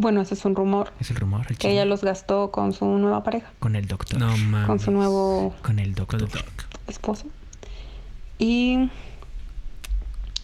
Bueno, 0.00 0.20
ese 0.22 0.34
es 0.34 0.44
un 0.44 0.54
rumor, 0.54 0.92
Es 1.00 1.10
el 1.10 1.16
rumor, 1.16 1.46
el 1.48 1.58
que 1.58 1.70
ella 1.70 1.84
los 1.84 2.02
gastó 2.02 2.50
con 2.50 2.72
su 2.72 2.84
nueva 2.86 3.22
pareja, 3.24 3.50
Con 3.58 3.76
el 3.76 3.86
doctor. 3.86 4.18
No 4.18 4.36
mames. 4.36 4.66
con 4.66 4.80
su 4.80 4.90
nuevo 4.90 5.54
Con 5.62 5.78
el 5.78 5.94
doctor. 5.94 6.28
esposo. 6.86 7.26
Y 8.38 8.88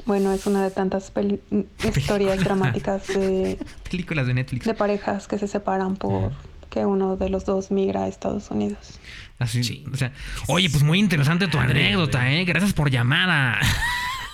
bueno, 0.07 0.33
es 0.33 0.47
una 0.47 0.63
de 0.65 0.71
tantas 0.71 1.11
peli- 1.11 1.41
historias 1.85 2.41
dramáticas 2.45 3.07
de, 3.09 3.59
Películas 3.91 4.27
de 4.27 4.35
Netflix. 4.35 4.67
de 4.67 4.75
parejas 4.75 5.27
que 5.29 5.39
se 5.39 5.49
separan 5.49 5.97
por 5.97 6.33
que 6.71 6.85
uno 6.85 7.17
de 7.17 7.29
los 7.29 7.45
dos 7.45 7.71
migra 7.71 8.03
a 8.05 8.09
Estados 8.09 8.51
Unidos. 8.51 8.99
Así, 9.39 9.85
o 9.93 9.97
sea, 9.97 10.13
oye, 10.49 10.69
pues 10.71 10.83
muy 10.83 10.99
interesante 10.99 11.47
tu 11.47 11.59
anécdota, 11.59 12.33
¿eh? 12.33 12.45
Gracias 12.45 12.73
por 12.73 12.91
llamada. 12.91 13.59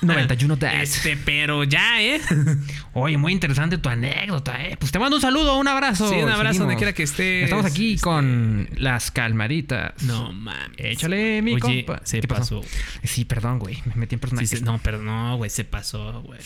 91 0.03 0.57
Dash. 0.61 0.83
Este, 0.83 1.17
pero 1.17 1.65
ya, 1.65 2.03
¿eh? 2.03 2.21
Oye, 2.95 3.17
muy 3.19 3.33
interesante 3.33 3.79
tu 3.79 3.89
anécdota, 3.89 4.63
¿eh? 4.65 4.77
Pues 4.79 4.91
te 4.93 4.99
mando 4.99 5.17
un 5.17 5.23
saludo, 5.23 5.59
un 5.59 5.69
abrazo. 5.69 6.09
Sí, 6.09 6.17
un 6.17 6.29
abrazo 6.31 6.61
donde 6.61 6.77
quiera 6.77 6.93
que 6.93 7.03
estés. 7.03 7.45
Estamos 7.45 7.65
aquí 7.67 7.95
Este, 7.95 8.03
con 8.05 8.69
las 8.77 9.11
calmaditas. 9.11 10.03
No 10.03 10.33
mames. 10.33 10.71
Échale, 10.79 11.43
mi 11.43 11.55
Oye, 11.55 11.85
compa. 11.85 12.01
se 12.05 12.21
¿Qué 12.21 12.29
pasó? 12.29 12.61
pasó. 12.63 12.71
Sí, 13.05 13.25
perdón, 13.25 13.59
güey. 13.59 13.79
Me 13.87 13.95
metí 13.97 14.15
en 14.15 14.19
Sí, 14.19 14.21
personaje. 14.21 14.47
se- 14.47 14.61
no, 14.63 14.81
pero 14.83 15.01
no, 15.03 15.37
güey, 15.37 15.51
se 15.51 15.65
pasó, 15.65 16.23
güey. 16.23 16.41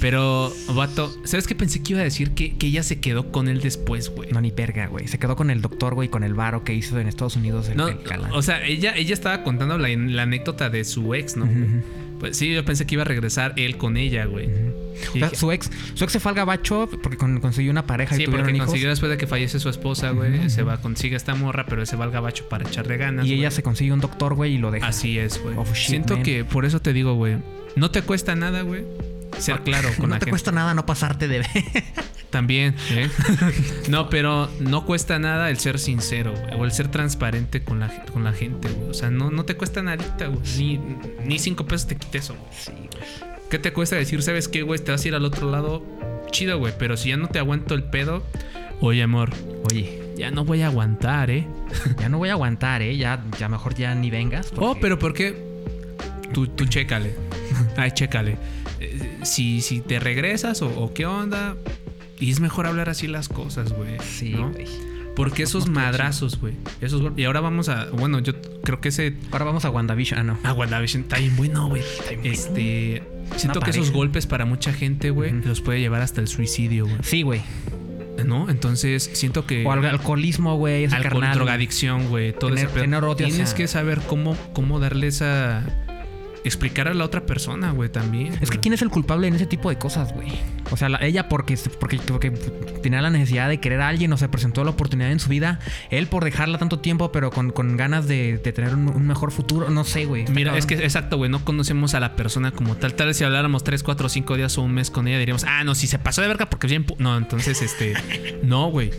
Pero, 0.00 0.52
vato, 0.74 1.14
¿sabes 1.24 1.46
qué 1.46 1.54
pensé 1.54 1.82
que 1.82 1.92
iba 1.92 2.00
a 2.00 2.04
decir? 2.04 2.32
Que, 2.32 2.56
que 2.56 2.66
ella 2.66 2.82
se 2.82 2.98
quedó 3.00 3.30
con 3.30 3.48
él 3.48 3.60
después, 3.60 4.08
güey. 4.10 4.32
No, 4.32 4.40
ni 4.40 4.50
verga, 4.50 4.86
güey. 4.86 5.06
Se 5.06 5.18
quedó 5.18 5.36
con 5.36 5.50
el 5.50 5.62
doctor, 5.62 5.94
güey, 5.94 6.08
con 6.08 6.24
el 6.24 6.34
varo 6.34 6.64
que 6.64 6.74
hizo 6.74 6.98
en 6.98 7.06
Estados 7.06 7.36
Unidos. 7.36 7.68
El, 7.68 7.76
No, 7.76 7.86
el 7.88 7.98
o 8.32 8.42
sea, 8.42 8.64
ella, 8.64 8.94
ella 8.96 9.14
estaba 9.14 9.44
contando 9.44 9.78
la, 9.78 9.88
la 9.88 10.22
anécdota 10.22 10.70
de 10.70 10.84
su 10.84 11.14
ex, 11.14 11.36
¿no? 11.36 11.48
Pues 12.22 12.36
sí, 12.36 12.54
yo 12.54 12.64
pensé 12.64 12.86
que 12.86 12.94
iba 12.94 13.02
a 13.02 13.04
regresar 13.04 13.52
él 13.56 13.76
con 13.76 13.96
ella, 13.96 14.26
güey. 14.26 14.48
O 14.48 15.18
sea, 15.18 15.34
su 15.34 15.50
ex, 15.50 15.68
su 15.94 16.04
ex 16.04 16.12
se 16.12 16.20
fue 16.20 16.30
al 16.30 16.36
gabacho 16.36 16.88
porque 17.02 17.16
con- 17.18 17.40
consiguió 17.40 17.72
una 17.72 17.84
pareja 17.84 18.14
Sí, 18.14 18.22
y 18.22 18.24
tuvieron 18.26 18.46
porque 18.46 18.56
hijos. 18.58 18.66
consiguió 18.66 18.88
después 18.90 19.10
de 19.10 19.16
que 19.18 19.26
fallece 19.26 19.58
su 19.58 19.68
esposa, 19.68 20.10
güey. 20.10 20.48
Se 20.48 20.62
va, 20.62 20.80
consigue 20.80 21.16
esta 21.16 21.34
morra, 21.34 21.66
pero 21.66 21.80
él 21.80 21.86
se 21.88 21.96
va 21.96 22.04
al 22.04 22.12
gabacho 22.12 22.48
para 22.48 22.68
echarle 22.68 22.96
ganas. 22.96 23.26
Y 23.26 23.34
ella 23.34 23.50
se 23.50 23.64
consigue 23.64 23.92
un 23.92 23.98
doctor, 24.00 24.34
güey, 24.34 24.54
y 24.54 24.58
lo 24.58 24.70
deja. 24.70 24.86
Así 24.86 25.18
es, 25.18 25.42
güey. 25.42 25.56
Oh, 25.58 25.64
shit, 25.74 25.88
Siento 25.88 26.14
man. 26.14 26.22
que 26.22 26.44
por 26.44 26.64
eso 26.64 26.80
te 26.80 26.92
digo, 26.92 27.14
güey. 27.14 27.38
No 27.74 27.90
te 27.90 28.02
cuesta 28.02 28.36
nada, 28.36 28.62
güey. 28.62 28.84
Ser 29.38 29.60
claro 29.62 29.88
con 29.96 30.08
no 30.08 30.14
la 30.14 30.18
te 30.20 30.26
gente. 30.26 30.30
cuesta 30.30 30.52
nada 30.52 30.74
no 30.74 30.86
pasarte 30.86 31.26
de 31.26 31.44
También, 32.32 32.74
¿eh? 32.90 33.08
no, 33.88 34.08
pero 34.08 34.48
no 34.58 34.84
cuesta 34.86 35.18
nada 35.20 35.50
el 35.50 35.58
ser 35.58 35.78
sincero, 35.78 36.32
güey, 36.32 36.54
o 36.60 36.64
el 36.64 36.72
ser 36.72 36.88
transparente 36.88 37.62
con 37.62 37.78
la, 37.78 37.88
con 38.06 38.24
la 38.24 38.32
gente, 38.32 38.68
güey. 38.68 38.88
O 38.90 38.94
sea, 38.94 39.10
no, 39.10 39.30
no 39.30 39.44
te 39.44 39.54
cuesta 39.54 39.82
nadita, 39.82 40.26
güey. 40.26 40.40
Ni, 40.58 40.80
ni 41.26 41.38
cinco 41.38 41.66
pesos 41.66 41.86
te 41.88 41.96
quita 41.96 42.18
eso, 42.18 42.34
güey. 42.34 42.88
¿Qué 43.50 43.58
te 43.58 43.72
cuesta 43.74 43.96
decir, 43.96 44.22
sabes 44.22 44.48
qué, 44.48 44.62
güey? 44.62 44.80
Te 44.80 44.90
vas 44.92 45.04
a 45.04 45.08
ir 45.08 45.14
al 45.14 45.24
otro 45.26 45.50
lado 45.50 45.84
chido, 46.30 46.58
güey. 46.58 46.72
Pero 46.78 46.96
si 46.96 47.10
ya 47.10 47.18
no 47.18 47.28
te 47.28 47.38
aguanto 47.38 47.74
el 47.74 47.84
pedo, 47.84 48.22
oye, 48.80 49.02
amor, 49.02 49.30
Oye, 49.70 50.02
ya 50.16 50.30
no 50.32 50.44
voy 50.44 50.62
a 50.62 50.66
aguantar, 50.68 51.30
¿eh? 51.30 51.46
ya 52.00 52.08
no 52.08 52.16
voy 52.18 52.30
a 52.30 52.32
aguantar, 52.32 52.80
¿eh? 52.82 52.96
Ya, 52.96 53.22
ya 53.38 53.48
mejor 53.48 53.74
ya 53.74 53.94
ni 53.94 54.10
vengas. 54.10 54.46
porque- 54.48 54.64
Oh, 54.64 54.76
pero 54.80 54.98
¿por 54.98 55.12
qué? 55.14 55.36
Tú, 56.32 56.46
tú 56.48 56.64
chécale. 56.64 57.14
Ay, 57.76 57.90
chécale. 57.92 58.38
Eh, 58.80 59.18
Si, 59.22 59.60
si 59.60 59.80
te 59.82 60.00
regresas 60.00 60.62
o, 60.62 60.68
o 60.68 60.92
qué 60.94 61.04
onda. 61.06 61.54
Y 62.22 62.30
es 62.30 62.40
mejor 62.40 62.66
hablar 62.66 62.88
así 62.88 63.06
las 63.08 63.28
cosas, 63.28 63.72
güey. 63.72 63.96
Sí, 64.00 64.30
¿no? 64.30 64.52
Porque 65.16 65.42
esos 65.42 65.68
madrazos, 65.68 66.40
güey. 66.40 66.54
Esos. 66.80 67.02
Y 67.16 67.24
ahora 67.24 67.40
vamos 67.40 67.68
a. 67.68 67.86
Bueno, 67.90 68.20
yo 68.20 68.32
creo 68.62 68.80
que 68.80 68.88
ese. 68.88 69.14
Ahora 69.30 69.44
vamos 69.44 69.64
a 69.64 69.70
WandaVision. 69.70 70.20
Ah, 70.20 70.22
no. 70.22 70.38
Ah, 70.44 70.52
WandaVision 70.54 71.02
está 71.02 71.18
bien 71.18 71.36
bueno, 71.36 71.68
güey. 71.68 71.82
Este. 72.22 73.02
Siento 73.36 73.60
que 73.60 73.70
esos 73.70 73.90
golpes 73.90 74.26
para 74.26 74.44
mucha 74.44 74.72
gente, 74.72 75.10
güey, 75.10 75.32
los 75.32 75.60
puede 75.60 75.80
llevar 75.80 76.00
hasta 76.02 76.20
el 76.20 76.28
suicidio, 76.28 76.84
güey. 76.86 76.98
Sí, 77.02 77.22
güey. 77.22 77.42
¿No? 78.24 78.48
Entonces, 78.50 79.10
siento 79.14 79.46
que. 79.46 79.66
O 79.66 79.72
al- 79.72 79.84
alcoholismo, 79.84 80.56
güey. 80.56 80.84
Alcohol, 80.86 81.24
drogadicción, 81.34 82.08
güey, 82.08 82.32
todo 82.32 82.50
Tener- 82.50 82.66
ese 82.66 82.74
pedo. 82.86 83.16
Tienes 83.16 83.40
hacia- 83.40 83.56
que 83.56 83.68
saber 83.68 84.00
cómo, 84.06 84.36
cómo 84.52 84.78
darle 84.80 85.08
esa. 85.08 85.64
Explicar 86.44 86.88
a 86.88 86.94
la 86.94 87.04
otra 87.04 87.24
persona, 87.24 87.70
güey, 87.70 87.88
también. 87.88 88.36
Es 88.40 88.50
que 88.50 88.58
quién 88.58 88.74
es 88.74 88.82
el 88.82 88.88
culpable 88.90 89.28
en 89.28 89.34
ese 89.34 89.46
tipo 89.46 89.68
de 89.70 89.78
cosas, 89.78 90.12
güey. 90.12 90.28
O 90.70 90.76
sea, 90.76 90.88
la- 90.88 90.98
ella 91.04 91.28
porque, 91.28 91.56
porque, 91.78 91.98
porque 91.98 92.30
tenía 92.82 93.00
la 93.00 93.10
necesidad 93.10 93.48
de 93.48 93.60
querer 93.60 93.80
a 93.80 93.88
alguien 93.88 94.12
o 94.12 94.16
se 94.16 94.28
presentó 94.28 94.64
la 94.64 94.70
oportunidad 94.70 95.12
en 95.12 95.20
su 95.20 95.28
vida. 95.28 95.60
Él 95.90 96.08
por 96.08 96.24
dejarla 96.24 96.58
tanto 96.58 96.80
tiempo, 96.80 97.12
pero 97.12 97.30
con, 97.30 97.50
con 97.50 97.76
ganas 97.76 98.08
de, 98.08 98.38
de 98.38 98.52
tener 98.52 98.74
un, 98.74 98.88
un 98.88 99.06
mejor 99.06 99.30
futuro. 99.30 99.70
No 99.70 99.84
sé, 99.84 100.04
güey. 100.04 100.24
Mira, 100.28 100.50
cabrón. 100.52 100.58
es 100.58 100.66
que 100.66 100.74
exacto, 100.74 101.16
güey, 101.16 101.30
no 101.30 101.44
conocemos 101.44 101.94
a 101.94 102.00
la 102.00 102.16
persona 102.16 102.50
como 102.50 102.76
tal. 102.76 102.94
Tal 102.94 103.06
vez 103.08 103.16
si 103.18 103.24
habláramos 103.24 103.62
3, 103.64 103.82
4, 103.82 104.08
5 104.08 104.36
días 104.36 104.58
o 104.58 104.62
un 104.62 104.72
mes 104.72 104.90
con 104.90 105.06
ella, 105.08 105.18
diríamos, 105.18 105.44
ah, 105.44 105.62
no, 105.64 105.74
si 105.74 105.86
se 105.86 105.98
pasó 105.98 106.22
de 106.22 106.28
verga 106.28 106.50
porque 106.50 106.66
bien. 106.66 106.84
pu-". 106.86 106.96
No, 106.98 107.16
entonces, 107.16 107.62
este. 107.62 107.94
No, 108.42 108.68
güey. 108.68 108.90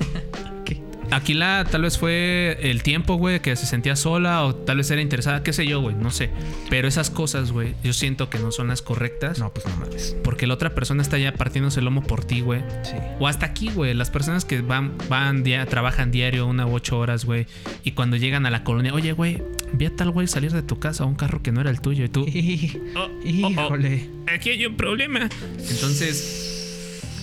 Aquí 1.12 1.34
la 1.34 1.66
tal 1.70 1.84
vez 1.84 1.98
fue 1.98 2.58
el 2.62 2.82
tiempo, 2.84 3.16
güey, 3.16 3.40
que 3.42 3.56
se 3.56 3.66
sentía 3.66 3.96
sola 3.96 4.44
o 4.46 4.56
tal 4.56 4.78
vez 4.78 4.90
era 4.92 5.02
interesada, 5.02 5.44
qué 5.44 5.54
sé 5.54 5.66
yo, 5.68 5.80
güey, 5.82 5.96
no 5.96 6.10
sé. 6.12 6.30
Pero 6.70 6.88
esas 6.88 7.10
cosas, 7.10 7.52
güey, 7.52 7.76
yo 7.84 7.94
siento 7.94 8.30
que 8.30 8.40
no 8.40 8.52
son 8.52 8.68
las 8.68 8.82
correctas. 8.82 9.38
No, 9.40 9.54
pues 9.54 9.66
no 9.68 9.76
mames. 9.78 10.16
Porque 10.24 10.48
la 10.48 10.54
otra 10.56 10.74
persona 10.74 11.02
está 11.02 11.18
ya 11.18 11.34
partiéndose 11.34 11.80
el 11.80 11.86
lomo 11.86 12.02
por 12.04 12.26
ti, 12.26 12.42
güey. 12.42 12.62
Sí. 12.84 12.96
O 13.20 13.28
hasta 13.28 13.46
aquí, 13.46 13.70
güey. 13.70 13.94
Las 13.94 14.10
personas 14.10 14.46
que 14.46 14.62
van, 14.62 14.94
van 15.10 15.44
dia- 15.44 15.66
trabajan 15.66 16.12
diario 16.12 16.48
una 16.48 16.66
u 16.66 16.74
ocho 16.74 16.98
horas, 17.00 17.26
güey. 17.26 17.46
Y 17.84 17.92
cuando 17.92 18.18
llegan 18.18 18.46
a 18.46 18.50
la 18.52 18.64
colonia, 18.64 18.94
oye, 18.94 19.12
güey, 19.14 19.42
vi 19.74 19.86
a 19.86 19.96
tal 19.96 20.10
güey 20.12 20.28
salir 20.28 20.52
de 20.52 20.64
tu 20.64 20.80
casa 20.80 21.04
a 21.04 21.08
un 21.08 21.16
carro 21.16 21.42
que 21.44 21.52
no 21.52 21.62
era 21.62 21.70
el 21.70 21.80
tuyo. 21.82 22.06
Y 22.06 22.10
tú, 22.10 22.22
oh, 22.96 23.00
oh, 23.00 23.02
oh, 23.06 23.28
Híjole. 23.28 24.10
aquí 24.34 24.50
hay 24.52 24.66
un 24.66 24.76
problema. 24.78 25.30
Entonces, 25.70 26.53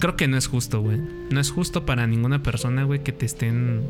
creo 0.00 0.16
que 0.16 0.26
no 0.28 0.36
es 0.36 0.48
justo, 0.48 0.80
güey. 0.80 1.00
No 1.30 1.40
es 1.40 1.50
justo 1.50 1.86
para 1.86 2.06
ninguna 2.06 2.42
persona, 2.42 2.82
güey, 2.84 3.02
que 3.04 3.12
te 3.12 3.26
estén 3.26 3.82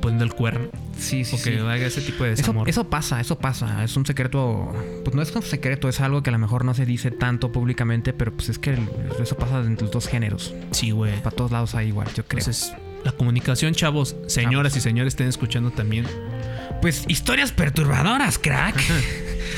poniendo 0.00 0.24
el 0.24 0.32
cuerno. 0.34 0.68
Sí, 0.98 1.24
sí, 1.24 1.36
O 1.36 1.42
que 1.42 1.52
sí. 1.52 1.58
haga 1.58 1.76
ese 1.86 2.00
tipo 2.00 2.24
de 2.24 2.30
desamor. 2.30 2.68
eso 2.68 2.88
pasa, 2.88 3.20
eso 3.20 3.38
pasa. 3.38 3.84
Es 3.84 3.96
un 3.96 4.04
secreto. 4.06 4.72
Pues 5.04 5.14
no 5.14 5.22
es 5.22 5.30
un 5.36 5.42
secreto, 5.42 5.88
es 5.88 6.00
algo 6.00 6.22
que 6.22 6.30
a 6.30 6.32
lo 6.32 6.38
mejor 6.38 6.64
no 6.64 6.74
se 6.74 6.86
dice 6.86 7.10
tanto 7.10 7.52
públicamente, 7.52 8.12
pero 8.12 8.32
pues 8.32 8.48
es 8.48 8.58
que 8.58 8.76
eso 9.22 9.36
pasa 9.36 9.60
entre 9.60 9.84
los 9.84 9.92
dos 9.92 10.08
géneros. 10.08 10.54
Sí, 10.72 10.90
güey. 10.90 11.16
Para 11.22 11.36
todos 11.36 11.50
lados 11.52 11.74
hay 11.74 11.88
igual, 11.88 12.08
yo 12.14 12.24
creo. 12.24 12.40
Entonces, 12.40 12.72
la 13.04 13.12
comunicación, 13.12 13.74
chavos, 13.74 14.16
señoras 14.26 14.76
y 14.76 14.80
señores, 14.80 15.12
estén 15.12 15.28
escuchando 15.28 15.70
también. 15.70 16.06
pues 16.80 17.04
historias 17.08 17.52
perturbadoras, 17.52 18.38
crack. 18.38 18.76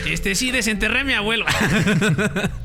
Este 0.09 0.34
sí, 0.34 0.50
desenterré 0.50 1.00
a 1.00 1.05
mi 1.05 1.12
abuelo. 1.12 1.44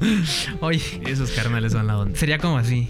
Oye, 0.60 0.80
Esos 1.06 1.30
carnales 1.32 1.74
van 1.74 1.86
la 1.86 1.98
onda. 1.98 2.18
sería 2.18 2.38
como 2.38 2.58
así. 2.58 2.88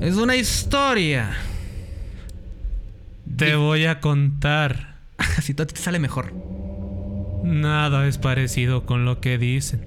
Es 0.00 0.16
una 0.16 0.36
historia. 0.36 1.30
Te 3.36 3.54
voy 3.54 3.86
a 3.86 4.00
contar. 4.00 4.96
Así 5.16 5.54
todo 5.54 5.66
te 5.68 5.76
sale 5.80 5.98
mejor. 5.98 6.32
Nada 7.44 8.06
es 8.06 8.18
parecido 8.18 8.84
con 8.84 9.04
lo 9.04 9.20
que 9.20 9.38
dicen. 9.38 9.86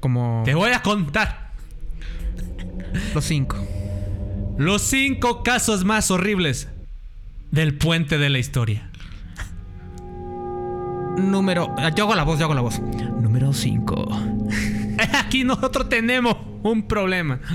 Como 0.00 0.42
Te 0.44 0.54
voy 0.54 0.70
a 0.72 0.82
contar 0.82 1.52
los 3.14 3.24
cinco. 3.24 3.56
los 4.58 4.82
cinco 4.82 5.42
casos 5.42 5.84
más 5.84 6.10
horribles 6.10 6.68
del 7.50 7.76
puente 7.76 8.18
de 8.18 8.28
la 8.30 8.38
historia. 8.38 8.90
Número. 11.18 11.74
ah, 11.78 11.90
Yo 11.94 12.04
hago 12.04 12.14
la 12.14 12.22
voz, 12.24 12.38
yo 12.38 12.44
hago 12.46 12.54
la 12.54 12.60
voz. 12.60 12.80
Número 12.80 13.52
5. 13.52 14.08
Aquí 15.24 15.44
nosotros 15.44 15.88
tenemos 15.88 16.36
un 16.62 16.86
problema. 16.86 17.40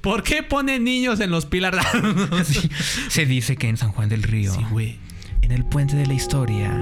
¿Por 0.00 0.22
qué 0.24 0.42
ponen 0.42 0.82
niños 0.84 1.20
en 1.20 1.30
los 1.30 1.46
pilares? 1.46 1.84
Se 3.08 3.24
dice 3.24 3.56
que 3.56 3.68
en 3.68 3.76
San 3.76 3.92
Juan 3.92 4.08
del 4.08 4.22
Río, 4.24 4.52
Sí, 4.52 4.60
güey. 4.70 4.98
en 5.42 5.52
el 5.52 5.64
puente 5.64 5.94
de 5.96 6.06
la 6.06 6.14
historia, 6.14 6.72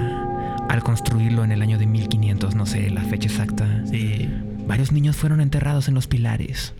al 0.69 0.81
construirlo 0.83 1.43
en 1.43 1.51
el 1.51 1.61
año 1.61 1.77
de 1.77 1.85
1500, 1.85 2.55
no 2.55 2.65
sé 2.65 2.89
la 2.89 3.03
fecha 3.03 3.27
exacta, 3.29 3.83
Sí. 3.91 4.27
varios 4.65 4.91
niños 4.91 5.15
fueron 5.17 5.39
enterrados 5.39 5.87
en 5.87 5.93
los 5.93 6.07
pilares 6.07 6.73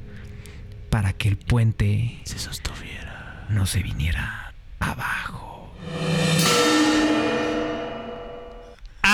para 0.90 1.14
que 1.14 1.28
el 1.30 1.38
puente 1.38 2.20
Se 2.24 2.40
sostuviera. 2.40 3.46
no 3.50 3.68
se 3.68 3.84
viniera 3.84 4.54
abajo. 4.80 5.72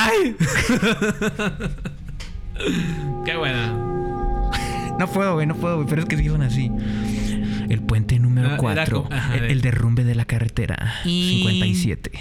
¡Ay! 0.06 0.36
Qué 3.26 3.36
buena. 3.38 3.68
No 5.00 5.08
puedo, 5.12 5.34
güey, 5.36 5.46
no 5.48 5.56
puedo, 5.56 5.76
güey, 5.78 5.88
pero 5.88 6.02
es 6.02 6.08
que 6.08 6.28
son 6.28 6.42
así. 6.42 6.72
El 7.70 7.82
puente 7.82 8.18
número 8.20 8.48
Ah, 8.48 8.52
era 8.54 8.58
4, 8.58 9.04
como- 9.04 9.16
ajá, 9.16 9.36
el, 9.36 9.42
de- 9.42 9.52
el 9.52 9.62
derrumbe 9.62 10.04
de 10.04 10.16
la 10.16 10.26
carretera 10.26 10.96
Y- 11.06 11.40
57. 11.44 12.12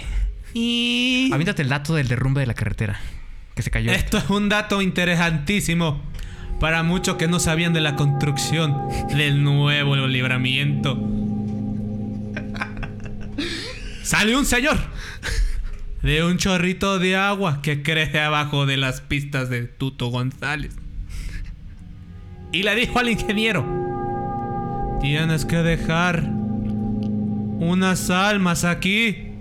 Y... 0.53 1.29
Avíntate 1.33 1.61
el 1.61 1.69
dato 1.69 1.95
del 1.95 2.07
derrumbe 2.07 2.41
de 2.41 2.47
la 2.47 2.53
carretera 2.53 2.99
que 3.55 3.61
se 3.63 3.71
cayó. 3.71 3.91
Esto 3.91 4.17
es 4.17 4.29
un 4.29 4.49
dato 4.49 4.81
interesantísimo 4.81 6.01
para 6.59 6.83
muchos 6.83 7.15
que 7.17 7.27
no 7.27 7.39
sabían 7.39 7.73
de 7.73 7.81
la 7.81 7.95
construcción 7.95 8.75
del 9.15 9.43
nuevo 9.43 9.95
libramiento. 9.95 10.97
Salió 14.03 14.37
un 14.39 14.45
señor 14.45 14.77
de 16.07 16.23
un 16.23 16.37
chorrito 16.37 16.99
de 16.99 17.17
agua 17.17 17.61
que 17.61 17.83
crece 17.83 18.21
abajo 18.21 18.65
de 18.65 18.77
las 18.77 19.01
pistas 19.01 19.49
de 19.49 19.63
Tuto 19.63 20.07
González. 20.07 20.73
Y 22.53 22.63
le 22.63 22.75
dijo 22.75 22.97
al 22.97 23.09
ingeniero, 23.09 23.65
tienes 25.01 25.43
que 25.43 25.57
dejar 25.57 26.23
unas 27.59 28.09
almas 28.09 28.63
aquí. 28.63 29.33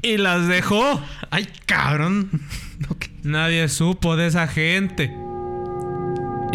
Y 0.00 0.16
las 0.16 0.48
dejó. 0.48 0.98
¡Ay, 1.28 1.46
cabrón! 1.66 2.30
Nadie 3.22 3.68
supo 3.68 4.16
de 4.16 4.28
esa 4.28 4.48
gente. 4.48 5.14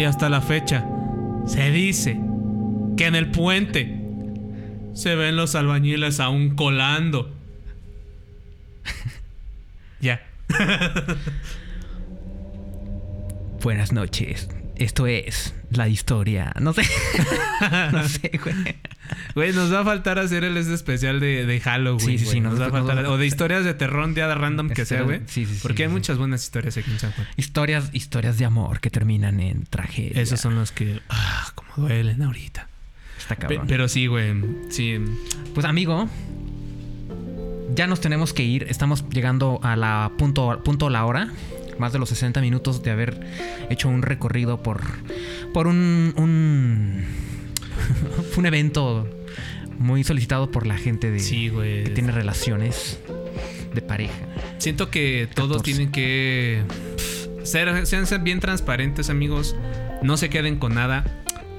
Y 0.00 0.02
hasta 0.02 0.28
la 0.30 0.40
fecha 0.40 0.84
se 1.46 1.70
dice 1.70 2.20
que 2.96 3.06
en 3.06 3.14
el 3.14 3.30
puente 3.30 3.95
se 4.96 5.14
ven 5.14 5.36
los 5.36 5.54
albañiles 5.54 6.18
aún 6.20 6.56
colando. 6.56 7.32
ya. 10.00 10.26
Buenas 13.62 13.92
noches. 13.92 14.48
Esto 14.76 15.06
es 15.06 15.54
la 15.70 15.88
historia. 15.88 16.52
No 16.60 16.72
sé. 16.74 16.82
no 17.92 18.06
sé, 18.08 18.30
güey. 18.42 18.76
Güey, 19.34 19.52
nos 19.54 19.72
va 19.72 19.80
a 19.80 19.84
faltar 19.84 20.18
hacer 20.18 20.44
el 20.44 20.56
este 20.56 20.74
especial 20.74 21.18
de, 21.20 21.46
de 21.46 21.60
Halloween. 21.60 22.00
Sí, 22.00 22.18
sí, 22.18 22.24
güey. 22.24 22.34
sí, 22.34 22.40
Nos 22.40 22.52
nos- 22.54 22.62
va 22.62 22.66
a 22.66 22.70
faltar. 22.70 22.96
nos- 22.96 23.08
O 23.08 23.16
de 23.16 23.26
historias 23.26 23.64
de 23.64 23.72
terror 23.74 24.12
de 24.12 24.34
random 24.34 24.68
que 24.70 24.84
sea, 24.84 25.02
güey. 25.02 25.20
Sí, 25.26 25.46
sí, 25.46 25.54
sí, 25.54 25.60
Porque 25.62 25.84
hay 25.84 25.88
sí. 25.88 25.94
muchas 25.94 26.18
buenas 26.18 26.42
historias 26.42 26.76
aquí 26.76 26.90
en 26.90 26.98
San 26.98 27.12
Juan. 27.12 27.26
Historias, 27.36 27.88
historias 27.92 28.38
de 28.38 28.44
amor 28.44 28.80
que 28.80 28.90
terminan 28.90 29.40
en 29.40 29.64
tragedia. 29.64 30.20
Esos 30.20 30.40
son 30.40 30.54
los 30.56 30.72
que. 30.72 31.00
Ah, 31.08 31.50
como 31.54 31.88
duelen 31.88 32.22
ahorita. 32.22 32.68
Está 33.18 33.34
Pe- 33.36 33.40
cabrón. 33.42 33.66
pero 33.68 33.88
sí, 33.88 34.06
güey. 34.06 34.34
Sí. 34.70 34.96
Pues 35.54 35.64
amigo, 35.66 36.08
ya 37.74 37.86
nos 37.86 38.00
tenemos 38.00 38.32
que 38.32 38.42
ir. 38.44 38.66
Estamos 38.68 39.08
llegando 39.10 39.60
a 39.62 39.76
la 39.76 40.12
punto, 40.18 40.60
punto 40.64 40.90
la 40.90 41.04
hora. 41.04 41.28
Más 41.78 41.92
de 41.92 41.98
los 41.98 42.08
60 42.08 42.40
minutos 42.40 42.82
de 42.82 42.90
haber 42.90 43.20
hecho 43.68 43.88
un 43.88 44.00
recorrido 44.02 44.62
por, 44.62 44.80
por 45.52 45.66
un, 45.66 46.14
un, 46.16 47.04
un 48.36 48.46
evento 48.46 49.06
muy 49.78 50.02
solicitado 50.02 50.50
por 50.50 50.66
la 50.66 50.78
gente 50.78 51.10
de, 51.10 51.20
Sí, 51.20 51.50
güey. 51.50 51.84
que 51.84 51.90
tiene 51.90 52.12
relaciones 52.12 52.98
de 53.74 53.82
pareja. 53.82 54.14
Siento 54.56 54.88
que 54.90 55.28
todos 55.34 55.58
14. 55.58 55.64
tienen 55.64 55.92
que 55.92 56.62
ser, 57.42 57.86
sean 57.86 58.06
ser 58.06 58.20
bien 58.20 58.40
transparentes, 58.40 59.10
amigos. 59.10 59.54
No 60.02 60.16
se 60.16 60.30
queden 60.30 60.56
con 60.58 60.74
nada. 60.74 61.04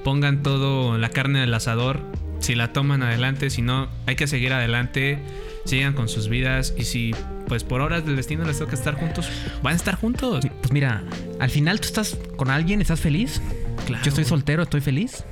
Pongan 0.04 0.42
todo 0.42 0.96
la 0.98 1.10
carne 1.10 1.38
en 1.40 1.44
el 1.48 1.54
asador. 1.54 2.00
Si 2.40 2.54
la 2.54 2.72
toman 2.72 3.02
adelante, 3.02 3.50
si 3.50 3.62
no, 3.62 3.88
hay 4.06 4.16
que 4.16 4.26
seguir 4.26 4.52
adelante. 4.52 5.18
sigan 5.64 5.92
con 5.92 6.08
sus 6.08 6.28
vidas 6.28 6.72
y 6.78 6.84
si 6.84 7.14
pues 7.46 7.62
por 7.64 7.80
horas 7.82 8.04
del 8.06 8.16
destino 8.16 8.44
les 8.44 8.58
toca 8.58 8.74
estar 8.74 8.94
juntos, 8.94 9.28
van 9.62 9.72
a 9.74 9.76
estar 9.76 9.96
juntos. 9.96 10.46
Pues 10.60 10.72
mira, 10.72 11.02
al 11.40 11.50
final 11.50 11.80
tú 11.80 11.86
estás 11.88 12.16
con 12.36 12.50
alguien, 12.50 12.80
estás 12.80 13.00
feliz. 13.00 13.42
Claro, 13.86 14.02
Yo 14.04 14.08
estoy 14.10 14.24
güey. 14.24 14.28
soltero, 14.28 14.62
estoy 14.62 14.80
feliz. 14.80 15.24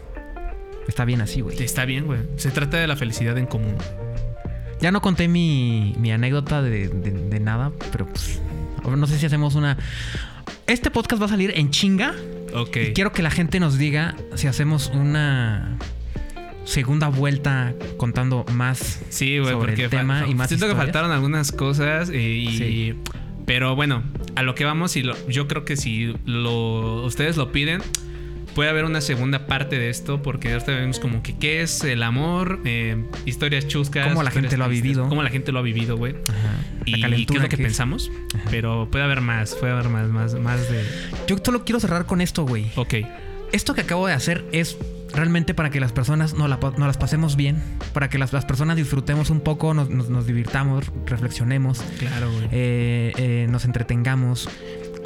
Está 0.89 1.05
bien 1.05 1.21
así, 1.21 1.41
güey. 1.41 1.63
Está 1.63 1.85
bien, 1.85 2.07
güey. 2.07 2.21
Se 2.37 2.51
trata 2.51 2.77
de 2.77 2.87
la 2.87 2.97
felicidad 2.97 3.37
en 3.39 3.47
común. 3.47 3.77
Ya 4.81 4.93
no 4.93 5.01
conté 5.01 5.27
mi, 5.29 5.95
mi 5.99 6.13
anécdota 6.13 6.61
de, 6.63 6.89
de- 6.89 7.11
de 7.29 7.41
nada, 7.41 7.73
pero 7.93 8.07
pues. 8.07 8.41
No 8.97 9.07
sé 9.07 9.19
si 9.19 9.27
hacemos 9.27 9.55
una. 9.55 9.77
Este 10.67 10.91
podcast 10.91 11.21
va 11.21 11.27
a 11.27 11.31
salir 11.31 11.53
en 11.57 11.71
chinga. 11.71 12.15
Ok. 12.57 12.77
Y 12.89 12.93
quiero 12.93 13.13
que 13.13 13.23
la 13.23 13.31
gente 13.31 13.61
nos 13.61 13.79
diga 13.79 14.17
si 14.35 14.47
hacemos 14.47 14.91
una 14.95 15.77
segunda 16.65 17.09
vuelta 17.09 17.75
contando 17.97 18.45
más 18.53 19.01
Sí, 19.11 19.39
güey, 19.39 19.53
sobre 19.53 19.75
el 19.81 19.91
tema 19.91 20.27
y 20.29 20.35
más 20.35 20.49
siento 20.49 20.67
que 20.69 20.75
faltaron 20.75 21.13
algunas 21.13 21.53
cosas 21.53 22.11
y, 22.11 22.17
y- 22.17 22.59
Sí. 22.59 22.95
pero 23.47 23.77
bueno, 23.77 24.03
a 24.35 24.43
lo 24.43 24.55
que 24.57 24.65
vamos 24.65 24.97
y 24.97 25.03
lo- 25.03 25.17
yo 25.29 25.47
creo 25.47 25.65
que 25.65 25.77
si 25.77 26.15
lo 26.25 27.05
ustedes 27.05 27.37
lo 27.37 27.53
piden 27.53 27.83
puede 28.57 28.71
haber 28.71 28.85
una 28.87 29.01
segunda 29.01 29.47
parte 29.47 29.79
de 29.79 29.89
esto 29.91 30.21
porque 30.23 30.53
ahorita 30.53 30.73
vemos 30.73 30.99
como 30.99 31.23
que 31.23 31.37
qué 31.37 31.63
es 31.63 31.85
el 31.85 32.03
amor, 32.03 32.61
eh, 32.65 33.05
historias 33.25 33.69
chuscas, 33.69 34.09
Cómo 34.09 34.25
la 34.25 34.33
gente 34.33 34.57
lo 34.57 34.65
ha 34.65 34.69
vivido. 34.69 35.09
cómo 35.09 35.23
la 35.23 35.31
gente 35.31 35.53
lo 35.53 35.61
ha 35.61 35.63
vivido, 35.63 35.97
güey. 35.97 36.15
Ajá. 36.29 36.65
Y 36.85 36.97
La 36.97 37.09
qué 37.09 37.15
es 37.23 37.31
lo 37.31 37.43
que, 37.43 37.49
que 37.51 37.63
pensamos, 37.63 38.11
pero 38.51 38.89
puede 38.91 39.05
haber 39.05 39.21
más, 39.21 39.55
puede 39.55 39.73
haber 39.73 39.89
más, 39.91 40.09
más, 40.09 40.35
más 40.35 40.69
de. 40.71 40.83
Yo 41.29 41.37
solo 41.45 41.65
quiero 41.65 41.79
cerrar 41.79 42.07
con 42.07 42.21
esto, 42.21 42.45
güey. 42.45 42.67
Ok, 42.77 42.95
Esto 43.53 43.75
que 43.75 43.83
acabo 43.83 44.07
de 44.09 44.13
hacer 44.15 44.45
es 44.53 44.77
realmente 45.15 45.55
para 45.55 45.71
que 45.71 45.79
las 45.79 45.93
personas 45.93 46.35
nos, 46.35 46.49
la, 46.51 46.57
nos 46.57 46.79
las 46.87 46.97
pasemos 46.99 47.37
bien, 47.37 47.63
para 47.93 48.09
que 48.11 48.19
las, 48.19 48.33
las 48.33 48.45
personas 48.45 48.77
disfrutemos 48.77 49.31
un 49.31 49.41
poco, 49.41 49.73
nos, 49.75 49.89
nos- 49.89 50.09
nos 50.11 50.27
divirtamos, 50.27 50.85
reflexionemos, 51.07 51.81
claro, 51.99 52.31
güey. 52.33 52.49
eh, 52.53 53.13
eh, 53.17 53.47
nos 53.49 53.65
entretengamos 53.65 54.49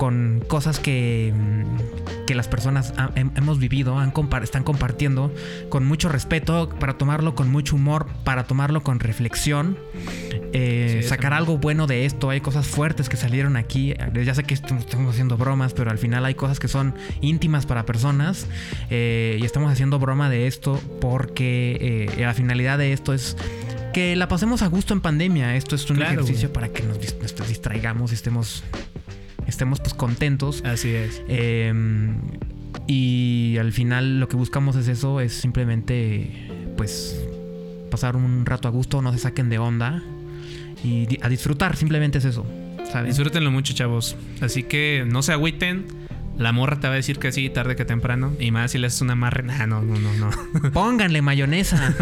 con 0.01 0.43
cosas 0.49 0.79
que, 0.81 1.31
mm, 1.37 2.25
que 2.27 2.35
las 2.35 2.49
personas 2.49 2.95
ha- 2.97 3.11
hemos 3.15 3.59
vivido, 3.59 3.99
han 3.99 4.15
están 4.43 4.65
compartiendo 4.65 5.31
con 5.69 5.85
mucho 5.85 6.09
respeto, 6.09 6.71
para 6.81 6.97
tomarlo 6.97 7.35
con 7.35 7.51
mucho 7.51 7.77
humor, 7.77 8.07
para 8.25 8.45
tomarlo 8.45 8.83
con 8.83 8.99
reflexión, 8.99 9.77
eh, 10.55 11.01
Sí, 11.03 11.09
sacar 11.11 11.35
algo 11.35 11.59
bueno 11.59 11.87
de 11.87 12.07
esto. 12.07 12.31
Hay 12.31 12.41
cosas 12.41 12.67
fuertes 12.67 13.11
que 13.11 13.19
salieron 13.19 13.59
aquí. 13.59 13.91
Eh, 13.93 14.25
Ya 14.25 14.35
sé 14.35 14.43
que 14.45 14.55
est- 14.55 14.71
estamos 14.73 15.13
haciendo 15.13 15.37
bromas, 15.37 15.75
pero 15.75 15.91
al 15.91 15.99
final 15.99 16.25
hay 16.25 16.35
cosas 16.35 16.59
que 16.61 16.69
son 16.69 16.95
íntimas 17.21 17.67
para 17.67 17.85
personas 17.85 18.47
eh, 18.89 19.37
y 19.39 19.45
estamos 19.45 19.71
haciendo 19.71 19.99
broma 19.99 20.31
de 20.31 20.47
esto 20.47 20.81
porque 21.03 22.09
eh, 22.17 22.21
la 22.23 22.33
finalidad 22.33 22.79
de 22.79 22.95
esto 22.95 23.13
es 23.13 23.37
que 23.93 24.17
la 24.17 24.29
pasemos 24.29 24.63
a 24.63 24.69
gusto 24.69 24.95
en 24.95 25.03
pandemia. 25.03 25.57
Esto 25.57 25.75
es 25.77 25.91
un 25.91 25.97
Claro, 25.99 26.13
ejercicio 26.23 26.49
güey. 26.49 26.55
para 26.55 26.69
que 26.73 26.85
nos, 26.85 26.97
nos 27.39 27.49
distraigamos 27.49 28.13
y 28.13 28.15
estemos, 28.15 28.65
estemos 29.51 29.81
pues 29.81 29.93
contentos. 29.95 30.63
Así 30.65 30.91
es. 30.91 31.23
Eh, 31.29 31.73
y 32.87 33.57
al 33.59 33.73
final 33.73 34.21
lo 34.21 34.29
que 34.29 34.37
buscamos 34.37 34.77
es 34.77 34.89
eso, 34.89 35.21
es 35.21 35.33
simplemente 35.35 36.49
pues 36.77 37.21
pasar 37.91 38.17
un 38.17 38.47
rato 38.47 38.69
a 38.69 38.71
gusto, 38.71 39.03
no 39.03 39.13
se 39.13 39.19
saquen 39.19 39.51
de 39.51 39.59
onda 39.59 40.03
y 40.83 41.19
a 41.23 41.29
disfrutar, 41.29 41.77
simplemente 41.77 42.19
es 42.19 42.25
eso. 42.25 42.47
¿sabes? 42.91 43.17
Disfrútenlo 43.17 43.51
mucho, 43.51 43.75
chavos. 43.75 44.17
Así 44.41 44.63
que 44.63 45.05
no 45.07 45.23
se 45.23 45.33
agüiten. 45.33 45.87
La 46.37 46.53
morra 46.53 46.81
te 46.81 46.87
va 46.87 46.95
a 46.95 46.97
decir 46.97 47.19
que 47.19 47.33
sí, 47.33 47.51
tarde 47.51 47.77
que 47.77 47.85
temprano. 47.85 48.33
Y 48.41 48.51
más 48.51 48.73
si 48.73 48.79
le 48.79 48.87
haces 48.87 49.03
una 49.03 49.13
amarre. 49.13 49.43
No, 49.43 49.83
no, 49.83 49.99
no, 49.99 50.13
no. 50.15 50.71
Pónganle 50.73 51.23
mayonesa. 51.23 51.95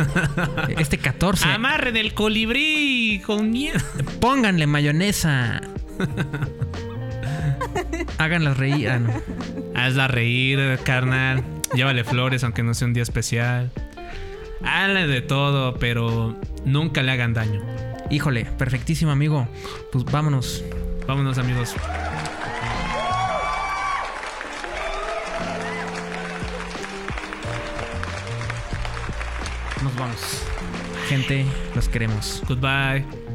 Este 0.79 0.99
14. 0.99 1.49
Amarre 1.49 1.93
del 1.93 2.15
colibrí 2.15 3.21
con 3.27 3.51
miedo. 3.51 3.81
Pónganle 4.21 4.67
mayonesa. 4.67 5.61
Háganlas 8.18 8.57
reír. 8.57 8.91
Ah, 8.91 8.99
no. 8.99 9.12
Hazla 9.74 10.09
reír, 10.09 10.79
carnal. 10.85 11.45
Llévale 11.74 12.05
flores, 12.05 12.45
aunque 12.45 12.62
no 12.62 12.74
sea 12.74 12.87
un 12.87 12.95
día 12.95 13.03
especial. 13.03 13.70
Hazle 14.64 15.07
de 15.07 15.20
todo, 15.20 15.79
pero 15.79 16.37
nunca 16.64 17.03
le 17.03 17.12
hagan 17.12 17.35
daño. 17.35 17.62
Híjole, 18.11 18.45
perfectísimo 18.45 19.11
amigo. 19.11 19.49
Pues 19.93 20.05
vámonos. 20.05 20.64
Vámonos, 21.07 21.39
amigos. 21.39 21.74
Nos 29.83 29.97
vamos. 29.97 30.43
Gente, 31.09 31.47
los 31.74 31.89
queremos. 31.89 32.43
Goodbye. 32.47 33.28